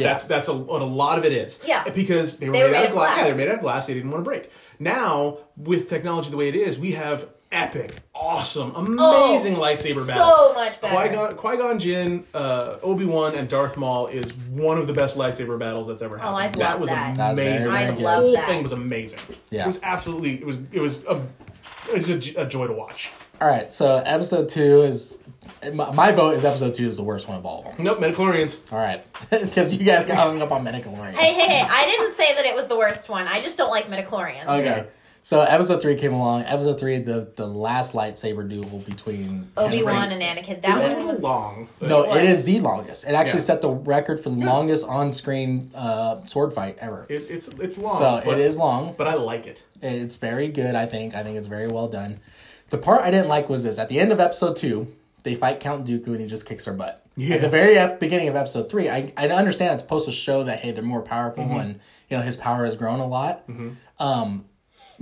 Yeah. 0.00 0.08
That's 0.08 0.24
that's 0.24 0.48
a, 0.48 0.54
what 0.54 0.82
a 0.82 0.84
lot 0.84 1.18
of 1.18 1.24
it 1.24 1.32
is. 1.32 1.60
Yeah. 1.64 1.88
Because 1.88 2.38
they 2.38 2.46
were, 2.48 2.52
They 2.52 2.62
were 2.64 2.70
made, 2.70 2.76
out 2.76 2.84
of 2.84 2.90
of 2.90 2.96
glass. 2.96 3.18
Yeah, 3.18 3.24
they're 3.24 3.36
made 3.36 3.48
out 3.48 3.54
of 3.56 3.60
glass. 3.60 3.86
They 3.86 3.94
didn't 3.94 4.10
want 4.10 4.24
to 4.24 4.28
break. 4.28 4.50
Now 4.78 5.38
with 5.56 5.88
technology 5.88 6.30
the 6.30 6.36
way 6.36 6.48
it 6.48 6.56
is, 6.56 6.78
we 6.78 6.92
have 6.92 7.28
epic, 7.52 7.96
awesome, 8.14 8.72
amazing 8.76 9.56
lightsaber 9.56 10.06
Oh, 10.10 10.52
so 10.52 10.54
much 10.54 10.80
better. 10.80 10.94
Qui-Gon, 10.94 11.36
Qui-Gon 11.36 11.78
Jinn, 11.80 12.24
uh, 12.32 12.76
Obi-Wan, 12.82 13.34
and 13.34 13.48
Darth 13.48 13.76
Maul 13.76 14.06
is 14.06 14.32
one 14.34 14.78
of 14.78 14.86
the 14.86 14.92
best 14.92 15.16
lightsaber 15.16 15.58
battles 15.58 15.88
that's 15.88 16.00
ever 16.00 16.16
happened. 16.16 16.34
Oh, 16.34 16.38
I've 16.38 16.52
that 16.52 16.58
loved 16.58 16.80
was 16.82 16.90
that. 16.90 17.16
That 17.16 17.30
was 17.30 17.38
amazing. 17.38 17.70
I've 17.72 17.96
good. 17.96 18.04
the 18.04 18.10
whole 18.10 18.32
that. 18.34 18.46
thing 18.46 18.62
was 18.62 18.72
amazing. 18.72 19.18
Yeah. 19.50 19.64
It 19.64 19.66
was 19.66 19.80
absolutely 19.82 20.34
it 20.34 20.46
was 20.46 20.58
it 20.72 20.80
was 20.80 21.04
a 21.06 21.20
it 21.92 21.96
was 21.98 22.08
a, 22.08 22.18
j- 22.18 22.34
a 22.36 22.46
joy 22.46 22.68
to 22.68 22.72
watch. 22.72 23.10
All 23.40 23.48
right, 23.48 23.72
so 23.72 23.96
episode 24.04 24.48
two 24.48 24.82
is 24.82 25.18
my, 25.72 25.92
my 25.92 26.12
vote 26.12 26.30
is 26.34 26.44
episode 26.44 26.74
two 26.74 26.86
is 26.86 26.96
the 26.96 27.02
worst 27.02 27.28
one 27.28 27.36
of 27.38 27.46
all 27.46 27.60
of 27.66 27.76
them. 27.76 27.84
Nope, 27.84 27.98
Midichlorians. 27.98 28.58
All 28.72 28.78
right, 28.78 29.04
because 29.30 29.76
you 29.76 29.84
guys 29.84 30.06
got 30.06 30.16
hung 30.16 30.40
up 30.42 30.50
on 30.50 30.64
Midichlorians. 30.64 31.12
Hey, 31.14 31.32
hey, 31.34 31.46
hey! 31.48 31.66
I 31.68 31.86
didn't 31.86 32.14
say 32.14 32.34
that 32.34 32.44
it 32.46 32.54
was 32.54 32.66
the 32.66 32.76
worst 32.78 33.08
one. 33.08 33.26
I 33.28 33.40
just 33.40 33.56
don't 33.56 33.70
like 33.70 33.86
midichlorians. 33.86 34.46
Okay. 34.46 34.86
So 35.22 35.42
episode 35.42 35.82
three 35.82 35.96
came 35.96 36.14
along. 36.14 36.44
Episode 36.44 36.80
three, 36.80 36.96
the 36.98 37.30
the 37.36 37.46
last 37.46 37.92
lightsaber 37.94 38.48
duel 38.48 38.78
between 38.86 39.50
Obi 39.54 39.82
Wan 39.82 40.10
and 40.10 40.22
Anakin. 40.22 40.52
It 40.52 40.62
That 40.62 40.76
was 40.76 40.84
a 40.84 40.86
one 40.88 40.96
little 40.96 41.12
was 41.12 41.22
long. 41.22 41.68
but- 41.78 41.88
No, 41.90 42.14
It 42.14 42.24
it 42.24 42.30
is 42.30 42.44
the 42.44 42.60
longest. 42.60 43.04
It 43.06 43.12
actually 43.12 43.40
Yeah. 43.40 43.44
set 43.44 43.60
the 43.60 43.68
record 43.70 44.22
for 44.22 44.30
the 44.30 44.36
longest 44.36 44.86
on-screen 44.88 45.72
uh, 45.74 46.24
sword 46.24 46.54
fight 46.54 46.78
ever. 46.80 47.04
It, 47.10 47.26
it's 47.28 47.48
it's 47.48 47.76
long. 47.76 47.98
so 47.98 48.22
but, 48.24 48.38
it 48.38 48.46
is 48.46 48.56
long. 48.56 48.94
but 48.96 49.06
I 49.06 49.14
like 49.14 49.46
it. 49.46 49.62
It's 49.82 50.16
very 50.16 50.48
good. 50.48 50.74
I 50.74 50.86
think. 50.86 51.14
I 51.14 51.22
think 51.22 51.36
it's 51.36 51.48
very 51.48 51.68
well 51.68 51.88
done. 51.88 52.20
The 52.70 52.78
part 52.78 53.02
I 53.02 53.10
didn't 53.10 53.28
like 53.28 53.50
was 53.50 53.62
this: 53.62 53.78
at 53.78 53.90
the 53.90 54.00
end 54.00 54.12
of 54.12 54.20
episode 54.20 54.56
two, 54.56 54.86
they 55.22 55.34
fight 55.34 55.60
Count 55.60 55.86
Dooku 55.86 56.08
and 56.08 56.20
he 56.20 56.26
just 56.26 56.46
kicks 56.46 56.64
her 56.66 56.72
butt. 56.72 57.04
Yeah. 57.16 57.36
At 57.36 57.40
the 57.42 57.48
very 57.48 57.76
ep- 57.76 58.00
beginning 58.00 58.28
of 58.28 58.36
episode 58.36 58.70
three, 58.70 58.88
I 58.88 59.12
I 59.16 59.28
understand 59.28 59.74
it's 59.74 59.82
supposed 59.82 60.06
to 60.06 60.12
show 60.12 60.44
that 60.44 60.60
hey 60.60 60.70
they're 60.72 60.82
more 60.82 61.02
powerful 61.02 61.44
Mm-hmm. 61.44 61.58
and 61.60 61.80
you 62.08 62.16
know 62.16 62.22
his 62.22 62.36
power 62.36 62.64
has 62.64 62.76
grown 62.76 63.00
a 63.00 63.06
lot. 63.06 63.44
Um, 63.98 64.46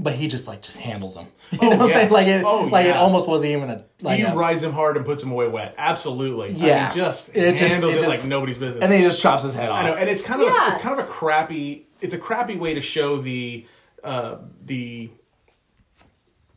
but 0.01 0.15
he 0.15 0.29
just 0.29 0.47
like 0.47 0.63
just 0.63 0.79
handles 0.79 1.17
them. 1.17 1.27
You 1.53 1.71
know 1.71 1.77
what 1.77 1.81
I'm 1.87 1.91
saying? 1.91 2.11
Like 2.11 2.29
it, 2.29 2.45
Oh, 2.45 2.65
like 2.71 2.87
it 2.87 2.95
almost 2.97 3.29
wasn't 3.29 3.53
even 3.53 3.69
a 3.71 3.85
like 4.01 4.19
he 4.19 4.23
a, 4.25 4.35
rides 4.35 4.63
him 4.63 4.73
hard 4.73 4.97
and 4.97 5.05
puts 5.05 5.23
him 5.23 5.31
away 5.33 5.49
wet. 5.49 5.75
Absolutely. 5.77 6.49
I 6.49 6.67
Yeah. 6.67 6.83
mean, 6.89 6.97
just 6.97 7.31
It 7.35 7.57
just- 7.57 7.73
handles 7.75 7.95
it 7.95 7.99
it, 7.99 8.01
just- 8.03 8.19
like 8.23 8.29
nobody's 8.29 8.59
business. 8.59 8.83
and 8.83 8.93
then 8.93 9.01
he 9.01 9.05
just 9.07 9.21
chops 9.21 9.43
his 9.45 9.55
head 9.55 9.69
off. 9.71 9.79
I 9.85 9.89
know, 9.89 9.95
and 9.97 10.09
it's 10.09 10.23
kind 10.23 10.41
of 10.41 10.49
Yeah. 10.49 10.73
it's 10.75 10.83
kind 10.83 10.99
of 10.99 11.05
a 11.05 11.09
crappy 11.09 11.87
it's 12.01 12.15
a 12.15 12.19
crappy 12.19 12.57
way 12.57 12.75
to 12.75 12.81
show 12.81 13.17
the 13.21 13.67
uh, 14.05 14.37
the 14.65 15.11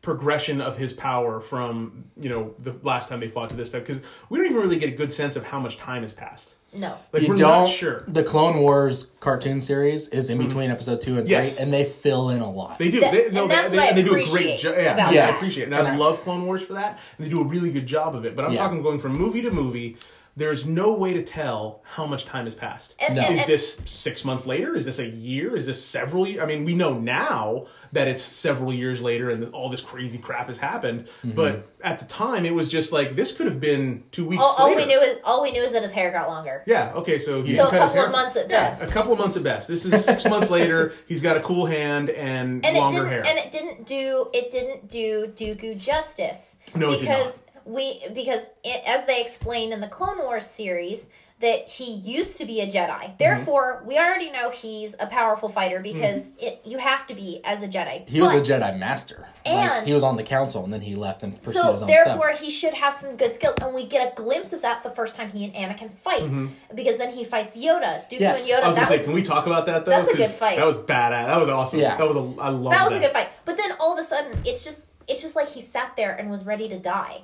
progression 0.02 0.62
of 0.62 0.78
his 0.78 0.94
power 0.94 1.40
from 1.40 2.06
you 2.20 2.30
know 2.30 2.54
the 2.60 2.76
last 2.84 3.08
time 3.10 3.20
they 3.20 3.28
fought 3.28 3.50
to 3.52 3.56
this 3.56 3.72
time 3.72 3.82
because 3.82 4.02
we 4.30 4.38
don't 4.38 4.48
even 4.48 4.58
really 4.58 4.78
get 4.78 4.90
a 4.90 4.96
good 4.96 5.14
sense 5.14 5.36
of 5.36 5.44
how 5.46 5.60
much 5.60 5.78
time 5.78 6.02
has 6.02 6.12
passed. 6.12 6.56
no. 6.74 6.98
Like 7.14 7.24
you 7.24 7.30
we're 7.30 7.36
don't. 7.36 7.66
not 7.66 7.68
sure. 7.68 8.04
The 8.08 8.24
Clone 8.24 8.60
Wars 8.60 9.12
cartoon 9.20 9.62
series 9.62 10.08
is 10.10 10.30
in 10.30 10.38
mm-hmm. 10.38 10.48
between 10.48 10.72
episode 10.72 11.02
two 11.02 11.18
and 11.18 11.28
three, 11.28 11.52
and 11.60 11.72
they 11.72 11.86
fill 11.86 12.30
in 12.30 12.42
a 12.42 12.50
lot. 12.50 12.80
They 12.80 12.90
do. 12.90 13.00
That- 13.02 13.12
they, 13.14 13.30
no, 13.30 13.44
and 13.44 13.52
they, 13.52 13.56
that's 13.56 13.72
they, 13.72 13.78
what 13.78 13.90
I 13.90 13.94
they 13.94 14.04
do 14.04 14.16
a 14.16 14.26
great 14.26 14.58
job. 14.58 14.76
Yeah, 14.76 14.94
about 14.94 15.14
yeah, 15.14 15.28
I 15.28 15.30
appreciate 15.30 15.64
it. 15.64 15.66
And, 15.66 15.76
And 15.76 15.88
I, 15.88 15.94
I- 15.94 15.98
love 15.98 16.22
Clone 16.22 16.46
Wars 16.46 16.64
for 16.64 16.74
that. 16.74 17.00
And 17.18 17.26
they 17.26 17.30
do 17.30 17.42
a 17.42 17.46
really 17.46 17.72
good 17.72 17.86
job 17.86 18.16
of 18.16 18.26
it. 18.26 18.36
But 18.36 18.46
I'm 18.46 18.54
Yeah. 18.54 18.60
talking 18.60 18.82
going 18.82 19.00
from 19.00 19.14
movie 19.14 19.42
to 19.42 19.52
movie. 19.52 19.98
There's 20.36 20.66
no 20.66 20.94
way 20.94 21.14
to 21.14 21.22
tell 21.24 21.82
how 21.84 22.06
much 22.06 22.24
time 22.26 22.46
has 22.46 22.56
passed. 22.56 22.96
And- 23.00 23.16
No. 23.16 23.22
and- 23.24 23.34
Is 23.36 23.46
this 23.46 23.78
six 23.86 24.24
months 24.24 24.46
later? 24.46 24.76
Is 24.76 24.86
this 24.86 24.98
a 25.00 25.06
year? 25.06 25.56
Is 25.56 25.66
this 25.66 25.84
several 25.84 26.26
years? 26.28 26.42
I 26.42 26.46
mean, 26.46 26.64
we 26.64 26.74
know 26.74 26.94
now 26.94 27.66
that 27.92 28.08
it's 28.08 28.22
several 28.22 28.72
years 28.74 29.02
later 29.02 29.30
and 29.30 29.54
all 29.54 29.70
this 29.70 29.82
crazy 29.82 30.18
crap 30.18 30.48
has 30.48 30.58
happened. 30.58 31.06
Mm-hmm. 31.26 31.32
But 31.32 31.68
at 31.84 32.00
the 32.00 32.06
time, 32.06 32.46
it 32.46 32.54
was 32.54 32.70
just 32.72 32.94
like 32.94 33.16
this 33.16 33.34
could 33.34 33.46
have 33.46 33.60
been 33.60 34.04
two 34.12 34.26
weeks 34.26 34.42
all, 34.42 34.56
all 34.58 34.66
later. 34.68 34.80
we 34.80 34.86
knew 34.86 35.00
is 35.02 35.18
all 35.26 35.42
we 35.44 35.52
knew 35.52 35.62
is 35.62 35.74
that 35.74 35.84
his 35.84 35.92
hair 35.92 36.12
got 36.12 36.30
longer. 36.30 36.64
Yeah. 36.66 36.94
Okay. 36.96 37.18
So 37.18 37.44
he 37.44 37.54
So 37.56 37.68
a 37.68 37.70
cut 37.70 37.82
his 37.82 37.92
couple 37.92 38.00
of 38.00 38.06
hair- 38.06 38.12
months 38.24 38.36
at 38.38 38.50
yeah, 38.50 38.62
best. 38.70 38.90
A 38.90 38.94
couple 38.94 39.12
of 39.12 39.20
months 39.20 39.36
at 39.36 39.44
best. 39.44 39.68
This 39.68 39.84
is 39.86 40.06
six 40.06 40.24
months 40.34 40.50
later. 40.50 40.94
He's 41.08 41.22
got 41.22 41.36
a 41.36 41.42
cool 41.42 41.66
hand 41.66 42.10
and, 42.10 42.66
and 42.66 42.78
longer 42.78 43.06
hair. 43.06 43.26
and 43.26 43.38
it 43.38 43.52
didn't 43.52 43.86
do 43.86 44.30
it 44.34 44.50
didn't 44.50 44.88
do 44.88 45.28
Dooku 45.36 45.78
justice 45.78 46.58
No, 46.74 46.92
it 46.92 47.00
did 47.00 47.10
because 47.10 47.44
we 47.66 48.02
because 48.14 48.50
it, 48.64 48.82
as 48.88 49.06
they 49.06 49.22
explained 49.22 49.74
in 49.74 49.82
the 49.82 49.88
Clone 49.88 50.18
Wars 50.20 50.46
series 50.46 51.10
that 51.40 51.68
he 51.68 51.92
used 51.96 52.38
to 52.38 52.46
be 52.46 52.62
a 52.62 52.68
Mm-hmm. 52.68 52.92
Jedi. 52.92 53.18
Therefore, 53.18 53.82
we 53.88 53.98
already 53.98 54.30
know 54.30 54.52
he's 54.52 54.96
a 55.00 55.08
powerful 55.08 55.50
fighter 55.50 55.80
because 55.80 56.34
it, 56.40 56.62
you 56.64 56.78
have 56.78 57.08
to 57.08 57.16
be 57.16 57.42
as 57.44 57.64
a 57.64 57.68
Jedi. 57.68 58.08
He 58.08 58.22
was 58.22 58.36
a 58.36 58.42
Jedi 58.42 58.78
master. 58.78 59.28
Like, 59.44 59.48
And- 59.56 59.88
he 59.88 59.92
was 59.96 60.04
on 60.04 60.18
the 60.18 60.24
council, 60.24 60.64
and 60.64 60.72
then 60.72 60.82
he 60.82 60.94
left 60.94 61.24
and 61.24 61.36
pursued 61.42 61.54
So 61.64 61.72
his 61.72 61.82
own 61.82 61.88
therefore, 61.88 62.30
stuff. 62.34 62.42
he 62.42 62.52
should 62.52 62.76
have 62.76 62.94
some 62.94 63.18
good 63.18 63.34
skills, 63.34 63.56
and 63.60 63.74
we 63.74 63.88
get 63.88 64.12
a 64.12 64.16
glimpse 64.16 64.54
of 64.54 64.62
that 64.62 64.84
the 64.84 64.92
first 64.92 65.16
time 65.16 65.32
he 65.32 65.46
and 65.46 65.56
Anakin 65.56 65.90
fight, 65.90 66.30
because 66.76 66.98
then 66.98 67.12
he 67.12 67.24
fights 67.24 67.58
Yoda, 67.58 68.08
Dooku 68.08 68.20
Yeah. 68.20 68.36
and 68.36 68.46
Yoda. 68.46 68.50
Mm-hmm. 68.58 68.64
I 68.66 68.68
was 68.68 68.76
that 68.78 68.88
gonna 68.90 68.98
say, 69.00 69.04
can 69.06 69.14
we 69.14 69.24
talk 69.24 69.48
about 69.48 69.66
that 69.66 69.84
though? 69.84 69.90
That's 69.92 70.12
a 70.12 70.16
good 70.18 70.30
fight. 70.30 70.58
That 70.58 70.68
was 70.68 70.78
badass. 70.78 71.26
That 71.26 71.40
was 71.40 71.50
awesome. 71.50 71.80
Yeah. 71.80 71.98
That 71.98 72.08
was 72.08 72.18
a. 72.18 72.36
I 72.40 72.50
love 72.50 72.72
that 72.72 72.86
was 72.88 72.96
a 72.96 73.00
good 73.00 73.14
fight. 73.14 73.30
But 73.46 73.58
then 73.58 73.72
all 73.80 73.94
of 73.94 73.98
a 73.98 74.04
sudden, 74.04 74.32
it's 74.46 74.64
just 74.64 74.90
it's 75.08 75.24
just 75.24 75.36
like 75.36 75.50
he 75.50 75.62
sat 75.62 75.96
there 75.96 76.14
and 76.16 76.30
was 76.30 76.46
ready 76.46 76.70
to 76.70 76.78
die, 76.78 77.24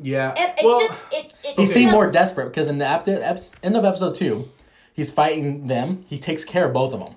Yeah. 0.00 0.30
and 0.36 0.58
it 0.58 0.64
well, 0.64 0.80
just 0.80 1.04
it 1.12 1.34
it 1.44 1.58
He 1.58 1.66
seemed 1.66 1.92
more 1.92 2.10
desperate 2.10 2.46
because 2.46 2.68
in 2.68 2.78
the 2.78 2.88
ep- 2.88 3.08
ep- 3.08 3.38
end 3.62 3.76
of 3.76 3.84
episode 3.84 4.14
two, 4.14 4.50
he's 4.92 5.10
fighting 5.10 5.66
them. 5.66 6.04
He 6.08 6.18
takes 6.18 6.44
care 6.44 6.66
of 6.66 6.72
both 6.72 6.92
of 6.92 7.00
them. 7.00 7.14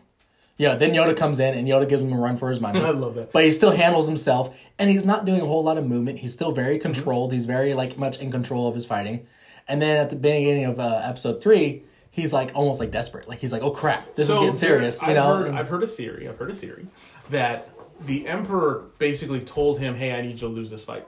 Yeah, 0.57 0.75
then 0.75 0.91
Yoda 0.91 1.15
comes 1.15 1.39
in 1.39 1.57
and 1.57 1.67
Yoda 1.67 1.87
gives 1.87 2.03
him 2.03 2.11
a 2.11 2.17
run 2.17 2.35
for 2.35 2.49
his 2.49 2.59
money. 2.59 2.79
I 2.83 2.89
love 2.89 3.15
that. 3.15 3.31
But 3.31 3.45
he 3.45 3.51
still 3.51 3.71
handles 3.71 4.07
himself, 4.07 4.53
and 4.77 4.89
he's 4.89 5.05
not 5.05 5.23
doing 5.25 5.39
a 5.41 5.45
whole 5.45 5.63
lot 5.63 5.77
of 5.77 5.85
movement. 5.87 6.19
He's 6.19 6.33
still 6.33 6.51
very 6.51 6.75
Mm-hmm. 6.77 6.81
controlled. 6.91 7.31
He's 7.33 7.45
very 7.45 7.73
like 7.73 7.97
much 7.97 8.19
in 8.19 8.29
control 8.31 8.67
of 8.67 8.75
his 8.75 8.85
fighting. 8.85 9.25
And 9.69 9.81
then 9.81 9.97
at 10.01 10.09
the 10.09 10.15
beginning 10.15 10.65
of 10.65 10.79
uh, 10.79 11.01
episode 11.03 11.41
three, 11.43 11.83
he's 12.11 12.33
like 12.33 12.51
almost 12.55 12.79
like 12.79 12.91
desperate. 12.91 13.27
Like 13.29 13.39
he's 13.39 13.53
like, 13.53 13.61
"Oh 13.61 13.71
crap, 13.71 14.15
this 14.15 14.27
is 14.29 14.37
getting 14.39 14.55
serious." 14.55 14.99
there- 14.99 15.11
You 15.11 15.17
I've 15.17 15.27
know? 15.27 15.35
heard, 15.45 15.53
I've 15.55 15.67
heard 15.69 15.83
a 15.83 15.87
theory. 15.87 16.27
I've 16.27 16.37
heard 16.37 16.51
a 16.51 16.55
theory 16.55 16.87
that 17.29 17.69
the 18.05 18.27
Emperor 18.27 18.85
basically 18.97 19.39
told 19.41 19.79
him, 19.79 19.93
"Hey, 19.95 20.11
I 20.13 20.21
need 20.21 20.31
you 20.31 20.37
to 20.39 20.47
lose 20.47 20.71
this 20.71 20.83
fight. 20.83 21.05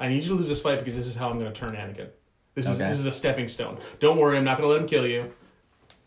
I 0.00 0.08
need 0.08 0.22
you 0.22 0.30
to 0.30 0.34
lose 0.34 0.48
this 0.48 0.60
fight 0.60 0.78
because 0.78 0.96
this 0.96 1.06
is 1.06 1.14
how 1.14 1.28
I'm 1.30 1.38
going 1.38 1.52
to 1.52 1.58
turn 1.58 1.74
Anakin. 1.76 2.08
This 2.54 2.66
is 2.66 2.80
Okay. 2.80 2.88
this 2.88 2.98
is 2.98 3.06
a 3.06 3.12
stepping 3.12 3.46
stone. 3.46 3.78
Don't 4.00 4.18
worry, 4.18 4.36
I'm 4.36 4.44
not 4.44 4.58
going 4.58 4.68
to 4.68 4.72
let 4.72 4.80
him 4.80 4.88
kill 4.88 5.06
you, 5.06 5.32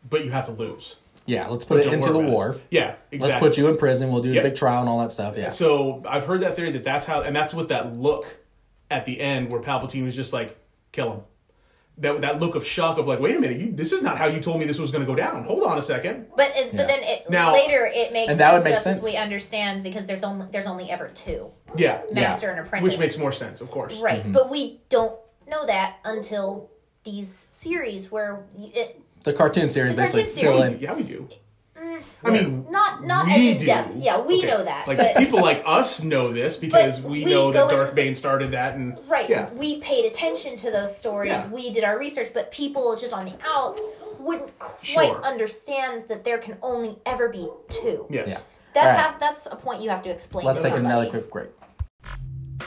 but 0.09 0.25
you 0.25 0.31
have 0.31 0.45
to 0.45 0.51
lose. 0.51 0.97
yeah, 1.25 1.47
let's 1.47 1.63
put 1.63 1.79
it 1.85 1.93
into 1.93 2.11
the 2.11 2.19
war. 2.19 2.53
it. 2.53 2.61
Yeah, 2.69 2.95
exactly. 3.11 3.19
Let's 3.19 3.39
put 3.39 3.57
you 3.57 3.67
in 3.69 3.77
prison. 3.77 4.11
We'll 4.11 4.21
do 4.21 4.33
Yep. 4.33 4.43
a 4.43 4.49
big 4.49 4.57
trial 4.57 4.81
and 4.81 4.89
all 4.89 4.99
that 4.99 5.11
stuff. 5.13 5.37
Yeah. 5.37 5.51
So 5.51 6.01
I've 6.05 6.25
heard 6.25 6.41
that 6.41 6.55
theory 6.57 6.71
that 6.71 6.83
that's 6.83 7.05
how, 7.05 7.21
and 7.21 7.33
that's 7.33 7.53
what 7.53 7.69
that 7.69 7.93
look 7.93 8.39
at 8.91 9.05
the 9.05 9.21
end 9.21 9.49
where 9.49 9.61
Palpatine 9.61 10.03
was 10.03 10.15
just 10.17 10.33
like, 10.33 10.57
kill 10.91 11.11
him. 11.13 11.21
That 11.99 12.21
that 12.21 12.39
look 12.39 12.55
of 12.55 12.65
shock 12.65 12.97
of 12.97 13.05
like, 13.07 13.19
wait 13.19 13.35
a 13.35 13.39
minute, 13.39 13.59
you, 13.59 13.71
this 13.71 13.91
is 13.91 14.01
not 14.01 14.17
how 14.17 14.25
you 14.25 14.39
told 14.39 14.59
me 14.59 14.65
this 14.65 14.79
was 14.79 14.89
going 14.89 15.03
to 15.03 15.05
go 15.05 15.13
down. 15.15 15.43
Hold 15.43 15.63
on 15.63 15.77
a 15.77 15.81
second. 15.81 16.25
But 16.35 16.51
it, 16.55 16.73
Yeah. 16.73 16.77
but 16.77 16.87
then 16.87 16.99
it, 17.03 17.29
Now- 17.29 17.53
later 17.53 17.85
it 17.93 18.11
makes 18.11 18.31
And 18.31 18.39
that 18.39 18.49
sense 18.51 18.63
would 18.63 18.63
make 18.63 18.73
just 18.75 18.87
as 18.87 18.95
sense. 18.95 19.05
we 19.05 19.15
understand 19.15 19.83
because 19.83 20.07
there's 20.07 20.23
only 20.23 20.47
there's 20.51 20.65
only 20.65 20.89
ever 20.89 21.09
two 21.09 21.51
Yeah, 21.75 22.01
master 22.11 22.47
Yeah. 22.47 22.53
and 22.57 22.65
apprentice, 22.65 22.93
which 22.93 22.99
makes 22.99 23.17
more 23.19 23.31
sense, 23.31 23.61
of 23.61 23.69
course. 23.69 23.99
right. 23.99 24.21
Mm-hmm. 24.23 24.31
But 24.31 24.49
we 24.49 24.81
don't 24.89 25.15
know 25.47 25.67
that 25.67 25.97
until 26.03 26.71
these 27.03 27.47
series 27.51 28.11
where 28.11 28.43
it, 28.57 28.99
the 29.23 29.33
cartoon 29.33 29.69
series 29.69 29.93
The 29.93 30.01
basically 30.01 30.23
cartoon 30.23 30.43
fill 30.43 30.59
series- 30.61 30.73
in. 30.73 30.79
Yeah, 30.79 30.93
we 30.93 31.03
do. 31.03 31.29
I 32.23 32.29
mean, 32.31 32.65
not 32.69 33.03
not 33.03 33.25
we 33.25 33.31
as 33.33 33.37
in 33.53 33.57
do. 33.57 33.65
depth. 33.65 33.95
Yeah, 33.97 34.19
we 34.21 34.37
Okay. 34.39 34.47
know 34.47 34.63
that. 34.63 34.87
Like 34.87 34.97
but 34.97 35.15
people 35.17 35.41
like 35.41 35.61
us 35.65 36.03
know 36.03 36.31
this 36.31 36.55
because 36.57 37.01
we, 37.01 37.25
we 37.25 37.31
know 37.31 37.51
that 37.51 37.69
go 37.69 37.75
Darth 37.77 37.93
Bane 37.95 38.15
started 38.15 38.51
that, 38.51 38.75
and 38.75 38.97
Right. 39.07 39.29
yeah, 39.29 39.49
We 39.53 39.79
paid 39.81 40.05
attention 40.05 40.55
to 40.57 40.71
those 40.71 40.95
stories. 40.95 41.29
Yeah. 41.31 41.49
We 41.49 41.71
did 41.73 41.83
our 41.83 41.97
research, 41.99 42.29
but 42.33 42.51
people 42.51 42.95
just 42.95 43.13
on 43.13 43.25
the 43.25 43.35
outs 43.45 43.81
wouldn't 44.19 44.57
quite 44.59 45.09
Sure. 45.09 45.23
understand 45.25 46.03
that 46.07 46.23
there 46.23 46.37
can 46.37 46.57
only 46.61 46.97
ever 47.05 47.29
be 47.29 47.49
two. 47.69 48.05
yes. 48.09 48.27
Yeah. 48.29 48.37
That's 48.73 48.87
All 48.87 49.03
right. 49.03 49.11
how, 49.13 49.17
that's 49.19 49.45
a 49.45 49.55
point 49.55 49.81
you 49.81 49.89
have 49.91 50.01
to 50.03 50.09
explain. 50.09 50.45
Let's 50.47 50.59
to 50.61 50.63
take 50.69 50.73
somebody. 50.75 50.93
another 50.95 51.09
quick 51.11 51.29
break. 51.31 51.49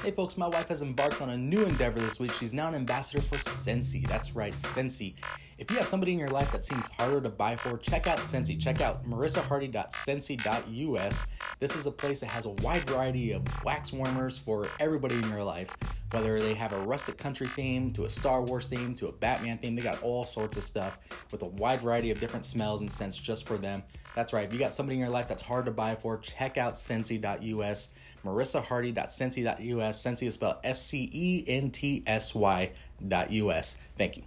Hey 0.03 0.11
folks, 0.11 0.37
my 0.37 0.47
wife 0.47 0.69
has 0.69 0.83
embarked 0.83 1.23
on 1.23 1.31
a 1.31 1.37
new 1.37 1.65
endeavor 1.65 1.99
this 1.99 2.21
week. 2.21 2.31
She's 2.31 2.53
now 2.53 2.69
an 2.69 2.75
ambassador 2.75 3.25
for 3.25 3.37
Scentsy. 3.37 4.07
That's 4.07 4.37
right, 4.37 4.53
Scentsy. 4.53 5.15
If 5.59 5.71
you 5.71 5.79
have 5.79 5.87
somebody 5.87 6.13
in 6.13 6.19
your 6.19 6.29
life 6.29 6.53
that 6.53 6.67
seems 6.67 6.85
harder 6.87 7.21
to 7.21 7.31
buy 7.31 7.57
for, 7.57 7.79
check 7.79 8.07
out 8.07 8.19
Scentsy. 8.19 8.61
Check 8.61 8.83
out 8.83 9.05
marissahardy.scentsy.us. 9.05 11.27
This 11.61 11.75
is 11.75 11.87
a 11.87 11.91
place 11.91 12.21
that 12.21 12.27
has 12.27 12.45
a 12.45 12.51
wide 12.51 12.85
variety 12.85 13.33
of 13.33 13.43
wax 13.65 13.91
warmers 13.93 14.39
for 14.39 14.69
everybody 14.79 15.17
in 15.17 15.29
your 15.31 15.43
life. 15.43 15.75
Whether 16.13 16.41
they 16.41 16.55
have 16.55 16.73
a 16.73 16.79
rustic 16.83 17.17
country 17.17 17.51
theme, 17.57 17.93
to 17.95 18.05
a 18.05 18.09
Star 18.09 18.43
Wars 18.43 18.69
theme, 18.69 18.95
to 18.97 19.09
a 19.09 19.13
Batman 19.13 19.59
theme, 19.59 19.75
they 19.75 19.83
got 19.83 20.01
all 20.03 20.23
sorts 20.25 20.57
of 20.57 20.63
stuff 20.63 21.01
with 21.33 21.43
a 21.43 21.47
wide 21.47 21.81
variety 21.81 22.13
of 22.13 22.21
different 22.21 22.47
smells 22.47 22.83
and 22.83 22.93
scents 22.93 23.19
just 23.19 23.45
for 23.47 23.59
them. 23.59 23.83
That's 24.17 24.33
right, 24.33 24.47
if 24.47 24.53
you 24.55 24.59
got 24.59 24.73
somebody 24.73 24.95
in 24.95 25.01
your 25.01 25.11
life 25.11 25.29
that's 25.29 25.43
hard 25.43 25.67
to 25.67 25.71
buy 25.71 25.95
for, 25.95 26.17
check 26.17 26.57
out 26.57 26.77
Scentsy.us. 26.77 27.91
marissahardy.scentsy.us. 28.25 30.03
Scentsy 30.03 30.27
is 30.27 30.35
spelled 30.35 30.57
S 30.65 30.83
C 30.83 31.11
E 31.13 31.45
N 31.47 31.71
T 31.71 32.03
S 32.07 32.35
Y 32.35 32.73
dot 33.07 33.31
US. 33.31 33.79
Thank 33.99 34.17
you. 34.17 34.23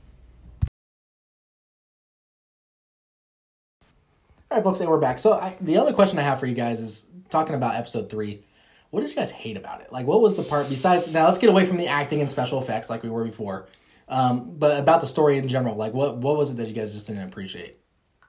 All 4.51 4.57
right, 4.57 4.63
folks, 4.63 4.79
and 4.79 4.87
we're 4.87 4.99
back. 4.99 5.17
So, 5.17 5.33
I, 5.33 5.57
the 5.59 5.77
other 5.77 5.91
question 5.91 6.19
I 6.19 6.21
have 6.21 6.39
for 6.39 6.45
you 6.45 6.53
guys 6.53 6.81
is 6.81 7.07
talking 7.31 7.55
about 7.55 7.73
episode 7.73 8.11
three. 8.11 8.43
What 8.91 9.01
did 9.01 9.09
you 9.09 9.15
guys 9.15 9.31
hate 9.31 9.57
about 9.57 9.81
it? 9.81 9.91
Like, 9.91 10.05
what 10.05 10.21
was 10.21 10.37
the 10.37 10.43
part 10.43 10.69
besides? 10.69 11.11
Now, 11.11 11.25
let's 11.25 11.39
get 11.39 11.49
away 11.49 11.65
from 11.65 11.77
the 11.77 11.87
acting 11.87 12.21
and 12.21 12.29
special 12.29 12.61
effects 12.61 12.91
like 12.91 13.01
we 13.01 13.09
were 13.09 13.25
before, 13.25 13.67
um, 14.07 14.51
but 14.55 14.79
about 14.79 15.01
the 15.01 15.07
story 15.07 15.39
in 15.39 15.47
general. 15.47 15.75
Like, 15.75 15.93
what 15.95 16.17
what 16.17 16.37
was 16.37 16.51
it 16.51 16.57
that 16.57 16.67
you 16.67 16.75
guys 16.75 16.93
just 16.93 17.07
didn't 17.07 17.23
appreciate? 17.23 17.79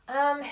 Um, 0.09 0.43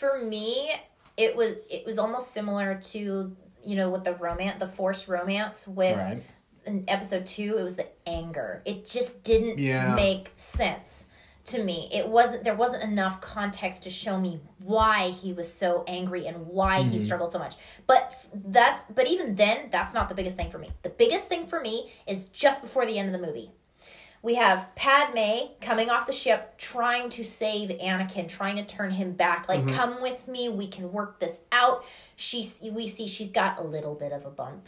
for 0.00 0.18
me, 0.18 0.72
it 1.16 1.36
was 1.36 1.56
it 1.68 1.84
was 1.84 1.98
almost 1.98 2.32
similar 2.32 2.80
to 2.92 3.36
you 3.62 3.76
know 3.76 3.90
with 3.90 4.04
the 4.04 4.14
romance, 4.14 4.58
the 4.58 4.66
forced 4.68 5.06
romance 5.06 5.68
with 5.68 5.96
Right. 5.96 6.22
in 6.64 6.84
episode 6.88 7.26
two. 7.26 7.56
It 7.58 7.62
was 7.62 7.76
the 7.76 7.86
anger. 8.06 8.62
It 8.64 8.86
just 8.86 9.22
didn't 9.22 9.58
Yeah. 9.58 9.94
make 9.94 10.32
sense 10.36 11.08
to 11.46 11.62
me. 11.62 11.90
It 11.92 12.08
wasn't 12.08 12.44
there 12.44 12.54
wasn't 12.54 12.82
enough 12.82 13.20
context 13.20 13.82
to 13.82 13.90
show 13.90 14.18
me 14.18 14.40
why 14.58 15.10
he 15.10 15.34
was 15.34 15.52
so 15.52 15.84
angry 15.86 16.26
and 16.26 16.46
why 16.46 16.82
he 16.82 16.96
mm-hmm. 16.96 17.04
struggled 17.04 17.32
so 17.32 17.38
much. 17.38 17.56
But 17.86 18.16
that's 18.32 18.82
but 18.94 19.06
even 19.06 19.34
then, 19.34 19.68
that's 19.70 19.92
not 19.92 20.08
the 20.08 20.14
biggest 20.14 20.36
thing 20.36 20.50
for 20.50 20.58
me. 20.58 20.70
The 20.82 20.90
biggest 20.90 21.28
thing 21.28 21.46
for 21.46 21.60
me 21.60 21.92
is 22.06 22.24
just 22.24 22.62
before 22.62 22.86
the 22.86 22.98
end 22.98 23.14
of 23.14 23.20
the 23.20 23.26
movie 23.26 23.50
We 24.22 24.34
have 24.34 24.74
Padme 24.74 25.48
coming 25.62 25.88
off 25.88 26.06
the 26.06 26.12
ship, 26.12 26.58
trying 26.58 27.08
to 27.10 27.24
save 27.24 27.70
Anakin, 27.70 28.28
trying 28.28 28.56
to 28.56 28.64
turn 28.64 28.90
him 28.90 29.12
back. 29.12 29.48
Like, 29.48 29.60
Mm-hmm. 29.60 29.74
come 29.76 30.02
with 30.02 30.28
me, 30.28 30.48
we 30.50 30.68
can 30.68 30.92
work 30.92 31.20
this 31.20 31.40
out. 31.52 31.84
She's, 32.16 32.60
we 32.62 32.86
see 32.86 33.06
she's 33.08 33.30
got 33.32 33.58
a 33.58 33.62
little 33.62 33.94
bit 33.94 34.12
of 34.12 34.26
a 34.26 34.30
bump, 34.30 34.66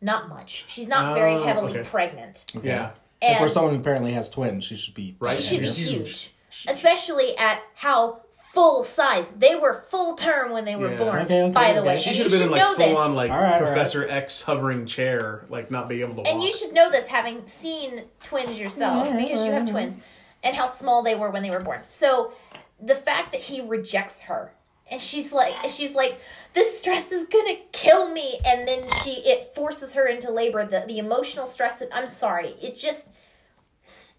not 0.00 0.28
much. 0.28 0.64
She's 0.68 0.86
not 0.86 1.14
very 1.16 1.34
Oh, 1.34 1.42
heavily 1.44 1.72
okay. 1.72 1.88
pregnant, 1.88 2.44
Yeah. 2.62 2.90
And 3.20 3.36
for 3.38 3.44
and 3.44 3.52
someone 3.52 3.74
who 3.74 3.80
apparently 3.80 4.12
has 4.12 4.28
twins, 4.30 4.64
she 4.64 4.76
should 4.76 4.94
be 4.94 5.16
Right. 5.18 5.40
she 5.40 5.56
should 5.56 5.60
be 5.60 5.70
Huge. 5.70 5.88
huge, 5.88 6.34
especially 6.68 7.36
at 7.38 7.62
how 7.74 8.20
full 8.54 8.84
size 8.84 9.28
they 9.36 9.54
were. 9.54 9.84
Full 9.88 10.14
term 10.14 10.52
when 10.52 10.64
they 10.64 10.76
were 10.76 10.90
Yeah. 10.92 10.98
born. 10.98 11.18
Okay, 11.22 11.42
okay, 11.42 11.52
by 11.52 11.72
the 11.72 11.80
okay. 11.80 11.88
way, 11.88 12.00
She 12.00 12.10
and 12.10 12.16
should 12.16 12.16
you 12.16 12.22
have 12.22 12.32
been 12.32 12.42
in 12.42 12.50
like 12.50 12.60
know 12.60 12.74
full 12.74 12.88
this. 12.88 12.98
on 12.98 13.14
like 13.14 13.30
All 13.30 13.36
right, 13.38 13.54
all 13.54 13.60
right. 13.60 13.66
Professor 13.66 14.06
X 14.08 14.42
hovering 14.42 14.86
chair, 14.86 15.44
like 15.48 15.70
not 15.70 15.88
being 15.88 16.00
able 16.02 16.14
to 16.14 16.20
walk. 16.22 16.28
And 16.28 16.42
you 16.42 16.52
should 16.52 16.72
know 16.72 16.90
this 16.90 17.08
having 17.08 17.46
seen 17.46 18.04
twins 18.22 18.58
yourself 18.58 19.10
because 19.14 19.44
you 19.44 19.52
have 19.52 19.68
twins 19.68 19.98
and 20.42 20.56
how 20.56 20.66
small 20.68 21.02
they 21.02 21.14
were 21.14 21.30
when 21.30 21.42
they 21.42 21.50
were 21.50 21.60
born. 21.60 21.80
So 21.88 22.32
the 22.80 22.94
fact 22.94 23.32
that 23.32 23.40
he 23.42 23.60
rejects 23.60 24.20
her 24.20 24.52
and 24.90 25.00
she's 25.00 25.32
like 25.32 25.54
she's 25.70 25.94
like 25.94 26.20
this 26.52 26.78
stress 26.78 27.10
is 27.12 27.26
going 27.26 27.46
to 27.46 27.62
kill 27.72 28.10
me 28.10 28.38
and 28.44 28.68
then 28.68 28.86
she 29.02 29.12
it 29.24 29.54
forces 29.54 29.94
her 29.94 30.06
into 30.06 30.30
labor 30.30 30.64
the 30.64 30.84
the 30.86 30.98
emotional 30.98 31.46
stress 31.46 31.78
that 31.78 31.88
I'm 31.92 32.06
sorry. 32.06 32.54
It 32.60 32.76
just 32.76 33.08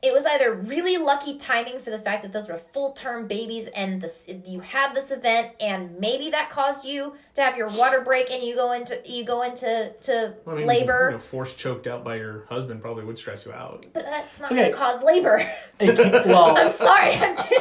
it 0.05 0.13
was 0.13 0.25
either 0.25 0.53
really 0.53 0.97
lucky 0.97 1.35
timing 1.37 1.79
for 1.79 1.89
the 1.89 1.97
fact 1.99 2.21
that 2.23 2.31
those 2.31 2.47
were 2.47 2.57
full 2.57 2.91
term 2.93 3.27
babies 3.27 3.67
and 3.69 3.99
this 4.01 4.27
you 4.45 4.59
had 4.59 4.93
this 4.93 5.09
event 5.11 5.49
and 5.59 5.99
maybe 5.99 6.29
that 6.29 6.49
caused 6.49 6.85
you 6.85 7.13
to 7.33 7.41
have 7.41 7.57
your 7.57 7.67
water 7.69 8.01
break 8.01 8.29
and 8.31 8.43
you 8.43 8.53
go 8.55 8.71
into 8.71 8.99
you 9.05 9.23
go 9.25 9.41
into 9.41 9.91
to 10.01 10.35
I 10.47 10.53
mean, 10.53 10.67
labor 10.67 11.07
you 11.11 11.17
know, 11.17 11.19
force 11.19 11.53
choked 11.53 11.87
out 11.87 12.03
by 12.03 12.15
your 12.17 12.45
husband 12.49 12.81
probably 12.81 13.03
would 13.03 13.17
stress 13.17 13.45
you 13.45 13.51
out. 13.53 13.85
but 13.93 14.05
that's 14.05 14.39
not 14.39 14.51
Okay. 14.51 14.61
going 14.61 14.71
to 14.71 14.77
cause 14.77 15.03
labor. 15.03 15.43
Can't- 15.79 15.97
well, 16.27 16.55
I'm 16.55 16.69
sorry. 16.69 17.15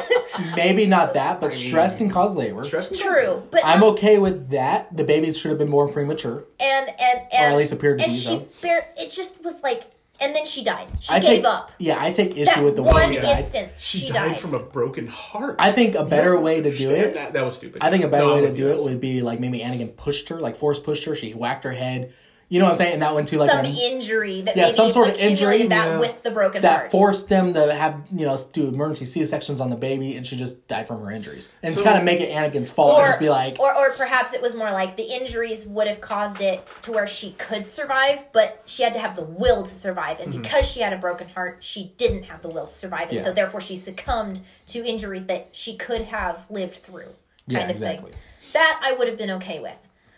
maybe 0.55 0.85
not 0.85 1.13
that, 1.15 1.41
but 1.41 1.53
stress 1.53 1.95
can 1.95 2.09
cause 2.09 2.35
labor. 2.35 2.63
Stress 2.63 2.87
can 2.87 2.97
True, 2.97 3.43
but 3.51 3.61
I'm 3.65 3.83
okay 3.83 4.17
with 4.19 4.49
that. 4.51 4.95
The 4.95 5.03
babies 5.03 5.37
should 5.37 5.49
have 5.49 5.57
been 5.59 5.71
born 5.71 5.91
premature. 5.91 6.45
and 6.59 6.89
and 6.89 7.19
and 7.33 7.45
or 7.45 7.47
at 7.51 7.57
least 7.57 7.73
appeared 7.73 7.99
to 7.99 8.05
and 8.05 8.13
be, 8.13 8.19
she 8.19 8.37
though. 8.37 8.47
bare, 8.61 8.87
it 8.97 9.09
just 9.11 9.43
was 9.43 9.61
like, 9.63 9.83
and 10.21 10.35
then 10.35 10.45
she 10.45 10.63
died. 10.63 10.87
She 11.01 11.13
I 11.13 11.19
gave 11.19 11.27
take 11.27 11.45
up. 11.45 11.71
yeah, 11.79 11.97
I 12.01 12.11
take 12.11 12.31
issue 12.37 12.45
That 12.45 12.63
with 12.63 12.75
the 12.75 12.83
way 12.83 12.91
one 12.93 13.11
she 13.13 13.19
died. 13.19 13.39
instance, 13.39 13.79
She, 13.79 13.97
she, 13.99 14.07
died, 14.07 14.29
died. 14.29 14.37
from 14.37 14.53
a 14.53 14.59
broken 14.63 15.07
heart. 15.07 15.55
I 15.59 15.71
think 15.71 15.95
a 15.95 16.05
better 16.05 16.39
way 16.39 16.61
to 16.61 16.63
do 16.75 16.87
Understand 16.89 17.05
it. 17.05 17.13
That, 17.15 17.33
that 17.33 17.43
was 17.43 17.55
stupid. 17.55 17.83
I 17.83 17.89
think 17.91 18.03
a 18.03 18.07
better 18.07 18.25
No, 18.25 18.31
I'm 18.31 18.35
way 18.37 18.41
to 18.43 18.47
with 18.49 18.57
do 18.57 18.69
it 18.71 18.83
would 18.83 18.99
be 19.01 19.21
like 19.21 19.39
maybe 19.39 19.59
Anakin 19.59 19.95
pushed 19.95 20.29
her, 20.29 20.39
like 20.39 20.57
force 20.57 20.79
pushed 20.79 21.05
her. 21.05 21.15
She 21.15 21.33
whacked 21.33 21.63
her 21.63 21.71
head. 21.73 22.13
You 22.47 22.59
know 22.59 22.65
what 22.65 22.71
I'm 22.71 22.77
saying? 22.77 22.93
And 22.93 23.01
that 23.01 23.15
went 23.15 23.27
to 23.29 23.39
like 23.39 23.49
some 23.49 23.65
an- 23.65 23.75
injury 23.75 24.41
that 24.41 24.55
Yeah, 24.55 24.65
maybe 24.65 24.75
some 24.75 24.91
sort 24.91 25.09
of 25.09 25.15
injury, 25.15 25.63
that 25.63 25.87
yeah. 25.87 25.99
with 25.99 26.21
the 26.21 26.29
broken 26.29 26.61
that 26.61 26.79
heart. 26.79 26.91
forced 26.91 27.27
them 27.27 27.53
to 27.55 27.73
have 27.73 28.01
you 28.11 28.25
know 28.25 28.37
do 28.53 28.67
emergency 28.67 29.05
C 29.05 29.25
sections 29.25 29.59
on 29.59 29.71
the 29.71 29.75
baby, 29.75 30.15
and 30.15 30.27
she 30.27 30.37
just 30.37 30.67
died 30.67 30.87
from 30.87 31.03
her 31.03 31.11
injuries. 31.11 31.51
And 31.63 31.73
So- 31.73 31.81
to 31.81 31.85
kind 31.85 31.97
of 31.97 32.03
make 32.03 32.19
it 32.21 32.29
Anakin's 32.29 32.69
fault, 32.69 32.99
and 32.99 33.07
just 33.07 33.19
be 33.19 33.29
like, 33.29 33.59
or, 33.59 33.75
or 33.75 33.91
perhaps 33.91 34.33
it 34.33 34.41
was 34.41 34.55
more 34.55 34.71
like 34.71 34.95
the 34.95 35.03
injuries 35.03 35.65
would 35.65 35.87
have 35.87 36.01
caused 36.01 36.41
it 36.41 36.67
to 36.83 36.91
where 36.91 37.07
she 37.07 37.31
could 37.31 37.65
survive, 37.65 38.27
but 38.31 38.61
she 38.65 38.83
had 38.83 38.93
to 38.93 38.99
have 38.99 39.15
the 39.15 39.23
will 39.23 39.63
to 39.63 39.73
survive. 39.73 40.19
And 40.19 40.31
mm-hmm. 40.31 40.41
because 40.43 40.69
she 40.69 40.81
had 40.81 40.93
a 40.93 40.97
broken 40.97 41.27
heart, 41.29 41.57
she 41.61 41.93
didn't 41.97 42.23
have 42.23 42.41
the 42.41 42.49
will 42.49 42.67
to 42.67 42.73
survive. 42.73 43.09
And 43.09 43.21
so 43.21 43.33
therefore 43.33 43.61
she 43.61 43.75
succumbed 43.75 44.41
to 44.67 44.85
injuries 44.85 45.25
that 45.25 45.49
she 45.51 45.75
could 45.75 46.03
have 46.03 46.45
lived 46.49 46.75
through. 46.75 47.09
Yeah, 47.47 47.59
of 47.59 47.69
exactly. 47.69 48.11
thing. 48.11 48.19
That 48.53 48.79
I 48.83 48.93
would 48.93 49.07
have 49.07 49.17
been 49.17 49.31
okay 49.31 49.59
with. 49.59 49.77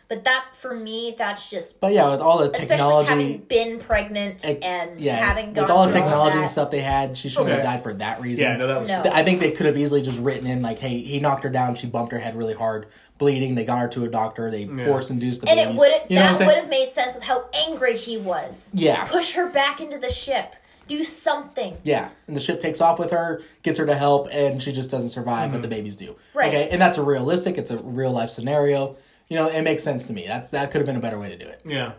But 0.10 0.24
that 0.24 0.50
for 0.54 0.74
me, 0.74 1.16
that's 1.18 1.50
just 1.50 1.82
but 1.82 1.92
yeah, 1.92 2.10
with 2.10 2.22
all 2.22 2.38
the 2.38 2.46
especially 2.46 2.68
technology, 2.68 3.10
having 3.10 3.38
been 3.40 3.78
pregnant 3.80 4.46
Ec- 4.46 4.64
and 4.64 5.02
yeah, 5.02 5.18
having 5.18 5.52
gone 5.52 5.66
with 5.66 5.72
all 5.72 5.86
the 5.86 5.92
through 5.92 6.02
technology 6.02 6.36
that. 6.36 6.42
and 6.44 6.50
stuff 6.50 6.72
they 6.72 6.80
had, 6.80 7.18
she 7.18 7.28
shouldn't 7.28 7.50
Okay. 7.50 7.56
have 7.56 7.66
died 7.66 7.84
for 7.84 7.94
that 7.96 8.22
reason. 8.22 8.46
Yeah, 8.46 8.56
no, 8.56 8.68
that 8.68 8.80
was 8.80 8.88
No. 8.88 9.04
I 9.12 9.24
think 9.24 9.42
they 9.42 9.52
could 9.52 9.66
have 9.66 9.76
easily 9.78 10.02
just 10.02 10.22
written 10.22 10.48
in 10.48 10.62
like, 10.62 10.80
"Hey, 10.80 11.02
he 11.02 11.20
knocked 11.20 11.44
her 11.44 11.50
down. 11.50 11.76
She 11.76 11.88
bumped 11.88 12.14
her 12.14 12.20
head 12.20 12.38
really 12.38 12.54
hard, 12.54 12.88
bleeding. 13.18 13.56
They 13.56 13.66
got 13.66 13.80
her 13.80 13.90
to 13.90 14.06
a 14.06 14.08
doctor. 14.08 14.50
They 14.50 14.66
force 14.66 15.10
induced 15.10 15.42
the 15.42 15.50
And 15.50 15.60
babies." 15.60 15.76
it 15.76 15.80
would 15.80 16.02
you 16.10 16.20
know 16.20 16.34
that 16.34 16.46
would 16.48 16.56
have 16.56 16.70
made 16.70 16.90
sense 16.92 17.14
with 17.14 17.26
how 17.26 17.46
angry 17.68 17.98
he 17.98 18.18
was. 18.18 18.72
Yeah. 18.74 19.04
Push 19.06 19.34
her 19.34 19.48
back 19.50 19.82
into 19.82 19.98
the 19.98 20.10
ship. 20.10 20.56
Do 20.88 21.04
something. 21.04 21.78
Yeah, 21.84 22.08
and 22.28 22.36
the 22.36 22.40
ship 22.40 22.62
takes 22.62 22.80
off 22.80 22.98
with 22.98 23.12
her, 23.12 23.42
gets 23.62 23.78
her 23.78 23.86
to 23.86 23.96
help, 23.96 24.30
and 24.32 24.64
she 24.64 24.72
just 24.72 24.90
doesn't 24.90 25.10
survive, 25.10 25.52
but 25.52 25.56
mm-hmm. 25.58 25.64
the 25.64 25.68
babies 25.68 25.98
do. 25.98 26.16
Right. 26.34 26.48
Okay, 26.48 26.70
and 26.70 26.82
that's 26.82 26.98
a 26.98 27.04
realistic. 27.04 27.58
It's 27.58 27.72
a 27.72 27.78
real 27.80 28.12
life 28.14 28.30
scenario. 28.30 28.96
You 29.30 29.36
know, 29.36 29.48
it 29.48 29.62
makes 29.62 29.84
sense 29.84 30.06
to 30.06 30.14
me. 30.14 30.26
That's 30.28 30.52
that 30.52 30.72
could 30.72 30.80
have 30.80 30.86
been 30.86 30.96
a 30.96 31.02
better 31.02 31.20
way 31.20 31.30
to 31.30 31.38
do 31.38 31.48
it. 31.48 31.62
Yeah. 31.66 31.94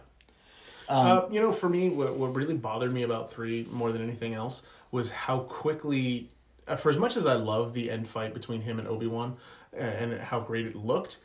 Um, 0.88 1.06
uh, 1.06 1.20
you 1.30 1.40
know, 1.40 1.52
for 1.52 1.68
me, 1.68 1.90
what, 1.90 2.14
what 2.14 2.34
really 2.34 2.54
bothered 2.54 2.92
me 2.92 3.02
about 3.02 3.30
three 3.30 3.66
more 3.70 3.92
than 3.92 4.02
anything 4.02 4.34
else 4.34 4.62
was 4.90 5.10
how 5.10 5.40
quickly, 5.40 6.30
uh, 6.66 6.76
for 6.76 6.90
as 6.90 6.96
much 6.96 7.16
as 7.16 7.26
I 7.26 7.34
love 7.34 7.74
the 7.74 7.90
end 7.90 8.08
fight 8.08 8.32
between 8.32 8.62
him 8.62 8.78
and 8.78 8.88
Obi 8.88 9.06
Wan, 9.06 9.36
and 9.76 10.18
how 10.18 10.40
great 10.40 10.66
it 10.66 10.74
looked, 10.74 11.18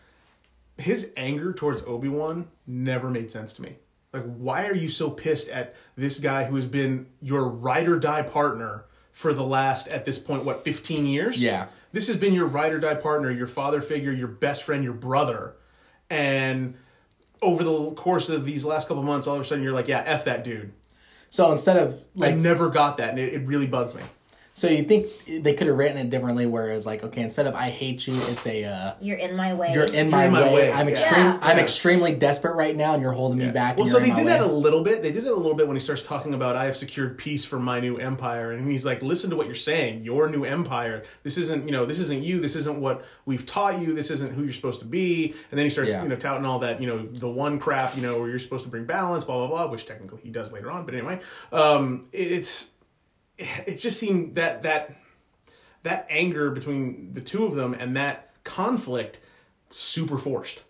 his 0.78 1.12
anger 1.16 1.54
towards 1.54 1.82
Obi 1.84 2.10
Wan 2.10 2.50
never 2.68 3.10
made 3.10 3.32
sense 3.32 3.54
to 3.54 3.62
me. 3.62 3.78
Like, 4.12 4.24
why 4.24 4.68
are 4.68 4.76
you 4.76 4.90
so 4.90 5.10
pissed 5.10 5.50
at 5.50 5.76
this 5.96 6.20
guy 6.20 6.44
who 6.44 6.56
has 6.56 6.68
been 6.68 7.08
your 7.22 7.48
ride 7.48 7.88
or 7.88 7.98
die 7.98 8.22
partner 8.22 8.86
for 9.12 9.34
the 9.34 9.44
last, 9.44 9.88
at 9.88 10.06
this 10.06 10.20
point, 10.20 10.44
what, 10.44 10.64
15 10.64 11.06
years? 11.06 11.42
Yeah. 11.42 11.68
This 11.94 12.08
has 12.08 12.18
been 12.18 12.34
your 12.34 12.48
ride 12.48 12.74
or 12.74 12.80
die 12.80 12.96
partner, 12.96 13.32
your 13.32 13.48
father 13.48 13.82
figure, 13.82 14.12
your 14.12 14.28
best 14.28 14.64
friend, 14.64 14.84
your 14.84 14.94
brother. 14.94 15.56
And 16.10 16.76
over 17.42 17.64
the 17.64 17.92
course 17.92 18.30
of 18.30 18.46
these 18.46 18.64
last 18.64 18.88
couple 18.88 19.04
months, 19.04 19.28
all 19.28 19.36
of 19.36 19.42
a 19.42 19.44
sudden 19.44 19.64
you're 19.64 19.74
like, 19.74 19.88
yeah, 19.88 20.04
F 20.06 20.26
that 20.26 20.44
dude. 20.44 20.72
So 21.30 21.52
instead 21.52 21.78
of 21.78 21.94
I 21.94 22.32
like, 22.32 22.36
never 22.38 22.70
got 22.70 22.98
that, 22.98 23.10
and 23.10 23.20
it, 23.20 23.34
it 23.34 23.48
really 23.48 23.68
bugs 23.68 23.96
me. 23.96 24.04
So 24.56 24.68
you 24.68 24.84
think 24.84 25.08
they 25.42 25.54
could 25.54 25.68
have 25.68 25.78
written 25.78 25.98
it 25.98 26.10
differently, 26.10 26.46
whereas 26.46 26.86
like, 26.86 27.04
okay, 27.04 27.22
instead 27.22 27.48
of 27.48 27.56
"I 27.56 27.70
hate 27.70 28.08
you," 28.08 28.20
it's 28.24 28.46
a 28.48 28.64
uh, 28.66 28.94
You're 29.02 29.18
in 29.18 29.36
my 29.36 29.54
way. 29.54 29.72
"You're 29.74 29.86
in 29.86 30.10
my, 30.10 30.26
in 30.26 30.32
my 30.32 30.44
way. 30.44 30.54
way. 30.54 30.72
I'm 30.72 30.88
Yeah. 30.88 30.94
extreme. 30.94 31.26
Yeah. 31.26 31.40
I'm 31.42 31.60
extremely 31.60 32.14
desperate 32.16 32.56
right 32.56 32.76
now, 32.76 32.94
and 32.94 33.02
you're 33.02 33.12
holding 33.14 33.40
me 33.40 33.50
back." 33.50 33.78
Well, 33.78 33.86
so 33.86 34.00
they 34.00 34.12
did 34.12 34.26
my 34.26 34.32
that 34.38 34.42
a 34.42 34.46
little 34.46 34.84
bit. 34.84 35.02
They 35.02 35.12
did 35.12 35.26
it 35.26 35.32
a 35.32 35.36
little 35.36 35.56
bit 35.56 35.68
when 35.68 35.76
he 35.76 35.82
starts 35.82 36.04
talking 36.04 36.34
about, 36.34 36.56
I 36.56 36.66
have 36.66 36.78
secured 36.78 37.18
peace 37.18 37.44
for 37.46 37.60
my 37.60 37.80
new 37.80 37.98
empire. 37.98 38.52
And 38.52 38.70
he's 38.70 38.86
like, 38.86 39.02
listen 39.02 39.30
to 39.32 39.36
what 39.36 39.46
you're 39.48 39.56
saying. 39.56 40.04
Your 40.04 40.30
new 40.30 40.44
empire. 40.44 41.04
This 41.24 41.38
isn't, 41.38 41.66
you 41.66 41.72
know, 41.72 41.86
this 41.86 42.00
isn't 42.00 42.22
you. 42.24 42.40
This 42.40 42.56
isn't 42.56 42.80
what 42.80 43.06
we've 43.26 43.46
taught 43.46 43.80
you. 43.82 43.94
This 43.94 44.12
isn't 44.12 44.34
who 44.34 44.44
you're 44.44 44.54
supposed 44.54 44.80
to 44.80 44.86
be. 44.86 45.34
And 45.52 45.58
then 45.58 45.66
he 45.66 45.70
starts, 45.70 45.90
Yeah. 45.92 46.04
you 46.04 46.10
know, 46.10 46.16
touting 46.16 46.46
all 46.46 46.60
that, 46.60 46.80
you 46.82 46.88
know, 46.88 47.06
the 47.06 47.30
one 47.30 47.60
crap, 47.60 47.96
you 47.96 48.02
know, 48.02 48.20
where 48.20 48.30
you're 48.30 48.40
supposed 48.40 48.64
to 48.66 48.70
bring 48.70 48.86
balance, 48.86 49.24
blah, 49.24 49.38
blah, 49.38 49.48
blah, 49.48 49.72
which 49.72 49.86
technically 49.86 50.20
he 50.24 50.30
does 50.30 50.52
later 50.52 50.70
on. 50.72 50.86
But 50.86 50.94
anyway, 50.96 51.20
um, 51.52 52.08
it's, 52.12 52.70
it 53.66 53.76
just 53.76 54.00
seemed 54.00 54.36
that, 54.36 54.62
that, 54.64 54.96
that 55.84 56.06
anger 56.10 56.50
between 56.52 57.14
the 57.14 57.22
two 57.22 57.46
of 57.46 57.56
them 57.56 57.74
and 57.74 57.96
that 57.98 58.32
conflict 58.44 59.20
super 59.72 60.18
forced 60.18 60.64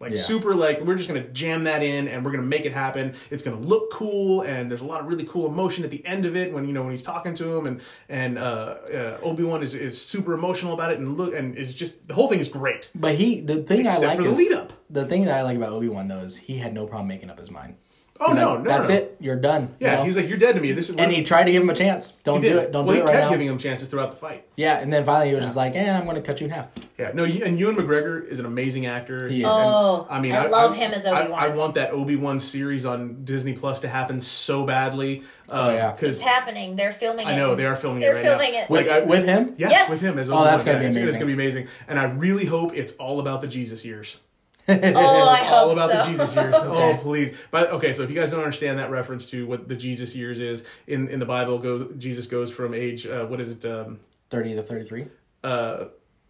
like 0.00 0.12
Yeah. 0.12 0.20
super 0.22 0.54
like 0.54 0.80
we're 0.80 0.96
just 0.96 1.08
gonna 1.08 1.28
jam 1.28 1.64
that 1.64 1.82
in 1.82 2.08
and 2.08 2.24
we're 2.24 2.30
gonna 2.30 2.42
make 2.42 2.64
it 2.64 2.72
happen 2.72 3.14
it's 3.30 3.42
gonna 3.42 3.60
look 3.60 3.90
cool 3.92 4.42
and 4.42 4.70
there's 4.70 4.80
a 4.80 4.84
lot 4.84 5.00
of 5.00 5.06
really 5.06 5.24
cool 5.24 5.46
emotion 5.46 5.84
at 5.84 5.90
the 5.90 6.04
end 6.06 6.24
of 6.26 6.36
it 6.36 6.52
when 6.52 6.66
you 6.66 6.72
know 6.72 6.82
when 6.82 6.90
he's 6.90 7.02
talking 7.02 7.34
to 7.34 7.56
him 7.56 7.66
and 7.66 7.80
and 8.08 8.38
uh, 8.38 8.76
uh 8.92 9.18
obi-wan 9.22 9.62
is, 9.62 9.74
is 9.74 10.00
super 10.00 10.34
emotional 10.34 10.72
about 10.74 10.90
it 10.92 10.98
and 10.98 11.16
look 11.16 11.34
and 11.34 11.56
it's 11.56 11.72
just 11.72 12.06
the 12.08 12.14
whole 12.14 12.28
thing 12.28 12.38
is 12.40 12.48
great 12.48 12.90
But 12.94 13.14
he, 13.14 13.40
the 13.40 13.62
thing 13.62 13.86
Except 13.86 14.02
I 14.04 14.06
like 14.08 14.16
for 14.18 14.22
the 14.24 14.30
is 14.30 14.38
lead 14.38 14.52
up. 14.52 14.72
the 14.90 15.06
thing 15.06 15.24
that 15.26 15.34
I 15.34 15.42
like 15.42 15.56
about 15.56 15.72
Obi 15.72 15.88
Wan 15.88 16.08
though 16.08 16.20
is 16.20 16.36
he 16.36 16.56
had 16.58 16.74
no 16.74 16.86
problem 16.86 17.06
making 17.08 17.30
up 17.30 17.38
his 17.38 17.50
mind. 17.50 17.76
Oh 18.20 18.32
no 18.32 18.54
like, 18.54 18.62
no 18.62 18.70
that's 18.70 18.88
no. 18.88 18.94
it. 18.96 19.16
You're 19.20 19.36
done. 19.36 19.74
you 19.80 19.86
yeah 19.86 19.96
know? 19.96 20.04
he's 20.04 20.16
like 20.16 20.28
you're 20.28 20.38
dead 20.38 20.54
to 20.54 20.60
me 20.60 20.72
this 20.72 20.88
is 20.90 20.96
and 20.96 21.10
he 21.10 21.22
tried 21.24 21.44
to 21.44 21.52
give 21.52 21.62
him 21.62 21.70
a 21.70 21.74
chance. 21.74 22.10
Don't 22.24 22.40
do 22.40 22.58
it. 22.58 22.72
Don't 22.72 22.86
well, 22.86 22.96
do 22.96 23.02
it 23.02 23.04
right 23.04 23.12
kept 23.12 23.24
now. 23.24 23.30
giving 23.30 23.46
him 23.48 23.58
chances 23.58 23.88
throughout 23.88 24.10
the 24.10 24.16
fight 24.16 24.46
Yeah, 24.56 24.78
and 24.78 24.92
then 24.92 25.04
finally 25.04 25.28
he 25.30 25.34
was 25.34 25.44
just 25.44 25.56
like, 25.56 25.74
"Eh, 25.74 25.90
I'm 25.90 26.04
going 26.04 26.16
to 26.16 26.22
cut 26.22 26.40
you 26.40 26.46
in 26.46 26.52
half." 26.52 26.68
Yeah, 26.98 27.12
no, 27.14 27.24
you- 27.24 27.44
and 27.44 27.58
Ewan 27.58 27.76
McGregor 27.76 28.26
is 28.28 28.38
an 28.40 28.44
amazing 28.46 28.84
actor. 28.86 29.26
He 29.26 29.40
is. 29.40 29.46
And, 29.46 29.52
Oh, 29.60 30.06
I 30.10 30.20
mean, 30.20 30.32
I 30.32 30.46
love 30.48 30.74
him 30.76 30.92
as 30.92 31.06
I- 31.06 31.22
Obi-Wan. 31.22 31.42
I, 31.42 31.48
want 31.48 31.74
that 31.76 31.92
Obi 31.92 32.16
Wan 32.16 32.38
series 32.40 32.84
on 32.84 33.24
Disney 33.24 33.54
Plus 33.54 33.80
to 33.80 33.88
happen 33.88 34.20
so 34.20 34.64
badly. 34.66 35.22
Uh, 35.48 35.52
Oh, 35.52 35.70
yeah. 35.74 35.92
because 35.92 36.10
It's 36.10 36.20
happening. 36.20 36.76
They're 36.76 36.92
filming 36.92 37.26
it. 37.26 37.30
I 37.30 37.36
know 37.36 37.54
they 37.54 37.64
are 37.64 37.74
filming 37.76 38.02
it. 38.02 38.06
They're 38.06 38.12
it 38.12 38.16
right 38.16 38.24
filming 38.24 38.52
now. 38.52 38.58
it. 38.64 38.70
With, 38.70 38.86
Like, 38.86 39.02
I- 39.02 39.04
with 39.06 39.24
him? 39.24 39.54
Yeah, 39.56 39.70
Yes. 39.70 39.88
with 39.88 40.02
him 40.02 40.18
as 40.18 40.28
Obi-Wan. 40.28 40.46
Oh, 40.46 40.50
that's 40.50 40.62
gonna 40.64 40.78
be 40.78 40.84
it's, 40.86 40.96
It's 40.96 41.14
gonna 41.14 41.24
be 41.26 41.32
amazing, 41.32 41.68
and 41.88 41.98
I 41.98 42.04
really 42.04 42.44
hope 42.44 42.76
it's 42.76 42.92
all 42.92 43.18
about 43.20 43.40
the 43.40 43.46
Jesus 43.48 43.84
years. 43.84 44.18
Oh, 44.68 44.74
I 44.74 45.40
all 45.48 45.68
hope 45.68 45.72
about 45.72 45.90
so. 45.90 45.96
the 45.98 46.04
Jesus 46.06 46.34
years. 46.34 46.54
Okay. 46.60 46.92
Oh, 46.92 46.96
please. 47.00 47.36
But 47.50 47.70
okay, 47.72 47.92
so 47.92 48.02
if 48.02 48.10
you 48.10 48.16
guys 48.16 48.30
don't 48.30 48.40
understand 48.40 48.78
that 48.78 48.90
reference 48.90 49.24
to 49.26 49.46
what 49.46 49.68
the 49.68 49.76
Jesus 49.76 50.14
years 50.14 50.40
is 50.40 50.64
in 50.86 51.08
in 51.08 51.18
the 51.18 51.26
Bible, 51.26 51.58
go 51.58 51.84
Jesus 51.96 52.26
goes 52.26 52.50
from 52.50 52.74
age 52.74 53.06
uh, 53.06 53.26
what 53.26 53.40
is 53.40 53.50
it, 53.50 53.64
um, 53.64 54.00
30 54.30 54.54
to 54.54 54.62
33. 54.62 55.06
uh, 55.44 55.84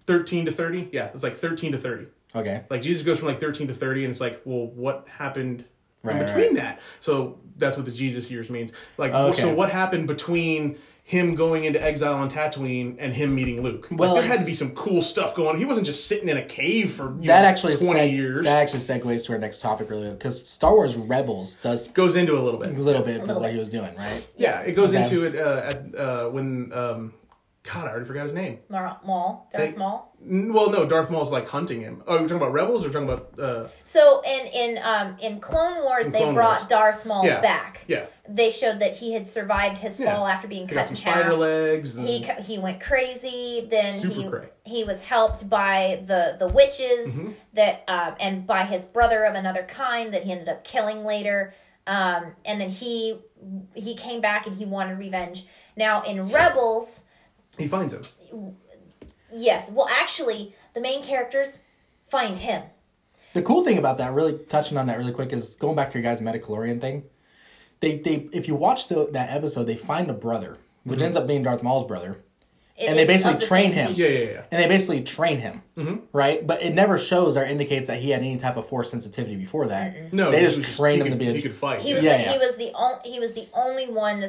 thirteen 0.06 0.46
to 0.46 0.52
thirty? 0.52 0.88
Yeah, 0.92 1.06
it's 1.14 1.22
like 1.22 1.34
thirteen 1.36 1.72
to 1.72 1.78
thirty. 1.78 2.06
Okay. 2.34 2.64
Like 2.70 2.80
Jesus 2.82 3.02
goes 3.04 3.18
from 3.18 3.26
like 3.28 3.40
13 3.40 3.66
to 3.68 3.74
30 3.74 4.04
and 4.04 4.10
it's 4.12 4.20
like, 4.20 4.40
well, 4.44 4.66
what 4.68 5.06
happened 5.08 5.64
Right, 6.04 6.14
in 6.16 6.24
between 6.24 6.46
right. 6.54 6.56
that? 6.56 6.80
So 7.00 7.40
that's 7.56 7.76
what 7.76 7.86
the 7.86 7.92
Jesus 7.92 8.30
years 8.30 8.48
means. 8.48 8.72
Like 8.96 9.12
Okay. 9.12 9.40
so 9.40 9.52
what 9.52 9.68
happened 9.70 10.06
between 10.06 10.78
him 11.10 11.34
going 11.34 11.64
into 11.64 11.82
exile 11.82 12.14
on 12.14 12.30
Tatooine 12.30 12.94
and 13.00 13.12
him 13.12 13.34
meeting 13.34 13.62
Luke. 13.62 13.88
Well, 13.90 14.12
like 14.14 14.20
there 14.22 14.30
had 14.30 14.38
to 14.38 14.46
be 14.46 14.54
some 14.54 14.70
cool 14.76 15.02
stuff 15.02 15.34
going 15.34 15.48
on. 15.48 15.58
He 15.58 15.64
wasn't 15.64 15.84
just 15.84 16.06
sitting 16.06 16.28
in 16.28 16.36
a 16.36 16.44
cave 16.44 16.92
for 16.92 17.16
you 17.20 17.26
that 17.26 17.42
know, 17.42 17.48
actually 17.48 17.76
twenty 17.76 17.98
seg- 18.08 18.12
years. 18.12 18.44
That 18.44 18.60
actually 18.62 18.78
segues 18.78 19.26
to 19.26 19.32
our 19.32 19.38
next 19.40 19.60
topic 19.60 19.90
really 19.90 20.08
because 20.10 20.46
Star 20.46 20.72
Wars 20.72 20.96
Rebels 20.96 21.56
does 21.56 21.88
goes 21.88 22.14
into 22.14 22.38
a 22.38 22.42
little 22.42 22.60
bit. 22.60 22.68
a 22.70 22.72
little 22.80 23.02
bit 23.02 23.16
of 23.16 23.22
little 23.26 23.40
what 23.42 23.48
bit. 23.48 23.54
he 23.54 23.58
was 23.58 23.70
doing, 23.70 23.92
right? 23.96 24.24
Yeah, 24.36 24.50
Yes. 24.50 24.68
it 24.68 24.74
goes 24.74 24.94
Okay. 24.94 25.02
into 25.02 25.24
it 25.24 25.34
uh, 25.34 25.62
at, 25.64 25.94
uh, 25.98 26.28
when 26.28 26.72
um, 26.72 27.12
God, 27.62 27.86
I 27.86 27.90
already 27.90 28.06
forgot 28.06 28.22
his 28.22 28.32
name. 28.32 28.58
Mar- 28.70 28.98
Maul, 29.04 29.46
Darth 29.52 29.72
They- 29.72 29.76
Maul. 29.76 30.06
Well, 30.22 30.70
no, 30.70 30.86
Darth 30.86 31.10
Maul's 31.10 31.30
like 31.30 31.46
hunting 31.46 31.80
him. 31.82 32.02
Oh, 32.06 32.12
you're 32.18 32.22
talking 32.22 32.36
about 32.38 32.52
Rebels 32.52 32.84
or 32.84 32.90
talking 32.90 33.08
about? 33.08 33.38
Uh, 33.38 33.68
So 33.84 34.22
in 34.26 34.46
in 34.46 34.78
um 34.82 35.16
in 35.20 35.40
Clone 35.40 35.82
Wars, 35.82 36.06
In 36.06 36.12
they 36.12 36.20
Clone 36.20 36.34
brought 36.34 36.58
Wars. 36.60 36.68
Darth 36.70 37.06
Maul 37.06 37.24
Yeah. 37.26 37.40
back. 37.40 37.84
yeah, 37.86 38.06
They 38.28 38.50
showed 38.50 38.78
that 38.80 38.96
he 38.96 39.12
had 39.12 39.26
survived 39.26 39.78
his 39.78 39.98
Yeah. 40.00 40.14
fall 40.16 40.26
after 40.26 40.48
being 40.48 40.68
he 40.68 40.74
cut 40.74 40.88
in 40.90 40.96
spider 40.96 41.24
half. 41.24 41.34
legs. 41.38 41.96
And, 41.96 42.06
He 42.06 42.22
he 42.42 42.58
went 42.58 42.80
crazy. 42.80 43.66
Then 43.70 44.10
he 44.10 44.28
cray. 44.28 44.48
he 44.64 44.84
was 44.84 45.04
helped 45.04 45.48
by 45.48 46.02
the 46.06 46.36
the 46.38 46.48
witches 46.48 47.18
Mm-hmm. 47.20 47.32
that 47.54 47.82
um, 47.88 48.14
and 48.20 48.46
by 48.46 48.64
his 48.64 48.86
brother 48.86 49.24
of 49.24 49.34
another 49.34 49.62
kind 49.64 50.12
that 50.14 50.22
he 50.24 50.32
ended 50.32 50.48
up 50.48 50.64
killing 50.64 51.04
later. 51.04 51.52
Um, 51.86 52.34
and 52.46 52.58
then 52.60 52.68
he 52.70 53.20
he 53.74 53.94
came 53.94 54.20
back 54.22 54.46
and 54.46 54.56
he 54.56 54.64
wanted 54.66 54.98
revenge. 54.98 55.46
Now 55.76 56.02
in 56.02 56.30
Rebels, 56.30 57.04
he 57.60 57.68
finds 57.68 57.92
him. 57.94 58.02
yes, 59.32 59.70
well 59.70 59.88
actually 59.90 60.54
the 60.74 60.80
main 60.80 61.02
characters 61.02 61.60
find 62.08 62.36
him. 62.36 62.62
The 63.34 63.42
cool 63.42 63.62
thing 63.62 63.78
about 63.78 63.98
that, 63.98 64.12
really 64.12 64.38
touching 64.48 64.76
on 64.76 64.86
that 64.88 64.98
really 64.98 65.12
quick, 65.12 65.32
is 65.32 65.54
going 65.56 65.76
back 65.76 65.92
to 65.92 65.98
your 65.98 66.02
guys' 66.02 66.20
Midichlorian 66.20 66.80
thing. 66.80 67.04
They 67.80 67.98
they 67.98 68.28
if 68.32 68.48
you 68.48 68.54
watch 68.56 68.88
the, 68.88 69.08
that 69.12 69.30
episode, 69.30 69.64
they 69.64 69.76
find 69.76 70.10
a 70.10 70.14
brother, 70.14 70.58
which 70.84 70.96
Mm-hmm. 70.98 71.04
ends 71.04 71.16
up 71.16 71.26
being 71.26 71.42
Darth 71.44 71.62
Maul's 71.62 71.86
brother, 71.86 72.12
It- 72.12 72.24
And 72.88 72.96
they 72.98 73.06
basically 73.06 73.38
the 73.40 73.46
train 73.46 73.72
him. 73.72 73.90
Yeah, 73.94 74.06
yeah, 74.08 74.18
yeah. 74.18 74.42
and 74.50 74.62
they 74.62 74.68
basically 74.68 75.02
train 75.02 75.38
him, 75.38 75.62
right? 76.12 76.46
But 76.46 76.62
it 76.62 76.74
never 76.74 76.98
shows 76.98 77.36
or 77.36 77.44
indicates 77.44 77.86
that 77.88 77.98
he 78.00 78.10
had 78.10 78.20
any 78.22 78.36
type 78.36 78.56
of 78.56 78.68
force 78.68 78.90
sensitivity 78.90 79.36
before 79.36 79.66
that. 79.68 80.12
No, 80.12 80.30
they 80.30 80.40
just 80.42 80.58
was- 80.58 80.76
trained 80.76 81.02
he 81.02 81.08
him 81.08 81.18
to 81.18 81.24
could- 81.24 81.32
be. 81.32 81.36
He 81.40 81.42
could 81.42 81.54
fight. 81.54 81.80
He 81.80 81.94
was 81.94 82.02
Yeah, 82.02 82.16
the, 82.16 82.22
yeah. 82.24 82.32
he 82.32 82.38
was 82.38 82.56
the 82.56 82.70
only 82.74 83.10
he 83.10 83.18
was 83.20 83.32
the 83.32 83.48
only 83.54 83.88
one 83.88 84.20
to 84.20 84.28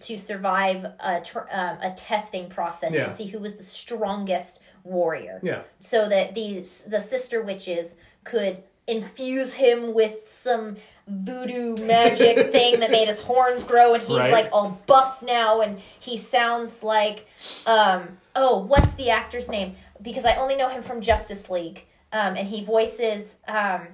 to 0.00 0.18
survive 0.18 0.84
a 1.00 1.20
tr- 1.20 1.48
um, 1.50 1.78
a 1.82 1.92
testing 1.96 2.48
process 2.48 2.94
Yeah. 2.94 3.04
to 3.04 3.10
see 3.10 3.26
who 3.26 3.38
was 3.38 3.54
the 3.56 3.62
strongest 3.62 4.62
warrior. 4.84 5.38
yeah, 5.42 5.62
So 5.80 6.08
that 6.08 6.34
these 6.34 6.82
the 6.82 7.00
sister 7.00 7.42
witches 7.42 7.96
could 8.24 8.62
infuse 8.86 9.54
him 9.54 9.92
with 9.92 10.28
some 10.28 10.76
voodoo 11.08 11.74
magic 11.86 12.46
thing 12.52 12.80
that 12.80 12.90
made 12.90 13.08
his 13.08 13.20
horns 13.20 13.64
grow 13.64 13.94
and 13.94 14.02
he's 14.02 14.16
Right. 14.18 14.32
like 14.32 14.48
all 14.52 14.80
buff 14.86 15.22
now 15.22 15.60
and 15.60 15.80
he 16.00 16.16
sounds 16.16 16.82
like 16.82 17.26
um 17.66 18.18
oh 18.36 18.58
what's 18.58 18.94
the 18.94 19.10
actor's 19.10 19.48
name 19.48 19.76
because 20.02 20.24
I 20.24 20.36
only 20.36 20.54
know 20.56 20.68
him 20.68 20.82
from 20.82 21.00
Justice 21.00 21.48
League 21.50 21.84
um 22.12 22.36
and 22.36 22.46
he 22.46 22.64
voices 22.64 23.36
um 23.48 23.88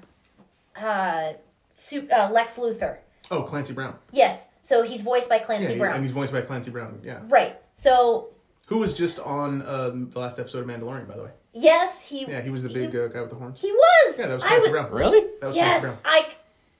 uh, 0.76 1.34
Su- 1.76 2.08
uh 2.14 2.30
Lex 2.32 2.58
Luthor. 2.58 2.98
Oh, 3.30 3.42
Clancy 3.42 3.72
Brown. 3.72 3.94
Yes. 4.12 4.48
So 4.62 4.82
he's 4.82 5.02
voiced 5.02 5.28
by 5.28 5.36
Yeah, 5.36 5.44
Clancy 5.44 5.72
he- 5.74 5.78
Brown. 5.78 5.94
and 5.94 6.02
he's 6.04 6.10
voiced 6.10 6.32
by 6.32 6.40
Clancy 6.42 6.70
Brown. 6.70 7.00
Yeah, 7.02 7.20
right. 7.28 7.56
So 7.74 8.28
who 8.66 8.78
was 8.78 8.96
just 8.96 9.18
on 9.20 9.66
um, 9.66 10.10
the 10.10 10.18
last 10.18 10.38
episode 10.38 10.60
of 10.60 10.66
Mandalorian, 10.66 11.06
by 11.08 11.16
the 11.16 11.22
way. 11.24 11.30
yes, 11.52 12.06
he 12.08 12.26
Yeah, 12.26 12.40
he 12.40 12.50
was 12.50 12.62
the 12.62 12.68
big 12.70 12.94
uh, 12.96 13.08
guy 13.08 13.20
with 13.20 13.30
the 13.30 13.36
horns. 13.36 13.60
he 13.60 13.70
was. 13.70 14.18
Yeah, 14.18 14.26
that 14.26 14.34
was 14.34 14.42
Clancy 14.42 14.70
was 14.70 14.70
Brown. 14.70 14.90
Really? 14.92 15.20
That 15.40 15.46
was 15.48 15.56
yes. 15.56 15.80
Clancy 15.82 16.00
Brown. 16.02 16.14
I 16.14 16.34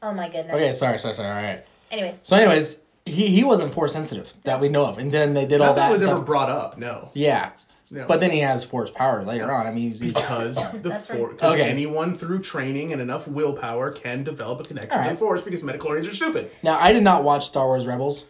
Oh 0.04 0.12
my 0.12 0.28
goodness. 0.28 0.54
Okay, 0.54 0.72
sorry, 0.72 0.98
sorry, 0.98 1.14
sorry. 1.14 1.28
All 1.30 1.42
right. 1.42 1.64
Anyways, 1.90 2.20
So, 2.22 2.36
anyways, 2.36 2.78
he 3.06 3.28
he 3.28 3.42
wasn't 3.42 3.72
force 3.72 3.92
sensitive 3.94 4.32
that 4.44 4.60
we 4.60 4.68
know 4.68 4.84
of, 4.84 4.98
and 4.98 5.10
then 5.10 5.32
they 5.32 5.46
did 5.46 5.60
all 5.62 5.68
Nothing 5.68 5.82
that 5.82 5.90
was 5.92 6.02
stuff. 6.02 6.12
ever 6.16 6.20
brought 6.22 6.50
up. 6.50 6.76
No, 6.78 7.08
yeah, 7.14 7.52
no. 7.90 8.06
but 8.06 8.20
then 8.20 8.30
he 8.30 8.40
has 8.40 8.64
force 8.64 8.90
power 8.90 9.24
later 9.24 9.50
on. 9.50 9.66
I 9.66 9.72
mean, 9.72 9.92
he's, 9.92 10.00
he's 10.00 10.14
because 10.14 10.56
the 10.56 10.78
That's 10.90 11.08
right. 11.08 11.18
force, 11.18 11.32
because 11.34 11.52
Okay. 11.54 11.62
anyone 11.70 12.12
through 12.14 12.40
training 12.40 12.92
and 12.92 13.00
enough 13.00 13.26
willpower 13.26 13.92
can 13.92 14.24
develop 14.24 14.60
a 14.60 14.64
connection 14.64 14.90
to 14.90 14.96
Alright. 14.96 15.10
the 15.12 15.16
force 15.16 15.40
because 15.40 15.62
midichlorians 15.62 16.10
are 16.10 16.14
stupid. 16.14 16.50
now 16.62 16.78
I 16.78 16.92
did 16.92 17.02
not 17.02 17.24
watch 17.24 17.46
Star 17.46 17.66
Wars 17.66 17.86
Rebels. 17.86 18.24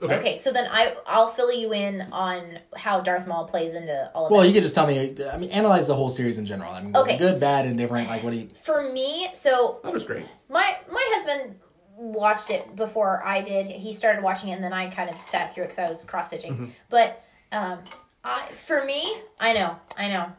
Okay. 0.00 0.16
okay. 0.18 0.36
So 0.36 0.52
then 0.52 0.68
I 0.70 0.94
I'll 1.06 1.26
fill 1.26 1.52
you 1.52 1.72
in 1.72 2.02
on 2.12 2.60
how 2.76 3.00
Darth 3.00 3.26
Maul 3.26 3.46
plays 3.46 3.74
into 3.74 4.10
all 4.14 4.26
of 4.26 4.30
that. 4.30 4.34
Well, 4.34 4.42
that. 4.42 4.48
you 4.48 4.54
could 4.54 4.62
just 4.62 4.74
tell 4.74 4.86
me. 4.86 5.16
I 5.30 5.36
mean, 5.38 5.50
analyze 5.50 5.88
the 5.88 5.94
whole 5.94 6.08
series 6.08 6.38
in 6.38 6.46
general. 6.46 6.72
I 6.72 6.82
mean, 6.82 6.94
it 6.94 6.98
Okay. 6.98 7.16
good, 7.18 7.40
bad, 7.40 7.66
and 7.66 7.76
different. 7.76 8.08
Like, 8.08 8.22
what 8.22 8.32
do 8.32 8.38
you? 8.38 8.48
For 8.62 8.90
me, 8.92 9.28
so 9.34 9.80
That 9.82 9.92
was 9.92 10.04
great. 10.04 10.24
my 10.48 10.76
my 10.90 11.04
husband 11.14 11.56
watched 11.96 12.50
it 12.50 12.76
before 12.76 13.24
I 13.24 13.40
did. 13.40 13.66
He 13.66 13.92
started 13.92 14.22
watching 14.22 14.50
it, 14.50 14.52
and 14.52 14.62
then 14.62 14.72
I 14.72 14.88
kind 14.88 15.10
of 15.10 15.16
sat 15.24 15.52
through 15.52 15.64
it 15.64 15.66
because 15.68 15.78
I 15.80 15.88
was 15.88 16.04
cross 16.04 16.28
stitching. 16.28 16.52
Mm-hmm. 16.54 16.66
But 16.90 17.24
um, 17.50 17.80
I, 18.22 18.46
for 18.66 18.84
me, 18.84 19.16
I 19.40 19.52
know, 19.52 19.76
I 19.96 20.08
know, 20.08 20.32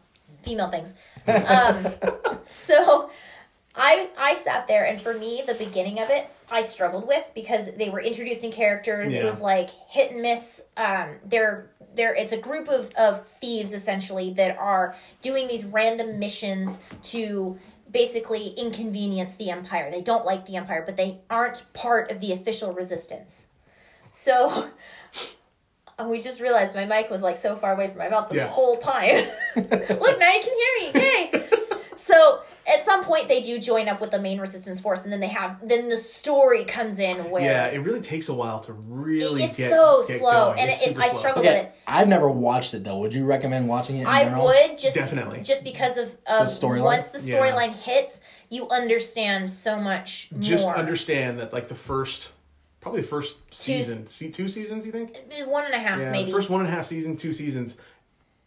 female 0.43 0.69
things. 0.69 0.93
Um, 1.27 1.85
so 2.47 3.11
I 3.75 4.09
I 4.17 4.33
sat 4.35 4.67
there, 4.67 4.85
and 4.85 4.99
for 4.99 5.13
me, 5.13 5.43
the 5.45 5.53
beginning 5.53 5.99
of 5.99 6.09
it, 6.09 6.27
I 6.51 6.61
struggled 6.61 7.07
with 7.07 7.31
because 7.35 7.71
they 7.75 7.89
were 7.89 7.99
introducing 8.01 8.51
characters. 8.51 9.13
It 9.13 9.23
was 9.23 9.39
like 9.41 9.69
hit 9.87 10.11
and 10.11 10.21
miss. 10.21 10.65
Um, 10.77 11.15
they're 11.25 11.69
they're 11.95 12.13
it's 12.15 12.31
a 12.31 12.37
group 12.37 12.67
of 12.67 12.91
of 12.95 13.27
thieves 13.27 13.73
essentially 13.73 14.31
that 14.33 14.57
are 14.57 14.95
doing 15.21 15.47
these 15.47 15.65
random 15.65 16.19
missions 16.19 16.79
to 17.03 17.57
basically 17.91 18.49
inconvenience 18.57 19.35
the 19.35 19.49
empire. 19.49 19.89
They 19.91 20.01
don't 20.01 20.25
like 20.25 20.45
the 20.45 20.55
empire, 20.55 20.83
but 20.85 20.95
they 20.97 21.19
aren't 21.29 21.65
part 21.73 22.11
of 22.11 22.19
the 22.19 22.31
official 22.33 22.73
resistance. 22.73 23.47
So 24.11 24.69
and 25.97 26.09
we 26.09 26.19
just 26.19 26.39
realized 26.41 26.75
my 26.75 26.85
mic 26.85 27.09
was 27.09 27.21
like 27.21 27.35
so 27.35 27.55
far 27.55 27.73
away 27.73 27.87
from 27.87 27.97
my 27.97 28.09
mouth 28.09 28.29
this 28.29 28.37
Yeah. 28.37 28.47
whole 28.47 28.77
time. 28.77 29.25
Look, 29.55 30.19
now 30.19 30.33
you 30.33 30.41
can 30.41 30.53
hear 30.53 30.93
me. 30.93 31.01
Yay! 31.01 31.43
so 31.95 32.41
at 32.69 32.83
some 32.85 33.03
point 33.03 33.27
they 33.27 33.41
do 33.41 33.57
join 33.59 33.87
up 33.87 33.99
with 34.01 34.11
the 34.11 34.19
main 34.19 34.39
resistance 34.39 34.79
force, 34.79 35.03
and 35.03 35.11
then 35.11 35.19
they 35.19 35.27
have 35.27 35.57
then 35.67 35.89
the 35.89 35.97
story 35.97 36.63
comes 36.65 36.99
in 36.99 37.15
where 37.31 37.41
Yeah, 37.41 37.67
it 37.67 37.79
really 37.79 38.01
takes 38.01 38.29
a 38.29 38.33
while 38.33 38.59
to 38.61 38.73
really 38.73 39.43
it's 39.43 39.57
get 39.57 39.69
so 39.71 40.03
get 40.07 40.19
slow, 40.19 40.47
going. 40.47 40.59
and 40.59 40.69
It's 40.69 40.85
it, 40.85 40.91
it, 40.91 40.97
I 40.97 41.09
slow. 41.09 41.19
struggle 41.19 41.41
with 41.43 41.51
Okay, 41.51 41.61
it. 41.61 41.75
I've 41.87 42.07
never 42.07 42.29
watched 42.29 42.73
it 42.73 42.83
though. 42.83 42.97
Would 42.99 43.13
you 43.13 43.25
recommend 43.25 43.67
watching 43.67 43.97
it? 43.97 44.01
In 44.01 44.07
I 44.07 44.23
general? 44.25 44.45
would 44.45 44.77
just 44.77 44.95
Definitely. 44.95 45.41
just 45.41 45.63
because 45.63 45.97
of, 45.97 46.09
of 46.27 46.39
The 46.47 46.67
storyline? 46.67 46.83
once 46.83 47.07
the 47.09 47.19
Yeah. 47.19 47.35
storyline 47.37 47.73
hits, 47.73 48.21
you 48.49 48.69
understand 48.69 49.49
so 49.49 49.77
much 49.77 50.29
Just 50.39 50.65
more. 50.65 50.75
understand 50.77 51.39
that, 51.39 51.51
like 51.53 51.67
the 51.67 51.75
first, 51.75 52.33
probably 52.81 53.01
the 53.01 53.07
first 53.07 53.35
season, 53.51 54.05
see, 54.07 54.29
two 54.29 54.47
seasons, 54.47 54.85
you 54.85 54.91
think? 54.91 55.15
one 55.47 55.65
and 55.65 55.73
a 55.73 55.79
half 55.79 55.99
Yeah, 55.99 56.11
maybe. 56.11 56.25
the 56.31 56.37
first 56.37 56.49
one 56.49 56.61
and 56.61 56.69
a 56.69 56.71
half 56.71 56.85
season, 56.85 57.15
two 57.15 57.31
seasons. 57.31 57.77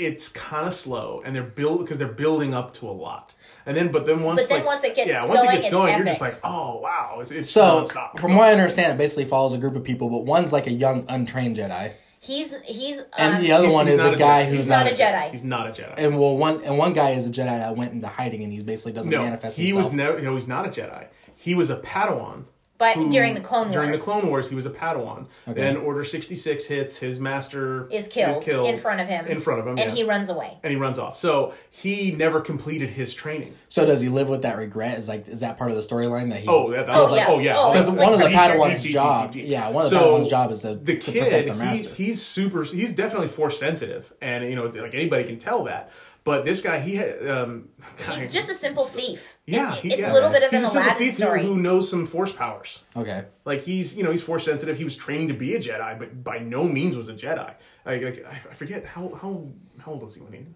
It's 0.07 0.29
kind 0.29 0.67
of 0.67 0.73
slow, 0.73 1.23
and 1.25 1.35
they're 1.35 1.43
build 1.43 1.81
because 1.81 1.99
they're 1.99 2.09
building 2.09 2.55
up 2.55 2.73
to 2.75 2.89
a 2.89 2.93
lot, 2.93 3.35
and 3.67 3.77
then 3.77 3.91
but 3.91 4.07
then 4.07 4.23
once 4.23 4.43
But 4.43 4.49
then 4.49 4.59
like, 4.61 4.67
once 4.67 4.85
it 4.85 4.95
gets 4.95 5.09
yeah, 5.09 5.27
once 5.27 5.43
it 5.43 5.47
going, 5.47 5.55
gets 5.55 5.67
it's 5.67 5.75
going, 5.75 5.97
you're 5.97 6.07
just 6.07 6.21
like, 6.21 6.39
oh 6.45 6.79
wow, 6.81 7.19
it's, 7.21 7.31
it's 7.31 7.51
So, 7.51 7.63
nonstop. 7.85 8.19
from 8.19 8.37
what 8.37 8.49
I 8.49 8.53
understand, 8.53 8.93
it 8.93 8.99
basically 8.99 9.25
follows 9.27 9.53
a 9.55 9.59
group 9.59 9.77
of 9.77 9.85
people, 9.85 10.09
but 10.11 10.25
one's 10.25 10.53
like 10.53 10.67
a 10.67 10.73
young, 10.73 11.05
untrained 11.09 11.57
Jedi, 11.57 11.93
he's 12.21 12.57
he's 12.65 13.01
and 13.19 13.37
um, 13.37 13.43
the 13.43 13.53
other 13.53 13.65
He's- 13.65 13.75
one 13.75 13.87
he's 13.87 13.95
is 13.97 14.01
not 14.05 14.15
a 14.15 14.17
guy 14.17 14.45
Jedi. 14.45 14.49
who's 14.49 14.59
He's 14.59 14.69
not 14.69 14.87
a 14.87 14.91
Jedi. 14.91 15.31
He's 15.31 15.43
not 15.43 15.67
a 15.67 15.71
Jedi. 15.83 15.95
And 15.97 16.19
well, 16.19 16.37
one 16.37 16.63
and 16.63 16.79
one 16.79 16.93
guy 16.93 17.11
is 17.11 17.27
a 17.27 17.31
Jedi 17.31 17.47
that 17.47 17.77
went 17.77 17.93
into 17.93 18.09
hiding, 18.09 18.43
and 18.45 18.53
he 18.53 18.63
basically 18.63 18.93
doesn't 18.93 19.11
no, 19.11 19.23
manifest 19.25 19.57
he 19.57 19.69
himself. 19.69 19.85
was 19.87 19.93
never. 19.93 20.21
No, 20.21 20.35
he's 20.35 20.47
not 20.49 20.67
a 20.67 20.69
Jedi. 20.69 21.07
He 21.37 21.55
was 21.55 21.71
a 21.71 21.77
Padawan. 21.77 22.45
But 22.83 22.97
who- 22.97 23.11
during 23.13 23.35
the 23.35 23.41
Clone 23.41 23.67
Wars. 23.67 23.75
During 23.75 23.93
the 23.93 23.99
Clone 23.99 24.27
Wars, 24.27 24.49
he 24.49 24.57
was 24.57 24.67
a 24.67 24.71
Padawan. 24.71 25.27
Okay. 25.47 25.61
Then 25.61 25.77
Order 25.77 26.03
sixty 26.03 26.35
six 26.35 26.67
hits. 26.67 26.99
His 26.99 27.21
master 27.21 27.87
is 27.91 28.09
killed, 28.09 28.45
in 28.67 28.77
front 28.77 29.01
of 29.01 29.07
him. 29.07 29.27
In 29.27 29.39
front 29.41 29.61
of 29.61 29.67
him, 29.69 29.79
and 29.79 29.91
yeah. 29.91 29.95
he 29.95 30.03
runs 30.03 30.31
away. 30.31 30.59
and 30.65 30.71
he 30.73 30.77
runs 30.77 30.99
off. 30.99 31.17
So 31.17 31.55
he 31.71 32.11
never 32.11 32.41
completed 32.41 32.91
his 32.91 33.15
training. 33.15 33.55
so 33.69 33.87
does 33.87 34.01
he 34.01 34.09
live 34.09 34.29
with 34.29 34.43
that 34.43 34.57
regret? 34.57 34.99
Is 34.99 35.09
like 35.09 35.29
is 35.29 35.41
that 35.41 35.59
part 35.59 35.71
of 35.71 35.77
the 35.77 35.83
storyline 35.83 36.31
that 36.31 36.41
he? 36.41 36.49
Oh, 36.49 36.73
that, 36.73 36.87
that 36.87 36.97
Oh, 36.97 37.03
was 37.03 37.13
like, 37.13 37.21
yeah. 37.29 37.33
oh 37.35 37.39
yeah, 37.39 37.55
Oh, 37.57 37.73
because 37.73 37.89
like- 37.89 37.99
one 37.99 38.15
of 38.15 38.19
the 38.19 38.27
Deep, 38.27 38.33
deep, 38.33 38.41
Padawan's 38.41 38.75
deep, 38.75 38.83
deep, 38.83 38.93
job, 38.93 39.31
deep, 39.33 39.43
deep. 39.45 39.51
yeah, 39.53 39.69
one 39.71 39.85
of 39.85 39.91
the 39.91 39.97
So, 39.99 40.05
Padawan's 40.05 40.29
job 40.29 40.51
is 40.51 40.61
to, 40.63 40.75
the 40.75 40.95
to 40.97 40.99
protect 40.99 41.05
kid 41.05 41.31
their 41.33 41.43
he's 41.55 41.59
master. 41.59 41.95
he's 41.95 42.21
super 42.23 42.63
he's 42.65 42.93
definitely 42.93 43.29
force 43.29 43.59
sensitive 43.61 44.13
and 44.21 44.43
you 44.49 44.57
know 44.57 44.65
like 44.65 44.95
anybody 44.95 45.25
can 45.25 45.39
tell 45.39 45.65
that 45.65 45.91
but 46.25 46.45
this 46.45 46.61
guy 46.61 46.79
he 46.81 46.97
had 46.97 47.27
um 47.29 47.69
He's 48.13 48.33
just 48.33 48.49
a 48.51 48.55
simple 48.55 48.85
thief. 48.85 49.39
yeah 49.47 49.75
he- 49.75 49.89
it's 49.89 49.99
yeah. 50.01 50.13
a 50.13 50.15
little 50.15 50.31
bit 50.31 50.43
of 50.43 50.51
he's 50.51 50.61
an 50.61 50.67
a 50.67 50.71
simple 50.71 50.89
Aladdin 50.91 50.99
thief 51.07 51.17
who, 51.17 51.23
story. 51.25 51.43
who 51.45 51.57
knows 51.59 51.89
some 51.91 52.07
force 52.07 52.33
powers 52.33 52.83
okay. 52.97 53.25
like 53.45 53.61
he's 53.63 53.97
you 53.97 54.03
know 54.03 54.11
he's 54.11 54.23
force 54.23 54.45
sensitive 54.45 54.77
he 54.77 54.85
was 54.85 54.97
training 54.97 55.29
to 55.29 55.35
be 55.35 55.55
a 55.55 55.59
jedi 55.61 55.99
but 55.99 56.23
by 56.25 56.39
no 56.39 56.65
means 56.65 56.97
was 56.97 57.09
a 57.09 57.15
jedi 57.15 57.55
I, 57.85 57.97
like, 57.99 58.25
I 58.27 58.31
I 58.51 58.55
forget 58.55 58.85
how 58.85 59.13
how 59.21 59.49
how 59.81 59.93
old 59.93 60.03
was 60.03 60.15
he 60.15 60.21
when 60.21 60.33
he 60.33 60.47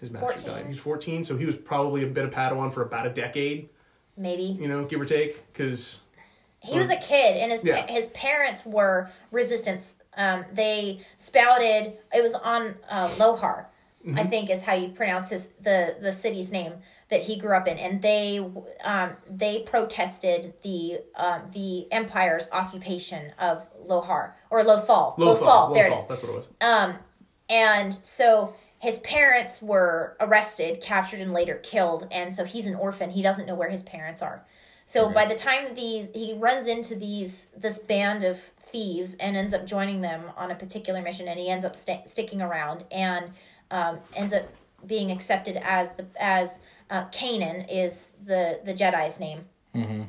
his 0.00 0.10
master 0.10 0.26
14. 0.26 0.46
died 0.52 0.62
he 0.64 0.68
was 0.68 0.78
14 0.78 1.24
so 1.24 1.36
he 1.36 1.46
was 1.46 1.56
probably 1.56 2.02
a 2.02 2.06
bit 2.06 2.24
of 2.24 2.30
padawan 2.30 2.72
for 2.72 2.82
about 2.82 3.06
a 3.06 3.10
decade 3.10 3.68
Maybe 4.16 4.42
you 4.60 4.66
know 4.68 4.84
give 4.84 5.00
or 5.00 5.04
take 5.04 5.52
because 5.52 6.00
he 6.60 6.76
was 6.76 6.90
a 6.90 6.96
kid, 6.96 7.36
and 7.36 7.52
his 7.52 7.64
Yeah. 7.64 7.86
his 7.86 8.08
parents 8.08 8.66
were 8.66 9.10
resistance. 9.30 9.98
Um, 10.16 10.44
they 10.52 11.06
spouted. 11.16 11.96
It 12.12 12.20
was 12.20 12.34
on 12.34 12.74
uh, 12.90 13.06
Lohar, 13.10 13.66
Mm-hmm. 14.08 14.18
I 14.18 14.24
think 14.24 14.50
is 14.50 14.62
how 14.62 14.74
you 14.74 14.88
pronounce 14.88 15.28
his 15.30 15.48
the 15.60 15.96
the 16.00 16.12
city's 16.12 16.50
name. 16.50 16.74
that 17.10 17.22
he 17.22 17.38
grew 17.38 17.56
up 17.56 17.66
in, 17.66 17.78
and 17.78 18.02
they 18.02 18.38
um, 18.84 19.10
they 19.30 19.62
protested 19.62 20.54
the 20.62 21.00
uh, 21.14 21.40
the 21.52 21.86
Empire's 21.90 22.50
occupation 22.52 23.32
of 23.38 23.66
Lohar 23.86 24.32
or 24.50 24.62
Lothal. 24.62 25.16
Lothal. 25.16 25.74
There 25.74 25.86
it 25.86 25.92
Lothal, 25.92 25.98
is. 25.98 26.06
That's 26.06 26.22
what 26.22 26.32
it 26.32 26.34
was. 26.34 26.48
Um, 26.60 26.96
and 27.48 27.98
so 28.02 28.54
his 28.78 28.98
parents 28.98 29.62
were 29.62 30.16
arrested, 30.20 30.80
captured, 30.82 31.20
and 31.20 31.32
later 31.32 31.56
killed. 31.62 32.06
And 32.12 32.34
so 32.34 32.44
he's 32.44 32.66
an 32.66 32.74
orphan. 32.74 33.10
He 33.10 33.22
doesn't 33.22 33.46
know 33.46 33.54
where 33.54 33.70
his 33.70 33.82
parents 33.82 34.20
are. 34.22 34.44
So 34.84 35.10
by 35.12 35.26
the 35.26 35.34
time 35.34 35.74
these 35.74 36.10
he 36.14 36.32
runs 36.32 36.66
into 36.66 36.94
these 36.94 37.50
this 37.54 37.78
band 37.78 38.24
of 38.24 38.38
thieves 38.38 39.14
and 39.16 39.36
ends 39.36 39.52
up 39.52 39.66
joining 39.66 40.00
them 40.00 40.30
on 40.34 40.50
a 40.50 40.54
particular 40.54 41.02
mission, 41.02 41.28
and 41.28 41.38
he 41.38 41.50
ends 41.50 41.64
up 41.64 41.76
sta 41.76 42.02
sticking 42.06 42.40
around 42.40 42.84
and 42.90 43.30
um, 43.70 43.98
ends 44.14 44.32
up 44.32 44.48
being 44.86 45.10
accepted 45.10 45.56
as 45.56 45.94
the 45.94 46.06
as 46.18 46.60
uh, 46.90 47.04
Kanan 47.06 47.66
is 47.70 48.14
the 48.24 48.60
the 48.64 48.72
Jedi's 48.74 49.20
name. 49.20 49.46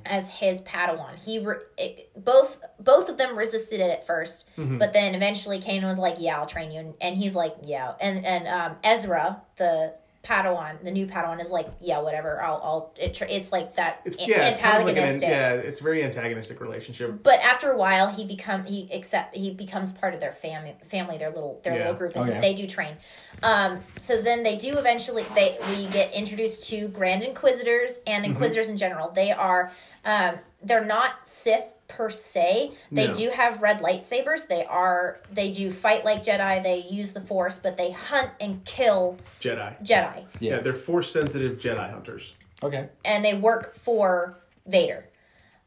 As 0.06 0.30
his 0.30 0.62
Padawan. 0.64 1.24
He 1.24 1.38
re- 1.46 1.58
it, 1.78 2.10
both 2.16 2.60
both 2.80 3.08
of 3.08 3.18
them 3.18 3.38
resisted 3.38 3.80
it 3.80 3.92
at 3.92 4.08
1st 4.08 4.46
but 4.80 4.94
then 4.94 5.14
eventually 5.14 5.60
Kanan 5.60 5.86
was 5.86 6.00
like, 6.00 6.16
"Yeah, 6.18 6.40
I'll 6.40 6.48
train 6.48 6.72
you," 6.72 6.80
and, 6.80 6.94
and 7.02 7.16
he's 7.18 7.36
like, 7.36 7.56
"Yeah," 7.62 7.94
and 8.00 8.26
and 8.26 8.48
um, 8.48 8.78
Ezra 8.84 9.42
the 9.58 9.94
Padawan, 10.24 10.84
the 10.84 10.92
new 10.92 11.08
Padawan, 11.08 11.42
is 11.42 11.50
like, 11.50 11.68
"Yeah, 11.80 12.00
whatever, 12.00 12.42
I'll 12.42 12.62
I'll." 12.64 12.94
It, 12.98 13.20
it's 13.30 13.52
like 13.52 13.76
that 13.78 14.02
It's 14.06 14.22
a- 14.22 14.28
yeah, 14.28 14.48
it's 14.50 14.60
kind 14.60 14.78
of 14.78 14.86
like 14.86 14.98
an 14.98 15.04
antagonistic. 15.04 15.30
yeah, 15.30 15.54
it's 15.54 15.80
very 15.80 16.04
antagonistic 16.04 16.60
relationship. 16.60 17.24
But 17.24 17.40
after 17.40 17.72
a 17.72 17.78
while, 17.78 18.10
he 18.10 18.26
become 18.26 18.66
he 18.66 18.90
accept 18.92 19.36
he 19.36 19.52
becomes 19.52 19.94
part 19.94 20.14
of 20.14 20.20
their 20.20 20.34
family 20.34 20.76
family 20.88 21.18
their 21.18 21.30
little 21.32 21.62
their 21.64 21.74
Yeah. 21.74 21.80
little 21.80 21.94
group 21.96 22.16
and 22.16 22.30
Oh, 22.30 22.34
yeah. 22.34 22.42
they 22.42 22.54
do 22.54 22.68
train. 22.68 22.98
Um, 23.44 23.80
so 23.98 24.22
then 24.22 24.44
they 24.44 24.58
do 24.58 24.78
eventually 24.78 25.24
they 25.36 25.58
we 25.70 25.88
get 25.88 26.14
introduced 26.14 26.68
to 26.70 26.90
Grand 26.90 27.24
Inquisitors 27.24 28.00
and 28.06 28.24
Mm-hmm. 28.24 28.34
Inquisitors 28.34 28.68
in 28.70 28.78
general. 28.78 29.10
They 29.12 29.32
are 29.32 29.72
um, 30.04 30.36
they're 30.62 30.84
not 30.86 31.12
Sith 31.28 31.64
per 31.90 32.10
se. 32.10 32.72
They 32.92 33.08
No. 33.08 33.14
do 33.14 33.30
have 33.32 33.62
red 33.62 33.80
lightsabers. 33.82 34.48
They 34.48 34.64
are 34.66 35.20
they 35.32 35.52
do 35.52 35.70
fight 35.72 36.06
like 36.06 36.24
Jedi. 36.24 36.64
They 36.64 36.78
use 36.90 37.12
the 37.12 37.20
Force, 37.20 37.60
but 37.60 37.76
they 37.76 37.92
hunt 37.92 38.30
and 38.40 38.64
kill 38.64 39.18
Jedi. 39.42 39.76
Jedi, 39.84 40.26
Yeah, 40.40 40.56
Yeah. 40.56 40.60
they're 40.60 40.74
force 40.74 41.12
sensitive 41.12 41.58
Jedi 41.58 41.92
hunters. 41.92 42.36
Okay. 42.64 42.88
and 43.04 43.24
they 43.26 43.34
work 43.34 43.76
for 43.76 44.38
Vader. 44.68 45.06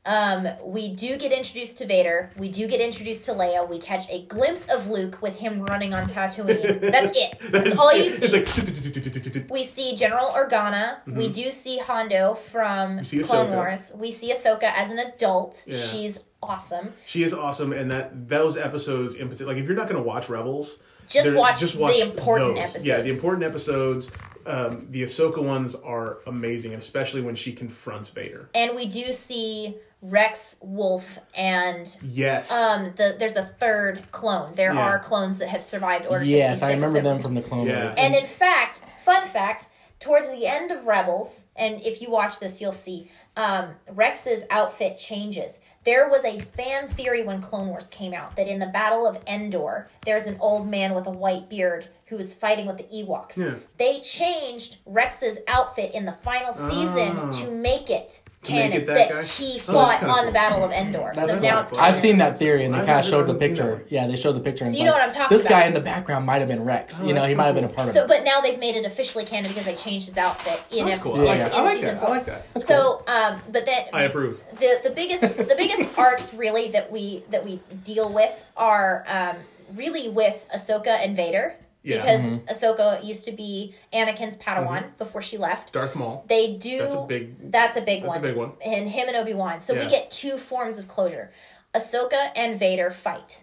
Um, 0.04 0.48
we 0.64 0.92
do 0.94 1.16
get 1.16 1.30
introduced 1.30 1.78
to 1.78 1.86
Vader. 1.86 2.32
We 2.36 2.48
do 2.48 2.66
get 2.66 2.80
introduced 2.80 3.24
to 3.26 3.32
Leia. 3.32 3.68
We 3.68 3.78
catch 3.78 4.10
a 4.10 4.22
glimpse 4.26 4.66
of 4.66 4.88
Luke 4.88 5.22
with 5.22 5.38
him 5.38 5.62
running 5.62 5.94
on 5.94 6.08
Tatooine. 6.08 6.80
That's 6.80 7.16
it. 7.16 7.38
That's 7.52 7.78
all 7.78 7.94
you 7.96 8.08
see. 8.08 8.36
Like 8.36 9.48
we 9.50 9.62
see 9.62 9.94
General 9.94 10.26
Organa. 10.30 10.98
We 11.06 11.28
do 11.28 11.50
see 11.52 11.78
Hondo 11.78 12.34
from 12.34 12.98
Mm-hmm. 12.98 13.20
Clone 13.22 13.50
Wars. 13.52 13.92
We 13.96 14.10
see 14.10 14.32
Ahsoka 14.32 14.64
as 14.74 14.90
an 14.90 14.98
adult. 14.98 15.64
Yeah. 15.66 15.76
She's 15.78 16.18
awesome. 16.42 16.92
she 17.06 17.22
is 17.22 17.32
awesome, 17.32 17.72
and 17.72 17.90
that 17.92 18.28
those 18.28 18.56
episodes 18.56 19.14
in 19.14 19.28
particular, 19.28 19.52
like 19.52 19.62
if 19.62 19.68
you're 19.68 19.76
not 19.76 19.88
going 19.88 20.02
to 20.02 20.06
watch 20.06 20.28
Rebels, 20.28 20.78
Just 21.08 21.34
watch 21.34 21.60
the 21.60 22.00
important 22.02 22.56
those. 22.56 22.84
Yeah, 22.86 23.02
the 23.02 23.10
important 23.10 23.44
episodes. 23.44 24.10
Um, 24.44 24.88
the 24.90 25.04
Ahsoka 25.04 25.40
ones 25.40 25.76
are 25.76 26.18
amazing, 26.26 26.74
especially 26.74 27.20
when 27.20 27.36
she 27.36 27.52
confronts 27.52 28.08
Vader. 28.08 28.48
And 28.56 28.74
we 28.74 28.86
do 28.86 29.12
see 29.12 29.76
Rex, 30.02 30.56
Wolf, 30.60 31.18
and 31.36 31.96
Yes. 32.02 32.50
um, 32.50 32.92
the 32.96 33.14
there's 33.18 33.36
a 33.36 33.44
third 33.44 34.02
clone. 34.10 34.54
There 34.56 34.74
Yeah. 34.74 34.80
are 34.80 34.98
clones 34.98 35.38
that 35.38 35.48
have 35.48 35.62
survived 35.62 36.06
Order 36.06 36.24
Yes, 36.24 36.58
66. 36.58 36.62
I 36.62 36.74
remember 36.74 37.00
that- 37.00 37.08
them 37.08 37.22
from 37.22 37.34
the 37.34 37.42
Clone 37.42 37.66
Yeah. 37.66 37.84
Wars. 37.86 37.94
And 37.98 38.14
in 38.16 38.26
fact, 38.26 38.80
fun 38.98 39.24
fact, 39.26 39.68
towards 40.00 40.28
the 40.30 40.46
end 40.48 40.72
of 40.72 40.86
Rebels, 40.86 41.44
and 41.54 41.80
if 41.82 42.02
you 42.02 42.10
watch 42.10 42.40
this, 42.40 42.60
you'll 42.60 42.72
see 42.72 43.10
um, 43.34 43.76
Rex's 43.90 44.44
outfit 44.50 44.98
changes. 44.98 45.60
There 45.84 46.06
was 46.06 46.22
a 46.22 46.38
fan 46.40 46.86
theory 46.86 47.22
when 47.24 47.40
Clone 47.40 47.68
Wars 47.68 47.88
came 47.88 48.12
out 48.12 48.36
that 48.36 48.46
in 48.46 48.58
the 48.58 48.66
Battle 48.66 49.06
of 49.06 49.18
Endor, 49.26 49.88
there's 50.04 50.26
an 50.26 50.36
old 50.38 50.68
man 50.68 50.94
with 50.94 51.06
a 51.06 51.10
white 51.10 51.48
beard 51.48 51.88
who 52.06 52.18
was 52.18 52.34
fighting 52.34 52.66
with 52.66 52.76
the 52.76 52.84
Ewoks. 52.84 53.38
Yeah. 53.38 53.54
They 53.78 54.00
changed 54.00 54.76
Rex's 54.84 55.38
outfit 55.48 55.94
in 55.94 56.04
the 56.04 56.12
final 56.12 56.52
season 56.52 57.18
Oh. 57.18 57.32
to 57.32 57.50
make 57.50 57.88
it 57.88 58.20
To 58.42 58.52
make 58.52 58.62
canon 58.72 58.82
it 58.82 58.86
that 58.86 58.94
that, 58.94 59.08
guy? 59.10 59.22
he 59.22 59.54
Oh, 59.54 59.58
fought 59.72 59.98
kinda 60.00 60.12
on 60.12 60.16
cool. 60.18 60.26
the 60.26 60.32
Battle 60.32 60.64
of 60.64 60.72
Endor. 60.72 61.12
That's 61.14 61.28
so 61.28 61.34
cool. 61.34 61.42
now 61.42 61.60
it's 61.60 61.72
I've 61.72 61.78
canon. 61.78 61.90
I've 61.92 61.96
seen 61.96 62.18
that 62.18 62.38
theory, 62.38 62.64
and 62.64 62.74
they 62.74 62.78
kind 62.78 62.90
of 62.98 63.04
showed 63.04 63.22
the 63.28 63.32
haven't 63.34 63.40
seen 63.40 63.54
that 63.54 63.62
picture. 63.78 63.84
Yeah, 63.88 64.06
they 64.08 64.16
showed 64.16 64.32
the 64.32 64.40
picture. 64.40 64.64
And 64.64 64.72
So 64.72 64.76
it's 64.76 64.78
you 64.80 64.84
know 64.86 64.90
like, 64.92 65.00
what 65.02 65.08
I'm 65.08 65.14
talking 65.14 65.36
This 65.36 65.46
guy 65.46 65.66
in 65.66 65.74
the 65.74 65.80
background 65.80 66.26
might 66.26 66.38
have 66.40 66.48
been 66.48 66.64
Rex. 66.64 66.98
Oh, 67.00 67.04
you 67.06 67.10
know, 67.10 67.20
that's 67.20 67.26
he 67.28 67.34
might 67.36 67.44
have 67.44 67.54
pretty 67.54 67.66
been 67.68 67.72
a 67.74 67.76
part 67.76 67.88
of 67.88 67.94
So, 67.94 68.02
it. 68.02 68.08
but 68.08 68.24
now 68.24 68.40
they've 68.40 68.58
made 68.58 68.74
it 68.74 68.84
officially 68.84 69.24
canon 69.24 69.48
because 69.48 69.64
they 69.64 69.76
changed 69.76 70.06
his 70.06 70.18
outfit 70.18 70.60
in 70.72 70.86
That's 70.86 70.98
episode 70.98 71.14
cool. 71.18 71.28
I 71.28 71.36
Yeah, 71.36 71.42
like, 71.44 71.52
yeah. 71.52 71.58
I 71.58 71.62
like 71.62 71.80
that. 71.82 71.98
four. 71.98 72.08
I 72.08 72.10
like 72.10 72.24
that. 72.26 72.52
That's 72.52 72.66
cool. 72.66 72.76
So, 72.76 73.04
um, 73.06 73.40
but 73.52 73.64
then 73.64 73.84
I 73.92 74.02
approve. 74.02 74.42
the 74.58 74.80
the 74.82 74.90
biggest 74.90 75.22
the 75.22 75.54
biggest 75.56 75.88
arcs 75.96 76.34
really 76.34 76.68
that 76.70 76.90
we 76.90 77.22
that 77.30 77.44
we 77.44 77.60
deal 77.84 78.08
with 78.12 78.44
are 78.56 79.04
um, 79.08 79.36
really 79.74 80.08
with 80.08 80.44
Ahsoka 80.52 80.88
and 80.88 81.14
Vader 81.16 81.54
Yeah. 81.82 81.96
because 81.96 82.20
Mm-hmm. 82.22 82.46
Ahsoka 82.46 83.04
used 83.04 83.24
to 83.24 83.32
be 83.32 83.74
Anakin's 83.92 84.36
Padawan 84.36 84.96
before 84.98 85.20
she 85.22 85.36
left. 85.38 85.72
Darth 85.72 85.96
Maul. 85.96 86.24
They 86.28 86.54
do. 86.54 86.78
That's 86.78 86.94
a 86.94 87.02
big- 87.02 87.50
That's 87.50 87.76
a 87.76 87.80
big 87.82 88.02
that's 88.04 88.16
a 88.16 88.20
big 88.20 88.36
one. 88.36 88.52
And 88.64 88.88
him 88.88 89.08
and 89.08 89.16
Obi 89.16 89.34
Wan. 89.34 89.60
So 89.60 89.74
we 89.74 89.86
get 89.88 90.10
two 90.10 90.36
forms 90.38 90.78
of 90.78 90.86
closure. 90.88 91.32
Ahsoka 91.74 92.30
and 92.36 92.58
Vader 92.58 92.90
fight. 92.90 93.42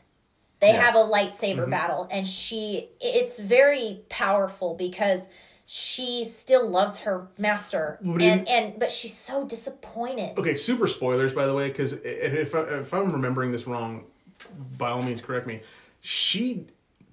They 0.62 0.74
Yeah. 0.74 0.82
have 0.84 0.96
a 0.96 1.00
lightsaber 1.00 1.60
Mm-hmm. 1.62 1.70
battle, 1.72 2.08
and 2.12 2.28
she. 2.28 2.90
It's 3.00 3.40
very 3.40 4.02
powerful 4.10 4.74
because 4.76 5.30
she 5.66 6.26
still 6.26 6.68
loves 6.68 7.00
her 7.00 7.28
master, 7.38 7.98
and 8.04 8.22
in- 8.22 8.46
and 8.48 8.80
but 8.80 8.92
she's 8.92 9.16
so 9.16 9.46
disappointed. 9.46 10.38
Okay, 10.38 10.56
super 10.56 10.88
spoilers, 10.88 11.32
by 11.34 11.46
the 11.46 11.54
way, 11.54 11.68
because 11.70 11.94
if, 11.94 12.56
I, 12.56 12.62
if 12.80 12.94
I'm 12.94 13.12
remembering 13.12 13.52
this 13.52 13.68
wrong, 13.68 14.04
by 14.78 14.90
all 14.90 15.02
means, 15.02 15.22
correct 15.22 15.46
me. 15.48 15.62
She 16.02 16.68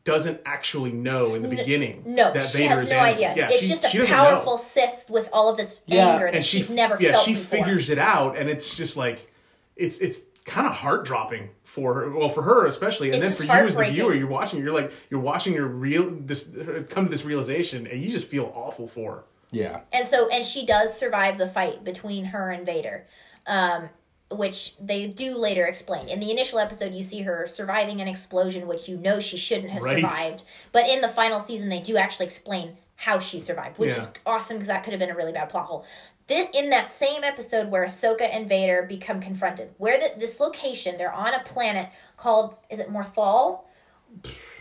doesn't 0.07 0.41
actually 0.47 0.93
know 0.93 1.35
in 1.35 1.43
the 1.43 1.49
beginning. 1.49 2.03
No, 2.07 2.33
that 2.33 2.45
she 2.47 2.59
Vader 2.59 2.71
has 2.71 2.85
is 2.85 2.91
no 2.91 2.97
Anakin. 2.97 3.03
idea. 3.03 3.35
Yeah, 3.37 3.49
it's 3.51 3.63
she- 3.63 3.69
just 3.69 3.91
she 3.91 3.99
a 3.99 4.01
doesn't 4.01 4.17
powerful 4.17 4.53
know. 4.55 4.63
Sith 4.63 5.11
with 5.11 5.29
all 5.35 5.51
of 5.51 5.59
this 5.59 5.81
Yeah, 5.87 6.13
anger 6.15 6.27
that 6.27 6.35
and 6.37 6.45
she 6.45 6.59
she's 6.59 6.71
never 6.71 6.97
yeah 6.99 7.13
felt 7.13 7.25
she 7.25 7.35
before. 7.35 7.59
figures 7.59 7.91
it 7.91 7.99
out, 7.99 8.39
and 8.39 8.49
it's 8.49 8.75
just 8.75 8.97
like 8.97 9.31
it's 9.77 9.99
it's 9.99 10.23
kind 10.47 10.67
of 10.67 10.73
heart 10.73 11.05
dropping 11.05 11.51
for 11.65 11.93
her. 11.95 12.11
Well, 12.17 12.29
for 12.31 12.43
her 12.43 12.67
especially, 12.67 13.11
and 13.13 13.23
It's 13.23 13.37
then 13.39 13.49
for 13.49 13.53
you 13.55 13.67
as 13.67 13.77
the 13.77 13.85
viewer, 13.85 14.15
you're 14.15 14.29
watching. 14.29 14.63
You're 14.63 14.73
like 14.73 14.93
you're 15.11 15.21
watching 15.21 15.53
your 15.53 15.67
real 15.67 16.09
this 16.11 16.49
come 16.89 17.05
to 17.05 17.11
this 17.11 17.25
realization, 17.25 17.87
and 17.87 18.01
you 18.03 18.09
just 18.09 18.27
feel 18.29 18.51
awful 18.55 18.87
for 18.87 19.13
her. 19.13 19.25
yeah. 19.51 19.81
and 19.93 20.07
so 20.07 20.29
and 20.29 20.45
she 20.45 20.65
does 20.65 20.97
survive 20.97 21.37
the 21.37 21.49
fight 21.49 21.83
between 21.85 22.27
her 22.27 22.51
and 22.51 22.65
Vader. 22.65 23.07
Um, 23.47 23.89
which 24.31 24.75
they 24.81 25.07
do 25.07 25.37
later 25.37 25.65
explain. 25.67 26.09
In 26.09 26.19
the 26.21 26.31
initial 26.31 26.59
episode, 26.59 26.93
you 26.95 27.03
see 27.03 27.23
her 27.23 27.47
surviving 27.47 28.01
an 28.01 28.09
explosion, 28.09 28.67
which 28.67 28.89
you 28.89 28.97
know 28.97 29.21
she 29.21 29.37
shouldn't 29.37 29.71
have 29.71 29.83
Right. 29.85 30.01
survived. 30.03 30.43
But 30.73 30.89
in 30.89 31.01
the 31.01 31.09
final 31.09 31.39
season, 31.41 31.69
they 31.69 31.81
do 31.81 31.97
actually 31.97 32.27
explain 32.27 32.77
how 32.97 33.19
she 33.19 33.39
survived, 33.39 33.79
which 33.79 33.93
Yeah. 33.93 34.01
is 34.01 34.09
awesome 34.25 34.57
because 34.57 34.69
that 34.69 34.83
could 34.83 34.93
have 34.93 35.01
been 35.01 35.11
a 35.11 35.15
really 35.15 35.33
bad 35.33 35.49
plot 35.49 35.67
hole. 35.67 35.85
This, 36.27 36.49
in 36.55 36.71
that 36.71 36.91
same 36.91 37.23
episode 37.23 37.71
where 37.71 37.85
Ahsoka 37.85 38.23
and 38.23 38.49
Vader 38.49 38.83
become 38.83 39.21
confronted, 39.21 39.71
where 39.79 39.97
the, 39.99 40.13
this 40.19 40.41
location, 40.41 40.97
they're 40.97 41.13
on 41.13 41.33
a 41.35 41.41
planet 41.45 41.89
called, 42.17 42.57
is 42.69 42.81
it 42.81 42.91
Morthal? 42.93 43.61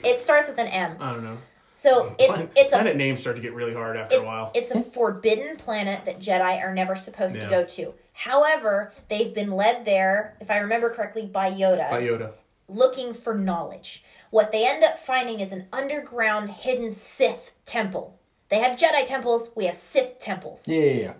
It 0.03 0.19
starts 0.19 0.47
with 0.47 0.59
an 0.59 0.67
M. 0.67 0.97
I 0.99 1.11
don't 1.13 1.23
know. 1.23 1.37
So 1.73 2.15
it's 2.19 2.27
Planet, 2.27 2.51
it's 2.55 2.71
a 2.71 2.75
planet 2.75 2.95
names 2.95 3.19
start 3.19 3.35
to 3.37 3.41
get 3.41 3.53
really 3.53 3.73
hard 3.73 3.97
after 3.97 4.15
it- 4.15 4.21
a 4.21 4.23
while. 4.25 4.51
It's 4.53 4.69
a 4.71 4.81
forbidden 4.81 5.57
planet 5.57 6.05
that 6.05 6.19
Jedi 6.19 6.63
are 6.63 6.73
never 6.73 6.95
supposed 6.95 7.39
to 7.41 7.47
go 7.47 7.65
to. 7.65 7.93
However, 8.19 8.93
they've 9.09 9.33
been 9.33 9.51
led 9.51 9.83
there, 9.83 10.37
if 10.39 10.49
I 10.49 10.59
remember 10.59 10.89
correctly, 10.89 11.25
by 11.25 11.51
Yoda, 11.51 11.89
By 11.89 12.01
Yoda. 12.01 12.31
looking 12.69 13.13
for 13.13 13.35
knowledge. 13.35 14.05
What 14.29 14.53
they 14.53 14.65
end 14.65 14.85
up 14.85 14.97
finding 14.97 15.41
is 15.41 15.51
an 15.51 15.67
underground 15.73 16.49
hidden 16.49 16.91
Sith 16.91 17.51
temple. 17.65 18.17
They 18.47 18.59
have 18.59 18.77
Jedi 18.77 19.03
temples, 19.03 19.51
we 19.55 19.65
have 19.65 19.75
Sith 19.75 20.19
temples. 20.19 20.65
Yeah, 20.65 20.79
yeah, 20.81 20.91
yeah. 21.01 21.13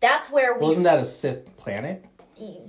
That's 0.00 0.30
where 0.30 0.54
we 0.58 0.66
Wasn't 0.66 0.82
that 0.84 0.98
a 0.98 1.04
Sith 1.04 1.56
planet? 1.56 2.04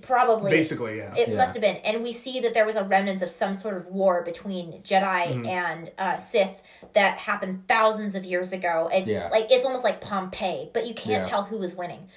probably 0.02 0.52
Basically, 0.52 0.98
yeah. 0.98 1.16
it 1.16 1.30
Yeah. 1.30 1.36
must 1.38 1.54
have 1.56 1.62
been 1.62 1.78
and 1.78 2.04
we 2.04 2.12
see 2.12 2.42
that 2.42 2.54
there 2.54 2.66
was 2.66 2.76
a 2.76 2.84
remnants 2.84 3.24
of 3.24 3.30
some 3.32 3.56
sort 3.56 3.76
of 3.76 3.88
war 3.88 4.22
between 4.22 4.84
jedi 4.84 5.28
Mm-hmm. 5.30 5.46
and 5.48 5.92
uh, 5.98 6.16
sith 6.16 6.62
that 6.92 7.18
happened 7.18 7.64
thousands 7.68 8.14
of 8.14 8.24
years 8.24 8.54
ago 8.54 8.88
it's 8.94 9.10
Yeah. 9.10 9.30
like 9.32 9.48
it's 9.50 9.66
almost 9.66 9.84
like 9.84 10.00
pompeii 10.00 10.70
but 10.74 10.86
you 10.86 10.94
can't 10.94 11.24
Yeah. 11.26 11.30
tell 11.30 11.44
who 11.46 11.58
was 11.58 11.74
winning 11.76 12.08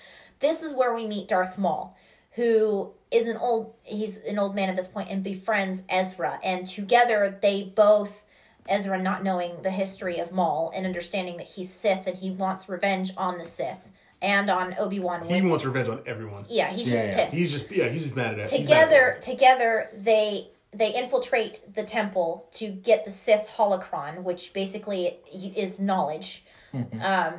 this 0.40 0.62
is 0.62 0.72
where 0.72 0.94
we 0.94 1.06
meet 1.06 1.28
darth 1.28 1.58
maul 1.58 1.96
who 2.32 2.90
is 3.10 3.28
an 3.28 3.36
old 3.36 3.74
he's 3.84 4.18
an 4.18 4.38
old 4.38 4.54
man 4.54 4.68
at 4.68 4.76
this 4.76 4.88
point 4.88 5.08
and 5.10 5.22
befriends 5.22 5.82
ezra 5.88 6.38
and 6.44 6.66
together 6.66 7.38
they 7.42 7.62
both 7.64 8.24
ezra 8.68 9.00
not 9.00 9.22
knowing 9.22 9.60
the 9.62 9.70
history 9.70 10.18
of 10.18 10.32
maul 10.32 10.72
and 10.74 10.86
understanding 10.86 11.36
that 11.36 11.46
he's 11.46 11.72
sith 11.72 12.06
and 12.06 12.16
he 12.16 12.30
wants 12.30 12.68
revenge 12.68 13.10
on 13.16 13.38
the 13.38 13.44
sith 13.44 13.90
and 14.22 14.48
on 14.50 14.74
obi-wan 14.78 15.22
he 15.28 15.42
wants 15.42 15.64
revenge 15.64 15.88
on 15.88 16.00
everyone. 16.06 16.44
yeah 16.48 16.68
he's 16.72 16.90
Yeah, 16.90 17.06
just 17.06 17.06
yeah. 17.06 17.24
pissed 17.24 17.34
He's 17.34 17.52
just 17.52 17.70
yeah, 17.70 17.88
he's 17.88 18.02
just 18.04 18.16
mad 18.16 18.34
at 18.34 18.40
it. 18.40 18.50
He's 18.50 18.68
mad 18.68 18.90
at 18.92 19.20
together 19.20 19.20
together 19.20 19.88
they 19.94 20.48
they 20.76 20.94
infiltrate 20.94 21.60
the 21.74 21.82
temple 21.82 22.46
to 22.52 22.68
get 22.68 23.04
the 23.04 23.10
Sith 23.10 23.52
holocron, 23.56 24.22
which 24.22 24.52
basically 24.52 25.18
is 25.32 25.80
knowledge. 25.80 26.44
Mm-hmm. 26.74 27.00
Um, 27.00 27.34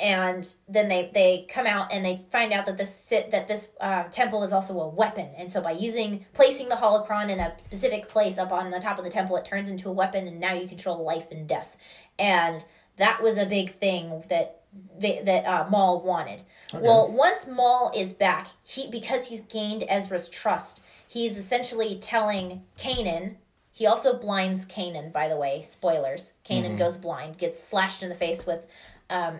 and 0.00 0.54
then 0.68 0.88
they 0.88 1.10
they 1.12 1.46
come 1.48 1.66
out 1.66 1.92
and 1.92 2.04
they 2.04 2.24
find 2.30 2.52
out 2.52 2.66
that 2.66 2.76
this 2.76 2.94
sit 2.94 3.30
that 3.30 3.48
this 3.48 3.68
uh, 3.80 4.04
temple 4.04 4.42
is 4.42 4.52
also 4.52 4.78
a 4.80 4.88
weapon 4.88 5.28
and 5.36 5.50
so 5.50 5.60
by 5.60 5.72
using 5.72 6.24
placing 6.34 6.68
the 6.68 6.74
holocron 6.74 7.28
in 7.30 7.40
a 7.40 7.58
specific 7.58 8.08
place 8.08 8.38
up 8.38 8.52
on 8.52 8.70
the 8.70 8.78
top 8.78 8.98
of 8.98 9.04
the 9.04 9.10
temple 9.10 9.36
it 9.36 9.44
turns 9.44 9.68
into 9.68 9.88
a 9.88 9.92
weapon 9.92 10.28
and 10.28 10.38
now 10.38 10.52
you 10.52 10.68
control 10.68 11.02
life 11.04 11.30
and 11.30 11.48
death 11.48 11.76
and 12.18 12.64
that 12.96 13.22
was 13.22 13.38
a 13.38 13.46
big 13.46 13.70
thing 13.70 14.22
that 14.28 14.58
that 15.00 15.46
uh, 15.46 15.66
Maul 15.70 16.02
wanted. 16.02 16.42
Well, 16.74 17.10
once 17.10 17.46
Maul 17.46 17.90
is 17.96 18.12
back, 18.12 18.48
he 18.62 18.90
because 18.90 19.26
he's 19.26 19.40
gained 19.42 19.84
Ezra's 19.88 20.28
trust, 20.28 20.82
he's 21.08 21.38
essentially 21.38 21.98
telling 22.00 22.62
Kanan. 22.76 23.36
He 23.72 23.86
also 23.86 24.18
blinds 24.18 24.66
Kanan, 24.66 25.12
by 25.12 25.28
the 25.28 25.36
way. 25.36 25.62
Spoilers. 25.62 26.34
Kanan 26.44 26.76
goes 26.76 26.96
blind, 26.96 27.38
gets 27.38 27.62
slashed 27.62 28.02
in 28.02 28.08
the 28.08 28.14
face 28.14 28.44
with, 28.44 28.66
um, 29.08 29.38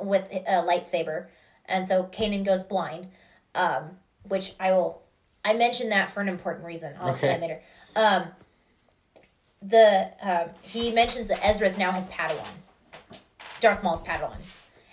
with 0.00 0.28
a 0.32 0.62
lightsaber, 0.66 1.26
and 1.66 1.86
so 1.86 2.04
Kanan 2.04 2.44
goes 2.44 2.62
blind. 2.62 3.08
Um, 3.54 3.98
which 4.24 4.54
I 4.60 4.72
will. 4.72 5.02
I 5.44 5.54
mentioned 5.54 5.90
that 5.92 6.10
for 6.10 6.20
an 6.20 6.28
important 6.28 6.66
reason. 6.66 6.92
I'll 7.00 7.10
Okay. 7.12 7.12
explain 7.12 7.40
later. 7.40 7.60
Um, 7.96 8.28
the 9.62 10.10
um, 10.22 10.50
he 10.62 10.92
mentions 10.92 11.28
that 11.28 11.44
Ezra's 11.44 11.78
now 11.78 11.90
his 11.92 12.06
Padawan. 12.06 12.46
Darth 13.60 13.82
Maul's 13.82 14.02
Padawan. 14.02 14.36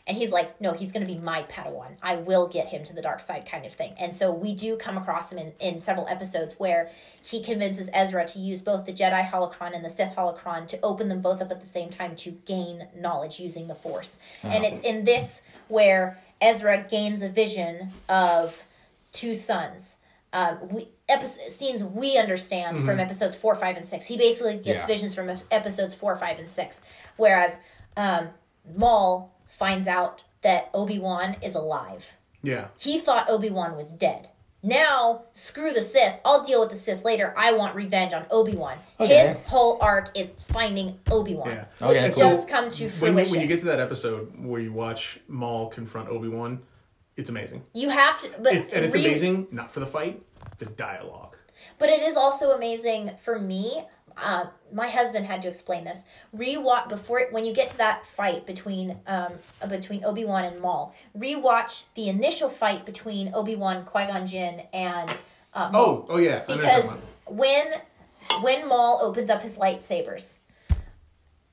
And 0.07 0.15
he's 0.15 0.32
like, 0.32 0.61
no, 0.61 0.73
he's 0.73 0.91
going 0.91 1.06
to 1.06 1.11
be 1.11 1.19
my 1.19 1.41
Padawan. 1.44 1.95
I 2.03 2.18
will 2.18 2.48
get 2.48 2.68
him 2.68 2.84
to 2.84 2.94
the 2.94 3.02
dark 3.02 3.22
side, 3.22 3.48
kind 3.49 3.65
of 3.65 3.72
thing. 3.73 3.95
And 3.98 4.14
so 4.14 4.32
we 4.32 4.53
do 4.53 4.77
come 4.77 4.98
across 4.98 5.32
him 5.32 5.40
in, 5.40 5.53
in 5.60 5.80
several 5.80 6.07
episodes 6.07 6.53
where 6.60 6.90
he 7.23 7.41
convinces 7.44 7.90
Ezra 7.91 8.23
to 8.27 8.38
use 8.40 8.61
both 8.61 8.86
the 8.86 8.94
Jedi 8.94 9.27
holocron 9.27 9.73
and 9.76 9.84
the 9.84 9.90
Sith 9.90 10.15
holocron 10.15 10.68
to 10.68 10.80
open 10.82 11.10
them 11.10 11.22
both 11.22 11.41
up 11.41 11.49
at 11.49 11.60
the 11.60 11.65
same 11.65 11.90
time 11.90 12.15
to 12.18 12.32
gain 12.45 12.88
knowledge 12.95 13.40
using 13.40 13.68
the 13.68 13.73
Force. 13.73 14.19
And 14.44 14.64
it's 14.64 14.82
in 14.82 15.06
this 15.06 15.41
where 15.69 16.19
Ezra 16.40 16.86
gains 16.88 17.23
a 17.23 17.30
vision 17.30 17.91
of 18.07 18.64
two 19.11 19.34
sons. 19.34 19.98
Um, 20.34 20.60
we 20.69 20.90
episode, 21.10 21.49
scenes 21.49 21.84
we 21.84 22.18
understand 22.18 22.84
from 22.84 22.99
episodes 22.99 23.36
four, 23.36 23.56
five, 23.56 23.77
and 23.77 23.86
six. 23.86 24.06
He 24.06 24.18
basically 24.18 24.57
gets 24.57 24.82
Yeah. 24.82 24.86
visions 24.86 25.15
from 25.15 25.32
episodes 25.49 25.95
four, 25.95 26.15
five, 26.15 26.38
and 26.40 26.49
six. 26.49 26.84
Whereas 27.15 27.60
um, 27.98 28.30
Maul 28.76 29.32
finds 29.56 29.88
out 29.88 30.23
that 30.41 30.69
Obi 30.73 30.99
Wan 30.99 31.38
is 31.41 31.56
alive. 31.56 32.14
Yeah. 32.44 32.68
He 32.77 32.99
thought 32.99 33.30
Obi 33.30 33.49
Wan 33.49 33.76
was 33.76 33.91
dead. 33.91 34.30
Now, 34.61 35.26
screw 35.32 35.72
the 35.72 35.82
Sith. 35.82 36.19
I'll 36.26 36.44
deal 36.44 36.60
with 36.60 36.72
the 36.72 36.76
Sith 36.76 37.06
later. 37.06 37.34
I 37.38 37.53
want 37.53 37.76
revenge 37.76 38.14
on 38.14 38.26
Obi 38.32 38.56
Wan. 38.56 38.77
Okay. 38.99 39.15
His 39.27 39.38
whole 39.45 39.77
arc 39.80 40.18
is 40.18 40.32
finding 40.32 40.99
Obi 41.11 41.36
Wan, 41.36 41.49
Yeah. 41.49 41.88
which 41.88 41.98
Okay, 41.99 42.10
does 42.10 42.45
come 42.45 42.69
to 42.69 42.84
When 42.86 42.91
fruition. 43.14 43.26
you, 43.26 43.32
when 43.32 43.41
you 43.41 43.48
get 43.48 43.60
to 43.60 43.65
that 43.65 43.80
episode 43.80 44.34
where 44.38 44.60
you 44.60 44.73
watch 44.73 45.19
Maul 45.27 45.68
confront 45.69 46.10
Obi 46.10 46.27
Wan, 46.30 46.61
it's 47.15 47.30
amazing. 47.30 47.61
You 47.73 47.90
have 47.90 48.19
to, 48.22 48.30
but 48.40 48.53
It's, 48.56 48.69
and 48.69 48.84
it's 48.84 48.95
re- 48.95 49.06
amazing 49.06 49.48
not 49.52 49.72
for 49.72 49.80
the 49.80 49.88
fight, 49.88 50.22
the 50.57 50.65
dialogue. 50.65 51.38
But 51.77 51.90
it 51.90 52.02
is 52.02 52.18
also 52.18 52.52
amazing 52.52 53.11
for 53.22 53.40
me. 53.40 53.84
Uh, 54.18 54.46
my 54.74 54.88
husband 54.88 55.26
had 55.26 55.42
to 55.42 55.48
explain 55.48 55.84
this. 55.84 56.06
Rewatch 56.36 56.88
before 56.90 57.28
when 57.32 57.44
you 57.46 57.54
get 57.54 57.68
to 57.70 57.78
that 57.78 58.06
fight 58.06 58.46
between 58.46 58.92
um, 59.08 59.34
uh, 59.62 59.68
between 59.68 60.04
Obi 60.06 60.26
Wan 60.26 60.46
and 60.46 60.60
Maul. 60.62 60.96
Rewatch 61.18 61.84
the 61.96 62.10
initial 62.10 62.50
fight 62.50 62.86
between 62.86 63.32
Obi 63.34 63.56
Wan, 63.56 63.84
Qui 63.86 64.06
Gon 64.08 64.26
Jinn, 64.26 64.62
and 64.74 65.10
uh. 65.54 65.70
Oh, 65.74 66.06
oh 66.10 66.18
yeah. 66.18 66.44
I 66.48 66.56
know 66.56 66.56
what 66.56 66.58
you're 66.58 66.58
because 66.58 66.98
when 67.28 67.74
when 68.42 68.68
Maul 68.68 69.00
opens 69.02 69.30
up 69.30 69.42
his 69.42 69.58
lightsabers, 69.58 70.40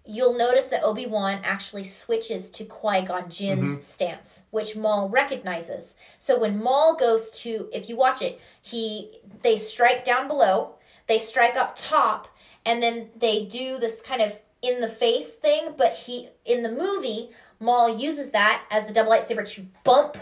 you'll 0.04 0.36
notice 0.36 0.66
that 0.66 0.82
Obi 0.82 1.06
Wan 1.06 1.40
actually 1.44 1.84
switches 1.84 2.50
to 2.50 2.64
Qui 2.64 3.02
Gon 3.04 3.28
Jinn's 3.28 3.68
Mm-hmm. 3.70 3.80
stance, 3.80 4.42
which 4.50 4.76
Maul 4.76 5.08
recognizes. 5.08 5.96
So 6.18 6.38
when 6.38 6.62
Maul 6.62 6.94
goes 6.96 7.30
to, 7.42 7.68
if 7.72 7.88
you 7.88 7.96
watch 7.96 8.22
it, 8.22 8.40
he 8.60 9.18
they 9.42 9.56
strike 9.56 10.04
down 10.04 10.28
below, 10.28 10.74
they 11.06 11.18
strike 11.18 11.56
up 11.56 11.74
top, 11.76 12.28
and 12.66 12.82
then 12.82 13.08
they 13.16 13.44
do 13.44 13.78
this 13.78 14.00
kind 14.02 14.22
of 14.22 14.38
in 14.62 14.80
the 14.80 14.88
face 14.88 15.34
thing. 15.34 15.74
But 15.76 15.94
he 15.94 16.28
in 16.44 16.62
the 16.62 16.70
movie, 16.72 17.30
Maul 17.60 17.96
uses 17.98 18.30
that 18.30 18.62
as 18.70 18.86
the 18.86 18.92
double 18.92 19.12
lightsaber 19.12 19.46
to 19.54 19.66
bump 19.84 20.16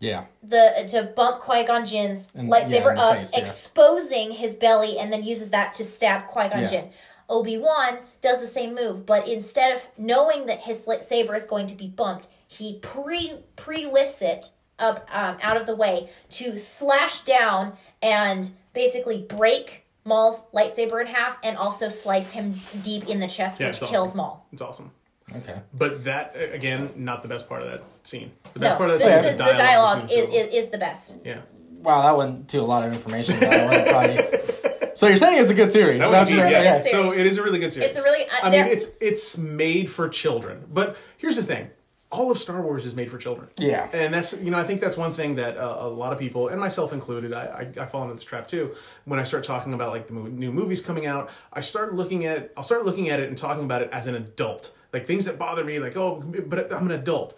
Yeah. 0.00 0.24
the 0.42 0.84
to 0.88 1.04
bump 1.14 1.40
Qui 1.40 1.64
Gon 1.64 1.84
Jinn's 1.84 2.30
And- 2.34 2.50
lightsaber 2.50 2.94
yeah, 2.96 3.02
up, 3.02 3.18
face, 3.18 3.32
yeah. 3.34 3.40
exposing 3.40 4.32
his 4.32 4.54
belly, 4.54 4.98
and 4.98 5.12
then 5.12 5.22
uses 5.22 5.50
that 5.50 5.74
to 5.74 5.84
stab 5.84 6.26
Qui 6.26 6.48
Gon 6.48 6.60
Yeah. 6.62 6.66
Jinn. 6.66 6.90
Obi 7.28 7.56
Wan 7.56 7.98
does 8.20 8.40
the 8.40 8.46
same 8.46 8.74
move, 8.74 9.06
but 9.06 9.26
instead 9.26 9.74
of 9.74 9.86
knowing 9.96 10.44
that 10.46 10.60
his 10.60 10.84
lightsaber 10.84 11.34
is 11.34 11.46
going 11.46 11.66
to 11.68 11.74
be 11.74 11.86
bumped, 11.88 12.28
he 12.46 12.78
pre 12.80 13.32
pre 13.56 13.86
lifts 13.86 14.20
it 14.20 14.50
up 14.78 15.08
um, 15.10 15.38
out 15.40 15.56
of 15.56 15.64
the 15.66 15.74
way 15.74 16.10
to 16.28 16.58
slash 16.58 17.20
down 17.20 17.78
and 18.02 18.50
basically 18.74 19.22
break 19.22 19.83
Maul's 20.04 20.42
lightsaber 20.52 21.00
in 21.00 21.06
half, 21.06 21.38
and 21.42 21.56
also 21.56 21.88
slice 21.88 22.30
him 22.32 22.60
deep 22.82 23.08
in 23.08 23.20
the 23.20 23.26
chest, 23.26 23.60
Yeah, 23.60 23.68
which 23.68 23.80
it's 23.82 23.90
kills 23.90 24.08
awesome. 24.10 24.16
Maul. 24.18 24.46
It's 24.52 24.62
awesome. 24.62 24.90
Okay. 25.36 25.58
But 25.72 26.04
that 26.04 26.36
uh, 26.36 26.52
again, 26.52 26.92
not 26.96 27.22
the 27.22 27.28
best 27.28 27.48
part 27.48 27.62
of 27.62 27.70
that 27.70 27.82
scene. 28.02 28.30
The 28.52 28.60
best 28.60 28.72
No, 28.74 28.76
part 28.78 28.90
of 28.90 28.98
the, 28.98 29.04
that 29.06 29.14
scene 29.14 29.22
the, 29.22 29.30
is 29.30 29.38
the 29.38 29.44
the 29.44 29.52
dialogue 29.58 30.02
between 30.02 30.24
is, 30.24 30.26
the 30.30 30.32
two 30.32 30.38
of 30.38 30.44
them. 30.46 30.54
is, 30.58 30.64
is 30.64 30.70
the 30.70 30.78
best. 30.78 31.16
Yeah. 31.24 31.40
Wow, 31.82 32.02
that 32.02 32.16
went 32.16 32.48
to 32.48 32.58
a 32.58 32.62
lot 32.62 32.84
of 32.84 32.92
information. 32.92 33.36
But 33.40 33.48
I 33.48 33.64
wanna 33.64 33.90
probably... 33.90 34.40
So 34.94 35.08
you're 35.08 35.16
saying 35.16 35.42
it's 35.42 35.50
a 35.50 35.54
good 35.54 35.72
series? 35.72 36.00
That 36.00 36.12
That's 36.12 36.30
be, 36.30 36.38
right, 36.38 36.52
yeah. 36.52 36.76
okay. 36.78 36.88
So 36.88 37.12
it 37.12 37.26
is 37.26 37.36
a 37.36 37.42
really 37.42 37.58
good 37.58 37.72
series. 37.72 37.88
It's 37.88 37.98
a 37.98 38.02
really- 38.02 38.26
uh, 38.26 38.28
I 38.44 38.50
mean, 38.50 38.52
there- 38.52 38.68
it's 38.68 38.86
it's 39.00 39.36
made 39.36 39.90
for 39.90 40.08
children. 40.08 40.64
But 40.72 40.96
here's 41.18 41.34
the 41.34 41.42
thing: 41.42 41.68
all 42.14 42.30
of 42.30 42.38
Star 42.38 42.62
Wars 42.62 42.84
is 42.86 42.94
made 42.94 43.10
for 43.10 43.18
children. 43.18 43.48
Yeah. 43.58 43.88
And 43.92 44.14
that's 44.14 44.32
you 44.40 44.50
know 44.52 44.58
I 44.58 44.64
think 44.64 44.80
that's 44.80 44.96
one 44.96 45.10
thing 45.10 45.34
that 45.34 45.56
uh, 45.56 45.76
a 45.80 45.88
lot 45.88 46.12
of 46.12 46.18
people 46.18 46.48
and 46.48 46.60
myself 46.60 46.92
included 46.92 47.32
I, 47.32 47.44
I 47.78 47.82
I 47.82 47.86
fall 47.86 48.02
into 48.02 48.14
this 48.14 48.22
trap 48.22 48.46
too. 48.46 48.74
When 49.04 49.18
I 49.18 49.24
start 49.24 49.42
talking 49.42 49.74
about 49.74 49.90
like 49.90 50.06
the 50.06 50.12
mo- 50.12 50.28
new 50.28 50.52
movies 50.52 50.80
coming 50.80 51.06
out, 51.06 51.30
I 51.52 51.60
start 51.60 51.94
looking 51.94 52.26
at 52.26 52.52
I'll 52.56 52.62
start 52.62 52.84
looking 52.84 53.10
at 53.10 53.18
it 53.18 53.28
and 53.28 53.36
talking 53.36 53.64
about 53.64 53.82
it 53.82 53.90
as 53.92 54.06
an 54.06 54.14
adult, 54.14 54.72
like 54.92 55.06
things 55.06 55.24
that 55.24 55.38
bother 55.38 55.64
me, 55.64 55.80
like 55.80 55.96
oh, 55.96 56.22
but 56.46 56.72
I'm 56.72 56.86
an 56.86 56.92
adult. 56.92 57.36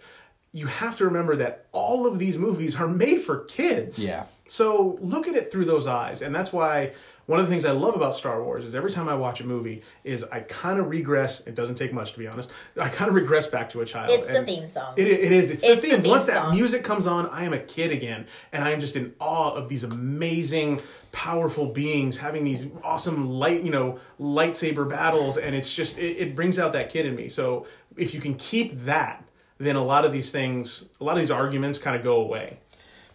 You 0.53 0.67
have 0.67 0.95
to 0.97 1.05
remember 1.05 1.35
that 1.37 1.65
all 1.71 2.05
of 2.05 2.19
these 2.19 2.37
movies 2.37 2.75
are 2.75 2.87
made 2.87 3.21
for 3.21 3.45
kids. 3.45 4.05
Yeah. 4.05 4.25
So 4.47 4.97
look 5.01 5.27
at 5.27 5.35
it 5.35 5.51
through 5.51 5.65
those 5.65 5.87
eyes, 5.87 6.21
and 6.21 6.33
that's 6.33 6.53
why 6.53 6.93
one 7.27 7.39
of 7.39 7.45
the 7.45 7.51
things 7.51 7.65
I 7.65 7.71
love 7.71 7.95
about 7.95 8.15
Star 8.15 8.41
Wars 8.41 8.65
is 8.65 8.73
every 8.73 8.89
time 8.89 9.07
I 9.07 9.13
watch 9.13 9.41
a 9.41 9.45
movie, 9.45 9.83
is 10.03 10.23
I 10.23 10.39
kind 10.39 10.79
of 10.79 10.89
regress. 10.89 11.45
It 11.45 11.55
doesn't 11.55 11.75
take 11.75 11.93
much 11.93 12.13
to 12.13 12.19
be 12.19 12.27
honest. 12.27 12.49
I 12.79 12.87
kind 12.89 13.09
of 13.09 13.15
regress 13.15 13.45
back 13.45 13.69
to 13.69 13.81
a 13.81 13.85
child. 13.85 14.09
It's 14.11 14.27
the 14.27 14.43
theme 14.43 14.65
song. 14.65 14.93
It, 14.97 15.07
it 15.07 15.31
is. 15.31 15.51
It's, 15.51 15.61
It's 15.61 15.81
the 15.81 15.89
the 15.89 15.93
theme. 15.95 16.03
theme 16.03 16.11
Once 16.11 16.25
that 16.27 16.51
music 16.51 16.83
comes 16.83 17.05
on, 17.05 17.27
I 17.27 17.43
am 17.43 17.53
a 17.53 17.59
kid 17.59 17.91
again, 17.91 18.27
and 18.53 18.63
I 18.63 18.71
am 18.71 18.79
just 18.79 18.95
in 18.95 19.13
awe 19.19 19.51
of 19.51 19.67
these 19.67 19.83
amazing, 19.83 20.81
powerful 21.11 21.67
beings 21.67 22.15
having 22.15 22.45
these 22.45 22.65
awesome 22.81 23.29
light, 23.29 23.61
you 23.61 23.71
know, 23.71 23.99
lightsaber 24.19 24.87
battles, 24.87 25.37
and 25.37 25.53
it's 25.53 25.73
just 25.73 25.97
it, 25.97 26.17
it 26.17 26.35
brings 26.35 26.57
out 26.57 26.71
that 26.73 26.89
kid 26.89 27.05
in 27.05 27.13
me. 27.15 27.27
So 27.27 27.67
if 27.97 28.13
you 28.13 28.21
can 28.21 28.35
keep 28.35 28.73
that, 28.85 29.21
then 29.57 29.75
a 29.75 29.83
lot 29.83 30.05
of 30.05 30.13
these 30.13 30.31
things, 30.31 30.85
a 31.01 31.03
lot 31.03 31.13
of 31.13 31.19
these 31.19 31.31
arguments, 31.31 31.77
kind 31.77 31.95
of 31.97 32.03
go 32.03 32.21
away. 32.21 32.57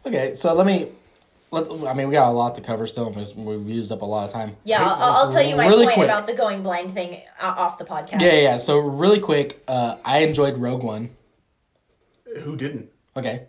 Okay, 0.04 0.34
so 0.34 0.52
let 0.52 0.66
me. 0.66 0.88
Let, 1.52 1.70
I 1.86 1.92
mean, 1.92 2.08
we 2.08 2.14
got 2.14 2.28
a 2.28 2.32
lot 2.32 2.54
to 2.54 2.62
cover 2.62 2.86
still. 2.86 3.10
because 3.10 3.34
We've 3.34 3.68
used 3.68 3.92
up 3.92 4.00
a 4.00 4.06
lot 4.06 4.26
of 4.26 4.32
time. 4.32 4.56
Yeah, 4.64 4.82
I'll, 4.82 5.26
I'll 5.26 5.32
tell 5.32 5.42
you 5.42 5.54
my 5.54 5.68
Really 5.68 5.84
point 5.84 5.96
quick. 5.96 6.06
about 6.08 6.26
the 6.26 6.32
going 6.34 6.62
blind 6.62 6.92
thing 6.92 7.20
off 7.40 7.76
the 7.76 7.84
podcast. 7.84 8.22
Yeah, 8.22 8.32
yeah. 8.32 8.40
yeah. 8.40 8.56
So 8.56 8.78
really 8.78 9.20
quick, 9.20 9.62
uh, 9.68 9.96
I 10.04 10.20
enjoyed 10.20 10.56
Rogue 10.56 10.82
One. 10.82 11.10
Who 12.40 12.56
didn't? 12.56 12.90
Okay. 13.16 13.46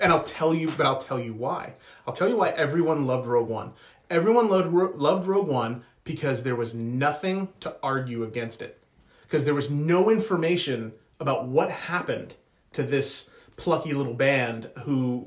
And 0.00 0.10
I'll 0.10 0.22
tell 0.24 0.54
you, 0.54 0.68
but 0.76 0.86
I'll 0.86 0.98
tell 0.98 1.20
you 1.20 1.34
why. 1.34 1.74
I'll 2.06 2.14
tell 2.14 2.28
you 2.28 2.36
why 2.38 2.48
everyone 2.50 3.06
loved 3.06 3.26
Rogue 3.26 3.50
One. 3.50 3.74
Everyone 4.10 4.48
loved 4.48 4.72
loved 4.96 5.26
Rogue 5.26 5.48
One 5.48 5.84
because 6.04 6.42
there 6.42 6.56
was 6.56 6.74
nothing 6.74 7.48
to 7.60 7.76
argue 7.82 8.24
against 8.24 8.62
it. 8.62 8.82
Because 9.22 9.44
there 9.44 9.54
was 9.54 9.70
no 9.70 10.10
information 10.10 10.92
about 11.20 11.46
what 11.46 11.70
happened 11.70 12.34
to 12.72 12.82
this 12.82 13.28
plucky 13.56 13.92
little 13.92 14.14
band 14.14 14.68
who 14.84 15.26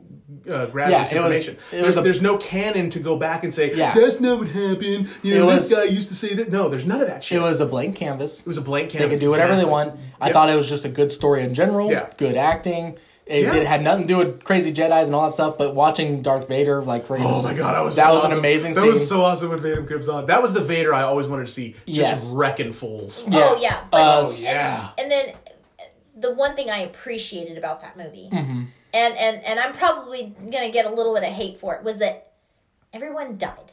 uh, 0.49 0.65
grabbed 0.67 0.91
Yeah, 0.91 1.03
this 1.03 1.13
it 1.13 1.21
was- 1.23 1.47
information. 1.47 1.53
it 1.55 1.71
there's, 1.71 1.83
was 1.85 1.97
a- 1.97 2.01
there's 2.01 2.21
no 2.21 2.37
canon 2.37 2.89
to 2.89 2.99
go 2.99 3.17
back 3.17 3.43
and 3.43 3.53
say 3.53 3.71
Yeah. 3.73 3.93
that's 3.93 4.19
not 4.19 4.39
what 4.39 4.47
happened. 4.49 5.07
You 5.23 5.35
know, 5.35 5.49
It 5.49 5.53
this 5.53 5.73
guy 5.73 5.83
used 5.85 6.09
to 6.09 6.15
say 6.15 6.33
that. 6.35 6.51
No, 6.51 6.67
there's 6.69 6.85
none 6.85 6.99
of 7.01 7.07
that 7.07 7.23
shit. 7.23 7.37
It 7.37 7.41
was 7.41 7.61
a 7.61 7.65
blank 7.65 7.95
canvas. 7.95 8.41
It 8.41 8.47
was 8.47 8.57
a 8.57 8.61
blank 8.61 8.89
canvas. 8.89 8.93
They 8.93 8.99
canvas. 9.03 9.19
could 9.19 9.25
do 9.25 9.29
whatever 9.31 9.55
they 9.55 9.65
want. 9.65 9.97
I 10.19 10.27
Yep. 10.27 10.33
thought 10.33 10.49
it 10.49 10.55
was 10.55 10.67
just 10.67 10.83
a 10.85 10.89
good 10.89 11.11
story 11.11 11.43
in 11.43 11.53
general. 11.53 11.89
Yeah. 11.89 12.09
Good 12.17 12.35
acting. 12.35 12.97
It, 13.25 13.43
Yeah. 13.43 13.51
did, 13.53 13.65
had 13.67 13.83
nothing 13.83 14.03
to 14.03 14.13
do 14.13 14.17
with 14.17 14.43
crazy 14.45 14.73
Jedi's 14.73 15.07
and 15.09 15.15
all 15.15 15.25
that 15.25 15.33
stuff. 15.33 15.57
But 15.57 15.75
watching 15.75 16.21
Darth 16.21 16.47
Vader, 16.47 16.81
like, 16.81 17.05
for 17.05 17.17
Oh 17.19 17.43
my 17.43 17.53
god, 17.53 17.75
I 17.75 17.81
was 17.81 17.95
that 17.97 18.07
so 18.07 18.13
was 18.13 18.21
awesome. 18.23 18.31
an 18.33 18.37
amazing 18.39 18.73
That 18.73 18.81
scene. 18.81 18.89
was 18.89 19.07
so 19.07 19.21
awesome 19.21 19.49
when 19.49 19.59
Vader 19.59 19.83
comes 19.83 20.07
on. 20.07 20.25
That 20.27 20.41
was 20.41 20.53
the 20.53 20.61
Vader 20.61 20.93
I 20.93 21.03
always 21.03 21.27
wanted 21.27 21.45
to 21.47 21.51
see. 21.51 21.71
Just 21.87 21.87
Yes. 21.87 22.31
wrecking 22.33 22.71
fools. 22.71 23.25
Yeah. 23.27 23.39
Oh 23.51 23.57
yeah, 23.61 23.77
but 23.91 23.97
Uh, 24.01 24.21
Oh 24.25 24.33
yeah. 24.39 24.89
and 24.97 25.11
then 25.11 25.33
the 26.19 26.33
one 26.33 26.55
thing 26.55 26.69
I 26.69 26.79
appreciated 26.79 27.57
about 27.57 27.81
that 27.81 27.95
movie, 27.97 28.29
Mm-hmm. 28.31 28.63
and 28.93 29.17
and 29.17 29.43
and 29.45 29.59
I'm 29.59 29.73
probably 29.73 30.35
gonna 30.51 30.71
get 30.71 30.85
a 30.85 30.89
little 30.89 31.13
bit 31.13 31.23
of 31.23 31.29
hate 31.33 31.59
for 31.59 31.75
it, 31.75 31.83
was 31.83 31.99
that 31.99 32.31
everyone 32.93 33.37
died. 33.37 33.71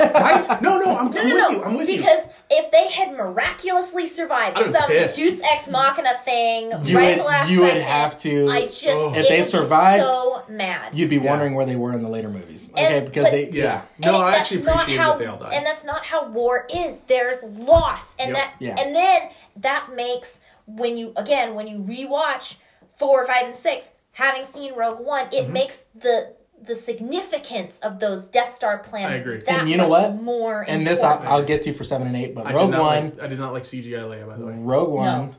right? 0.00 0.62
No, 0.62 0.78
no, 0.78 0.96
I'm, 0.96 1.08
I'm 1.08 1.12
No, 1.12 1.22
with 1.24 1.34
no, 1.34 1.48
you. 1.50 1.56
no. 1.58 1.62
I'm 1.64 1.76
with 1.76 1.90
you. 1.90 1.98
because 1.98 2.26
if 2.50 2.70
they 2.70 2.88
had 2.90 3.14
miraculously 3.14 4.06
survived 4.06 4.56
some 4.58 4.88
pissed. 4.88 5.16
Deus 5.16 5.42
Ex 5.52 5.68
Machina 5.68 6.14
thing, 6.24 6.72
You 6.84 6.96
right 6.96 7.08
would- 7.10 7.18
the 7.18 7.24
last 7.24 7.50
you 7.50 7.60
would 7.60 7.68
second, 7.68 7.82
have 7.82 8.18
to- 8.20 8.48
I 8.48 8.60
just 8.62 8.86
Oh. 8.86 9.12
If 9.14 9.28
they 9.28 9.42
survived, 9.42 10.02
so 10.02 10.42
mad. 10.48 10.94
You'd 10.94 11.10
be 11.10 11.16
Yeah. 11.16 11.28
wondering 11.30 11.54
where 11.54 11.66
they 11.66 11.76
were 11.76 11.92
in 11.92 12.02
the 12.02 12.08
later 12.08 12.30
movies. 12.30 12.70
Okay, 12.72 13.00
because 13.00 13.24
but- 13.24 13.32
they 13.32 13.50
yeah. 13.50 13.82
And 14.02 14.12
No, 14.12 14.22
I 14.22 14.36
actually 14.36 14.62
appreciate 14.62 14.96
how, 14.96 15.10
that 15.12 15.18
they 15.18 15.26
all 15.26 15.36
died. 15.36 15.52
And 15.52 15.66
that's 15.66 15.84
not 15.84 16.06
how 16.06 16.28
war 16.28 16.66
is. 16.74 17.00
There's 17.00 17.36
loss, 17.42 18.16
and 18.18 18.30
Yep. 18.34 18.36
that, 18.38 18.54
Yeah. 18.60 18.76
and 18.82 18.94
then 18.94 19.22
that 19.56 19.90
makes 19.94 20.40
when 20.66 20.96
you 20.96 21.12
again 21.16 21.54
when 21.54 21.66
you 21.66 21.78
rewatch 21.78 22.56
four, 22.96 23.26
five, 23.26 23.44
and 23.46 23.56
six, 23.56 23.90
having 24.12 24.44
seen 24.44 24.74
Rogue 24.74 25.00
One, 25.00 25.26
it 25.28 25.44
Mm-hmm. 25.44 25.52
makes 25.52 25.84
the 25.94 26.34
the 26.62 26.74
significance 26.74 27.78
of 27.80 27.98
those 28.00 28.26
Death 28.28 28.50
Star 28.52 28.78
plans 28.78 29.12
I 29.12 29.16
agree. 29.16 29.36
that 29.38 29.48
And 29.60 29.68
you 29.68 29.76
know 29.76 29.88
what? 29.88 30.14
more. 30.22 30.64
and 30.66 30.86
this. 30.86 31.02
I'll, 31.02 31.18
I'll 31.18 31.44
get 31.44 31.62
to 31.64 31.72
for 31.74 31.84
seven 31.84 32.06
and 32.06 32.16
eight, 32.16 32.34
but 32.34 32.46
I 32.46 32.54
Rogue 32.54 32.70
One, 32.72 32.80
Like, 33.10 33.20
I 33.20 33.26
did 33.26 33.38
not 33.38 33.52
like 33.52 33.64
CGI 33.64 33.98
Leia, 34.08 34.26
by 34.26 34.36
the 34.38 34.46
way. 34.46 34.54
Rogue 34.56 34.90
One, 34.90 35.36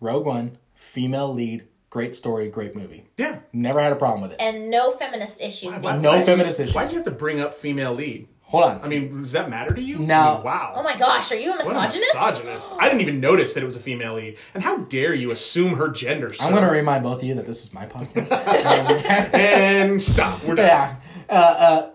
Rogue 0.00 0.26
One, 0.26 0.58
female 0.74 1.32
lead, 1.32 1.68
great 1.90 2.16
story, 2.16 2.48
great 2.48 2.74
movie. 2.74 3.04
Yeah. 3.16 3.38
Never 3.52 3.80
had 3.80 3.92
a 3.92 3.96
problem 3.96 4.22
with 4.22 4.32
it. 4.32 4.40
and 4.40 4.68
no 4.68 4.90
feminist 4.90 5.40
issues 5.40 5.74
Why- 5.76 5.92
being 5.92 6.02
No 6.02 6.10
why- 6.10 6.24
feminist 6.24 6.58
issues. 6.58 6.74
Why 6.74 6.86
do 6.86 6.90
you 6.92 6.96
have 6.96 7.04
to 7.04 7.10
bring 7.12 7.40
up 7.40 7.54
female 7.54 7.92
lead? 7.94 8.26
Hold 8.46 8.64
on. 8.64 8.80
I 8.82 8.88
mean, 8.88 9.22
does 9.22 9.32
that 9.32 9.50
matter 9.50 9.74
to 9.74 9.80
you? 9.80 9.98
No. 9.98 10.14
I 10.14 10.34
mean, 10.34 10.44
wow. 10.44 10.72
Oh 10.76 10.82
my 10.82 10.96
gosh, 10.96 11.32
are 11.32 11.36
you 11.36 11.52
a 11.52 11.56
misogynist? 11.56 12.14
What 12.14 12.28
a 12.28 12.32
misogynist? 12.32 12.44
misogynist. 12.44 12.72
I 12.78 12.88
didn't 12.88 13.00
even 13.00 13.18
notice 13.20 13.54
that 13.54 13.62
it 13.62 13.66
was 13.66 13.74
a 13.74 13.80
female 13.80 14.14
lead. 14.14 14.36
And 14.52 14.62
how 14.62 14.76
dare 14.76 15.14
you 15.14 15.30
assume 15.30 15.74
her 15.76 15.88
gender, 15.88 16.28
sir? 16.32 16.44
I'm 16.44 16.52
going 16.52 16.62
to 16.64 16.70
remind 16.70 17.02
both 17.02 17.18
of 17.18 17.24
you 17.24 17.34
that 17.34 17.46
this 17.46 17.62
is 17.62 17.72
my 17.72 17.86
podcast. 17.86 18.30
And 19.34 20.00
stop. 20.00 20.44
We're 20.44 20.54
done. 20.54 20.66
yeah. 20.66 20.96
Uh, 21.28 21.32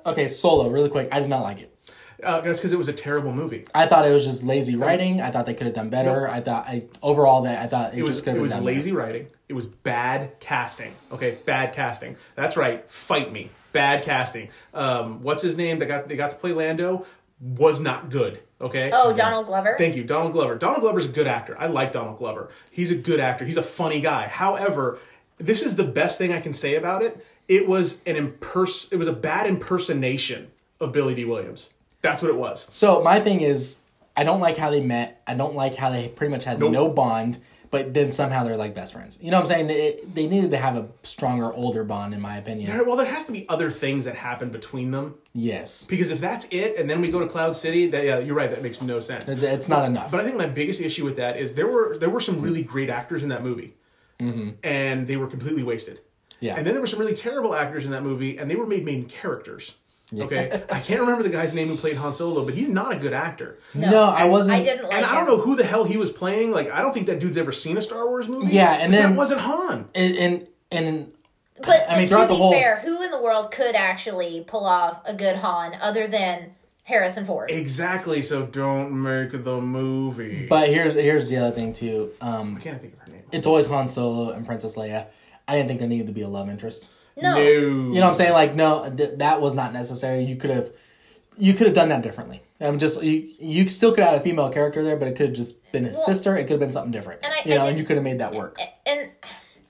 uh, 0.05 0.09
okay, 0.09 0.27
Solo, 0.27 0.69
really 0.69 0.89
quick. 0.89 1.09
I 1.11 1.19
did 1.19 1.29
not 1.29 1.43
like 1.43 1.59
it. 1.59 1.75
Uh, 2.21 2.41
that's 2.41 2.59
because 2.59 2.73
it 2.73 2.77
was 2.77 2.89
a 2.89 2.93
terrible 2.93 3.31
movie. 3.31 3.65
I 3.73 3.85
thought 3.87 4.05
it 4.05 4.11
was 4.11 4.25
just 4.25 4.43
lazy 4.43 4.75
writing. 4.75 5.21
I 5.21 5.31
thought 5.31 5.45
they 5.45 5.53
could 5.53 5.67
have 5.67 5.75
done 5.75 5.89
better. 5.89 6.27
I 6.27 6.41
thought 6.41 6.67
I 6.67 6.83
overall 7.01 7.43
that 7.43 7.61
I 7.61 7.67
thought 7.67 7.93
it, 7.93 7.99
It 7.99 8.03
was 8.03 8.15
just 8.15 8.25
could 8.25 8.35
it 8.35 8.41
was 8.41 8.51
done 8.51 8.65
lazy 8.65 8.91
writing. 8.91 9.27
It 9.47 9.53
was 9.53 9.65
bad 9.65 10.37
casting. 10.41 10.93
Okay, 11.13 11.37
bad 11.45 11.73
casting. 11.73 12.17
That's 12.35 12.57
right. 12.57 12.89
Fight 12.89 13.31
me. 13.31 13.51
Bad 13.71 14.03
casting. 14.03 14.49
Um, 14.73 15.21
what's 15.23 15.41
his 15.41 15.57
name 15.57 15.79
that 15.79 15.85
got 15.87 16.07
they 16.07 16.15
got 16.15 16.29
to 16.31 16.35
play 16.35 16.51
Lando 16.53 17.05
was 17.41 17.79
not 17.79 18.09
good. 18.09 18.39
Okay. 18.61 18.89
Oh, 18.93 19.13
Donald 19.13 19.45
Glover. 19.45 19.75
Thank 19.77 19.95
you, 19.95 20.03
Donald 20.03 20.33
Glover. 20.33 20.55
Donald 20.57 20.81
Glover's 20.81 21.05
a 21.05 21.09
good 21.09 21.27
actor. 21.27 21.55
I 21.59 21.67
like 21.67 21.91
Donald 21.91 22.17
Glover. 22.17 22.49
He's 22.71 22.91
a 22.91 22.95
good 22.95 23.19
actor. 23.19 23.45
He's 23.45 23.57
a 23.57 23.63
funny 23.63 23.99
guy. 24.01 24.27
However, 24.27 24.99
this 25.37 25.61
is 25.61 25.75
the 25.77 25.85
best 25.85 26.17
thing 26.17 26.33
I 26.33 26.41
can 26.41 26.51
say 26.51 26.75
about 26.75 27.01
it. 27.01 27.25
It 27.47 27.67
was 27.67 28.01
an 28.05 28.15
impers- 28.15 28.91
It 28.91 28.97
was 28.97 29.07
a 29.07 29.13
bad 29.13 29.47
impersonation 29.47 30.51
of 30.81 30.91
Billy 30.91 31.15
Dee 31.15 31.25
Williams. 31.25 31.69
That's 32.01 32.21
what 32.21 32.29
it 32.29 32.35
was. 32.37 32.67
So 32.73 33.01
my 33.01 33.19
thing 33.19 33.41
is, 33.41 33.77
I 34.17 34.23
don't 34.25 34.39
like 34.41 34.57
how 34.57 34.69
they 34.69 34.81
met. 34.81 35.21
I 35.25 35.33
don't 35.35 35.55
like 35.55 35.75
how 35.75 35.89
they 35.89 36.09
pretty 36.09 36.31
much 36.31 36.43
had 36.43 36.59
Nope. 36.59 36.71
no 36.71 36.89
bond, 36.89 37.39
but 37.71 37.93
then 37.93 38.11
somehow 38.11 38.43
they're 38.43 38.57
like 38.57 38.73
best 38.73 38.93
friends. 38.93 39.19
You 39.21 39.31
know 39.31 39.37
what 39.37 39.41
I'm 39.43 39.47
saying? 39.47 39.67
They, 39.67 39.99
they 40.13 40.27
needed 40.27 40.51
to 40.51 40.57
have 40.57 40.75
a 40.75 40.87
stronger, 41.03 41.53
older 41.53 41.83
bond, 41.83 42.13
in 42.13 42.21
my 42.21 42.37
opinion. 42.37 42.69
There- 42.69 42.83
well, 42.83 42.95
there 42.97 43.05
has 43.05 43.25
to 43.25 43.31
be 43.31 43.47
other 43.49 43.71
things 43.71 44.05
that 44.05 44.15
happen 44.15 44.49
between 44.49 44.91
them 44.91 45.15
yes, 45.33 45.85
because 45.85 46.11
if 46.11 46.19
that's 46.19 46.47
it, 46.51 46.77
and 46.77 46.89
then 46.89 47.01
we 47.01 47.11
go 47.11 47.19
to 47.19 47.27
Cloud 47.27 47.55
City, 47.55 47.87
that 47.87 48.03
yeah, 48.03 48.19
you're 48.19 48.35
right. 48.35 48.49
That 48.49 48.63
makes 48.63 48.81
no 48.81 48.99
sense. 48.99 49.27
it's, 49.27 49.43
it's 49.43 49.69
not 49.69 49.85
enough. 49.85 50.11
But 50.11 50.21
I 50.21 50.23
think 50.23 50.37
my 50.37 50.47
biggest 50.47 50.81
issue 50.81 51.05
with 51.05 51.17
that 51.17 51.37
is 51.37 51.53
there 51.53 51.67
were 51.67 51.97
there 51.97 52.09
were 52.09 52.21
some 52.21 52.41
really 52.41 52.63
great 52.63 52.89
actors 52.89 53.23
in 53.23 53.29
that 53.29 53.43
movie, 53.43 53.75
and 54.19 55.07
they 55.07 55.17
were 55.17 55.27
completely 55.27 55.63
wasted. 55.63 55.97
Mm-hmm. 55.97 56.45
Yeah. 56.45 56.55
And 56.57 56.65
then 56.65 56.73
there 56.73 56.81
were 56.81 56.87
some 56.87 56.99
really 56.99 57.15
terrible 57.15 57.53
actors 57.53 57.85
in 57.85 57.91
that 57.91 58.03
movie, 58.03 58.37
and 58.37 58.49
they 58.49 58.55
were 58.55 58.65
made 58.65 58.85
main 58.85 59.05
characters. 59.05 59.75
Okay. 60.17 60.63
I 60.71 60.79
can't 60.79 60.99
remember 61.01 61.23
the 61.23 61.29
guy's 61.29 61.53
name 61.53 61.67
who 61.67 61.75
played 61.77 61.95
Han 61.97 62.13
Solo, 62.13 62.43
but 62.45 62.53
he's 62.53 62.67
not 62.69 62.91
a 62.91 62.95
good 62.95 63.13
actor. 63.13 63.59
no, 63.75 64.03
I 64.03 64.25
wasn't. 64.25 64.57
I 64.59 64.63
didn't 64.63 64.85
like 64.85 64.93
and 64.93 65.05
I 65.05 65.13
don't 65.15 65.23
him. 65.23 65.37
know 65.37 65.37
who 65.37 65.55
the 65.55 65.63
hell 65.63 65.83
he 65.83 65.97
was 65.97 66.11
playing. 66.11 66.51
Like, 66.51 66.71
I 66.71 66.81
don't 66.81 66.93
think 66.93 67.07
that 67.07 67.19
dude's 67.19 67.37
ever 67.37 67.51
seen 67.51 67.77
a 67.77 67.81
Star 67.81 68.07
Wars 68.07 68.27
movie. 68.27 68.53
Yeah, 68.53 68.77
and 68.81 68.91
then- 68.93 69.11
that 69.11 69.17
wasn't 69.17 69.41
Han. 69.41 69.87
And 69.93 70.15
and, 70.17 70.47
and 70.71 71.11
But 71.61 71.85
I 71.89 71.97
mean, 71.99 72.07
to 72.07 72.27
be 72.27 72.35
whole- 72.35 72.51
fair, 72.51 72.77
who 72.77 73.01
in 73.03 73.11
the 73.11 73.21
world 73.21 73.51
could 73.51 73.75
actually 73.75 74.43
pull 74.47 74.65
off 74.65 75.01
a 75.05 75.13
good 75.13 75.35
Han 75.37 75.75
other 75.81 76.07
than 76.07 76.51
Harrison 76.83 77.25
Ford? 77.25 77.51
Exactly. 77.51 78.21
So 78.23 78.45
don't 78.47 78.91
make 79.03 79.31
the 79.43 79.61
movie. 79.61 80.47
but 80.47 80.69
here's 80.69 80.93
here's 80.95 81.29
the 81.29 81.37
other 81.37 81.51
thing 81.51 81.71
too. 81.73 82.09
Um, 82.21 82.55
I 82.57 82.61
can't 82.61 82.81
think 82.81 82.93
of 82.93 82.99
her 83.01 83.11
name. 83.11 83.23
it's 83.31 83.45
always 83.45 83.67
Han 83.67 83.87
Solo 83.87 84.31
and 84.31 84.45
Princess 84.45 84.75
Leia. 84.75 85.05
I 85.47 85.55
didn't 85.55 85.67
think 85.67 85.79
there 85.79 85.89
needed 85.89 86.07
to 86.07 86.13
be 86.13 86.21
a 86.21 86.27
love 86.27 86.49
interest. 86.49 86.89
No. 87.21 87.37
You 87.37 87.69
know 87.93 88.01
what 88.01 88.09
I'm 88.09 88.15
saying? 88.15 88.33
Like, 88.33 88.55
no, 88.55 88.91
th- 88.95 89.17
that 89.17 89.41
was 89.41 89.55
not 89.55 89.73
necessary. 89.73 90.23
You 90.23 90.35
could 90.35 90.49
have, 90.49 90.71
you 91.37 91.53
could 91.53 91.67
have 91.67 91.75
done 91.75 91.89
that 91.89 92.01
differently. 92.01 92.41
I'm 92.61 92.79
just 92.79 93.01
you. 93.01 93.29
You 93.39 93.67
still 93.69 93.91
could 93.91 94.03
have 94.03 94.13
had 94.13 94.21
a 94.21 94.23
female 94.23 94.49
character 94.49 94.83
there, 94.83 94.97
but 94.97 95.07
it 95.07 95.15
could 95.15 95.27
have 95.27 95.35
just 95.35 95.71
been 95.71 95.85
his 95.85 96.03
sister. 96.03 96.35
It 96.35 96.43
could 96.43 96.51
have 96.51 96.59
been 96.59 96.71
something 96.71 96.91
different. 96.91 97.23
And 97.25 97.33
I- 97.33 97.41
you 97.47 97.53
I 97.53 97.57
know, 97.57 97.63
did- 97.63 97.69
and 97.71 97.79
you 97.79 97.85
could 97.85 97.95
have 97.97 98.03
made 98.03 98.19
that 98.19 98.33
work. 98.33 98.59
And 98.85 99.09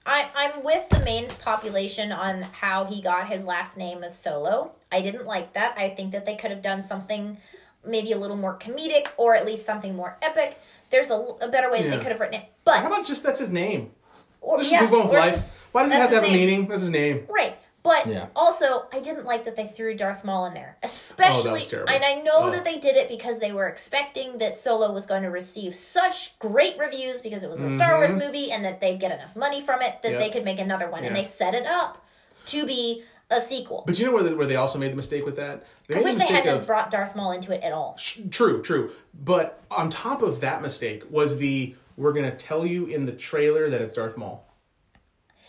I, 0.06 0.28
I'm 0.36 0.64
with 0.64 0.90
the 0.90 1.00
main 1.02 1.28
population 1.44 2.12
on 2.12 2.42
how 2.42 2.86
he 2.86 3.02
got 3.02 3.28
his 3.30 3.46
last 3.46 3.78
name 3.78 4.04
of 4.04 4.12
Solo. 4.14 4.72
I 4.92 5.02
didn't 5.02 5.26
like 5.28 5.54
that. 5.54 5.76
I 5.78 5.90
think 5.90 6.12
that 6.14 6.26
they 6.26 6.36
could 6.36 6.50
have 6.50 6.64
done 6.64 6.82
something 6.82 7.38
maybe 7.86 8.12
a 8.12 8.18
little 8.18 8.36
more 8.38 8.58
comedic 8.58 9.10
or 9.18 9.36
at 9.36 9.46
least 9.46 9.66
something 9.66 9.96
more 9.96 10.18
epic. 10.24 10.60
There's 10.90 11.12
a, 11.12 11.16
a 11.16 11.48
better 11.50 11.70
way 11.70 11.84
that 11.84 11.92
they 11.92 11.98
could 12.00 12.12
have 12.12 12.20
written 12.20 12.42
it. 12.42 12.46
But 12.66 12.78
how 12.80 12.88
about 12.88 13.06
just 13.06 13.22
that's 13.24 13.40
his 13.40 13.52
name? 13.52 13.92
Or, 14.42 14.58
Let's 14.58 14.72
yeah, 14.72 14.80
just 14.82 14.92
move 14.92 15.02
on 15.02 15.08
with 15.10 15.18
life. 15.18 15.32
just- 15.34 15.56
Why 15.72 15.84
does 15.84 15.92
it 15.92 15.96
have 15.96 16.10
to 16.10 16.16
have 16.16 16.24
his 16.26 16.34
a 16.34 16.36
meaning? 16.38 16.68
That's 16.68 16.82
his 16.82 16.90
name. 16.90 17.26
Right. 17.30 17.58
But 17.82 18.08
Yeah. 18.08 18.26
also, 18.36 18.88
I 18.92 19.00
didn't 19.00 19.26
like 19.26 19.46
that 19.46 19.56
they 19.56 19.66
threw 19.66 19.96
Darth 19.96 20.26
Maul 20.26 20.46
in 20.48 20.54
there. 20.54 20.78
Especially, 20.84 21.62
terrible. 21.62 21.92
and 21.94 22.04
I 22.04 22.16
know 22.22 22.32
Oh. 22.36 22.50
that 22.52 22.66
they 22.66 22.78
did 22.78 22.98
it 22.98 23.08
because 23.08 23.40
they 23.40 23.54
were 23.54 23.68
expecting 23.68 24.38
that 24.40 24.54
Solo 24.54 24.92
was 24.92 25.06
going 25.06 25.24
to 25.24 25.30
receive 25.30 25.74
such 25.74 26.38
great 26.40 26.78
reviews 26.78 27.22
because 27.22 27.42
it 27.44 27.50
was 27.50 27.62
a 27.62 27.70
Star 27.70 27.96
Wars 27.98 28.16
movie 28.16 28.52
and 28.52 28.66
that 28.66 28.82
they'd 28.82 29.00
get 29.00 29.12
enough 29.14 29.36
money 29.36 29.62
from 29.62 29.82
it 29.82 30.02
that 30.02 30.10
Mm-hmm. 30.10 30.12
Yep. 30.14 30.20
they 30.22 30.30
could 30.30 30.44
make 30.46 30.60
another 30.60 30.90
one. 30.90 31.04
And 31.06 31.16
they 31.16 31.24
set 31.24 31.56
it 31.56 31.66
up 31.66 32.04
to 32.48 32.66
be 32.66 33.04
a 33.32 33.40
sequel. 33.40 33.84
But 33.86 33.98
you 33.98 34.06
know 34.08 34.12
where, 34.12 34.24
the, 34.24 34.36
where 34.36 34.48
they 34.48 34.56
also 34.58 34.78
made 34.80 34.92
the 34.92 34.96
mistake 34.98 35.24
with 35.26 35.36
that? 35.38 35.64
They 35.88 35.96
I 35.96 36.02
wish 36.02 36.16
the 36.16 36.20
they 36.22 36.26
hadn't 36.26 36.58
of 36.58 36.68
brought 36.68 36.92
Darth 36.92 37.16
Maul 37.16 37.32
into 37.32 37.54
it 37.54 37.64
at 37.64 37.72
all. 37.72 37.98
true, 38.30 38.62
true. 38.62 38.92
But 39.24 39.62
on 39.72 39.90
top 39.90 40.22
of 40.22 40.42
that 40.42 40.62
mistake 40.62 41.04
was 41.10 41.38
the 41.38 41.76
we're 42.00 42.14
gonna 42.14 42.36
tell 42.36 42.66
you 42.66 42.86
in 42.86 43.06
the 43.06 43.12
trailer 43.12 43.70
that 43.70 43.82
it's 43.82 43.92
Darth 43.92 44.18
Maul. 44.18 44.46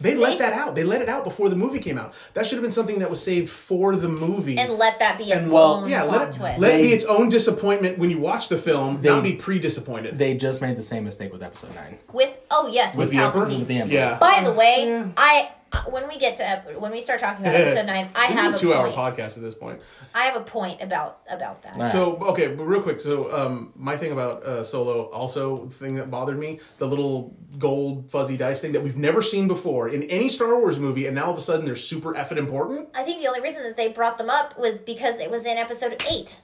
They 0.02 0.14
let 0.14 0.38
They- 0.38 0.44
that 0.44 0.54
out. 0.54 0.74
They 0.76 0.82
let 0.84 1.02
it 1.02 1.10
out 1.10 1.24
before 1.24 1.50
the 1.50 1.56
movie 1.56 1.78
came 1.78 1.98
out. 1.98 2.14
That 2.32 2.46
should 2.46 2.56
have 2.56 2.62
been 2.62 2.72
something 2.72 3.00
that 3.00 3.10
was 3.10 3.22
saved 3.22 3.50
for 3.50 3.94
the 3.94 4.08
movie. 4.08 4.56
And 4.56 4.72
let 4.78 4.98
that 4.98 5.18
be 5.18 5.24
its 5.24 5.42
And, 5.42 5.52
well, 5.52 5.74
own 5.84 5.90
yeah, 5.90 6.04
plot 6.04 6.12
let 6.18 6.22
it, 6.28 6.32
twist. 6.38 6.58
let 6.60 6.74
it 6.80 6.82
be 6.84 6.88
its 6.88 7.04
own 7.04 7.28
disappointment 7.28 7.98
when 7.98 8.08
you 8.08 8.18
watch 8.18 8.48
the 8.48 8.56
film, 8.56 8.98
They- 9.02 9.10
not 9.10 9.22
be 9.22 9.34
pre-disappointed. 9.34 10.16
They 10.18 10.34
just 10.34 10.62
made 10.62 10.78
the 10.78 10.82
same 10.82 11.04
mistake 11.04 11.32
with 11.32 11.42
Episode 11.42 11.74
Nine. 11.74 11.98
with 12.14 12.34
oh 12.50 12.68
yes, 12.72 12.96
with, 12.96 13.08
With 13.08 13.16
the 13.18 13.22
Emperor? 13.24 13.42
Palpatine. 13.42 13.58
With 13.58 13.68
the 13.68 13.78
Emperor. 13.80 13.94
yeah. 13.94 14.18
By 14.18 14.42
the 14.42 14.52
way, 14.52 14.84
Yeah. 14.86 15.06
I 15.18 15.50
when 15.88 16.08
we 16.08 16.18
get 16.18 16.36
to 16.36 16.48
ep- 16.48 16.80
when 16.80 16.90
we 16.90 17.00
start 17.00 17.20
talking 17.20 17.44
about 17.44 17.54
episode 17.60 17.86
nine, 17.86 18.08
I 18.14 18.28
this 18.28 18.38
have 18.38 18.54
is 18.54 18.62
a 18.62 18.66
a 18.66 18.68
two-hour 18.68 18.92
podcast 18.92 19.36
at 19.36 19.42
this 19.42 19.54
point. 19.54 19.80
I 20.14 20.24
have 20.24 20.36
a 20.36 20.40
point 20.40 20.82
about 20.82 21.20
about 21.28 21.62
that. 21.62 21.76
Right. 21.76 21.90
So 21.90 22.16
okay, 22.16 22.48
but 22.48 22.64
real 22.64 22.82
quick. 22.82 23.00
So 23.00 23.32
um, 23.32 23.72
my 23.76 23.96
thing 23.96 24.12
about 24.12 24.42
uh, 24.44 24.64
Solo, 24.64 25.04
also 25.10 25.66
the 25.66 25.74
thing 25.74 25.94
that 25.96 26.10
bothered 26.10 26.38
me, 26.38 26.60
the 26.78 26.86
little 26.86 27.36
gold 27.58 28.10
fuzzy 28.10 28.36
dice 28.36 28.60
thing 28.60 28.72
that 28.72 28.82
we've 28.82 28.98
never 28.98 29.22
seen 29.22 29.48
before 29.48 29.88
in 29.88 30.02
any 30.04 30.28
Star 30.28 30.58
Wars 30.58 30.78
movie, 30.78 31.06
and 31.06 31.14
now 31.14 31.26
all 31.26 31.32
of 31.32 31.38
a 31.38 31.40
sudden 31.40 31.64
they're 31.64 31.76
super 31.76 32.14
effing 32.14 32.36
important. 32.36 32.88
I 32.94 33.02
think 33.02 33.20
the 33.20 33.28
only 33.28 33.40
reason 33.40 33.62
that 33.62 33.76
they 33.76 33.88
brought 33.88 34.18
them 34.18 34.30
up 34.30 34.58
was 34.58 34.78
because 34.80 35.20
it 35.20 35.30
was 35.30 35.46
in 35.46 35.56
episode 35.56 36.02
eight. 36.10 36.42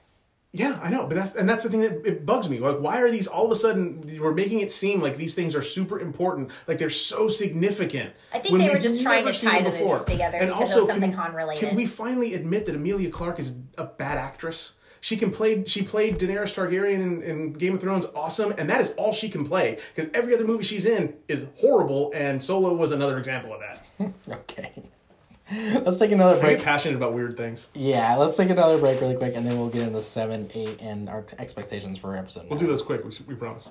Yeah, 0.57 0.79
I 0.81 0.89
know, 0.89 1.05
but 1.05 1.15
that's 1.15 1.35
and 1.35 1.47
that's 1.47 1.63
the 1.63 1.69
thing 1.69 1.81
that 1.81 2.05
it 2.05 2.25
bugs 2.25 2.49
me. 2.49 2.59
Like, 2.59 2.77
why 2.79 3.01
are 3.01 3.11
these 3.11 3.27
all 3.27 3.45
of 3.45 3.51
a 3.51 3.55
sudden? 3.55 4.01
We're 4.19 4.33
making 4.33 4.59
it 4.61 4.71
seem 4.71 5.01
like 5.01 5.15
these 5.15 5.35
things 5.35 5.55
are 5.55 5.61
super 5.61 5.99
important, 5.99 6.51
like 6.67 6.77
they're 6.77 6.89
so 6.89 7.27
significant. 7.27 8.11
I 8.33 8.39
think 8.39 8.53
when 8.53 8.61
they 8.61 8.69
were 8.73 8.79
just 8.79 9.01
trying 9.03 9.25
to 9.25 9.31
tie 9.33 9.61
them 9.61 9.65
the 9.65 9.71
before. 9.71 9.93
movies 9.97 10.05
together 10.05 10.37
And 10.37 10.47
because 10.49 10.69
it 10.71 10.73
also, 10.73 10.79
was 10.81 10.89
something 10.89 11.11
can- 11.11 11.19
Han 11.19 11.35
related. 11.35 11.67
Can 11.67 11.75
we 11.75 11.85
finally 11.85 12.33
admit 12.33 12.65
that 12.65 12.75
Emilia 12.75 13.09
Clarke 13.09 13.39
is 13.39 13.53
a 13.77 13.85
bad 13.85 14.17
actress? 14.17 14.73
She 14.99 15.15
can 15.15 15.29
play. 15.29 15.63
She 15.65 15.83
played 15.83 16.17
Daenerys 16.17 16.53
Targaryen 16.55 16.95
in, 16.99 17.21
in 17.21 17.53
Game 17.53 17.75
of 17.75 17.79
Thrones, 17.81 18.07
awesome, 18.15 18.53
and 18.57 18.67
that 18.69 18.81
is 18.81 18.93
all 18.97 19.13
she 19.13 19.29
can 19.29 19.45
play. 19.45 19.77
Because 19.95 20.09
every 20.15 20.33
other 20.33 20.43
movie 20.45 20.63
she's 20.63 20.87
in 20.87 21.13
is 21.27 21.45
horrible, 21.55 22.11
and 22.15 22.41
Solo 22.41 22.73
was 22.73 22.91
another 22.91 23.19
example 23.19 23.53
of 23.53 23.59
that. 23.61 23.85
Okay. 24.29 24.73
Let's 25.51 25.97
take 25.97 26.11
another 26.11 26.37
I 26.37 26.41
break. 26.41 26.57
get 26.57 26.65
passionate 26.65 26.97
about 26.97 27.13
weird 27.13 27.37
things. 27.37 27.69
Yeah, 27.73 28.15
let's 28.15 28.35
take 28.35 28.49
another 28.49 28.77
break 28.77 28.99
really 28.99 29.15
quick, 29.15 29.33
and 29.33 29.47
then 29.47 29.57
we'll 29.57 29.69
get 29.69 29.83
into 29.83 30.01
seven, 30.01 30.49
eight, 30.53 30.81
and 30.81 31.07
our 31.07 31.25
expectations 31.39 31.97
for 31.97 32.17
episode. 32.17 32.47
We'll 32.49 32.59
do 32.59 32.67
this 32.67 32.81
quick. 32.81 33.05
We, 33.05 33.11
we 33.27 33.35
promise. 33.35 33.69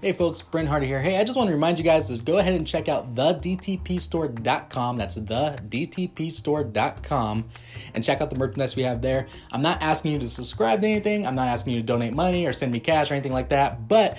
Hey 0.00 0.12
folks, 0.12 0.40
Brent 0.40 0.68
Hardy 0.68 0.86
here. 0.86 1.02
Hey, 1.02 1.18
I 1.18 1.24
just 1.24 1.36
want 1.36 1.48
to 1.48 1.52
remind 1.52 1.78
you 1.78 1.84
guys 1.84 2.08
to 2.08 2.16
go 2.22 2.38
ahead 2.38 2.54
and 2.54 2.66
check 2.66 2.88
out 2.88 3.14
thedtpstore.com. 3.14 4.96
That's 4.96 5.18
thedtpstore.com 5.18 7.48
and 7.94 8.04
check 8.04 8.22
out 8.22 8.30
the 8.30 8.36
merchandise 8.36 8.76
we 8.76 8.84
have 8.84 9.02
there. 9.02 9.26
I'm 9.52 9.60
not 9.60 9.82
asking 9.82 10.12
you 10.12 10.18
to 10.20 10.28
subscribe 10.28 10.80
to 10.80 10.86
anything. 10.86 11.26
I'm 11.26 11.34
not 11.34 11.48
asking 11.48 11.74
you 11.74 11.80
to 11.80 11.86
donate 11.86 12.14
money 12.14 12.46
or 12.46 12.54
send 12.54 12.72
me 12.72 12.80
cash 12.80 13.10
or 13.10 13.14
anything 13.14 13.34
like 13.34 13.50
that. 13.50 13.88
But 13.88 14.16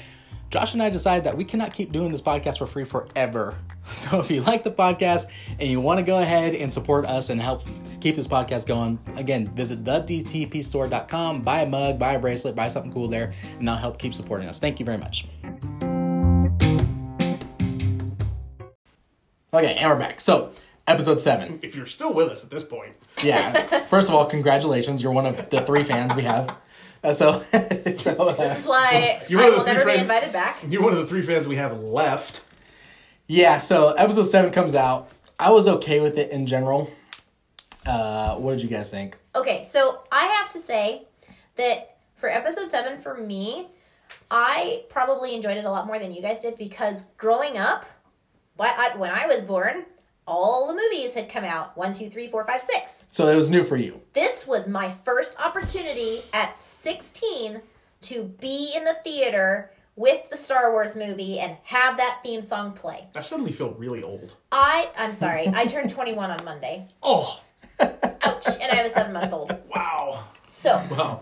Josh 0.51 0.73
and 0.73 0.83
I 0.83 0.89
decided 0.89 1.23
that 1.23 1.37
we 1.37 1.45
cannot 1.45 1.73
keep 1.73 1.93
doing 1.93 2.11
this 2.11 2.21
podcast 2.21 2.57
for 2.57 2.67
free 2.67 2.85
forever. 2.85 3.57
So 3.83 4.19
if 4.19 4.29
you 4.29 4.41
like 4.41 4.63
the 4.63 4.69
podcast 4.69 5.25
and 5.59 5.67
you 5.67 5.81
want 5.81 5.99
to 5.99 6.05
go 6.05 6.19
ahead 6.19 6.53
and 6.53 6.71
support 6.71 7.03
us 7.03 7.31
and 7.31 7.41
help 7.41 7.63
keep 7.99 8.15
this 8.15 8.27
podcast 8.27 8.67
going, 8.67 8.99
again, 9.15 9.47
visit 9.55 9.83
thedtpstore.com, 9.83 11.41
buy 11.41 11.61
a 11.61 11.65
mug, 11.65 11.97
buy 11.97 12.13
a 12.13 12.19
bracelet, 12.19 12.55
buy 12.55 12.67
something 12.67 12.93
cool 12.93 13.07
there, 13.07 13.33
and 13.57 13.67
that'll 13.67 13.81
help 13.81 13.97
keep 13.97 14.13
supporting 14.13 14.47
us. 14.47 14.59
Thank 14.59 14.79
you 14.79 14.85
very 14.85 14.99
much. 14.99 15.25
Okay, 19.51 19.73
and 19.73 19.89
we're 19.89 19.97
back. 19.97 20.19
So, 20.19 20.51
episode 20.87 21.19
seven. 21.19 21.57
If 21.63 21.75
you're 21.75 21.87
still 21.87 22.13
with 22.13 22.29
us 22.29 22.43
at 22.43 22.51
this 22.51 22.63
point, 22.63 22.95
Yeah. 23.23 23.65
First 23.87 24.09
of 24.09 24.15
all, 24.15 24.27
congratulations. 24.27 25.01
You're 25.01 25.11
one 25.11 25.25
of 25.25 25.49
the 25.49 25.61
three 25.61 25.83
fans 25.83 26.15
we 26.15 26.21
have. 26.21 26.55
Uh, 27.03 27.13
so, 27.13 27.43
so 27.93 28.11
uh, 28.15 28.33
This 28.35 28.59
is 28.59 28.65
why 28.67 29.21
You're 29.27 29.41
I 29.41 29.49
one 29.49 29.53
of 29.53 29.57
will 29.59 29.65
the 29.65 29.71
three 29.71 29.77
never 29.85 29.91
be 29.93 29.97
invited 29.99 30.31
back. 30.33 30.57
you're 30.67 30.83
one 30.83 30.93
of 30.93 30.99
the 30.99 31.07
three 31.07 31.21
fans 31.23 31.47
we 31.47 31.55
have 31.55 31.79
left. 31.79 32.43
yeah. 33.27 33.57
So 33.57 33.89
episode 33.93 34.23
seven 34.23 34.51
comes 34.51 34.75
out. 34.75 35.09
I 35.39 35.49
was 35.51 35.67
okay 35.67 35.99
with 35.99 36.17
it 36.17 36.31
in 36.31 36.45
general. 36.45 36.89
Uh, 37.85 38.35
what 38.35 38.51
did 38.53 38.61
you 38.61 38.69
guys 38.69 38.91
think? 38.91 39.17
Okay, 39.35 39.63
so 39.63 40.01
I 40.11 40.25
have 40.25 40.51
to 40.53 40.59
say 40.59 41.07
that 41.55 41.97
for 42.17 42.29
episode 42.29 42.69
seven, 42.69 42.99
for 43.01 43.15
me, 43.17 43.69
I 44.29 44.83
probably 44.89 45.33
enjoyed 45.33 45.57
it 45.57 45.65
a 45.65 45.71
lot 45.71 45.87
more 45.87 45.97
than 45.97 46.11
you 46.11 46.21
guys 46.21 46.41
did 46.43 46.57
because 46.57 47.05
growing 47.17 47.57
up, 47.57 47.85
when 48.57 49.09
I 49.09 49.25
was 49.25 49.41
born, 49.41 49.85
all 50.27 50.67
the 50.67 50.73
movies 50.73 51.13
had 51.13 51.29
come 51.29 51.43
out 51.43 51.75
one, 51.77 51.93
two, 51.93 52.09
three, 52.09 52.27
four, 52.27 52.45
five, 52.45 52.61
six. 52.61 53.05
So 53.11 53.27
it 53.27 53.35
was 53.35 53.49
new 53.49 53.63
for 53.63 53.75
you. 53.77 54.01
This 54.13 54.45
was 54.47 54.67
my 54.67 54.89
first 55.03 55.35
opportunity 55.39 56.21
at 56.33 56.57
16 56.57 57.61
to 58.01 58.23
be 58.39 58.73
in 58.75 58.83
the 58.83 58.95
theater 59.03 59.71
with 59.95 60.29
the 60.29 60.37
Star 60.37 60.71
Wars 60.71 60.95
movie 60.95 61.39
and 61.39 61.57
have 61.63 61.97
that 61.97 62.19
theme 62.23 62.41
song 62.41 62.71
play. 62.71 63.07
I 63.15 63.21
suddenly 63.21 63.51
feel 63.51 63.71
really 63.71 64.01
old. 64.03 64.35
I, 64.51 64.89
I'm 64.97 65.11
sorry, 65.13 65.47
I 65.53 65.65
turned 65.65 65.89
21 65.93 66.31
on 66.31 66.45
Monday. 66.45 66.87
Oh, 67.03 67.39
Ouch, 67.79 68.47
and 68.61 68.71
I 68.71 68.75
have 68.75 68.85
a 68.85 68.89
seven 68.89 69.11
month 69.13 69.33
old. 69.33 69.55
wow. 69.73 70.23
So, 70.47 70.81
Wow. 70.91 71.21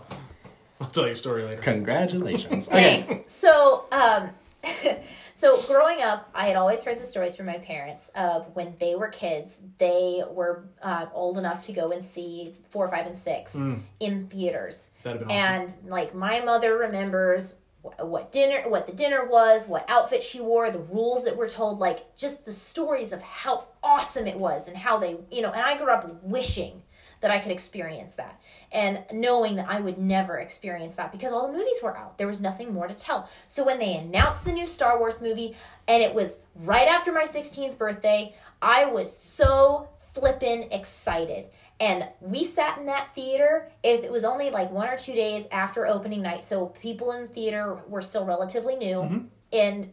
I'll 0.80 0.88
tell 0.88 1.06
you 1.06 1.12
a 1.12 1.16
story 1.16 1.42
later. 1.42 1.60
Congratulations. 1.60 2.68
Okay. 2.68 3.02
Thanks. 3.02 3.32
So, 3.32 3.84
um, 3.92 4.30
so 5.40 5.62
growing 5.62 6.02
up, 6.02 6.28
I 6.34 6.48
had 6.48 6.56
always 6.56 6.84
heard 6.84 7.00
the 7.00 7.04
stories 7.04 7.34
from 7.34 7.46
my 7.46 7.56
parents 7.56 8.10
of 8.10 8.54
when 8.54 8.74
they 8.78 8.94
were 8.94 9.08
kids, 9.08 9.62
they 9.78 10.22
were 10.30 10.68
uh, 10.82 11.06
old 11.14 11.38
enough 11.38 11.62
to 11.62 11.72
go 11.72 11.92
and 11.92 12.04
see 12.04 12.58
four, 12.68 12.86
five, 12.88 13.06
and 13.06 13.16
six 13.16 13.56
in 14.00 14.26
theaters. 14.26 14.92
That'd 15.02 15.20
been 15.20 15.30
awesome. 15.30 15.40
And 15.40 15.90
like 15.90 16.14
my 16.14 16.40
mother 16.40 16.76
remembers 16.76 17.56
wh- 17.82 18.04
what 18.04 18.30
dinner, 18.32 18.68
what 18.68 18.86
the 18.86 18.92
dinner 18.92 19.24
was, 19.24 19.66
what 19.66 19.88
outfit 19.88 20.22
she 20.22 20.42
wore, 20.42 20.70
the 20.70 20.78
rules 20.78 21.24
that 21.24 21.38
were 21.38 21.48
told, 21.48 21.78
like 21.78 22.14
just 22.14 22.44
the 22.44 22.52
stories 22.52 23.10
of 23.10 23.22
how 23.22 23.68
awesome 23.82 24.26
it 24.26 24.36
was 24.36 24.68
and 24.68 24.76
how 24.76 24.98
they, 24.98 25.16
you 25.30 25.40
know. 25.40 25.52
And 25.52 25.62
I 25.62 25.78
grew 25.78 25.90
up 25.90 26.22
wishing 26.22 26.82
that 27.20 27.30
I 27.30 27.38
could 27.38 27.52
experience 27.52 28.16
that. 28.16 28.40
And 28.72 29.04
knowing 29.12 29.56
that 29.56 29.66
I 29.68 29.80
would 29.80 29.98
never 29.98 30.38
experience 30.38 30.94
that 30.94 31.12
because 31.12 31.32
all 31.32 31.46
the 31.46 31.52
movies 31.52 31.80
were 31.82 31.96
out. 31.96 32.18
There 32.18 32.26
was 32.26 32.40
nothing 32.40 32.72
more 32.72 32.86
to 32.86 32.94
tell. 32.94 33.28
So 33.48 33.64
when 33.64 33.78
they 33.78 33.96
announced 33.96 34.44
the 34.44 34.52
new 34.52 34.66
Star 34.66 34.98
Wars 34.98 35.20
movie 35.20 35.56
and 35.88 36.02
it 36.02 36.14
was 36.14 36.38
right 36.54 36.88
after 36.88 37.12
my 37.12 37.24
16th 37.24 37.76
birthday, 37.76 38.34
I 38.62 38.86
was 38.86 39.14
so 39.14 39.88
flippin' 40.12 40.68
excited. 40.70 41.48
And 41.78 42.06
we 42.20 42.44
sat 42.44 42.78
in 42.78 42.86
that 42.86 43.14
theater. 43.14 43.70
If 43.82 44.04
it 44.04 44.12
was 44.12 44.24
only 44.24 44.50
like 44.50 44.70
one 44.70 44.88
or 44.88 44.98
two 44.98 45.14
days 45.14 45.48
after 45.50 45.86
opening 45.86 46.20
night, 46.20 46.44
so 46.44 46.66
people 46.66 47.12
in 47.12 47.22
the 47.22 47.28
theater 47.28 47.80
were 47.88 48.02
still 48.02 48.26
relatively 48.26 48.76
new. 48.76 48.96
Mm-hmm. 48.96 49.18
And 49.52 49.92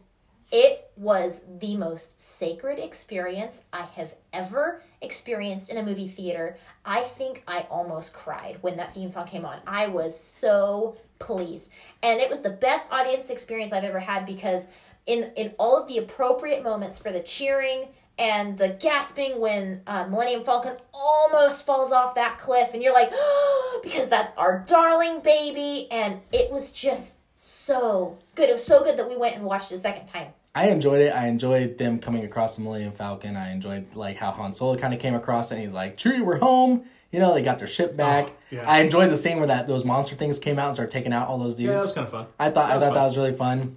it 0.50 0.90
was 0.96 1.42
the 1.60 1.76
most 1.76 2.20
sacred 2.20 2.78
experience 2.78 3.64
I 3.72 3.82
have 3.82 4.14
ever 4.32 4.82
experienced 5.02 5.70
in 5.70 5.76
a 5.76 5.82
movie 5.82 6.08
theater. 6.08 6.56
I 6.84 7.02
think 7.02 7.42
I 7.46 7.66
almost 7.70 8.14
cried 8.14 8.58
when 8.62 8.78
that 8.78 8.94
theme 8.94 9.10
song 9.10 9.26
came 9.26 9.44
on. 9.44 9.60
I 9.66 9.88
was 9.88 10.18
so 10.18 10.96
pleased. 11.18 11.70
And 12.02 12.20
it 12.20 12.30
was 12.30 12.40
the 12.40 12.50
best 12.50 12.90
audience 12.90 13.28
experience 13.28 13.72
I've 13.72 13.84
ever 13.84 14.00
had 14.00 14.24
because 14.24 14.68
in 15.06 15.30
in 15.36 15.54
all 15.58 15.76
of 15.76 15.86
the 15.86 15.98
appropriate 15.98 16.62
moments 16.62 16.96
for 16.96 17.12
the 17.12 17.20
cheering 17.20 17.88
and 18.18 18.58
the 18.58 18.70
gasping 18.70 19.40
when 19.40 19.82
uh, 19.86 20.06
Millennium 20.06 20.44
Falcon 20.44 20.76
almost 20.92 21.64
falls 21.64 21.92
off 21.92 22.14
that 22.14 22.38
cliff 22.38 22.70
and 22.72 22.82
you're 22.82 22.94
like 22.94 23.12
because 23.82 24.08
that's 24.08 24.32
our 24.38 24.64
darling 24.66 25.20
baby 25.20 25.88
and 25.90 26.20
it 26.32 26.50
was 26.50 26.72
just 26.72 27.18
so 27.36 28.18
good. 28.34 28.48
It 28.48 28.52
was 28.52 28.64
so 28.64 28.82
good 28.82 28.98
that 28.98 29.08
we 29.08 29.16
went 29.16 29.36
and 29.36 29.44
watched 29.44 29.70
it 29.70 29.76
a 29.76 29.78
second 29.78 30.06
time. 30.06 30.28
I 30.54 30.68
enjoyed 30.68 31.00
it. 31.02 31.14
I 31.14 31.26
enjoyed 31.28 31.78
them 31.78 31.98
coming 31.98 32.24
across 32.24 32.56
the 32.56 32.62
Millennium 32.62 32.92
Falcon. 32.92 33.36
I 33.36 33.52
enjoyed 33.52 33.94
like 33.94 34.16
how 34.16 34.30
Han 34.32 34.52
Solo 34.52 34.76
kind 34.76 34.92
of 34.92 35.00
came 35.00 35.14
across 35.14 35.50
and 35.50 35.60
he's 35.60 35.72
like, 35.72 35.96
"Chewie, 35.96 36.24
we're 36.24 36.38
home." 36.38 36.84
You 37.12 37.20
know, 37.20 37.32
they 37.32 37.42
got 37.42 37.58
their 37.58 37.68
ship 37.68 37.96
back. 37.96 38.26
Oh, 38.28 38.34
yeah. 38.50 38.64
I 38.70 38.80
enjoyed 38.80 39.10
the 39.10 39.16
scene 39.16 39.38
where 39.38 39.46
that 39.46 39.66
those 39.66 39.84
monster 39.84 40.14
things 40.14 40.38
came 40.38 40.58
out 40.58 40.66
and 40.66 40.74
started 40.74 40.92
taking 40.92 41.12
out 41.12 41.28
all 41.28 41.38
those 41.38 41.54
dudes. 41.54 41.66
Yeah, 41.68 41.72
that 41.74 41.78
was 41.78 41.92
kind 41.92 42.06
of 42.06 42.10
fun. 42.10 42.26
I 42.38 42.50
thought 42.50 42.70
I 42.70 42.74
thought 42.74 42.80
fun. 42.80 42.94
that 42.94 43.04
was 43.04 43.16
really 43.16 43.32
fun. 43.32 43.76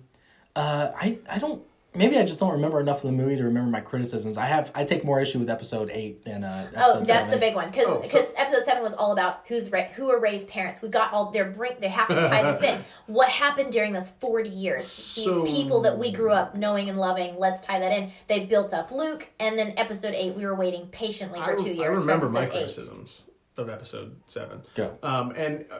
Uh, 0.56 0.92
I 0.96 1.20
I 1.30 1.38
don't 1.38 1.62
maybe 1.94 2.18
I 2.18 2.24
just 2.24 2.40
don't 2.40 2.52
remember 2.54 2.80
enough 2.80 3.04
of 3.04 3.12
the 3.12 3.12
movie 3.12 3.36
to 3.36 3.44
remember 3.44 3.70
my 3.70 3.82
criticisms. 3.82 4.38
I 4.38 4.46
have 4.46 4.72
I 4.74 4.84
take 4.86 5.04
more 5.04 5.20
issue 5.20 5.40
with 5.40 5.50
episode 5.50 5.90
eight 5.94 6.24
than 6.24 6.44
uh 6.44 6.68
episode 6.74 6.82
Oh, 6.86 7.00
that's 7.00 7.10
seven. 7.10 7.32
the 7.32 7.38
big 7.38 7.56
one 7.56 7.68
because 7.70 7.88
Oh, 7.88 8.02
so- 8.04 8.34
episode 8.38 8.64
seven 8.64 8.82
was 8.84 8.94
all 8.94 9.12
about 9.12 9.42
who's 9.48 9.72
ra- 9.72 9.84
who 9.96 10.10
are 10.10 10.20
Rey's 10.20 10.46
parents. 10.46 10.82
We've 10.82 10.92
got 10.92 11.12
all 11.14 11.32
their 11.32 11.52
brink. 11.52 11.80
They 11.82 11.90
have 11.90 12.08
to 12.08 12.16
tie 12.16 12.44
this 12.44 12.64
in. 12.64 12.84
What 13.08 13.30
happened 13.30 13.72
during 13.74 13.92
those 13.94 14.10
forty 14.10 14.50
years? 14.50 14.86
So- 14.86 15.44
These 15.44 15.52
people 15.54 15.82
that 15.82 15.98
we 15.98 16.12
grew 16.14 16.32
up 16.32 16.56
knowing 16.56 16.88
and 16.90 16.98
loving. 16.98 17.38
Let's 17.38 17.62
tie 17.62 17.80
that 17.80 17.92
in. 17.92 18.12
They 18.28 18.46
built 18.46 18.74
up 18.74 18.92
Luke, 18.92 19.28
and 19.40 19.58
then 19.60 19.74
episode 19.78 20.14
eight, 20.14 20.36
we 20.36 20.46
were 20.46 20.56
waiting 20.56 20.88
patiently 20.88 21.42
for 21.42 21.54
I, 21.54 21.56
two 21.64 21.72
I 21.72 21.74
years. 21.74 22.00
remember 22.00 22.28
my 22.30 22.44
episode 22.44 22.56
eight. 22.58 22.64
criticisms 22.64 23.24
of 23.58 23.70
episode 23.70 24.16
seven. 24.28 24.62
Go. 24.76 24.98
Um, 25.04 25.32
and 25.36 25.66
uh, 25.70 25.80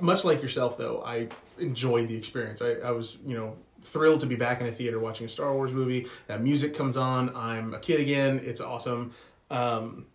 much 0.00 0.24
like 0.24 0.40
yourself, 0.42 0.78
though, 0.78 1.02
I 1.04 1.26
enjoyed 1.58 2.06
the 2.06 2.16
experience. 2.16 2.62
I, 2.62 2.74
I 2.74 2.92
was, 2.92 3.18
you 3.26 3.36
know, 3.36 3.56
thrilled 3.82 4.20
to 4.20 4.26
be 4.26 4.36
back 4.36 4.60
in 4.60 4.66
a 4.66 4.72
theater 4.72 4.98
watching 4.98 5.26
a 5.26 5.28
Star 5.28 5.52
Wars 5.54 5.72
movie. 5.72 6.06
That 6.26 6.42
music 6.42 6.74
comes 6.74 6.96
on. 6.96 7.34
I'm 7.34 7.74
a 7.74 7.78
kid 7.78 8.00
again. 8.00 8.40
It's 8.44 8.60
awesome. 8.60 9.12
Um, 9.50 10.06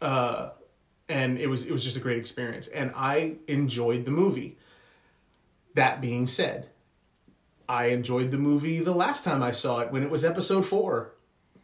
uh, 0.00 0.50
and 1.08 1.38
it 1.38 1.46
was 1.46 1.64
it 1.64 1.72
was 1.72 1.84
just 1.84 1.96
a 1.96 2.00
great 2.00 2.18
experience, 2.18 2.66
and 2.68 2.92
I 2.96 3.36
enjoyed 3.46 4.04
the 4.04 4.10
movie. 4.10 4.58
That 5.74 6.00
being 6.00 6.26
said, 6.26 6.68
I 7.68 7.86
enjoyed 7.86 8.30
the 8.30 8.36
movie 8.38 8.80
the 8.80 8.92
last 8.92 9.24
time 9.24 9.42
I 9.42 9.52
saw 9.52 9.80
it 9.80 9.90
when 9.90 10.02
it 10.02 10.10
was 10.10 10.24
episode 10.24 10.66
four 10.66 11.12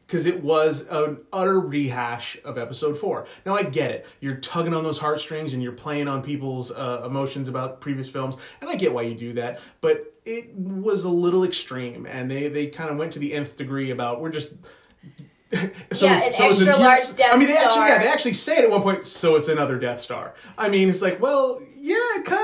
because 0.08 0.24
it 0.24 0.42
was 0.42 0.86
an 0.90 1.18
utter 1.34 1.60
rehash 1.60 2.38
of 2.42 2.56
episode 2.56 2.98
four. 2.98 3.26
Now 3.44 3.54
I 3.54 3.62
get 3.62 3.90
it; 3.90 4.06
you're 4.20 4.36
tugging 4.36 4.72
on 4.72 4.82
those 4.82 4.98
heartstrings 4.98 5.52
and 5.52 5.62
you're 5.62 5.72
playing 5.72 6.08
on 6.08 6.22
people's 6.22 6.72
uh, 6.72 7.02
emotions 7.04 7.46
about 7.48 7.80
previous 7.82 8.08
films, 8.08 8.38
and 8.62 8.70
I 8.70 8.74
get 8.76 8.92
why 8.94 9.02
you 9.02 9.14
do 9.14 9.34
that. 9.34 9.60
But 9.82 10.14
it 10.24 10.54
was 10.54 11.04
a 11.04 11.10
little 11.10 11.44
extreme, 11.44 12.06
and 12.06 12.30
they 12.30 12.48
they 12.48 12.66
kind 12.68 12.90
of 12.90 12.96
went 12.96 13.12
to 13.12 13.18
the 13.18 13.34
nth 13.34 13.56
degree 13.56 13.90
about 13.90 14.20
we're 14.20 14.30
just. 14.30 14.50
so 15.92 16.06
Yeah, 16.06 16.16
it's- 16.18 16.40
an 16.40 16.46
it's 16.50 16.60
a 16.60 16.76
large 16.76 17.16
Death 17.16 17.32
I 17.32 17.36
mean, 17.38 17.48
they 17.48 17.56
actually, 17.56 17.70
Star. 17.70 17.88
yeah, 17.88 17.98
they 17.98 18.08
actually 18.08 18.34
say 18.34 18.58
it 18.58 18.64
at 18.64 18.70
one 18.70 18.82
point. 18.82 19.06
So 19.06 19.36
it's 19.36 19.48
another 19.48 19.78
Death 19.78 20.00
Star. 20.00 20.34
I 20.58 20.68
mean, 20.68 20.88
it's 20.90 21.00
like, 21.00 21.20
well, 21.20 21.62
yeah, 21.80 21.94
it 22.16 22.24
kind 22.24 22.40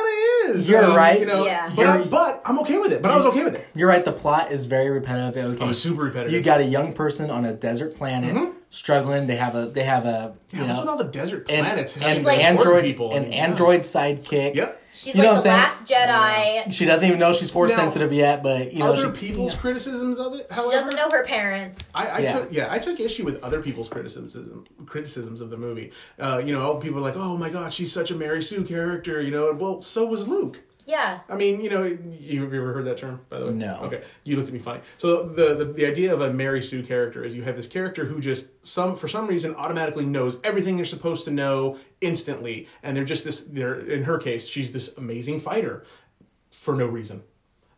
of 0.51 0.57
is. 0.57 0.69
You're 0.69 0.85
Um, 0.85 0.97
right. 0.97 1.19
You 1.21 1.27
know, 1.27 1.45
Yeah. 1.47 1.71
but, 1.75 1.87
I, 1.87 1.97
You're- 1.99 2.09
but 2.09 2.43
I'm 2.45 2.59
okay 2.61 2.79
with 2.79 2.93
it. 2.93 3.03
But 3.03 3.11
I 3.11 3.17
was 3.17 3.27
okay 3.27 3.45
with 3.45 3.55
it. 3.55 3.67
You're 3.75 3.89
right. 3.89 4.05
The 4.05 4.13
plot 4.13 4.51
is 4.53 4.67
very 4.67 4.91
repetitive. 4.91 5.55
Okay, 5.61 5.65
Oh, 5.69 5.73
super 5.73 6.03
repetitive. 6.03 6.33
You 6.33 6.41
got 6.41 6.61
a 6.61 6.65
young 6.65 6.93
person 6.93 7.31
on 7.31 7.45
a 7.45 7.53
desert 7.55 7.97
planet 7.97 8.37
struggling. 8.71 9.27
They 9.27 9.37
have 9.37 9.55
a 9.55 9.67
they 9.67 9.85
have 9.85 10.05
a 10.05 10.35
you 10.51 10.61
Yeah, 10.61 10.67
what's 10.69 10.81
with 10.81 10.89
all 10.89 10.97
the 10.99 11.05
desert 11.05 11.49
an, 11.51 11.65
planets? 11.65 11.95
And, 11.95 12.03
having 12.03 12.25
like- 12.25 12.39
important 12.41 12.59
android 12.67 12.85
people. 12.85 13.13
an 13.15 13.33
Yeah. 13.33 13.39
android 13.45 13.81
sidekick. 13.81 14.55
Yep. 14.55 14.81
She's 14.97 15.17
You 15.17 15.23
know 15.23 15.33
like 15.33 15.43
the 15.43 15.49
what 15.49 15.59
last 15.59 15.89
Jedi. 15.89 16.73
She 16.73 16.85
doesn't 16.85 17.07
even 17.09 17.19
know 17.19 17.33
she's 17.33 17.51
force 17.51 17.71
Now, 17.73 17.79
sensitive 17.79 18.13
yet, 18.13 18.45
but 18.45 18.73
you 18.73 18.79
know 18.79 18.93
other 18.93 19.13
she, 19.13 19.21
people's 19.21 19.53
yeah. 19.53 19.59
criticisms 19.59 20.21
of 20.21 20.35
it. 20.35 20.47
She 20.55 20.71
doesn't 20.71 20.95
know 20.95 21.11
her 21.11 21.25
parents. 21.25 21.93
I, 21.97 22.07
I 22.07 22.19
Yeah. 22.21 22.33
took 22.33 22.53
yeah 22.53 22.67
I 22.73 22.79
took 22.79 23.01
issue 23.01 23.25
with 23.25 23.43
other 23.43 23.61
people's 23.61 23.89
criticism 23.89 24.65
criticisms 24.87 25.41
of 25.41 25.51
the 25.51 25.57
movie. 25.57 25.91
Uh, 26.17 26.41
you 26.45 26.53
know, 26.53 26.63
all 26.65 26.77
people 26.77 26.99
are 27.01 27.03
like, 27.03 27.17
"Oh 27.17 27.37
my 27.37 27.51
God, 27.51 27.73
she's 27.73 27.93
such 27.93 28.13
a 28.13 28.15
Mary 28.15 28.41
Sue 28.41 28.63
character." 28.65 29.21
You 29.21 29.33
know, 29.33 29.53
well, 29.53 29.81
so 29.81 30.07
was 30.07 30.29
Luke. 30.29 30.63
Yeah. 30.87 31.21
I 31.29 31.37
mean, 31.37 31.61
you 31.61 31.71
know, 31.71 31.85
you 31.85 32.43
have 32.43 32.53
you 32.53 32.61
ever 32.61 32.75
heard 32.75 32.85
that 32.87 32.99
term 32.99 33.21
by 33.29 33.39
the 33.39 33.47
way? 33.47 33.53
No. 33.53 33.79
Okay, 33.85 34.03
you 34.25 34.37
looked 34.37 34.49
at 34.49 34.55
me 34.55 34.61
funny. 34.61 34.81
So 34.97 35.23
the, 35.23 35.55
the 35.55 35.65
the 35.65 35.87
idea 35.87 36.13
of 36.13 36.21
a 36.21 36.33
Mary 36.33 36.63
Sue 36.63 36.83
character 36.83 37.25
is 37.25 37.35
you 37.35 37.43
have 37.43 37.57
this 37.57 37.67
character 37.67 38.05
who 38.05 38.21
just 38.21 38.49
some 38.67 38.97
for 38.97 39.09
some 39.09 39.27
reason 39.27 39.55
automatically 39.55 40.05
knows 40.05 40.39
everything 40.45 40.77
they're 40.77 40.85
supposed 40.85 41.25
to 41.25 41.31
know 41.31 41.79
instantly, 42.01 42.69
and 42.83 42.97
they're 42.97 43.05
just 43.05 43.25
this. 43.25 43.41
They're 43.41 43.81
in 43.81 44.05
her 44.05 44.19
case, 44.19 44.47
she's 44.47 44.73
this 44.73 44.95
amazing 44.97 45.41
fighter 45.41 45.85
for 46.51 46.77
no 46.77 46.87
reason. 46.87 47.23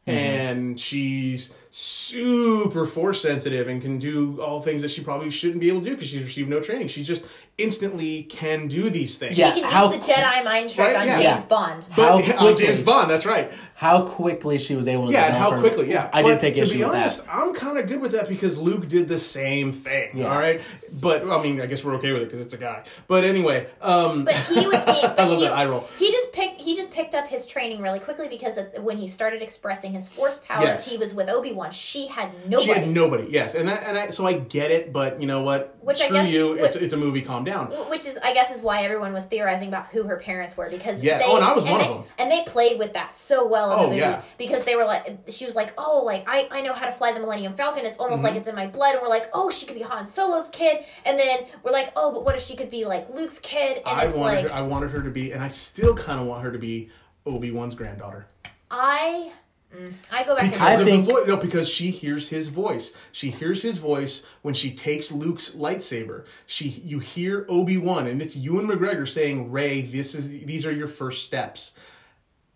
Mm-hmm. 0.06 0.18
And 0.18 0.80
she's 0.80 1.52
super 1.70 2.86
force 2.86 3.20
sensitive 3.20 3.66
and 3.66 3.82
can 3.82 3.98
do 3.98 4.40
all 4.40 4.60
things 4.60 4.82
that 4.82 4.90
she 4.92 5.02
probably 5.02 5.30
shouldn't 5.30 5.60
be 5.60 5.68
able 5.68 5.80
to 5.80 5.86
do 5.86 5.94
because 5.96 6.08
she's 6.08 6.22
received 6.22 6.48
no 6.48 6.60
training. 6.60 6.86
She's 6.88 7.08
just 7.08 7.24
instantly 7.58 8.22
can 8.24 8.68
do 8.68 8.90
these 8.90 9.16
things. 9.16 9.38
Yeah. 9.38 9.52
She 9.54 9.60
can 9.62 9.70
how- 9.70 9.90
use 9.92 10.06
the 10.06 10.12
Jedi 10.12 10.44
mind 10.44 10.68
trick 10.68 10.88
Right, 10.88 10.96
on 10.96 11.06
yeah. 11.06 11.12
James 11.20 11.42
Yeah. 11.42 11.48
Bond. 11.48 11.84
But 11.96 12.08
How 12.10 12.18
yeah, 12.18 12.32
quickly- 12.36 12.66
James 12.66 12.80
Bond, 12.82 13.10
that's 13.10 13.24
right. 13.26 13.50
How 13.74 14.06
quickly 14.06 14.58
she 14.58 14.74
was 14.74 14.88
able 14.88 15.06
to 15.08 15.12
Yeah, 15.12 15.26
and 15.26 15.34
how 15.36 15.58
quickly, 15.60 15.90
yeah. 15.90 16.08
I 16.12 16.22
but 16.22 16.28
did 16.28 16.40
take 16.40 16.54
to 16.56 16.62
issue 16.62 16.72
To 16.72 16.78
be 16.78 16.84
with 16.84 16.94
honest, 16.94 17.24
that. 17.26 17.34
I'm 17.34 17.52
kind 17.54 17.78
of 17.78 17.86
good 17.86 18.00
with 18.00 18.12
that 18.12 18.26
because 18.28 18.56
Luke 18.56 18.88
did 18.88 19.06
the 19.08 19.18
same 19.18 19.70
thing. 19.72 20.10
Yeah. 20.14 20.32
All 20.32 20.38
right, 20.38 20.60
but 21.00 21.28
I 21.28 21.42
mean, 21.42 21.60
I 21.60 21.66
guess 21.66 21.84
we're 21.84 21.94
okay 21.96 22.12
with 22.12 22.22
it 22.22 22.30
because 22.30 22.40
it's 22.44 22.54
a 22.54 22.58
guy. 22.58 22.84
But 23.06 23.24
anyway, 23.24 23.66
um, 23.82 24.24
But 24.24 24.34
he 24.34 24.66
was. 24.66 24.76
He, 24.96 25.02
I 25.04 25.24
love 25.24 25.38
he, 25.40 25.44
that 25.44 25.52
eye 25.52 25.66
roll. 25.66 25.86
He 25.98 26.10
just 26.10 26.32
picked. 26.32 26.58
He 26.60 26.74
just 26.74 26.90
picked 26.90 27.14
up 27.14 27.26
his 27.26 27.46
training 27.46 27.82
really 27.82 27.98
quickly 28.00 28.28
because 28.28 28.56
of- 28.56 28.68
when 28.82 28.96
he 28.96 29.06
started 29.06 29.42
expressing 29.42 29.92
his 29.92 30.08
force 30.08 30.38
powers, 30.46 30.64
Yes. 30.64 30.90
he 30.90 30.96
was 30.96 31.14
with 31.14 31.28
Obi 31.28 31.52
Wan. 31.52 31.70
She 31.70 32.06
had 32.06 32.30
nobody. 32.48 32.72
She 32.72 32.78
had 32.78 32.88
nobody, 32.88 33.26
yes, 33.30 33.54
and 33.54 33.68
that, 33.68 33.82
and 33.84 33.98
I, 33.98 34.08
so 34.08 34.26
I 34.26 34.34
get 34.34 34.70
it, 34.70 34.90
but 34.92 35.20
you 35.20 35.26
know 35.26 35.42
what? 35.42 35.76
Which 35.82 36.00
I 36.00 36.06
Screw 36.06 36.16
guess- 36.22 36.32
you. 36.32 36.52
It's 36.54 36.76
what- 36.76 36.84
it's 36.84 36.94
a 36.94 36.96
movie. 36.96 37.20
Calm 37.20 37.44
down. 37.46 37.68
Which 37.88 38.04
is, 38.06 38.18
I 38.18 38.34
guess, 38.34 38.50
is 38.54 38.60
why 38.60 38.82
everyone 38.82 39.12
was 39.14 39.24
theorizing 39.24 39.68
about 39.68 39.86
who 39.86 40.02
her 40.04 40.16
parents 40.18 40.56
were 40.56 40.68
because 40.68 41.02
Yeah. 41.02 41.16
They, 41.18 41.24
Oh, 41.26 41.36
and 41.36 41.44
I 41.44 41.54
was 41.54 41.64
one 41.64 41.80
of 41.80 41.80
they, 41.80 41.92
them. 41.94 42.04
And 42.18 42.30
they 42.30 42.42
played 42.44 42.78
with 42.78 42.92
that 42.92 43.14
so 43.14 43.46
well 43.46 43.72
in 43.72 43.78
Oh, 43.78 43.82
the 43.84 43.88
movie 43.88 43.98
yeah. 44.00 44.22
because 44.36 44.64
they 44.64 44.76
were 44.76 44.84
like, 44.84 45.20
she 45.28 45.44
was 45.46 45.56
like, 45.56 45.72
oh, 45.78 46.02
like 46.04 46.24
I, 46.28 46.48
I 46.50 46.60
know 46.60 46.74
how 46.74 46.84
to 46.86 46.92
fly 46.92 47.12
the 47.12 47.20
Millennium 47.20 47.54
Falcon. 47.54 47.86
It's 47.86 47.96
almost 47.96 48.18
Mm-hmm. 48.18 48.26
like 48.26 48.36
it's 48.36 48.48
in 48.48 48.54
my 48.54 48.66
blood. 48.66 48.92
And 48.94 49.02
we're 49.02 49.08
like, 49.08 49.30
oh, 49.32 49.50
she 49.50 49.64
could 49.64 49.76
be 49.76 49.82
Han 49.82 50.06
Solo's 50.06 50.48
kid. 50.50 50.84
And 51.06 51.18
then 51.18 51.46
we're 51.62 51.72
like, 51.72 51.92
oh, 51.96 52.12
but 52.12 52.24
what 52.24 52.34
if 52.34 52.42
she 52.42 52.56
could 52.56 52.68
be 52.68 52.84
like 52.84 53.08
Luke's 53.14 53.38
kid? 53.38 53.78
And 53.78 53.86
I 53.86 54.04
it's 54.06 54.14
wanted 54.16 54.34
like, 54.42 54.46
her, 54.48 54.52
I 54.52 54.60
wanted 54.62 54.90
her 54.90 55.02
to 55.02 55.10
be, 55.10 55.32
and 55.32 55.42
I 55.42 55.48
still 55.48 55.94
kind 55.94 56.20
of 56.20 56.26
want 56.26 56.42
her 56.44 56.52
to 56.52 56.58
be 56.58 56.90
Obi 57.24 57.50
Wan's 57.52 57.74
granddaughter. 57.74 58.26
I, 58.70 59.32
mm, 59.74 59.92
I 60.12 60.24
go 60.24 60.36
back 60.36 60.50
Because 60.50 60.80
and 60.80 60.82
of 60.82 60.86
think- 60.88 61.06
the 61.06 61.12
voice. 61.12 61.26
No, 61.26 61.36
because 61.36 61.68
she 61.68 61.90
hears 61.90 62.28
his 62.28 62.48
voice. 62.48 62.92
She 63.12 63.30
hears 63.30 63.62
his 63.62 63.78
voice 63.78 64.22
when 64.42 64.54
she 64.54 64.72
takes 64.74 65.10
Luke's 65.12 65.50
lightsaber. 65.50 66.24
She 66.46 66.68
you 66.68 66.98
hear 66.98 67.46
Obi-Wan 67.48 68.06
and 68.06 68.20
it's 68.20 68.36
Ewan 68.36 68.66
McGregor 68.66 69.08
saying, 69.08 69.50
Rey, 69.50 69.82
this 69.82 70.14
is 70.14 70.28
these 70.28 70.66
are 70.66 70.72
your 70.72 70.88
first 70.88 71.24
steps. 71.24 71.72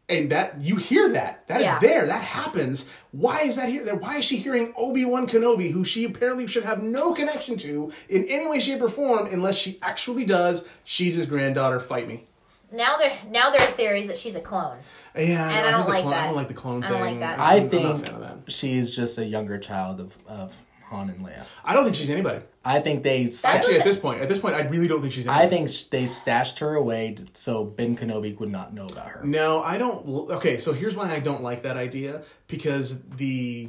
And 0.09 0.31
that 0.32 0.61
you 0.61 0.74
hear 0.74 1.12
that. 1.12 1.47
That 1.47 1.61
is 1.61 1.66
Yeah. 1.66 1.78
there. 1.78 2.07
That 2.07 2.24
happens. 2.24 2.87
Why 3.12 3.43
is 3.43 3.55
that 3.55 3.69
here? 3.69 3.95
Why 3.95 4.16
is 4.19 4.24
she 4.24 4.39
hearing 4.39 4.73
Obi-Wan 4.77 5.28
Kenobi, 5.28 5.70
who 5.70 5.85
she 5.85 6.05
apparently 6.05 6.49
should 6.49 6.65
have 6.65 6.82
no 6.82 7.15
connection 7.15 7.57
to 7.59 7.93
in 8.09 8.24
any 8.24 8.49
way, 8.49 8.59
shape, 8.59 8.82
or 8.82 8.89
form, 8.89 9.27
unless 9.31 9.57
she 9.57 9.78
actually 9.82 10.24
does? 10.24 10.65
She's 10.82 11.15
his 11.15 11.27
granddaughter. 11.27 11.78
Fight 11.78 12.09
me. 12.09 12.27
now 12.73 12.97
there 12.99 13.12
now 13.31 13.51
there 13.51 13.61
are 13.61 13.70
theories 13.73 14.09
that 14.09 14.19
she's 14.19 14.35
a 14.35 14.41
clone. 14.41 14.78
Yeah, 15.16 15.49
And 15.49 15.66
I 15.66 15.70
heard 15.70 15.70
don't 15.73 15.89
like 15.89 16.03
clone, 16.03 16.15
I 16.15 16.27
don't 16.27 16.37
like 16.37 16.49
the 16.49 16.55
clone 16.55 16.85
I 16.85 16.87
thing. 16.89 16.97
don't 16.97 17.07
like 17.07 17.19
that. 17.20 17.41
I 17.41 17.57
I'm 17.57 17.62
not 17.62 17.66
a 17.66 17.69
think 17.70 18.07
fan 18.07 18.15
of 18.15 18.20
that. 18.20 18.53
she's 18.53 18.91
just 18.91 19.19
a 19.19 19.24
younger 19.24 19.59
child 19.59 20.01
of, 20.01 20.16
of 20.28 20.55
Han 20.85 21.09
and 21.11 21.24
Leia. 21.24 21.45
I 21.65 21.74
don't 21.74 21.85
think 21.85 21.97
she's 21.97 22.11
anybody. 22.11 22.43
I 22.65 22.81
think 22.81 23.03
they. 23.03 23.24
That's 23.24 23.45
Actually, 23.45 23.74
what 23.74 23.81
at 23.81 23.85
this 23.87 23.97
point, 23.97 24.20
at 24.20 24.28
this 24.28 24.39
point, 24.39 24.55
I 24.55 24.62
really 24.62 24.89
don't 24.89 25.01
think 25.01 25.12
she's. 25.12 25.27
Anybody. 25.27 25.47
I 25.47 25.49
think 25.49 25.70
they 25.91 26.07
stashed 26.07 26.59
her 26.59 26.74
away 26.74 27.16
so 27.32 27.65
Ben 27.65 27.97
Kenobi 27.97 28.39
would 28.39 28.51
not 28.51 28.74
know 28.74 28.87
about 28.87 29.09
her. 29.09 29.24
No, 29.24 29.62
I 29.62 29.78
don't. 29.78 30.07
Okay, 30.09 30.59
so 30.59 30.73
here's 30.73 30.95
why 30.97 31.11
I 31.11 31.20
don't 31.20 31.43
like 31.43 31.62
that 31.62 31.77
idea 31.77 32.23
because 32.49 33.01
the 33.16 33.69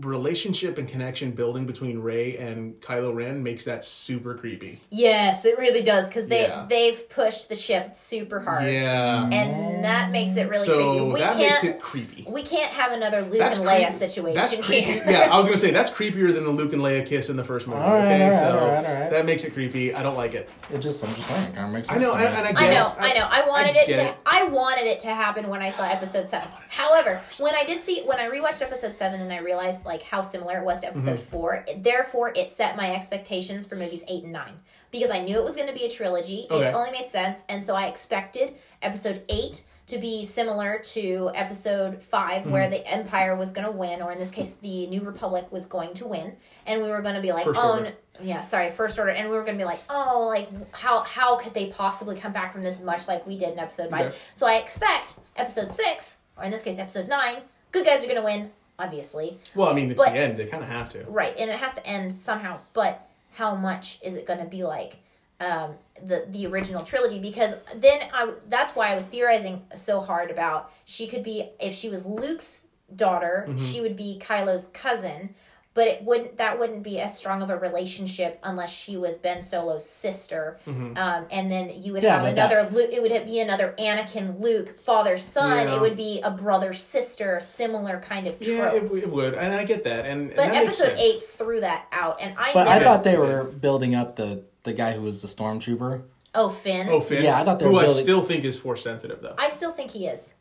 relationship 0.00 0.78
and 0.78 0.86
connection 0.86 1.30
building 1.32 1.66
between 1.66 1.98
Rey 1.98 2.36
and 2.36 2.78
Kylo 2.80 3.14
Ren 3.14 3.42
makes 3.42 3.64
that 3.64 3.84
super 3.84 4.34
creepy. 4.34 4.80
Yes, 4.90 5.44
it 5.44 5.58
really 5.58 5.82
does 5.82 6.08
because 6.08 6.26
they 6.26 6.42
Yeah. 6.42 6.66
they've 6.68 7.08
pushed 7.08 7.48
the 7.48 7.54
ship 7.56 7.96
super 7.96 8.38
hard. 8.40 8.64
Yeah. 8.64 9.28
and 9.32 9.84
that 9.84 10.10
makes 10.10 10.36
it 10.36 10.48
really 10.48 10.64
so 10.64 10.74
creepy. 10.92 11.10
We 11.12 11.20
that 11.20 11.36
can't 11.36 11.40
makes 11.40 11.64
it 11.64 11.80
creepy. 11.80 12.24
we 12.28 12.42
can't 12.42 12.72
have 12.72 12.92
another 12.92 13.22
Luke 13.22 13.38
That's 13.38 13.58
and 13.58 13.66
Leia 13.66 13.76
creepy. 13.78 13.92
situation 13.92 14.36
That's 14.36 14.54
creepy. 14.56 14.80
here. 14.82 15.04
yeah, 15.08 15.28
I 15.32 15.38
was 15.38 15.46
gonna 15.46 15.56
say 15.58 15.70
that's 15.70 15.90
creepier 15.90 16.32
than 16.32 16.44
the 16.44 16.50
Luke 16.50 16.72
and 16.72 16.82
Leia 16.82 17.04
kiss 17.06 17.30
in 17.30 17.36
the 17.36 17.44
first 17.44 17.66
movie. 17.66 17.80
All 17.80 17.94
right, 17.94 18.02
okay, 18.04 18.24
all 18.24 18.30
right, 18.30 18.38
so 18.38 18.58
all 18.58 18.66
right, 18.66 18.84
all 18.86 19.00
right. 19.00 19.10
that 19.10 19.26
makes 19.26 19.44
it 19.44 19.52
creepy. 19.54 19.94
I 19.94 20.02
don't 20.02 20.16
like 20.16 20.34
it. 20.34 20.48
It 20.72 20.78
just, 20.78 21.02
I'm 21.02 21.14
just 21.14 21.28
saying, 21.28 21.44
it 21.48 21.54
kind 21.54 21.66
of 21.66 21.72
makes 21.72 21.88
sense. 21.88 21.98
I 21.98 22.02
know, 22.02 22.14
and, 22.14 22.26
and 22.28 22.46
I 22.46 22.52
get 22.52 22.62
I 22.62 22.74
know, 22.74 22.88
it. 22.90 22.96
I 23.00 23.12
know. 23.14 23.26
I 23.30 23.48
wanted 23.48 23.76
I 23.76 23.80
it 23.80 23.86
get 23.88 23.96
to. 23.96 24.14
I 24.26 24.44
wanted 24.44 24.86
it 24.86 25.00
to 25.00 25.08
happen 25.08 25.48
when 25.48 25.60
I 25.62 25.70
saw 25.70 25.84
episode 25.88 26.28
seven. 26.28 26.48
However, 26.68 27.20
when 27.38 27.54
I 27.54 27.64
did 27.64 27.80
see 27.80 28.02
when 28.02 28.18
I 28.18 28.28
rewatched 28.28 28.62
episode 28.62 28.94
seven 28.94 29.20
and 29.20 29.32
I 29.32 29.38
realized 29.38 29.77
like 29.84 30.02
how 30.02 30.22
similar 30.22 30.58
it 30.58 30.64
was 30.64 30.80
to 30.80 30.88
episode 30.88 31.18
Mm-hmm. 31.18 31.30
four, 31.30 31.64
therefore 31.78 32.32
it 32.36 32.50
set 32.50 32.76
my 32.76 32.94
expectations 32.94 33.66
for 33.66 33.76
movies 33.76 34.04
eight 34.08 34.24
and 34.24 34.32
nine 34.32 34.54
because 34.90 35.10
I 35.10 35.20
knew 35.20 35.36
it 35.38 35.44
was 35.44 35.56
going 35.56 35.68
to 35.68 35.74
be 35.74 35.84
a 35.84 35.90
trilogy. 35.90 36.46
Okay. 36.50 36.68
It 36.68 36.74
only 36.74 36.90
made 36.90 37.06
sense, 37.06 37.44
and 37.48 37.62
so 37.62 37.74
I 37.74 37.86
expected 37.86 38.54
episode 38.82 39.22
eight 39.28 39.64
to 39.88 39.96
be 39.98 40.22
similar 40.22 40.78
to 40.80 41.30
episode 41.34 42.02
5 42.02 42.42
Mm-hmm. 42.42 42.50
where 42.50 42.68
the 42.68 42.86
Empire 42.86 43.34
was 43.36 43.52
going 43.52 43.64
to 43.66 43.72
win, 43.72 44.02
or 44.02 44.12
in 44.12 44.18
this 44.18 44.30
case, 44.30 44.52
the 44.60 44.86
New 44.88 45.00
Republic 45.00 45.50
was 45.50 45.64
going 45.66 45.94
to 45.94 46.06
win, 46.06 46.36
and 46.66 46.82
we 46.82 46.88
were 46.90 47.00
going 47.00 47.14
to 47.14 47.22
be 47.22 47.32
like, 47.32 47.44
First 47.46 47.60
oh, 47.62 47.78
n- 47.84 47.92
yeah, 48.20 48.40
sorry, 48.42 48.68
First 48.70 48.98
Order, 48.98 49.12
and 49.12 49.30
we 49.30 49.36
were 49.36 49.44
going 49.44 49.56
to 49.56 49.62
be 49.62 49.64
like, 49.64 49.80
oh, 49.88 50.26
like 50.28 50.48
how 50.74 51.02
how 51.04 51.36
could 51.36 51.54
they 51.54 51.66
possibly 51.68 52.16
come 52.16 52.32
back 52.32 52.52
from 52.52 52.62
this 52.62 52.80
much 52.82 53.08
like 53.08 53.26
we 53.26 53.38
did 53.38 53.50
in 53.54 53.58
episode 53.58 53.90
five? 53.90 54.06
Okay. 54.08 54.16
So 54.34 54.46
I 54.46 54.56
expect 54.56 55.14
episode 55.36 55.70
six, 55.70 56.18
or 56.36 56.44
in 56.44 56.50
this 56.50 56.62
case, 56.62 56.78
episode 56.78 57.08
nine, 57.08 57.36
good 57.72 57.86
guys 57.86 58.02
are 58.04 58.08
going 58.08 58.18
to 58.18 58.24
win, 58.24 58.50
obviously, 58.78 59.38
Well, 59.54 59.68
I 59.68 59.72
mean, 59.72 59.90
it's 59.90 59.98
But- 59.98 60.12
the 60.12 60.18
end. 60.18 60.36
They 60.36 60.46
kind 60.46 60.62
of 60.62 60.68
have 60.68 60.88
to. 60.90 61.04
right, 61.08 61.34
and 61.38 61.50
it 61.50 61.58
has 61.58 61.74
to 61.74 61.86
end 61.86 62.12
somehow, 62.12 62.58
but 62.72 63.06
how 63.34 63.54
much 63.54 63.98
is 64.02 64.16
it 64.16 64.26
going 64.26 64.38
to 64.40 64.46
be 64.46 64.64
like? 64.64 64.96
um, 65.40 65.76
the 66.02 66.26
the 66.30 66.48
original 66.48 66.82
trilogy 66.82 67.20
because 67.20 67.54
then 67.76 68.00
I 68.12 68.32
that's 68.48 68.74
why 68.74 68.90
I 68.90 68.96
was 68.96 69.06
theorizing 69.06 69.62
so 69.76 70.00
hard 70.00 70.32
about 70.32 70.72
she 70.84 71.06
could 71.06 71.22
be 71.22 71.50
if 71.60 71.74
she 71.76 71.88
was 71.88 72.04
Luke's 72.04 72.64
daughter 72.96 73.44
Mm-hmm. 73.48 73.64
she 73.64 73.80
would 73.80 73.94
be 73.94 74.18
Kylo's 74.20 74.66
cousin 74.66 75.36
but 75.78 75.86
it 75.86 76.02
wouldn't 76.02 76.36
that 76.38 76.58
wouldn't 76.58 76.82
be 76.82 76.98
as 76.98 77.16
strong 77.16 77.40
of 77.40 77.50
a 77.50 77.56
relationship 77.56 78.38
unless 78.42 78.70
she 78.70 78.96
was 78.96 79.16
Ben 79.16 79.40
Solo's 79.42 79.88
sister 79.88 80.58
Mm-hmm. 80.66 80.96
um, 80.96 81.26
and 81.30 81.50
then 81.52 81.64
you 81.84 81.92
would 81.92 82.02
Yeah, 82.02 82.14
have 82.14 82.22
but 82.22 82.32
another 82.32 82.68
Luke 82.74 82.90
it 82.92 83.00
would 83.00 83.12
be 83.26 83.38
another 83.38 83.74
Anakin 83.78 84.40
Luke 84.40 84.80
father 84.80 85.16
son 85.18 85.66
Yeah. 85.68 85.76
it 85.76 85.80
would 85.80 85.96
be 85.96 86.20
a 86.22 86.30
brother 86.32 86.74
sister 86.74 87.38
similar 87.40 88.00
kind 88.00 88.26
of 88.26 88.34
trope 88.40 88.48
Yeah, 88.58 88.72
it, 88.74 88.82
it 89.04 89.10
would, 89.10 89.34
and 89.34 89.54
I 89.54 89.64
get 89.64 89.84
that, 89.84 90.04
and, 90.04 90.20
and 90.22 90.36
but 90.36 90.48
that 90.48 90.52
makes 90.64 90.80
episode 90.80 90.98
sense. 90.98 91.00
eight 91.00 91.22
threw 91.38 91.60
that 91.60 91.86
out 91.92 92.20
and 92.20 92.34
I 92.36 92.52
But 92.52 92.66
I 92.66 92.80
thought 92.80 93.04
they 93.04 93.16
were 93.16 93.44
building 93.44 93.94
up 93.94 94.16
the 94.16 94.42
the 94.64 94.72
guy 94.72 94.92
who 94.92 95.02
was 95.02 95.22
the 95.22 95.28
stormtrooper. 95.28 96.02
oh 96.34 96.48
Finn 96.48 96.88
Oh, 96.90 97.00
Finn. 97.00 97.22
Yeah, 97.22 97.40
I 97.40 97.44
thought 97.44 97.58
they 97.60 97.64
who 97.66 97.74
were 97.74 97.82
I 97.84 97.86
still 97.86 98.20
think 98.22 98.44
is 98.44 98.58
force 98.58 98.82
sensitive 98.82 99.20
though. 99.22 99.36
I 99.38 99.48
still 99.48 99.72
think 99.72 99.92
he 99.92 100.06
is 100.08 100.34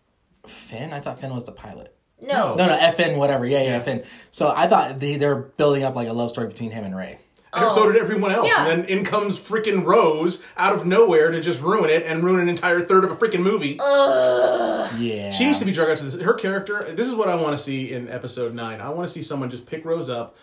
Finn, 0.47 0.93
I 0.93 0.99
thought 0.99 1.19
Finn 1.21 1.33
was 1.33 1.43
the 1.45 1.51
pilot. 1.51 1.93
No. 2.21 2.55
No, 2.55 2.65
no, 2.67 2.75
FN, 2.77 3.17
whatever. 3.17 3.45
Yeah, 3.45 3.59
yeah, 3.61 3.69
Yeah. 3.69 3.79
Finn. 3.79 4.03
So 4.31 4.51
I 4.55 4.67
thought 4.67 4.99
they 4.99 5.17
they're 5.17 5.35
building 5.35 5.83
up 5.83 5.95
like 5.95 6.07
a 6.07 6.13
love 6.13 6.29
story 6.31 6.47
between 6.47 6.71
him 6.71 6.83
and 6.83 6.95
Rey. 6.95 7.19
And 7.53 7.65
Oh. 7.65 7.69
so 7.73 7.91
did 7.91 7.99
everyone 8.01 8.31
else. 8.31 8.47
Yeah. 8.49 8.67
And 8.67 8.83
then 8.83 8.89
in 8.89 9.05
comes 9.05 9.39
freaking 9.39 9.85
Rose 9.85 10.43
out 10.57 10.73
of 10.73 10.85
nowhere 10.85 11.31
to 11.31 11.39
just 11.39 11.61
ruin 11.61 11.89
it 11.89 12.03
and 12.03 12.23
ruin 12.23 12.39
an 12.41 12.49
entire 12.49 12.81
third 12.81 13.03
of 13.05 13.11
a 13.11 13.15
freaking 13.15 13.39
movie. 13.41 13.79
Ugh. 13.79 14.91
Yeah, 14.99 15.31
She 15.31 15.45
needs 15.45 15.59
to 15.59 15.65
be 15.65 15.71
drug 15.71 15.89
out 15.89 15.97
to 15.97 16.03
this. 16.03 16.15
Her 16.21 16.33
character. 16.33 16.83
This 16.93 17.07
is 17.07 17.13
what 17.15 17.29
I 17.29 17.35
want 17.35 17.55
to 17.57 17.63
see 17.63 17.91
in 17.93 18.09
episode 18.09 18.53
nine. 18.53 18.81
I 18.81 18.89
want 18.89 19.07
to 19.07 19.13
see 19.13 19.21
someone 19.21 19.49
just 19.49 19.65
pick 19.65 19.85
Rose 19.85 20.09
up, 20.09 20.35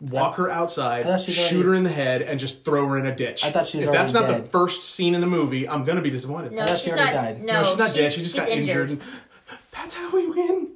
walk 0.00 0.36
her 0.36 0.50
outside, 0.50 1.00
I 1.02 1.04
thought 1.04 1.20
she 1.20 1.30
was 1.30 1.36
shoot 1.36 1.56
already- 1.56 1.68
her 1.68 1.74
in 1.74 1.82
the 1.84 1.90
head, 1.90 2.22
and 2.22 2.40
just 2.40 2.64
throw 2.64 2.86
her 2.88 2.98
in 2.98 3.06
a 3.06 3.14
ditch. 3.14 3.44
I 3.44 3.50
thought 3.50 3.66
she 3.66 3.78
was 3.78 3.86
If 3.86 3.92
that's 3.92 4.12
not 4.12 4.24
already 4.24 4.42
the 4.42 4.48
first 4.48 4.82
scene 4.94 5.14
in 5.14 5.20
the 5.20 5.26
movie, 5.26 5.68
I'm 5.68 5.84
gonna 5.84 6.00
be 6.00 6.10
disappointed. 6.10 6.52
No, 6.52 6.66
thought 6.66 6.78
she 6.78 6.84
she's 6.90 6.96
not. 6.96 7.12
died. 7.12 7.42
No, 7.44 7.62
No, 7.62 7.68
she's 7.68 7.78
not 7.78 7.94
dead. 7.94 7.94
she's- 7.94 8.14
She 8.14 8.22
just 8.22 8.34
she's 8.34 8.40
got 8.44 8.48
injured. 8.50 8.90
and 8.90 9.00
That's 9.72 9.94
how 9.94 10.10
we 10.10 10.26
win. 10.28 10.68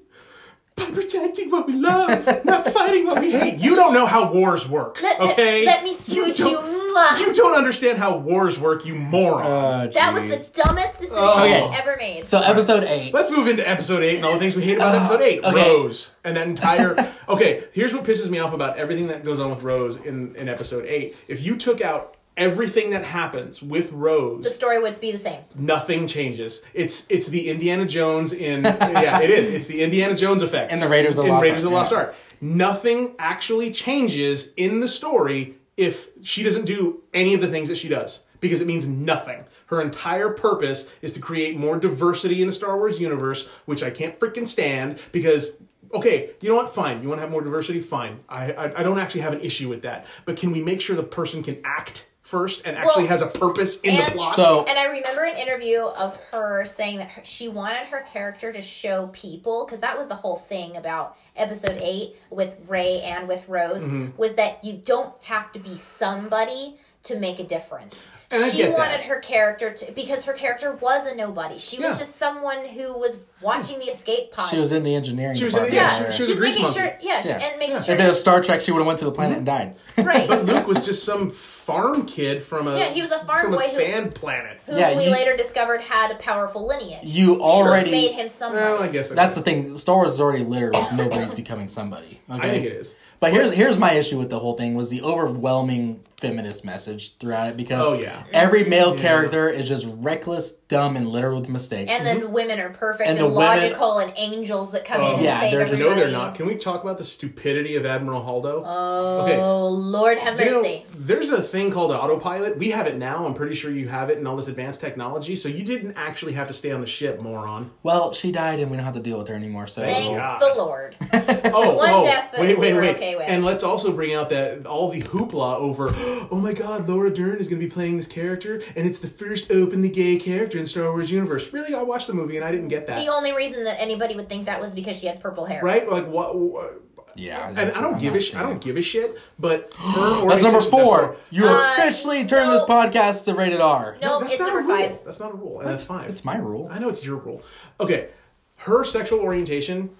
By 0.76 0.86
protecting 0.86 1.50
what 1.50 1.66
we 1.68 1.74
love, 1.74 2.44
not 2.44 2.66
fighting 2.72 3.06
what 3.06 3.20
we 3.20 3.30
hate. 3.30 3.60
You 3.60 3.76
don't 3.76 3.92
know 3.94 4.06
how 4.06 4.32
wars 4.32 4.68
work, 4.68 5.00
Let, 5.00 5.20
let- 5.20 5.32
okay? 5.32 5.64
let, 5.64 5.84
me 5.84 5.92
smooch 5.94 6.38
you. 6.38 6.50
don't- 6.52 6.64
Mwah. 6.94 7.18
You 7.20 7.32
don't 7.34 7.56
understand 7.56 7.98
how 7.98 8.16
wars 8.18 8.58
work, 8.58 8.84
you 8.86 8.94
moron. 8.94 9.42
Uh, 9.44 9.90
that 9.94 10.14
was 10.14 10.22
the 10.24 10.62
dumbest 10.62 10.98
decision 11.00 11.18
Oh. 11.20 11.70
I've 11.72 11.80
ever 11.80 11.96
made. 11.98 12.26
So 12.26 12.40
episode 12.40 12.84
eight. 12.84 13.12
Let's 13.14 13.30
move 13.30 13.46
into 13.48 13.68
episode 13.68 14.02
eight 14.02 14.16
and 14.16 14.24
all 14.24 14.32
the 14.34 14.38
things 14.38 14.54
we 14.56 14.62
hate 14.62 14.76
about 14.76 14.94
Uh, 14.94 14.98
episode 14.98 15.20
eight. 15.20 15.44
okay. 15.44 15.70
Rose 15.70 16.14
and 16.24 16.36
that 16.36 16.46
entire. 16.46 16.96
okay, 17.28 17.64
here's 17.72 17.92
what 17.94 18.04
pisses 18.04 18.28
me 18.30 18.38
off 18.38 18.52
about 18.52 18.76
everything 18.78 19.08
that 19.08 19.24
goes 19.24 19.38
on 19.40 19.50
with 19.50 19.62
Rose 19.62 19.96
in 19.96 20.34
in 20.36 20.48
episode 20.48 20.86
eight. 20.86 21.16
If 21.28 21.42
you 21.42 21.56
took 21.56 21.80
out 21.80 22.16
everything 22.36 22.90
that 22.90 23.04
happens 23.04 23.62
with 23.62 23.92
Rose, 23.92 24.44
the 24.44 24.50
story 24.50 24.80
would 24.80 25.00
be 25.00 25.12
the 25.12 25.18
same. 25.18 25.40
nothing 25.54 26.06
changes. 26.06 26.62
It's 26.72 27.06
it's 27.08 27.28
the 27.28 27.48
Indiana 27.48 27.86
Jones 27.86 28.32
in 28.32 28.64
yeah, 28.64 29.20
it 29.20 29.30
is. 29.30 29.48
It's 29.48 29.66
the 29.66 29.82
Indiana 29.82 30.16
Jones 30.16 30.42
effect 30.42 30.72
And 30.72 30.82
the 30.82 30.88
Raiders 30.88 31.18
of 31.18 31.24
the 31.24 31.28
in 31.28 31.34
Lost 31.34 31.44
Raiders 31.44 31.64
of 31.64 31.70
the 31.70 31.76
Ark, 31.76 31.82
Lost 31.90 31.92
yeah. 31.92 31.98
Ark. 31.98 32.14
Nothing 32.40 33.14
actually 33.18 33.70
changes 33.70 34.52
in 34.56 34.80
the 34.80 34.88
story 34.88 35.54
if 35.76 36.08
she 36.22 36.42
doesn't 36.42 36.66
do 36.66 37.02
any 37.12 37.34
of 37.34 37.40
the 37.40 37.48
things 37.48 37.68
that 37.68 37.76
she 37.76 37.88
does 37.88 38.24
because 38.40 38.60
it 38.60 38.66
means 38.66 38.86
nothing. 38.86 39.44
Her 39.66 39.80
entire 39.80 40.30
purpose 40.30 40.88
is 41.00 41.12
to 41.14 41.20
create 41.20 41.56
more 41.56 41.78
diversity 41.78 42.42
in 42.42 42.46
the 42.46 42.52
Star 42.52 42.76
Wars 42.76 43.00
universe, 43.00 43.48
which 43.64 43.82
I 43.82 43.90
can't 43.90 44.18
freaking 44.18 44.46
stand 44.48 44.98
because. 45.12 45.56
Okay, 45.92 46.30
you 46.40 46.48
know 46.48 46.56
what? 46.56 46.74
Fine. 46.74 47.02
You 47.02 47.08
want 47.08 47.18
to 47.18 47.22
have 47.22 47.30
more 47.30 47.40
diversity? 47.40 47.80
Fine. 47.80 48.18
I, 48.28 48.50
I 48.52 48.80
I 48.80 48.82
don't 48.82 48.98
actually 48.98 49.20
have 49.20 49.32
an 49.32 49.40
issue 49.42 49.68
with 49.68 49.82
that. 49.82 50.06
But 50.24 50.36
can 50.36 50.50
we 50.50 50.60
make 50.60 50.80
sure 50.80 50.96
the 50.96 51.04
person 51.04 51.40
can 51.44 51.60
act 51.64 52.08
first 52.34 52.66
and 52.66 52.76
actually 52.76 53.04
Well, 53.04 53.10
has 53.10 53.22
a 53.22 53.26
purpose 53.28 53.80
in 53.82 53.94
the 53.96 54.10
plot? 54.10 54.34
So- 54.34 54.64
And 54.68 54.76
I 54.76 54.86
remember 54.86 55.22
an 55.24 55.36
interview 55.36 55.82
of 55.82 56.16
her 56.32 56.64
saying 56.64 56.98
that 56.98 57.08
her, 57.10 57.24
she 57.24 57.46
wanted 57.46 57.86
her 57.86 58.00
character 58.12 58.52
to 58.52 58.60
show 58.60 59.08
people 59.12 59.64
because 59.64 59.80
that 59.80 59.96
was 59.96 60.08
the 60.08 60.16
whole 60.16 60.36
thing 60.36 60.76
about 60.76 61.16
episode 61.36 61.78
eight 61.80 62.16
with 62.30 62.56
Rey 62.66 63.00
and 63.02 63.28
with 63.28 63.48
Rose 63.48 63.84
Mm-hmm. 63.84 64.16
was 64.16 64.34
that 64.34 64.64
you 64.64 64.72
don't 64.74 65.12
have 65.22 65.52
to 65.52 65.58
be 65.60 65.76
somebody 65.76 66.76
to 67.04 67.16
make 67.18 67.38
a 67.38 67.44
difference. 67.44 68.08
And 68.30 68.42
I 68.42 68.48
she 68.48 68.56
get 68.56 68.70
that. 68.70 68.78
wanted 68.78 69.00
her 69.02 69.20
character 69.20 69.70
to 69.72 69.92
because 69.92 70.24
her 70.24 70.32
character 70.32 70.72
was 70.72 71.06
a 71.06 71.14
nobody. 71.14 71.58
She 71.58 71.76
Yeah. 71.78 71.88
was 71.88 71.98
just 71.98 72.16
someone 72.16 72.64
who 72.66 72.94
was 72.98 73.18
watching 73.42 73.78
the 73.78 73.84
escape 73.84 74.32
pod. 74.32 74.48
She 74.50 74.56
was 74.56 74.72
in 74.72 74.82
the 74.84 74.94
engineering 74.94 75.36
She 75.36 75.44
was 75.44 75.54
in 75.54 75.64
the- 75.64 75.70
department. 75.70 76.00
yeah, 76.00 76.06
yeah, 76.06 76.10
she- 76.10 76.22
she 76.24 76.30
was 76.30 76.38
a 76.38 76.40
grease 76.40 76.54
making 76.54 76.62
monkey. 76.64 76.78
sure. 76.80 76.96
Yeah, 77.02 77.20
she- 77.20 77.28
Yeah. 77.28 77.38
and 77.38 77.58
making 77.58 77.76
If 77.76 77.84
sure. 77.84 77.94
it 77.96 78.06
was 78.08 78.18
Star 78.18 78.42
Trek, 78.42 78.62
she 78.62 78.72
would 78.72 78.78
have 78.78 78.86
went 78.86 78.98
to 79.00 79.04
the 79.04 79.12
planet 79.12 79.36
and 79.36 79.46
died. 79.46 79.74
right. 79.98 80.26
But 80.26 80.46
Luke 80.46 80.66
was 80.66 80.84
just 80.84 81.04
some 81.04 81.30
farm 81.30 82.06
kid 82.06 82.42
from 82.42 82.66
a 82.66 82.76
Yeah, 82.78 82.88
he 82.88 83.02
was 83.02 83.12
a 83.12 83.18
farm 83.24 83.42
from 83.42 83.54
a 83.54 83.56
boy 83.58 83.62
who- 83.64 83.68
sand 83.76 84.14
planet. 84.14 84.58
who 84.66 84.76
Yeah, 84.76 84.96
we 84.96 85.04
you- 85.04 85.10
later 85.10 85.36
discovered 85.36 85.82
had 85.82 86.10
a 86.10 86.14
powerful 86.16 86.66
lineage. 86.66 87.00
You 87.04 87.40
already. 87.42 87.90
made 87.90 88.12
him 88.12 88.30
somebody. 88.30 88.64
Well, 88.64 88.82
I 88.82 88.88
guess 88.88 89.10
That's 89.10 89.34
the 89.34 89.42
thing. 89.42 89.76
Star 89.76 89.96
Wars 89.96 90.12
is 90.12 90.20
already 90.22 90.42
littered 90.44 90.74
with 90.74 90.92
nobody's 90.94 91.34
becoming 91.34 91.68
somebody. 91.68 92.22
Okay? 92.30 92.48
I 92.48 92.50
think 92.50 92.64
it 92.64 92.72
is. 92.72 92.94
But 93.20 93.32
here's 93.32 93.52
here's 93.52 93.78
my 93.78 93.92
issue 93.92 94.18
with 94.18 94.30
the 94.30 94.38
whole 94.38 94.54
thing 94.54 94.74
was 94.74 94.90
the 94.90 95.02
overwhelming 95.02 96.00
feminist 96.18 96.64
message 96.64 97.16
throughout 97.18 97.48
it 97.48 97.56
because 97.56 97.84
Oh, 97.86 97.94
yeah. 97.94 98.22
every 98.32 98.64
male 98.64 98.96
character 98.96 99.48
is 99.50 99.68
just 99.68 99.86
reckless, 99.98 100.52
dumb, 100.52 100.96
and 100.96 101.08
littered 101.08 101.34
with 101.34 101.48
mistakes. 101.50 101.92
and 101.92 102.06
then 102.06 102.32
women 102.32 102.58
are 102.60 102.70
perfect 102.70 103.10
And 103.10 103.18
and, 103.18 103.26
the 103.28 103.30
women- 103.30 103.58
logical 103.58 103.98
and 103.98 104.10
angels 104.16 104.72
that 104.72 104.86
come 104.86 105.02
Oh, 105.02 105.08
in 105.08 105.14
and 105.16 105.22
yeah, 105.22 105.40
save 105.40 105.52
they're 105.52 105.66
just- 105.66 105.82
No, 105.82 105.94
they're 105.94 106.10
not. 106.10 106.34
Can 106.36 106.46
we 106.46 106.54
talk 106.54 106.82
about 106.82 106.96
the 106.96 107.04
stupidity 107.04 107.76
of 107.76 107.84
Admiral 107.84 108.22
Holdo? 108.22 108.62
Oh, 108.64 109.22
Okay. 109.24 109.38
Lord 109.42 110.16
have 110.18 110.40
You 110.40 110.46
know, 110.50 110.62
mercy. 110.62 110.86
there's 110.96 111.30
a 111.30 111.42
thing 111.42 111.70
called 111.70 111.90
autopilot. 111.92 112.56
We 112.56 112.70
have 112.70 112.86
it 112.86 112.96
now. 112.96 113.26
I'm 113.26 113.34
pretty 113.34 113.54
sure 113.54 113.70
you 113.70 113.88
have 113.88 114.08
it 114.08 114.16
in 114.16 114.26
all 114.26 114.36
this 114.36 114.48
advanced 114.48 114.80
technology. 114.80 115.36
So 115.36 115.50
you 115.50 115.62
didn't 115.64 115.94
actually 115.96 116.32
have 116.34 116.46
to 116.46 116.54
stay 116.54 116.70
on 116.70 116.80
the 116.80 116.86
ship, 116.86 117.20
moron. 117.20 117.70
well, 117.82 118.14
she 118.14 118.32
died, 118.32 118.60
and 118.60 118.70
we 118.70 118.76
don't 118.78 118.86
have 118.86 118.94
to 118.94 119.00
deal 119.00 119.18
with 119.18 119.28
her 119.28 119.34
anymore. 119.34 119.66
So 119.66 119.82
Thank 119.82 120.12
oh, 120.12 120.16
God. 120.16 120.40
the 120.40 120.54
Lord. 120.56 120.96
Oh, 121.12 121.18
one 121.76 121.90
oh, 121.90 122.02
oh 122.02 122.04
death 122.06 122.32
wait, 122.38 122.58
wait, 122.58 122.72
wait. 122.74 122.94
okay 122.96 123.13
with. 123.16 123.28
And 123.28 123.44
let's 123.44 123.62
also 123.62 123.92
bring 123.92 124.14
out 124.14 124.28
that 124.30 124.66
all 124.66 124.90
the 124.90 125.02
hoopla 125.02 125.56
over, 125.56 125.88
oh 126.30 126.40
my 126.42 126.52
God, 126.52 126.88
Laura 126.88 127.10
Dern 127.10 127.38
is 127.38 127.48
going 127.48 127.60
to 127.60 127.66
be 127.66 127.70
playing 127.72 127.96
this 127.96 128.06
character, 128.06 128.62
and 128.76 128.86
it's 128.86 128.98
the 128.98 129.08
first 129.08 129.50
openly 129.50 129.88
gay 129.88 130.16
character 130.16 130.58
in 130.58 130.66
Star 130.66 130.90
Wars 130.92 131.10
universe. 131.10 131.52
Really, 131.52 131.74
I 131.74 131.82
watched 131.82 132.06
the 132.06 132.14
movie 132.14 132.36
and 132.36 132.44
I 132.44 132.50
didn't 132.52 132.68
get 132.68 132.86
that. 132.86 133.04
The 133.04 133.12
only 133.12 133.32
reason 133.32 133.64
that 133.64 133.80
anybody 133.80 134.14
would 134.16 134.28
think 134.28 134.46
that 134.46 134.60
was 134.60 134.72
because 134.74 134.98
she 134.98 135.06
had 135.06 135.20
purple 135.20 135.44
hair. 135.46 135.60
right? 135.62 135.88
Like 135.88 136.06
what? 136.06 136.36
what 136.36 136.80
yeah, 137.16 137.48
and 137.48 137.58
I 137.60 137.80
don't 137.80 137.94
I'm 137.94 138.00
give 138.00 138.14
not 138.14 138.18
a 138.18 138.24
sh- 138.24 138.34
I 138.34 138.42
don't 138.42 138.60
give 138.60 138.76
a 138.76 138.82
shit. 138.82 139.16
But 139.38 139.72
her 139.78 140.26
That's 140.28 140.42
number 140.42 140.60
four. 140.60 141.00
that's- 141.00 141.18
You 141.30 141.46
Uh, 141.46 141.74
officially 141.78 142.24
turned 142.26 142.50
this 142.50 142.62
podcast 142.62 143.24
to 143.26 143.34
rated 143.34 143.60
R. 143.60 143.96
No, 144.02 144.18
that's 144.18 144.32
it's 144.32 144.40
not 144.40 144.50
a 144.50 144.54
number 144.54 144.76
five. 144.76 144.98
That's 145.04 145.20
not 145.20 145.30
a 145.30 145.36
rule, 145.36 145.60
and 145.60 145.68
that's 145.68 145.84
fine. 145.84 146.10
It's 146.10 146.24
my 146.24 146.36
rule. 146.38 146.68
I 146.72 146.80
know 146.80 146.88
it's 146.88 147.04
your 147.04 147.16
rule. 147.18 147.42
Okay, 147.78 148.08
her 148.56 148.82
sexual 148.82 149.20
orientation 149.20 149.90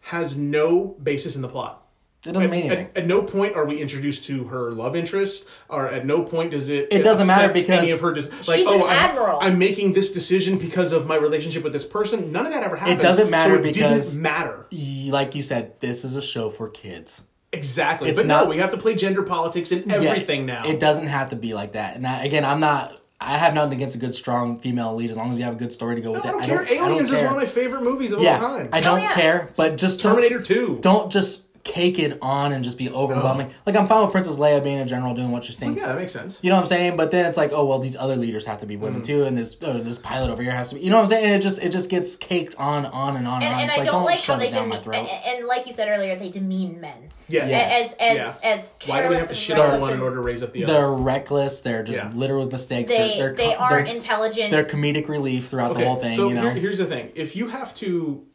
has 0.00 0.36
no 0.36 0.96
basis 1.00 1.36
in 1.36 1.42
the 1.42 1.48
plot. 1.48 1.83
It 2.26 2.32
doesn't 2.32 2.50
mean 2.50 2.66
At, 2.70 2.78
anything. 2.78 2.90
at 2.96 3.06
no 3.06 3.22
point 3.22 3.54
are 3.54 3.66
we 3.66 3.80
introduced 3.80 4.24
to 4.24 4.44
her 4.44 4.72
love 4.72 4.96
interest, 4.96 5.44
or 5.68 5.88
at 5.88 6.06
no 6.06 6.22
point 6.22 6.52
does 6.52 6.70
it. 6.70 6.88
It 6.90 7.02
doesn't 7.02 7.26
matter 7.26 7.52
because 7.52 7.78
any 7.80 7.90
of 7.90 8.00
her. 8.00 8.12
Dis- 8.12 8.30
like, 8.48 8.58
she's 8.58 8.66
oh, 8.66 8.76
an 8.76 8.82
I'm, 8.82 8.88
admiral. 9.10 9.38
I'm 9.42 9.58
making 9.58 9.92
this 9.92 10.10
decision 10.12 10.56
because 10.56 10.92
of 10.92 11.06
my 11.06 11.16
relationship 11.16 11.62
with 11.62 11.72
this 11.74 11.84
person. 11.84 12.32
None 12.32 12.46
of 12.46 12.52
that 12.52 12.62
ever 12.62 12.76
happened. 12.76 12.98
It 12.98 13.02
doesn't 13.02 13.28
matter 13.30 13.54
so 13.56 13.60
it 13.60 13.62
because- 13.62 14.10
didn't 14.12 14.22
matter 14.22 14.66
Y- 14.72 15.08
Like 15.10 15.34
you 15.34 15.42
said, 15.42 15.78
this 15.80 16.04
is 16.04 16.16
a 16.16 16.22
show 16.22 16.48
for 16.50 16.68
kids. 16.70 17.22
exactly. 17.52 18.08
It's 18.10 18.18
but 18.18 18.26
not- 18.26 18.44
no, 18.44 18.50
we 18.50 18.56
have 18.56 18.70
to 18.70 18.76
play 18.78 18.94
gender 18.94 19.22
politics 19.22 19.70
in 19.70 19.88
Yeah, 19.88 19.96
everything 19.96 20.46
now. 20.46 20.64
It 20.66 20.80
doesn't 20.80 21.06
have 21.08 21.30
to 21.30 21.36
be 21.36 21.52
like 21.54 21.72
that. 21.72 21.94
And 21.96 22.06
I, 22.06 22.24
again, 22.24 22.44
I'm 22.44 22.60
not. 22.60 23.00
I 23.20 23.38
have 23.38 23.54
nothing 23.54 23.74
against 23.74 23.96
a 23.96 23.98
good, 24.00 24.14
strong 24.14 24.58
female 24.58 24.94
lead 24.94 25.08
as 25.10 25.16
long 25.16 25.30
as 25.32 25.38
you 25.38 25.44
have 25.44 25.54
a 25.54 25.58
good 25.58 25.72
story 25.72 25.94
to 25.94 26.00
go 26.02 26.10
with 26.12 26.26
I 26.26 26.28
it. 26.28 26.32
don't 26.32 26.42
I 26.42 26.46
don't, 26.46 26.58
I 26.60 26.74
don't 26.74 26.88
Aliens 26.90 27.10
is 27.10 27.16
one 27.16 27.26
of 27.26 27.36
my 27.36 27.46
favorite 27.46 27.82
movies 27.82 28.12
of 28.12 28.20
yeah, 28.20 28.34
all 28.34 28.40
time. 28.58 28.68
I 28.72 28.80
don't 28.80 28.98
Oh, 28.98 29.02
yeah. 29.02 29.14
care. 29.14 29.48
But 29.56 29.76
just 29.78 30.02
don't- 30.02 30.12
Terminator 30.16 30.40
Two. 30.42 30.78
Don't 30.82 31.10
just 31.12 31.43
cake 31.64 31.98
it 31.98 32.18
on 32.20 32.52
and 32.52 32.62
just 32.62 32.76
be 32.76 32.90
overwhelming. 32.90 33.50
Like 33.66 33.74
I'm 33.76 33.88
fine 33.88 34.02
with 34.02 34.12
Princess 34.12 34.38
Leia 34.38 34.62
being 34.62 34.78
a 34.78 34.84
general 34.84 35.14
doing 35.14 35.32
what 35.32 35.44
she's 35.44 35.56
saying. 35.56 35.76
yeah, 35.76 35.86
that 35.86 35.96
makes 35.96 36.12
sense. 36.12 36.38
You 36.42 36.50
know 36.50 36.56
what 36.56 36.62
I'm 36.62 36.66
saying? 36.68 36.96
But 36.98 37.10
then 37.10 37.24
it's 37.26 37.38
like, 37.38 37.52
oh 37.52 37.64
well, 37.64 37.78
these 37.78 37.96
other 37.96 38.16
leaders 38.16 38.44
have 38.46 38.60
to 38.60 38.66
be 38.66 38.76
Mm. 38.76 38.80
women 38.80 39.02
too, 39.02 39.24
and 39.24 39.36
this 39.36 39.56
oh, 39.64 39.78
this 39.78 39.98
pilot 39.98 40.30
over 40.30 40.42
here 40.42 40.52
has 40.52 40.68
to 40.68 40.74
be. 40.74 40.82
You 40.82 40.90
know 40.90 40.96
what 40.96 41.02
I'm 41.02 41.08
saying? 41.08 41.24
And 41.24 41.34
it 41.34 41.40
just 41.42 41.62
it 41.62 41.72
just 41.72 41.88
gets 41.90 42.16
caked 42.16 42.54
on, 42.58 42.84
on 42.86 43.16
and 43.16 43.26
on 43.26 43.42
and, 43.42 43.44
And, 43.44 43.54
on. 43.54 43.60
and 43.60 43.68
It's 43.70 43.74
I 43.74 43.80
like, 43.80 43.86
don't 43.90 44.04
like 44.04 44.20
how 44.20 44.36
they 44.36 44.48
it 44.48 44.52
down 44.52 44.68
demean, 44.68 44.82
my 44.86 44.98
and, 44.98 45.08
and 45.38 45.46
like 45.46 45.66
you 45.66 45.72
said 45.72 45.88
earlier, 45.88 46.16
they 46.16 46.28
demean 46.28 46.80
men. 46.80 47.08
Yes. 47.28 47.50
Yes. 47.50 47.94
As 47.94 48.10
as 48.10 48.16
Yeah. 48.16 48.34
as 48.52 48.72
Why 48.86 49.02
do 49.02 49.08
we 49.08 49.14
have 49.16 49.28
to 49.28 49.34
shit 49.34 49.58
on 49.58 49.62
reckless 49.70 49.80
one 49.80 49.92
in 49.94 50.00
order 50.02 50.16
to 50.16 50.22
raise 50.22 50.42
up 50.42 50.52
the 50.52 50.64
other? 50.64 50.72
They're 50.74 50.92
reckless. 50.92 51.62
They're 51.62 51.82
just 51.82 51.98
Yeah. 51.98 52.10
littered 52.14 52.38
with 52.40 52.52
mistakes. 52.52 52.90
They 52.90 53.16
they're, 53.16 53.28
they're, 53.28 53.34
they 53.36 53.54
aren't 53.54 53.86
they're, 53.86 53.94
intelligent. 53.96 54.50
they're 54.50 54.64
comedic 54.64 55.08
relief 55.08 55.48
throughout 55.48 55.72
the 55.72 55.82
whole 55.84 55.96
thing. 55.96 56.14
So 56.16 56.28
you 56.28 56.34
know, 56.34 56.42
here, 56.42 56.52
here's 56.52 56.78
the 56.78 56.84
thing: 56.84 57.10
if 57.14 57.34
you 57.34 57.48
have 57.48 57.72
to 57.76 58.26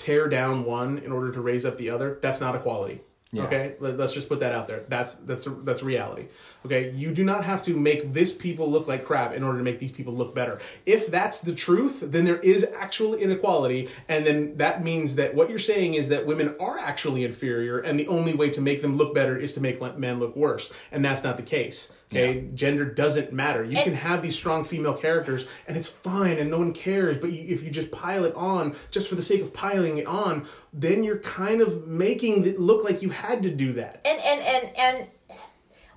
tear 0.00 0.28
down 0.28 0.64
one 0.64 0.98
in 0.98 1.12
order 1.12 1.30
to 1.30 1.40
raise 1.40 1.66
up 1.66 1.76
the 1.76 1.90
other, 1.90 2.18
that's 2.22 2.40
not 2.40 2.56
equality. 2.56 3.02
Yeah. 3.32 3.44
Okay, 3.44 3.74
Let, 3.78 4.00
us 4.00 4.12
just 4.12 4.28
put 4.28 4.40
that 4.40 4.52
out 4.52 4.66
there. 4.66 4.82
That's 4.88 5.14
that's 5.14 5.46
that's 5.62 5.84
reality. 5.84 6.26
Okay, 6.66 6.90
you 6.90 7.12
do 7.12 7.22
not 7.22 7.44
have 7.44 7.62
to 7.62 7.76
make 7.76 8.12
this 8.12 8.32
people 8.32 8.68
look 8.68 8.88
like 8.88 9.04
crap 9.04 9.32
in 9.32 9.44
order 9.44 9.58
to 9.58 9.62
make 9.62 9.78
these 9.78 9.92
people 9.92 10.12
look 10.12 10.34
better. 10.34 10.58
If 10.84 11.12
that's 11.12 11.38
the 11.38 11.54
truth, 11.54 12.00
then 12.02 12.24
there 12.24 12.38
is 12.38 12.66
actual 12.76 13.14
inequality, 13.14 13.88
and 14.08 14.26
then 14.26 14.56
that 14.56 14.82
means 14.82 15.14
that 15.14 15.32
what 15.32 15.48
you're 15.48 15.60
saying 15.60 15.94
is 15.94 16.08
that 16.08 16.26
women 16.26 16.56
are 16.58 16.76
actually 16.76 17.22
inferior, 17.22 17.78
and 17.78 17.96
the 17.96 18.08
only 18.08 18.34
way 18.34 18.50
to 18.50 18.60
make 18.60 18.82
them 18.82 18.96
look 18.96 19.14
better 19.14 19.36
is 19.36 19.52
to 19.52 19.60
make 19.60 19.80
men 19.96 20.18
look 20.18 20.34
worse, 20.34 20.72
and 20.90 21.04
that's 21.04 21.22
not 21.22 21.36
the 21.36 21.44
case. 21.44 21.92
Okay, 22.12 22.48
gender 22.54 22.84
doesn't 22.84 23.32
matter. 23.32 23.62
You 23.62 23.76
And- 23.76 23.84
can 23.84 23.94
have 23.94 24.20
these 24.20 24.34
strong 24.34 24.64
female 24.64 24.94
characters, 24.96 25.46
and 25.68 25.76
it's 25.76 25.86
fine, 25.86 26.38
and 26.38 26.50
no 26.50 26.58
one 26.58 26.72
cares. 26.72 27.16
But 27.18 27.30
you, 27.30 27.44
if 27.54 27.62
you 27.62 27.70
just 27.70 27.92
pile 27.92 28.24
it 28.24 28.34
on 28.34 28.74
just 28.90 29.08
for 29.08 29.14
the 29.14 29.22
sake 29.22 29.40
of 29.40 29.52
piling 29.52 29.98
it 29.98 30.06
on, 30.06 30.46
then 30.72 31.04
you're 31.04 31.18
kind 31.20 31.60
of 31.60 31.86
making 31.86 32.44
it 32.46 32.58
look 32.60 32.82
like 32.82 33.00
you 33.00 33.10
had 33.10 33.44
to 33.44 33.50
do 33.50 33.72
that. 33.74 34.00
and 34.04 34.20
and 34.20 34.40
and 34.40 34.76
and 34.76 35.06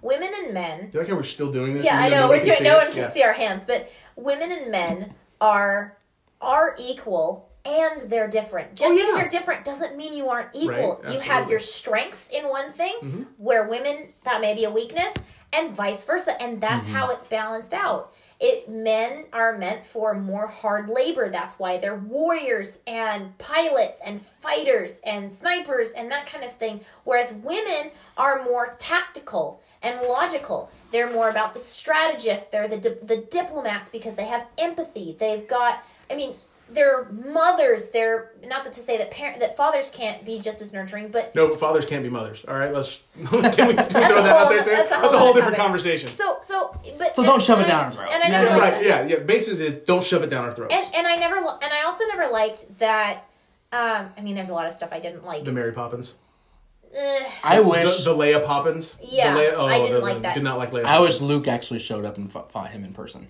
women 0.03 0.29
and 0.43 0.53
men 0.53 0.89
Do 0.89 0.97
you 0.97 0.99
like 0.99 1.09
how 1.09 1.15
we're 1.15 1.23
still 1.23 1.51
doing 1.51 1.73
this? 1.73 1.85
Yeah, 1.85 1.97
I 1.97 2.09
know. 2.09 2.27
nobody 2.27 2.47
We're 2.47 2.57
doing. 2.57 2.63
No 2.63 2.77
one 2.77 2.87
can 2.87 2.97
Yeah. 2.97 3.09
see 3.09 3.23
our 3.23 3.33
hands, 3.33 3.63
but 3.65 3.89
women 4.15 4.51
and 4.51 4.69
men 4.71 5.15
are 5.41 5.97
are 6.41 6.75
equal 6.77 7.49
and 7.65 8.01
they're 8.01 8.27
different. 8.27 8.75
Just 8.75 8.91
Oh, 8.91 8.93
because 8.95 9.15
yeah. 9.15 9.19
you're 9.21 9.29
different 9.29 9.63
doesn't 9.63 9.95
mean 9.95 10.13
you 10.13 10.27
aren't 10.29 10.49
equal. 10.53 10.99
Right, 11.01 11.13
you. 11.13 11.19
Mm-hmm. 11.19 11.29
have 11.31 11.49
your 11.49 11.59
strengths 11.59 12.29
in 12.29 12.49
one 12.49 12.71
thing, 12.73 13.25
where 13.37 13.67
women 13.67 14.09
that 14.25 14.41
may 14.41 14.53
be 14.53 14.65
a 14.65 14.69
weakness, 14.69 15.13
and 15.53 15.75
vice 15.75 16.03
versa, 16.03 16.41
and 16.41 16.59
that's 16.59 16.85
Mm-hmm. 16.85 16.95
how 16.95 17.09
it's 17.09 17.25
balanced 17.25 17.73
out. 17.73 18.13
It 18.39 18.67
men 18.67 19.25
are 19.31 19.57
meant 19.57 19.85
for 19.85 20.13
more 20.13 20.47
hard 20.47 20.89
labor. 20.89 21.29
That's 21.29 21.53
why 21.59 21.77
they're 21.77 21.95
warriors 21.95 22.81
and 22.85 23.37
pilots 23.37 24.01
and 24.05 24.25
fighters 24.41 24.99
and 25.05 25.31
snipers 25.31 25.91
and 25.91 26.11
that 26.11 26.25
kind 26.25 26.43
of 26.43 26.51
thing. 26.53 26.81
Whereas 27.05 27.31
women 27.33 27.91
are 28.17 28.43
more 28.43 28.75
tactical 28.79 29.61
and 29.81 30.01
logical. 30.01 30.69
They're 30.91 31.09
more 31.11 31.29
about 31.29 31.53
the 31.53 31.59
strategists. 31.61 32.47
They're 32.47 32.67
the 32.67 32.77
di- 32.77 32.97
the 33.03 33.17
diplomats 33.17 33.87
because 33.89 34.15
they 34.15 34.25
have 34.25 34.45
empathy. 34.57 35.15
They've 35.17 35.47
got. 35.47 35.83
I 36.11 36.15
mean, 36.15 36.33
they're 36.73 37.05
mothers. 37.11 37.89
They're 37.89 38.31
not 38.45 38.63
that 38.63 38.73
to 38.73 38.79
say 38.79 38.97
that 38.97 39.11
parent 39.11 39.39
that 39.39 39.55
fathers 39.57 39.89
can't 39.89 40.23
be 40.25 40.39
just 40.39 40.61
as 40.61 40.73
nurturing, 40.73 41.09
but 41.09 41.33
No, 41.35 41.53
fathers 41.55 41.85
can't 41.85 42.03
be 42.03 42.09
mothers. 42.09 42.43
All 42.47 42.55
right, 42.55 42.71
let's 42.73 43.03
can 43.15 43.23
we, 43.41 43.41
can 43.49 43.67
we 43.67 43.73
throw 43.73 43.73
that 43.73 44.25
out 44.25 44.49
there 44.49 44.63
too? 44.63 44.69
that's 44.71 44.91
a 44.91 44.95
whole 44.95 45.01
That's 45.03 45.13
a 45.13 45.17
whole 45.19 45.33
different 45.33 45.55
topic. 45.57 45.65
conversation. 45.65 46.09
so 46.09 46.37
so. 46.41 46.71
But 46.99 47.13
So 47.13 47.23
don't 47.23 47.41
shove 47.41 47.59
it 47.59 47.67
down 47.67 47.85
our 47.85 47.91
throat. 47.91 48.09
And 48.11 48.23
I 48.23 48.27
Yeah, 48.27 48.41
never 48.43 48.55
just- 48.57 48.71
right? 48.73 48.85
Yeah, 48.85 49.05
yeah. 49.07 49.19
Basis 49.19 49.59
is 49.59 49.73
don't 49.85 50.03
shove 50.03 50.23
it 50.23 50.29
down 50.29 50.45
our 50.45 50.53
throats. 50.53 50.73
and, 50.73 50.95
and 50.95 51.07
I 51.07 51.15
never 51.15 51.37
and 51.37 51.73
I 51.73 51.83
also 51.85 52.05
never 52.07 52.31
liked 52.31 52.79
that. 52.79 53.23
Um, 53.71 54.09
I 54.17 54.21
mean, 54.21 54.35
there's 54.35 54.49
a 54.49 54.53
lot 54.53 54.67
of 54.67 54.73
stuff 54.73 54.89
I 54.91 54.99
didn't 54.99 55.25
like. 55.25 55.43
the 55.45 55.51
Mary 55.51 55.71
Poppins. 55.73 56.15
Eh, 56.95 57.29
I 57.43 57.59
wish 57.59 58.03
the, 58.03 58.13
the 58.13 58.19
Leia 58.19 58.45
Poppins. 58.45 58.97
Yeah, 59.01 59.33
the 59.33 59.39
Leia, 59.39 59.53
oh, 59.55 59.65
I 59.65 59.79
didn't 59.79 59.93
the- 59.93 59.99
like 59.99 60.21
that. 60.21 60.35
Did 60.35 60.43
not 60.43 60.59
like 60.59 60.69
Leia. 60.71 60.83
I 60.85 60.99
wish 60.99 61.21
Luke 61.21 61.47
actually 61.47 61.79
showed 61.79 62.05
up 62.05 62.17
and 62.17 62.31
fought, 62.31 62.51
fought 62.51 62.67
him 62.69 62.83
in 62.83 62.93
person. 62.93 63.27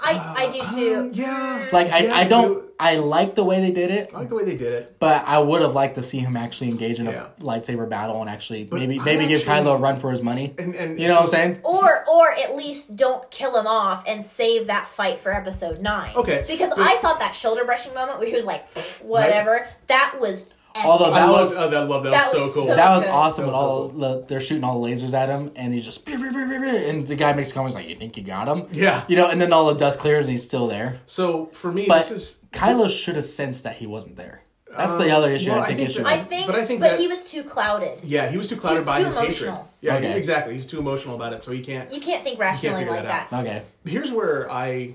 I 0.00 0.46
I 0.46 0.50
do 0.50 0.60
too. 0.74 0.94
Um, 0.96 1.10
yeah. 1.14 1.68
Like 1.72 1.90
I, 1.90 1.96
I 1.98 2.00
Yes, 2.00 2.28
don't 2.28 2.54
dude. 2.54 2.62
I 2.78 2.96
like 2.96 3.34
the 3.34 3.42
way 3.44 3.62
they 3.62 3.70
did 3.70 3.90
it, 3.90 4.12
I 4.14 4.18
like 4.18 4.28
the 4.28 4.34
way 4.34 4.44
they 4.44 4.54
did 4.56 4.70
it. 4.74 4.96
but 4.98 5.24
I 5.26 5.38
would 5.38 5.62
have 5.62 5.72
liked 5.72 5.94
to 5.94 6.02
see 6.02 6.18
him 6.18 6.36
actually 6.36 6.68
engage 6.68 7.00
in 7.00 7.06
a 7.06 7.10
Yeah. 7.12 7.26
lightsaber 7.40 7.88
battle 7.88 8.20
and 8.20 8.28
actually 8.28 8.64
But 8.64 8.80
maybe 8.80 9.00
I 9.00 9.04
maybe 9.04 9.26
give 9.26 9.48
actually- 9.48 9.70
Kylo 9.70 9.76
a 9.76 9.78
run 9.78 9.96
for 9.98 10.10
his 10.10 10.20
money. 10.22 10.54
And 10.58 10.74
and 10.74 11.00
You 11.00 11.08
know 11.08 11.14
what 11.14 11.22
I'm 11.22 11.28
saying? 11.30 11.60
Or 11.62 12.04
or 12.06 12.30
at 12.32 12.54
least 12.54 12.94
don't 12.94 13.28
kill 13.30 13.56
him 13.58 13.66
off 13.66 14.04
and 14.06 14.22
save 14.22 14.66
that 14.66 14.88
fight 14.88 15.18
for 15.20 15.32
episode 15.32 15.80
nine. 15.80 16.14
Okay, 16.14 16.44
Because 16.46 16.68
but- 16.70 16.80
I 16.80 16.96
thought 16.98 17.18
that 17.20 17.34
shoulder 17.34 17.64
brushing 17.64 17.94
moment 17.94 18.18
where 18.18 18.28
he 18.28 18.34
was 18.34 18.44
like, 18.44 18.72
"Pfft, 18.74 19.02
whatever, 19.02 19.66
that 19.86 20.16
was. 20.20 20.44
Epic. 20.78 20.90
Although 20.90 21.04
I 21.12 21.20
that 21.20 21.26
love, 21.26 21.40
was- 21.40 21.56
oh, 21.58 21.70
that 21.70 21.88
love 21.88 22.04
that, 22.04 22.10
that 22.10 22.22
was 22.24 22.32
so 22.32 22.50
cool. 22.54 22.66
so- 22.68 22.76
That 22.76 22.90
was 22.90 23.04
good. 23.04 23.10
awesome. 23.10 23.42
That 23.42 23.46
With 23.46 23.54
was 23.54 23.60
so 23.62 23.66
all 23.68 23.90
cool. 23.90 23.98
the, 24.20 24.26
they're 24.26 24.40
shooting 24.40 24.64
all 24.64 24.82
the 24.82 24.88
lasers 24.90 25.12
at 25.14 25.28
him, 25.28 25.52
and 25.56 25.72
he 25.74 25.80
just 25.80 26.06
and 26.08 27.06
the 27.06 27.16
guy 27.16 27.32
makes 27.32 27.52
comments 27.52 27.76
like, 27.76 27.88
"You 27.88 27.96
think 27.96 28.16
you 28.16 28.22
got 28.22 28.48
him?" 28.48 28.66
Yeah. 28.72 29.04
You 29.08 29.16
know, 29.16 29.28
and 29.28 29.40
then 29.40 29.52
all 29.52 29.66
the 29.66 29.74
dust 29.78 29.98
clears 30.00 30.24
and 30.24 30.30
he's 30.30 30.44
still 30.44 30.66
there. 30.68 31.00
So 31.06 31.46
for 31.52 31.70
me, 31.72 31.86
But 31.86 32.08
this 32.08 32.10
is 32.10 32.36
Kylo 32.52 32.88
should 32.88 33.16
have 33.16 33.24
sensed 33.24 33.64
that 33.64 33.76
he 33.76 33.86
wasn't 33.86 34.16
there. 34.16 34.42
That's 34.76 34.98
the 34.98 35.04
Um, 35.06 35.12
other 35.22 35.30
issue 35.30 35.50
well, 35.50 35.60
I 35.60 35.62
I 35.62 35.66
think 35.66 35.80
issue 35.80 36.02
that- 36.02 36.06
I 36.12 36.18
think, 36.22 36.46
But 36.46 36.52
but, 36.52 36.60
I 36.60 36.64
think 36.66 36.80
that- 36.80 36.98
he 37.00 37.06
was 37.08 37.30
too 37.30 37.44
clouded. 37.44 37.98
yeah, 38.04 38.28
he 38.28 38.36
was 38.36 38.46
too 38.48 38.56
clouded 38.56 38.80
He's 38.80 38.86
by 38.86 38.98
too 38.98 39.04
his 39.06 39.16
emotional. 39.16 39.54
hatred. 39.54 39.68
Yeah, 39.80 39.96
Okay. 39.96 40.16
exactly. 40.18 40.52
He's 40.54 40.66
too 40.66 40.78
emotional 40.78 41.14
about 41.14 41.32
it, 41.32 41.42
so 41.44 41.50
he 41.52 41.60
can't. 41.60 41.90
You 41.90 42.00
can't 42.00 42.22
think 42.22 42.38
can't 42.38 42.40
rationally 42.62 42.84
like 42.84 43.02
that 43.04 43.28
that. 43.30 43.40
Okay. 43.46 43.62
Here's 43.86 44.12
where 44.12 44.50
I 44.50 44.90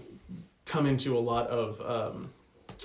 come 0.66 0.86
into 0.86 1.18
a 1.18 1.20
lot 1.20 1.48
of 1.48 1.82
um, 1.82 2.30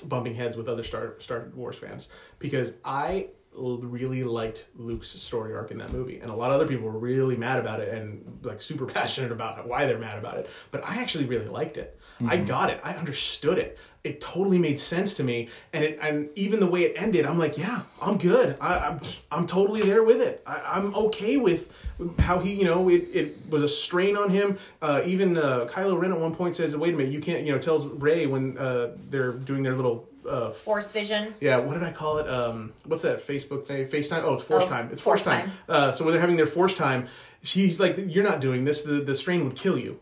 bumping 0.01 0.35
heads 0.35 0.57
with 0.57 0.69
other 0.69 0.83
Star 0.83 1.15
Star 1.19 1.51
Wars 1.55 1.77
fans. 1.77 2.09
Because 2.39 2.75
I 2.85 3.29
really 3.57 4.25
liked 4.25 4.67
Luke's 4.77 5.09
story 5.09 5.55
arc 5.55 5.71
in 5.71 5.79
that 5.79 5.93
movie, 5.93 6.19
and 6.21 6.31
a 6.31 6.35
lot 6.35 6.51
of 6.51 6.57
other 6.57 6.67
people 6.67 6.85
were 6.85 6.99
really 6.99 7.37
mad 7.37 7.59
about 7.59 7.81
it 7.81 7.93
and 7.93 8.39
like 8.43 8.61
super 8.61 8.87
passionate 8.97 9.33
about 9.33 9.67
why 9.67 9.87
they're 9.87 9.99
mad 9.99 10.19
about 10.19 10.39
it. 10.39 10.51
But 10.71 10.87
I 10.87 11.01
actually 11.01 11.25
really 11.27 11.49
liked 11.49 11.77
it. 11.77 11.99
I 12.27 12.39
got 12.39 12.71
it. 12.71 12.81
I 12.83 12.95
understood 12.95 13.59
it. 13.59 13.79
It 14.03 14.21
totally 14.21 14.59
made 14.59 14.79
sense 14.79 15.15
to 15.15 15.25
me, 15.25 15.49
and 15.73 15.83
it 15.85 15.99
and 16.01 16.31
even 16.37 16.61
the 16.61 16.67
way 16.67 16.85
it 16.85 16.95
ended, 16.97 17.27
I'm 17.27 17.39
like, 17.39 17.59
yeah, 17.59 17.83
I'm 18.01 18.17
good. 18.17 18.57
I, 18.61 18.79
I'm 18.79 19.01
I'm 19.31 19.47
totally 19.47 19.83
there 19.83 20.03
with 20.05 20.23
it. 20.23 20.43
I, 20.47 20.63
I'm 20.65 20.95
okay 20.95 21.37
with 21.37 21.77
how 22.21 22.39
he, 22.39 22.55
you 22.55 22.65
know, 22.65 22.89
it, 22.89 23.09
it 23.13 23.51
was 23.51 23.63
a 23.63 23.69
strain 23.69 24.17
on 24.17 24.31
him. 24.31 24.59
Uh, 24.81 25.03
even 25.05 25.37
uh, 25.37 25.67
Kylo 25.69 26.01
Ren 26.01 26.13
at 26.13 26.21
one 26.21 26.33
point 26.33 26.55
says, 26.55 26.77
"Wait 26.77 26.95
a 26.95 26.97
minute, 26.97 27.13
you 27.13 27.21
can't," 27.21 27.45
you 27.45 27.53
know, 27.53 27.59
tells 27.59 27.85
Rey 27.85 28.27
when 28.27 28.57
uh, 28.57 28.97
they're 29.11 29.33
doing 29.33 29.63
their 29.65 29.75
little 29.75 30.09
uh, 30.29 30.51
Force 30.51 30.93
vision. 30.93 31.35
yeah, 31.41 31.57
what 31.59 31.75
did 31.75 31.83
I 31.83 31.93
call 31.93 32.19
it? 32.19 32.29
Um, 32.29 32.73
what's 32.85 33.03
that 33.03 33.19
Facebook 33.19 33.65
thing? 33.67 33.87
FaceTime? 33.87 34.23
Oh, 34.25 34.35
it's 34.35 34.43
Force 34.43 34.65
Oh, 34.65 34.69
Time. 34.69 34.89
It's 34.93 35.01
Force 35.01 35.23
Force, 35.23 35.35
Time. 35.37 35.51
Uh, 35.69 35.91
so 35.93 36.05
when 36.05 36.13
they're 36.13 36.21
having 36.21 36.37
their 36.37 36.47
Force 36.47 36.75
Time, 36.75 37.07
she's 37.43 37.79
like, 37.81 37.97
"You're 37.99 38.25
not 38.25 38.41
doing 38.41 38.65
this. 38.65 38.83
The 38.83 39.01
the 39.01 39.15
strain 39.15 39.45
would 39.45 39.57
kill 39.57 39.79
you." 39.79 40.01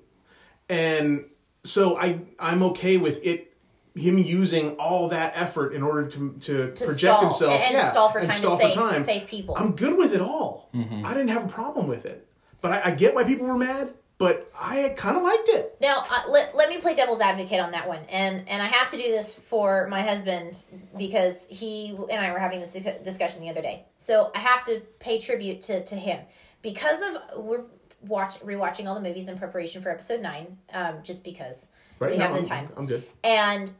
And 0.69 1.27
so 1.63 1.97
I 1.99 2.21
I'm 2.39 2.63
okay 2.65 2.97
with 2.97 3.25
it. 3.25 3.51
Him 3.97 4.19
using 4.19 4.75
all 4.75 5.07
that 5.11 5.35
effort 5.37 5.73
in 5.73 5.83
order 5.85 6.09
to 6.09 6.33
to, 6.41 6.73
To 6.73 6.85
project 6.85 6.99
stall, 6.99 7.21
himself, 7.21 7.53
and, 7.53 7.63
and 7.63 7.73
yeah, 7.75 7.91
stall 7.93 8.09
for 8.09 8.19
and 8.19 8.29
time 8.29 8.39
stall 8.39 8.59
to 8.59 8.65
for 8.65 8.71
save, 8.73 8.75
time. 8.91 9.05
save 9.05 9.27
people. 9.29 9.55
I'm 9.57 9.77
good 9.77 9.97
with 9.97 10.13
it 10.15 10.21
all. 10.21 10.69
I 10.75 11.15
didn't 11.15 11.29
have 11.29 11.45
a 11.45 11.49
problem 11.49 11.87
with 11.87 12.05
it, 12.05 12.27
but 12.61 12.73
I, 12.73 12.83
I 12.87 12.91
get 12.91 13.15
why 13.15 13.23
people 13.23 13.47
were 13.47 13.57
mad. 13.57 13.95
But 14.17 14.51
I 14.59 14.95
kind 14.97 15.17
of 15.17 15.25
liked 15.25 15.49
it. 15.49 15.77
Now, 15.81 16.05
uh, 16.09 16.23
let, 16.29 16.55
let 16.55 16.69
me 16.69 16.79
play 16.79 16.95
devil's 16.95 17.21
advocate 17.21 17.59
on 17.61 17.73
that 17.73 17.89
one. 17.89 18.01
And 18.09 18.49
and 18.49 18.63
I 18.63 18.67
have 18.67 18.91
to 18.93 18.97
do 18.97 19.03
this 19.03 19.35
for 19.35 19.89
my 19.89 20.03
husband 20.03 20.63
because 20.97 21.47
he 21.51 21.97
and 22.11 22.21
I 22.25 22.31
were 22.33 22.39
having 22.39 22.61
this 22.61 22.73
discussion 23.03 23.43
the 23.43 23.51
other 23.51 23.61
day. 23.63 23.87
So 23.97 24.31
I 24.35 24.39
have 24.39 24.65
to 24.67 24.81
pay 25.01 25.19
tribute 25.19 25.63
to, 25.63 25.85
to 25.85 25.97
him. 25.97 26.21
Because 26.63 27.03
of, 27.03 27.45
we're 27.45 27.65
watch 28.03 28.39
rewatching 28.41 28.87
all 28.87 28.95
the 28.95 29.01
movies 29.01 29.29
in 29.29 29.37
preparation 29.37 29.83
for 29.83 29.91
episode 29.91 30.21
9, 30.21 30.59
um, 30.75 30.95
just 31.03 31.25
because 31.25 31.69
Right 31.99 32.13
we 32.13 32.17
now, 32.19 32.29
have 32.29 32.35
the 32.35 32.55
I'm, 32.55 32.67
time. 32.67 32.69
I'm 32.77 32.87
good. 32.87 33.03
And 33.25 33.71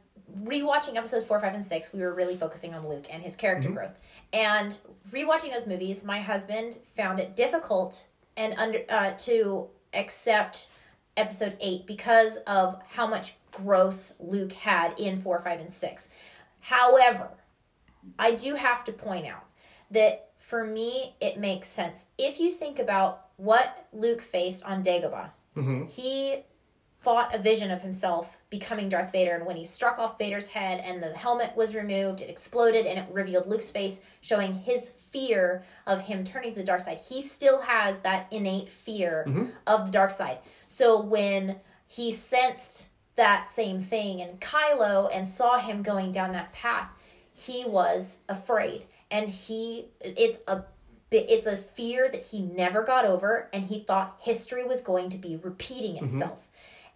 rewatching 0.43 0.95
episodes 0.95 1.25
four, 1.25 1.39
five, 1.39 1.53
and 1.53 1.63
six, 1.63 1.93
we 1.93 2.01
were 2.01 2.13
really 2.13 2.35
focusing 2.35 2.73
on 2.73 2.87
Luke 2.87 3.05
and 3.09 3.23
his 3.23 3.35
character 3.35 3.69
Mm-hmm. 3.69 3.77
growth. 3.77 3.97
And 4.33 4.77
rewatching 5.11 5.51
those 5.51 5.65
movies, 5.65 6.03
my 6.03 6.19
husband 6.19 6.77
found 6.95 7.19
it 7.19 7.35
difficult 7.35 8.05
and 8.35 8.53
under 8.57 8.81
uh, 8.89 9.11
to 9.19 9.69
accept 9.95 10.67
episode 11.17 11.57
eight 11.59 11.85
because 11.85 12.37
of 12.47 12.81
how 12.93 13.07
much 13.07 13.35
growth 13.51 14.13
Luke 14.19 14.53
had 14.53 14.99
in 14.99 15.21
four, 15.21 15.39
five, 15.39 15.59
and 15.59 15.71
six. 15.71 16.09
However, 16.59 17.29
I 18.19 18.31
do 18.31 18.55
have 18.55 18.83
to 18.85 18.91
point 18.91 19.25
out 19.25 19.45
that 19.91 20.29
for 20.37 20.63
me, 20.63 21.15
it 21.19 21.39
makes 21.39 21.67
sense. 21.67 22.07
If 22.17 22.39
you 22.39 22.51
think 22.51 22.79
about 22.79 23.27
what 23.37 23.87
Luke 23.93 24.21
faced 24.21 24.63
on 24.63 24.83
Dagobah, 24.83 25.29
mm-hmm. 25.55 25.85
he 25.85 26.43
fought 27.05 27.35
a 27.35 27.37
vision 27.37 27.69
of 27.69 27.83
himself 27.83 28.35
becoming 28.49 28.89
Darth 28.89 29.11
Vader, 29.11 29.35
and 29.35 29.45
when 29.45 29.57
he 29.57 29.63
struck 29.63 29.99
off 29.99 30.17
Vader's 30.17 30.49
head 30.49 30.81
and 30.83 31.03
the 31.03 31.13
helmet 31.13 31.55
was 31.55 31.75
removed, 31.75 32.19
it 32.19 32.31
exploded 32.31 32.87
and 32.87 32.97
it 32.97 33.05
revealed 33.11 33.45
Luke's 33.45 33.69
face, 33.69 34.01
showing 34.21 34.55
his 34.55 34.89
fear 34.89 35.63
of 35.85 35.99
him 35.99 36.23
turning 36.23 36.53
to 36.53 36.59
the 36.59 36.65
dark 36.65 36.81
side. 36.81 36.97
He 37.07 37.21
still 37.21 37.61
has 37.61 37.99
that 37.99 38.25
innate 38.31 38.69
fear 38.69 39.23
mm-hmm. 39.27 39.45
of 39.67 39.85
the 39.85 39.91
dark 39.91 40.09
side. 40.09 40.39
So 40.67 40.99
when 40.99 41.57
he 41.85 42.11
sensed 42.11 42.87
that 43.17 43.47
same 43.47 43.83
thing 43.83 44.17
in 44.17 44.37
Kylo 44.37 45.07
and 45.13 45.27
saw 45.27 45.59
him 45.59 45.83
going 45.83 46.11
down 46.11 46.31
that 46.31 46.53
path, 46.53 46.89
he 47.31 47.65
was 47.65 48.21
afraid, 48.27 48.85
and 49.11 49.29
he 49.29 49.89
it's 50.01 50.39
a 50.47 50.63
it's 51.11 51.45
a 51.45 51.55
fear 51.55 52.09
that 52.09 52.23
he 52.23 52.41
never 52.41 52.83
got 52.83 53.05
over, 53.05 53.47
and 53.53 53.65
he 53.65 53.81
thought 53.81 54.17
history 54.21 54.63
was 54.63 54.81
going 54.81 55.09
to 55.09 55.19
be 55.19 55.35
repeating 55.35 55.97
mm-hmm. 55.97 56.05
itself. 56.05 56.39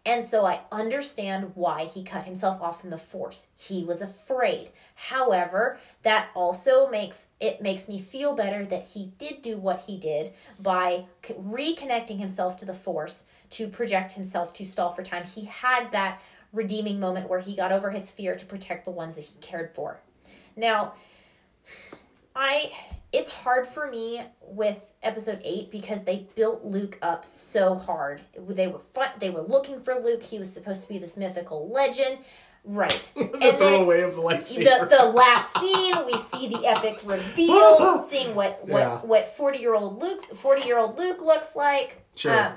And 0.09 0.25
so 0.25 0.43
I 0.43 0.61
understand 0.71 1.51
why 1.53 1.85
he 1.85 2.03
cut 2.03 2.23
himself 2.23 2.63
off 2.63 2.81
from 2.81 2.89
the 2.89 2.97
force. 2.97 3.49
He 3.55 3.83
was 3.83 4.01
afraid. 4.01 4.71
However, 4.95 5.77
that 6.01 6.29
also 6.33 6.89
makes 6.89 7.27
it 7.39 7.61
makes 7.61 7.87
me 7.87 7.99
feel 7.99 8.33
better 8.33 8.65
that 8.65 8.87
he 8.87 9.11
did 9.19 9.43
do 9.43 9.57
what 9.57 9.83
he 9.85 9.99
did 9.99 10.33
by 10.59 11.05
reconnecting 11.21 12.17
himself 12.17 12.57
to 12.57 12.65
the 12.65 12.73
force 12.73 13.25
to 13.51 13.67
project 13.67 14.13
himself 14.13 14.51
to 14.53 14.65
stall 14.65 14.91
for 14.93 15.03
time. 15.03 15.25
He 15.25 15.45
had 15.45 15.91
that 15.91 16.19
redeeming 16.53 16.99
moment 16.99 17.29
where 17.29 17.39
he 17.39 17.55
got 17.55 17.71
over 17.71 17.91
his 17.91 18.09
fear 18.09 18.33
to 18.33 18.45
protect 18.47 18.85
the 18.85 18.91
ones 18.91 19.15
that 19.15 19.25
he 19.25 19.37
cared 19.41 19.75
for. 19.75 19.99
Now, 20.55 20.93
I 22.35 22.71
it's 23.11 23.31
hard 23.31 23.67
for 23.67 23.89
me 23.89 24.21
with 24.41 24.83
episode 25.01 25.41
8 25.43 25.71
because 25.71 26.03
they 26.03 26.27
built 26.35 26.63
Luke 26.63 26.97
up 27.01 27.27
so 27.27 27.75
hard. 27.75 28.21
They 28.37 28.67
were 28.67 28.79
fun 28.79 29.09
they 29.19 29.29
were 29.29 29.41
looking 29.41 29.81
for 29.81 29.95
Luke. 29.95 30.23
He 30.23 30.39
was 30.39 30.51
supposed 30.53 30.83
to 30.83 30.89
be 30.89 30.97
this 30.99 31.17
mythical 31.17 31.69
legend. 31.69 32.19
Right. 32.65 33.11
the 33.15 33.21
And 33.21 33.41
then 33.41 33.57
throwaway 33.57 34.01
of 34.01 34.15
the 34.15 34.21
the, 34.21 34.27
lightsaber. 34.27 34.89
the 34.89 35.05
last 35.05 35.57
scene, 35.59 36.05
we 36.05 36.17
see 36.17 36.49
the 36.49 36.65
epic 36.67 36.99
reveal, 37.05 38.01
seeing 38.09 38.35
what 38.35 38.67
what 38.67 38.79
Yeah. 38.79 38.97
what 38.99 39.35
forty 39.37 39.59
year 39.59 39.73
old 39.75 40.01
Luke 40.01 40.21
forty 40.35 40.67
year 40.67 40.77
old 40.77 40.97
Luke 40.97 41.21
looks 41.21 41.55
like. 41.55 42.05
Sure. 42.15 42.37
Um, 42.47 42.53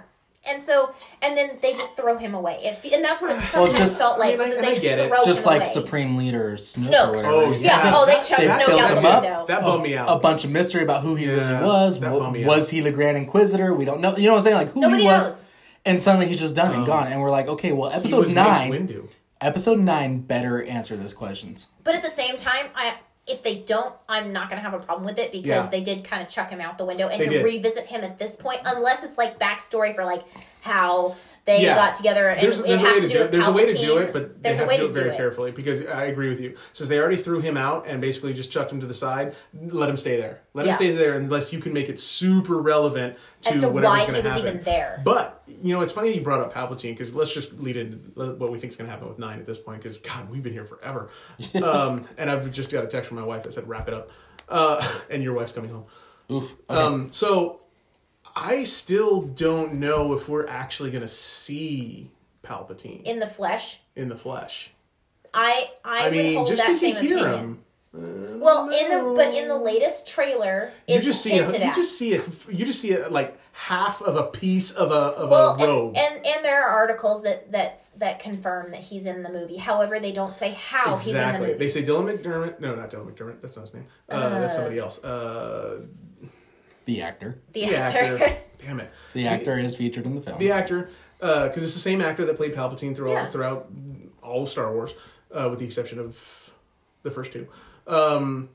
and 0.48 0.62
so, 0.62 0.94
and 1.22 1.36
then 1.36 1.58
they 1.60 1.72
just 1.72 1.96
throw 1.96 2.16
him 2.18 2.34
away. 2.34 2.58
If 2.62 2.84
and 2.92 3.04
that's 3.04 3.22
what 3.22 3.30
it 3.36 3.40
sometimes 3.42 3.78
just- 3.78 3.98
felt 3.98 4.18
like. 4.18 4.34
I 4.38 4.44
mean, 4.44 4.52
I, 4.58 4.60
they 4.60 4.66
I 4.66 4.70
just 4.74 4.82
get 4.82 4.98
it. 4.98 5.12
Just 5.24 5.42
him 5.44 5.46
like 5.50 5.62
away. 5.62 5.70
Supreme 5.70 6.16
Leader 6.16 6.52
Snoke, 6.54 6.90
Snoke. 6.90 7.08
or 7.08 7.16
whatever. 7.16 7.34
Oh, 7.34 7.52
He's 7.52 7.64
yeah. 7.64 7.92
Oh, 7.94 8.06
they 8.06 8.12
that- 8.14 8.24
chucked 8.24 8.40
they 8.42 8.48
Snoke 8.48 8.78
out 8.78 8.96
him 8.96 9.02
the 9.02 9.08
up. 9.08 9.22
window. 9.22 9.44
that 9.46 9.62
bummed 9.62 9.82
me 9.84 9.96
out. 9.96 10.08
a 10.10 10.18
bunch 10.18 10.44
of 10.44 10.50
mystery 10.50 10.82
about 10.82 11.02
who 11.02 11.14
he 11.14 11.26
Yeah, 11.26 11.52
really 11.52 11.64
was. 11.66 12.00
that 12.00 12.10
bummed 12.10 12.32
me 12.34 12.44
out. 12.44 12.48
was 12.48 12.70
he 12.70 12.80
the 12.80 12.92
Grand 12.92 13.16
Inquisitor? 13.16 13.74
We 13.74 13.84
don't 13.84 14.00
know. 14.00 14.16
You 14.16 14.26
know 14.26 14.32
what 14.32 14.38
I'm 14.38 14.42
saying? 14.44 14.56
Like 14.56 14.70
who 14.72 14.80
Nobody 14.80 15.02
he 15.02 15.08
was. 15.08 15.24
knows. 15.28 15.48
And 15.84 16.02
suddenly 16.02 16.28
he's 16.28 16.38
just 16.38 16.54
done 16.54 16.68
and 16.72 16.80
Um, 16.82 16.86
gone. 16.86 17.08
And 17.08 17.20
we're 17.20 17.30
like, 17.30 17.48
okay, 17.48 17.72
well, 17.72 17.90
he 17.90 17.96
episode 17.96 18.20
was 18.20 18.32
nine. 18.32 18.70
Windu. 18.72 19.08
Episode 19.40 19.80
nine 19.80 20.20
better 20.20 20.62
answer 20.62 20.96
these 20.96 21.12
questions. 21.14 21.66
But 21.82 21.96
at 21.96 22.02
the 22.04 22.10
same 22.10 22.36
time, 22.36 22.66
I 22.76 22.94
if 23.26 23.42
they 23.42 23.58
don't, 23.58 23.94
I'm 24.08 24.32
not 24.32 24.48
gonna 24.50 24.62
have 24.62 24.74
a 24.74 24.78
problem 24.80 25.04
with 25.04 25.18
it 25.18 25.30
because 25.32 25.46
Yeah. 25.64 25.66
they 25.70 25.80
did 25.80 26.04
kind 26.04 26.22
of 26.22 26.28
chuck 26.28 26.50
him 26.50 26.60
out 26.60 26.76
the 26.78 26.84
window 26.84 27.08
and 27.08 27.20
They 27.20 27.26
to 27.26 27.32
did. 27.34 27.44
revisit 27.44 27.86
him 27.86 28.02
at 28.02 28.18
this 28.18 28.34
point, 28.36 28.60
unless 28.64 29.02
it's 29.04 29.16
like 29.18 29.38
backstory 29.38 29.94
for 29.94 30.04
like 30.04 30.22
how 30.60 31.16
they 31.44 31.62
Yeah. 31.62 31.74
got 31.74 31.96
together 31.96 32.28
and 32.28 32.40
There's, 32.40 32.60
it 32.60 32.66
there's 32.68 32.80
a 32.82 32.84
has 32.84 32.94
way 32.94 33.00
to 33.00 33.08
do 33.08 33.12
do 33.14 33.18
with 33.18 33.26
it. 33.26 33.30
There's 33.32 33.46
a 33.48 33.52
way 33.52 33.66
to 33.72 33.78
do 33.78 33.98
it, 33.98 34.12
but 34.12 34.42
there's 34.42 34.58
they 34.58 34.62
a 34.64 34.66
have 34.66 34.68
way 34.68 34.76
to 34.76 34.82
do 34.84 34.88
it 34.90 34.94
very 34.94 35.10
it. 35.10 35.16
carefully 35.16 35.50
because 35.50 35.84
I 35.86 36.04
agree 36.04 36.28
with 36.28 36.40
you. 36.40 36.54
Since 36.72 36.88
they 36.88 37.00
already 37.00 37.16
threw 37.16 37.40
him 37.40 37.56
out 37.56 37.86
and 37.88 38.00
basically 38.00 38.32
just 38.32 38.50
chucked 38.52 38.70
him 38.70 38.78
to 38.80 38.86
the 38.86 38.94
side, 38.94 39.34
let 39.60 39.88
him 39.88 39.96
stay 39.96 40.16
there. 40.18 40.40
Let 40.54 40.66
Yeah. 40.66 40.72
him 40.72 40.76
stay 40.76 40.90
there 40.92 41.14
unless 41.14 41.52
you 41.52 41.58
can 41.58 41.72
make 41.72 41.88
it 41.88 41.98
super 41.98 42.58
relevant 42.60 43.16
to, 43.42 43.54
As 43.54 43.60
to 43.62 43.68
whatever's 43.70 44.02
going 44.02 44.12
to 44.14 44.18
was 44.22 44.32
happen. 44.32 44.46
even 44.46 44.62
there. 44.62 45.00
But 45.04 45.42
you 45.48 45.74
know, 45.74 45.80
it's 45.80 45.92
funny 45.92 46.14
you 46.14 46.20
brought 46.22 46.40
up 46.40 46.52
Palpatine 46.54 46.92
because 46.96 47.12
let's 47.12 47.32
just 47.34 47.58
lead 47.58 47.76
into 47.76 47.96
what 48.14 48.52
we 48.52 48.58
think 48.60 48.70
is 48.70 48.76
going 48.76 48.86
to 48.86 48.92
happen 48.92 49.08
with 49.08 49.18
Nine 49.18 49.38
at 49.40 49.44
this 49.44 49.58
point. 49.58 49.82
Because 49.82 49.96
God, 49.98 50.30
we've 50.30 50.42
been 50.44 50.52
here 50.52 50.64
forever. 50.64 51.08
um, 51.62 52.04
and 52.18 52.30
I've 52.30 52.50
just 52.52 52.70
got 52.70 52.84
a 52.84 52.86
text 52.86 53.08
from 53.08 53.18
my 53.18 53.24
wife 53.24 53.42
that 53.42 53.52
said, 53.52 53.68
"Wrap 53.68 53.88
it 53.88 53.94
up," 53.94 54.10
uh, 54.48 54.80
and 55.10 55.22
your 55.24 55.32
wife's 55.34 55.52
coming 55.52 55.70
home. 55.70 55.84
Oof. 56.30 56.54
Okay. 56.70 56.80
Um, 56.80 57.10
so 57.10 57.61
I 58.34 58.64
still 58.64 59.22
don't 59.22 59.74
know 59.74 60.12
if 60.14 60.28
we're 60.28 60.46
actually 60.46 60.90
going 60.90 61.02
to 61.02 61.08
see 61.08 62.10
Palpatine 62.42 63.02
in 63.04 63.18
the 63.18 63.26
flesh. 63.26 63.80
in 63.96 64.08
the 64.08 64.16
flesh. 64.16 64.72
I 65.34 65.70
I, 65.84 66.08
I, 66.08 66.10
mean, 66.10 66.44
just 66.44 66.62
because 66.62 66.82
you 66.82 66.94
hear 66.94 67.18
opinion. 67.18 67.58
him, 67.94 68.40
Well, 68.40 68.68
in 68.70 68.88
the 68.90 69.14
but 69.16 69.34
in 69.34 69.48
the 69.48 69.56
latest 69.56 70.06
trailer, 70.06 70.72
you 70.86 71.00
just 71.00 71.22
see 71.22 71.38
a, 71.38 71.48
you 71.48 71.54
at. 71.54 71.74
just 71.74 71.98
see 71.98 72.14
a, 72.14 72.22
you 72.48 72.64
just 72.66 72.80
see 72.80 72.92
a, 72.94 73.08
like 73.08 73.38
half 73.52 74.00
of 74.02 74.16
a 74.16 74.24
piece 74.24 74.70
of 74.72 74.90
a 74.90 74.94
of 74.94 75.30
well, 75.30 75.54
a 75.54 75.66
robe. 75.66 75.96
and, 75.96 76.16
and 76.16 76.26
and 76.26 76.44
there 76.44 76.66
are 76.66 76.70
articles 76.70 77.22
that 77.22 77.52
that 77.52 77.82
that 77.96 78.18
confirm 78.18 78.70
that 78.72 78.80
he's 78.80 79.06
in 79.06 79.22
the 79.22 79.30
movie. 79.30 79.56
However, 79.56 80.00
they 80.00 80.12
don't 80.12 80.34
say 80.34 80.52
how 80.52 80.96
he's 80.96 81.08
in 81.08 81.14
the 81.14 81.20
exactly. 81.20 81.46
movie. 81.48 81.58
They 81.58 81.68
say 81.68 81.82
Dylan 81.82 82.18
McDermott. 82.18 82.60
No, 82.60 82.74
not 82.74 82.90
Dylan 82.90 83.12
McDermott. 83.12 83.40
That's 83.40 83.56
not 83.56 83.62
his 83.62 83.74
name. 83.74 83.86
Uh, 84.08 84.40
that's 84.40 84.56
somebody 84.56 84.78
else. 84.78 85.02
Uh, 85.04 85.82
the 86.84 87.02
actor. 87.02 87.38
the 87.52 87.66
the 87.66 87.76
actor. 87.76 87.98
actor. 88.18 88.38
Damn 88.64 88.80
it. 88.80 88.90
The 89.12 89.26
actor 89.26 89.58
is 89.58 89.74
featured 89.74 90.06
in 90.06 90.14
the 90.14 90.22
film. 90.22 90.38
The 90.38 90.50
actor, 90.52 90.90
because 91.18 91.62
it's 91.62 91.74
the 91.74 91.80
same 91.80 92.00
actor 92.00 92.24
that 92.26 92.36
played 92.36 92.54
Palpatine 92.54 92.94
throughout 92.94 93.12
Yeah. 93.12 93.26
throughout 93.26 93.68
all 94.22 94.44
of 94.44 94.48
Star 94.48 94.72
Wars, 94.72 94.94
uh, 95.32 95.48
with 95.50 95.58
the 95.58 95.64
exception 95.64 95.98
of 95.98 96.16
the 97.02 97.10
first 97.10 97.32
two. 97.32 97.48
Um, 97.86 98.48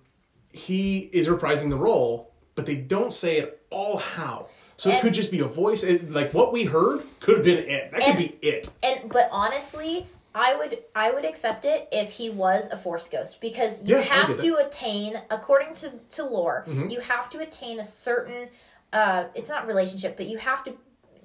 he 0.52 1.00
is 1.12 1.28
reprising 1.28 1.70
the 1.70 1.78
role, 1.78 2.32
but 2.56 2.66
they 2.66 2.76
don't 2.76 3.12
say 3.12 3.40
at 3.40 3.60
all 3.70 3.98
how. 3.98 4.48
So 4.78 4.92
it 4.92 5.02
could 5.02 5.14
just 5.14 5.32
be 5.32 5.40
a 5.40 5.46
voice. 5.48 5.84
It, 5.84 6.12
like 6.12 6.34
what 6.34 6.54
we 6.54 6.64
heard 6.64 7.02
could 7.20 7.38
have 7.38 7.46
been 7.46 7.58
it. 7.68 7.92
That 7.92 8.02
could 8.04 8.18
be 8.18 8.38
it. 8.42 8.70
and 8.84 9.10
but 9.12 9.28
honestly, 9.32 10.06
I 10.40 10.56
would 10.56 10.78
I 10.96 11.12
would 11.12 11.26
accept 11.26 11.66
it 11.66 11.88
if 11.92 12.12
he 12.12 12.30
was 12.30 12.70
a 12.70 12.78
force 12.78 13.10
ghost 13.10 13.42
because 13.42 13.84
you 13.84 13.96
Yeah, 13.98 14.02
have 14.04 14.28
get 14.30 14.38
to 14.40 14.56
attain 14.58 15.20
according 15.32 15.74
to 15.82 15.92
to 16.12 16.24
lore, 16.24 16.64
Mm-hmm. 16.68 16.90
you 16.90 17.00
have 17.00 17.28
to 17.30 17.40
attain 17.40 17.80
a 17.80 17.84
certain 17.84 18.50
uh 18.94 19.26
it's 19.36 19.50
not 19.50 19.66
relationship, 19.68 20.16
but 20.16 20.28
you 20.28 20.38
have 20.38 20.64
to 20.66 20.74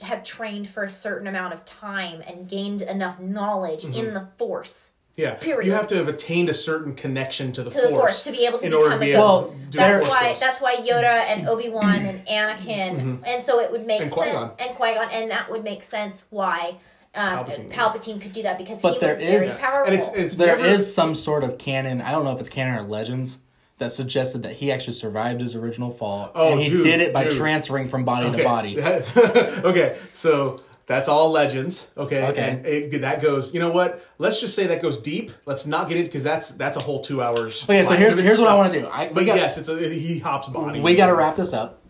have 0.00 0.24
trained 0.24 0.68
for 0.68 0.82
a 0.84 0.88
certain 0.88 1.26
amount 1.28 1.52
of 1.54 1.64
time 1.64 2.22
and 2.26 2.48
gained 2.48 2.82
enough 2.82 3.20
knowledge 3.20 3.82
Mm-hmm. 3.84 3.94
in 4.00 4.14
the 4.14 4.26
force 4.38 4.92
Yeah, 5.16 5.34
Period. 5.34 5.66
you 5.66 5.72
have 5.74 5.86
to 5.88 5.96
have 5.96 6.08
attained 6.08 6.48
a 6.48 6.54
certain 6.54 6.94
connection 6.94 7.52
to 7.52 7.62
the, 7.62 7.70
to 7.70 7.80
the 7.82 7.88
force 7.88 8.24
to 8.24 8.30
be 8.32 8.46
able 8.46 8.58
to 8.60 8.66
in 8.66 8.72
order 8.74 8.96
become 8.96 9.00
to 9.00 9.04
a 9.04 9.08
be 9.08 9.12
Ghost. 9.12 9.42
able 9.44 9.70
to 9.72 9.76
that's 9.78 9.98
force 10.00 10.10
why 10.10 10.22
ghosts. 10.28 10.40
that's 10.44 10.60
why 10.64 10.74
Yoda 10.76 11.16
and 11.32 11.46
Obi 11.52 11.68
Wan 11.68 12.00
and 12.10 12.18
Anakin, 12.26 13.18
and 13.26 13.42
so 13.42 13.60
it 13.60 13.70
would 13.70 13.86
make 13.86 14.00
And 14.00 14.10
sense, 14.10 14.32
Qui-Gon. 14.32 14.50
and 14.58 14.70
Qui 14.76 14.94
Gon, 14.94 15.08
and 15.12 15.30
that 15.30 15.50
would 15.50 15.62
make 15.64 15.82
sense 15.82 16.24
why 16.30 16.78
um, 17.14 17.44
Palpatine. 17.44 17.70
Palpatine. 17.70 18.20
could 18.20 18.32
do 18.32 18.42
that 18.44 18.58
because 18.58 18.80
But 18.82 18.94
he 18.94 18.98
was 19.06 19.16
there 19.18 19.30
very 19.32 19.44
is- 19.46 19.60
powerful. 19.60 19.92
and 19.92 19.94
it's 19.94 20.08
it's 20.14 20.34
There 20.36 20.56
never- 20.56 20.68
is 20.68 20.92
some 20.94 21.14
sort 21.14 21.44
of 21.44 21.58
canon. 21.58 22.00
I 22.00 22.10
don't 22.10 22.24
know 22.24 22.32
if 22.32 22.40
it's 22.40 22.48
canon 22.50 22.74
or 22.76 22.82
legends 22.82 23.38
that 23.78 23.92
suggested 23.92 24.44
that 24.44 24.52
he 24.54 24.70
actually 24.72 24.92
survived 24.94 25.40
his 25.40 25.56
original 25.56 25.90
fall, 25.90 26.30
Oh, 26.34 26.52
and 26.52 26.60
he 26.60 26.68
dude, 26.68 26.84
did 26.84 27.00
it 27.00 27.12
by 27.12 27.24
dude. 27.24 27.32
transferring 27.34 27.88
from 27.88 28.04
body 28.04 28.28
okay. 28.28 28.38
to 28.38 28.44
body. 28.44 28.80
okay, 29.64 29.96
so 30.12 30.60
that's 30.86 31.08
all 31.08 31.30
legends. 31.30 31.88
Okay, 31.96 32.24
Okay. 32.28 32.40
and 32.50 32.66
it, 32.66 33.00
that 33.00 33.20
goes. 33.20 33.52
You 33.52 33.60
know 33.60 33.70
what? 33.70 34.04
Let's 34.18 34.40
just 34.40 34.54
say 34.54 34.66
that 34.68 34.80
goes 34.80 34.98
deep. 34.98 35.32
Let's 35.46 35.66
not 35.66 35.88
get 35.88 35.96
into 35.96 36.08
because 36.08 36.22
that's 36.24 36.50
that's 36.52 36.76
a 36.76 36.80
whole 36.80 37.00
two 37.00 37.20
hours. 37.22 37.64
Okay, 37.64 37.82
so 37.82 37.90
line 37.90 37.98
here's 37.98 38.18
of 38.18 38.24
here's 38.24 38.38
what 38.38 38.48
I 38.48 38.54
want 38.54 38.72
to 38.72 38.80
do. 38.80 38.86
I, 38.86 39.08
we 39.08 39.14
But 39.14 39.26
got, 39.26 39.36
yes, 39.36 39.58
it's 39.58 39.68
a, 39.68 39.76
he 39.88 40.18
hops 40.18 40.48
body. 40.48 40.80
we 40.80 40.94
got 40.94 41.06
to 41.08 41.14
wrap 41.14 41.36
this 41.36 41.52
up. 41.52 41.80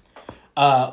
Uh, 0.57 0.93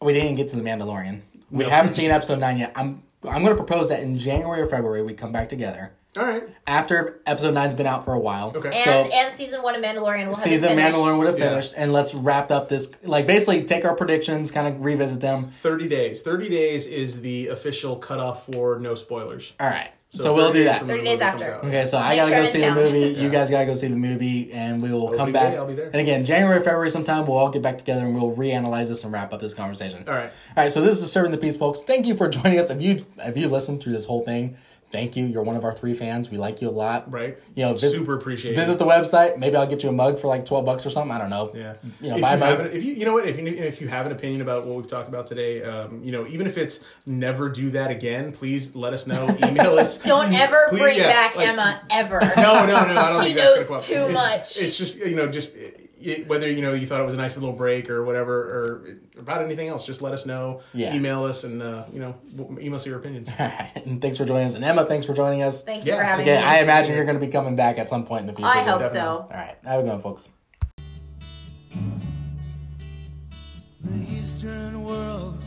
we 0.00 0.12
didn't 0.12 0.36
get 0.36 0.48
to 0.50 0.56
the 0.56 0.62
Mandalorian. 0.62 1.20
We 1.50 1.64
No. 1.64 1.70
haven't 1.70 1.94
seen 1.94 2.10
episode 2.10 2.38
nine 2.38 2.58
yet. 2.58 2.72
I'm 2.76 3.02
I'm 3.24 3.42
going 3.42 3.56
to 3.56 3.62
propose 3.62 3.88
that 3.88 4.00
in 4.02 4.18
January 4.18 4.60
or 4.60 4.66
February 4.66 5.02
we 5.02 5.12
come 5.12 5.32
back 5.32 5.48
together 5.48 5.92
All 6.16 6.22
right. 6.24 6.44
after 6.66 7.20
episode 7.26 7.52
nine's 7.54 7.74
been 7.74 7.86
out 7.86 8.04
for 8.04 8.12
a 8.14 8.18
while. 8.18 8.52
Okay. 8.56 8.70
and 8.72 8.84
so 8.84 8.90
and 9.16 9.32
season 9.34 9.62
one 9.62 9.74
of 9.74 9.82
Mandalorian 9.82 10.26
will 10.28 10.34
have 10.34 10.42
season 10.44 10.72
it 10.72 10.76
finished. 10.76 10.94
Mandalorian 10.96 11.18
would 11.18 11.26
have 11.26 11.38
Yeah. 11.38 11.50
finished, 11.50 11.74
and 11.76 11.92
let's 11.92 12.14
wrap 12.14 12.50
up 12.50 12.68
this. 12.68 12.90
Like 13.02 13.26
basically 13.26 13.64
take 13.64 13.84
our 13.84 13.94
predictions, 13.96 14.50
kind 14.52 14.68
of 14.74 14.84
revisit 14.84 15.20
them. 15.20 15.48
30 15.48 15.88
days. 15.88 16.22
30 16.22 16.48
days 16.48 16.86
is 16.86 17.20
the 17.20 17.48
official 17.48 17.96
cutoff 17.96 18.46
for 18.46 18.78
no 18.78 18.94
spoilers. 18.94 19.54
All 19.58 19.68
right, 19.68 19.90
so, 20.10 20.22
30 20.24 20.34
we'll 20.36 20.52
do 20.52 20.64
that. 20.64 20.86
30 20.86 21.04
days 21.04 21.20
after. 21.20 21.54
Okay, 21.56 21.84
so 21.86 21.98
I 21.98 22.10
Make 22.10 22.16
gotta 22.18 22.28
sure 22.28 22.36
go 22.38 22.40
I'm 22.42 22.46
see 22.46 22.58
the 22.60 22.64
town. 22.66 22.74
movie. 22.76 22.98
Yeah. 23.00 23.22
You 23.22 23.28
guys 23.28 23.50
gotta 23.50 23.66
go 23.66 23.74
see 23.74 23.88
the 23.88 23.96
movie, 23.96 24.52
and 24.52 24.80
we 24.80 24.90
will 24.90 25.08
come 25.08 25.14
Opening 25.20 25.32
back. 25.34 25.52
day, 25.52 25.56
I'll 25.58 25.66
be 25.66 25.74
there. 25.74 25.86
And 25.88 25.96
again, 25.96 26.24
January, 26.24 26.60
February, 26.60 26.90
sometime 26.90 27.26
we'll 27.26 27.36
all 27.36 27.50
get 27.50 27.60
back 27.62 27.76
together 27.78 28.06
and 28.06 28.14
we'll 28.14 28.34
reanalyze 28.34 28.88
this 28.88 29.04
and 29.04 29.12
wrap 29.12 29.32
up 29.34 29.40
this 29.40 29.52
conversation. 29.54 30.04
All 30.08 30.14
right. 30.14 30.30
All 30.56 30.62
right. 30.64 30.72
So 30.72 30.80
this 30.80 31.02
is 31.02 31.12
serving 31.12 31.30
the 31.32 31.38
peace, 31.38 31.56
folks. 31.58 31.82
Thank 31.82 32.06
you 32.06 32.16
for 32.16 32.28
joining 32.28 32.58
us. 32.58 32.70
If 32.70 32.80
you 32.80 33.04
if 33.18 33.36
you 33.36 33.48
listened 33.48 33.82
through 33.82 33.92
this 33.92 34.06
whole 34.06 34.24
thing, 34.24 34.56
thank 34.90 35.16
you. 35.16 35.26
You're 35.26 35.42
one 35.42 35.56
of 35.56 35.64
our 35.64 35.72
three 35.72 35.94
fans. 35.94 36.30
We 36.30 36.38
like 36.38 36.60
you 36.62 36.68
a 36.68 36.70
lot. 36.70 37.10
Right. 37.10 37.38
You 37.54 37.64
know, 37.66 37.72
vis- 37.72 37.92
Super 37.92 38.14
appreciate 38.16 38.54
Visit 38.56 38.78
the 38.78 38.86
website. 38.86 39.38
Maybe 39.38 39.56
I'll 39.56 39.66
get 39.66 39.82
you 39.82 39.88
a 39.88 39.92
mug 39.92 40.18
for 40.18 40.28
like 40.28 40.46
twelve 40.46 40.64
bucks 40.64 40.84
or 40.86 40.90
something. 40.90 41.10
I 41.12 41.18
don't 41.18 41.30
know. 41.30 41.52
Yeah. 41.54 41.74
You 42.00 42.10
know, 42.10 42.16
if 42.16 42.22
buy 42.22 42.32
a 42.32 42.34
you, 42.34 42.40
mug. 42.40 42.48
have 42.58 42.60
an, 42.60 42.72
if 42.76 42.84
you 42.84 42.94
you 42.94 43.04
know 43.04 43.12
what 43.12 43.26
if 43.28 43.38
you 43.38 43.46
if 43.46 43.80
you 43.80 43.88
have 43.88 44.06
an 44.06 44.12
opinion 44.12 44.40
about 44.42 44.66
what 44.66 44.76
we've 44.76 44.86
talked 44.86 45.08
about 45.08 45.26
today, 45.26 45.62
um, 45.62 46.02
you 46.02 46.12
know 46.12 46.26
even 46.26 46.46
if 46.46 46.56
it's 46.58 46.84
never 47.06 47.48
do 47.48 47.70
that 47.70 47.90
again, 47.90 48.32
please 48.32 48.74
let 48.74 48.92
us 48.92 49.06
know. 49.06 49.26
Email 49.44 49.78
us. 49.78 49.98
Don't 49.98 50.32
ever 50.32 50.66
Please, 50.70 50.80
bring 50.80 50.98
yeah, 50.98 51.08
back 51.08 51.36
like- 51.36 51.48
Emma 51.48 51.80
ever. 51.90 52.20
No, 52.36 52.66
no, 52.66 52.66
no. 52.66 52.74
I 53.00 53.12
don't 53.12 53.22
She 53.24 53.34
think 53.34 53.38
knows 53.38 53.66
come 53.68 53.80
too 53.80 53.94
It's- 53.94 54.12
much. 54.14 54.62
It's 54.64 54.76
just 54.78 54.98
you 54.98 55.14
know 55.16 55.26
just 55.28 55.54
it, 55.56 55.87
whether 56.26 56.50
you 56.50 56.62
know 56.62 56.72
you 56.74 56.86
thought 56.86 57.00
it 57.00 57.04
was 57.04 57.14
a 57.14 57.18
nice 57.18 57.34
little 57.36 57.52
break 57.52 57.90
or 57.90 58.04
whatever 58.04 58.34
or 58.34 58.98
about 59.20 59.42
anything 59.42 59.68
else, 59.68 59.84
just 59.84 60.00
let 60.02 60.12
us 60.12 60.24
know. 60.26 60.60
Yeah. 60.72 60.94
Email 60.94 61.24
us 61.24 61.44
and 61.44 61.62
uh, 61.62 61.86
you 61.92 61.98
know 62.00 62.14
w- 62.36 62.58
email 62.60 62.76
us 62.76 62.86
your 62.86 62.98
opinions. 62.98 63.28
And 63.38 64.00
thanks 64.02 64.16
for 64.18 64.24
joining 64.24 64.46
us. 64.46 64.54
And 64.54 64.64
Emma, 64.64 64.84
thanks 64.84 65.04
for 65.06 65.14
joining 65.14 65.42
us. 65.42 65.62
Thank 65.62 65.84
you 65.86 65.92
Yeah, 65.92 65.98
for 65.98 66.04
having 66.04 66.24
Okay, 66.28 66.36
me. 66.38 66.42
I 66.44 66.58
imagine 66.60 66.94
you're 66.94 67.04
going 67.04 67.18
to 67.18 67.24
be 67.24 67.32
coming 67.32 67.56
back 67.56 67.78
at 67.78 67.88
some 67.88 68.04
point 68.04 68.22
in 68.22 68.26
the 68.28 68.32
future. 68.34 68.48
I 68.48 68.58
hope 68.62 68.80
Definitely. 68.82 68.88
so. 68.98 69.06
All 69.06 69.28
right. 69.32 69.56
Have 69.64 69.80
a 69.80 69.82
good 69.82 69.88
one, 69.92 70.00
folks. 70.00 70.28
The 73.80 73.98
Eastern 74.12 74.84
world, 74.84 75.42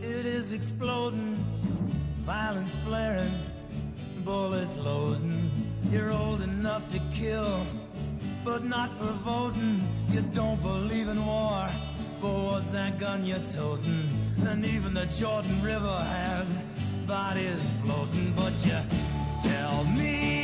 it 0.00 0.24
is 0.26 0.52
exploding, 0.52 1.36
violence 2.24 2.76
flaring, 2.86 3.34
bullets 4.24 4.76
loading. 4.76 5.50
You're 5.90 6.12
old 6.12 6.40
enough 6.42 6.88
to 6.90 7.00
kill, 7.12 7.66
but 8.44 8.62
not 8.62 8.96
for 8.98 9.12
voting. 9.24 9.82
You 10.10 10.20
don't 10.20 10.60
believe 10.62 11.08
in 11.08 11.24
war, 11.24 11.68
but 12.20 12.32
what's 12.32 12.72
that 12.72 12.98
gun 12.98 13.24
you're 13.24 13.38
toting? 13.40 14.10
And 14.46 14.64
even 14.64 14.92
the 14.94 15.06
Jordan 15.06 15.62
River 15.62 15.96
has 15.96 16.62
bodies 17.06 17.70
floating, 17.82 18.32
but 18.36 18.64
you 18.64 18.78
tell 19.42 19.84
me 19.84 20.43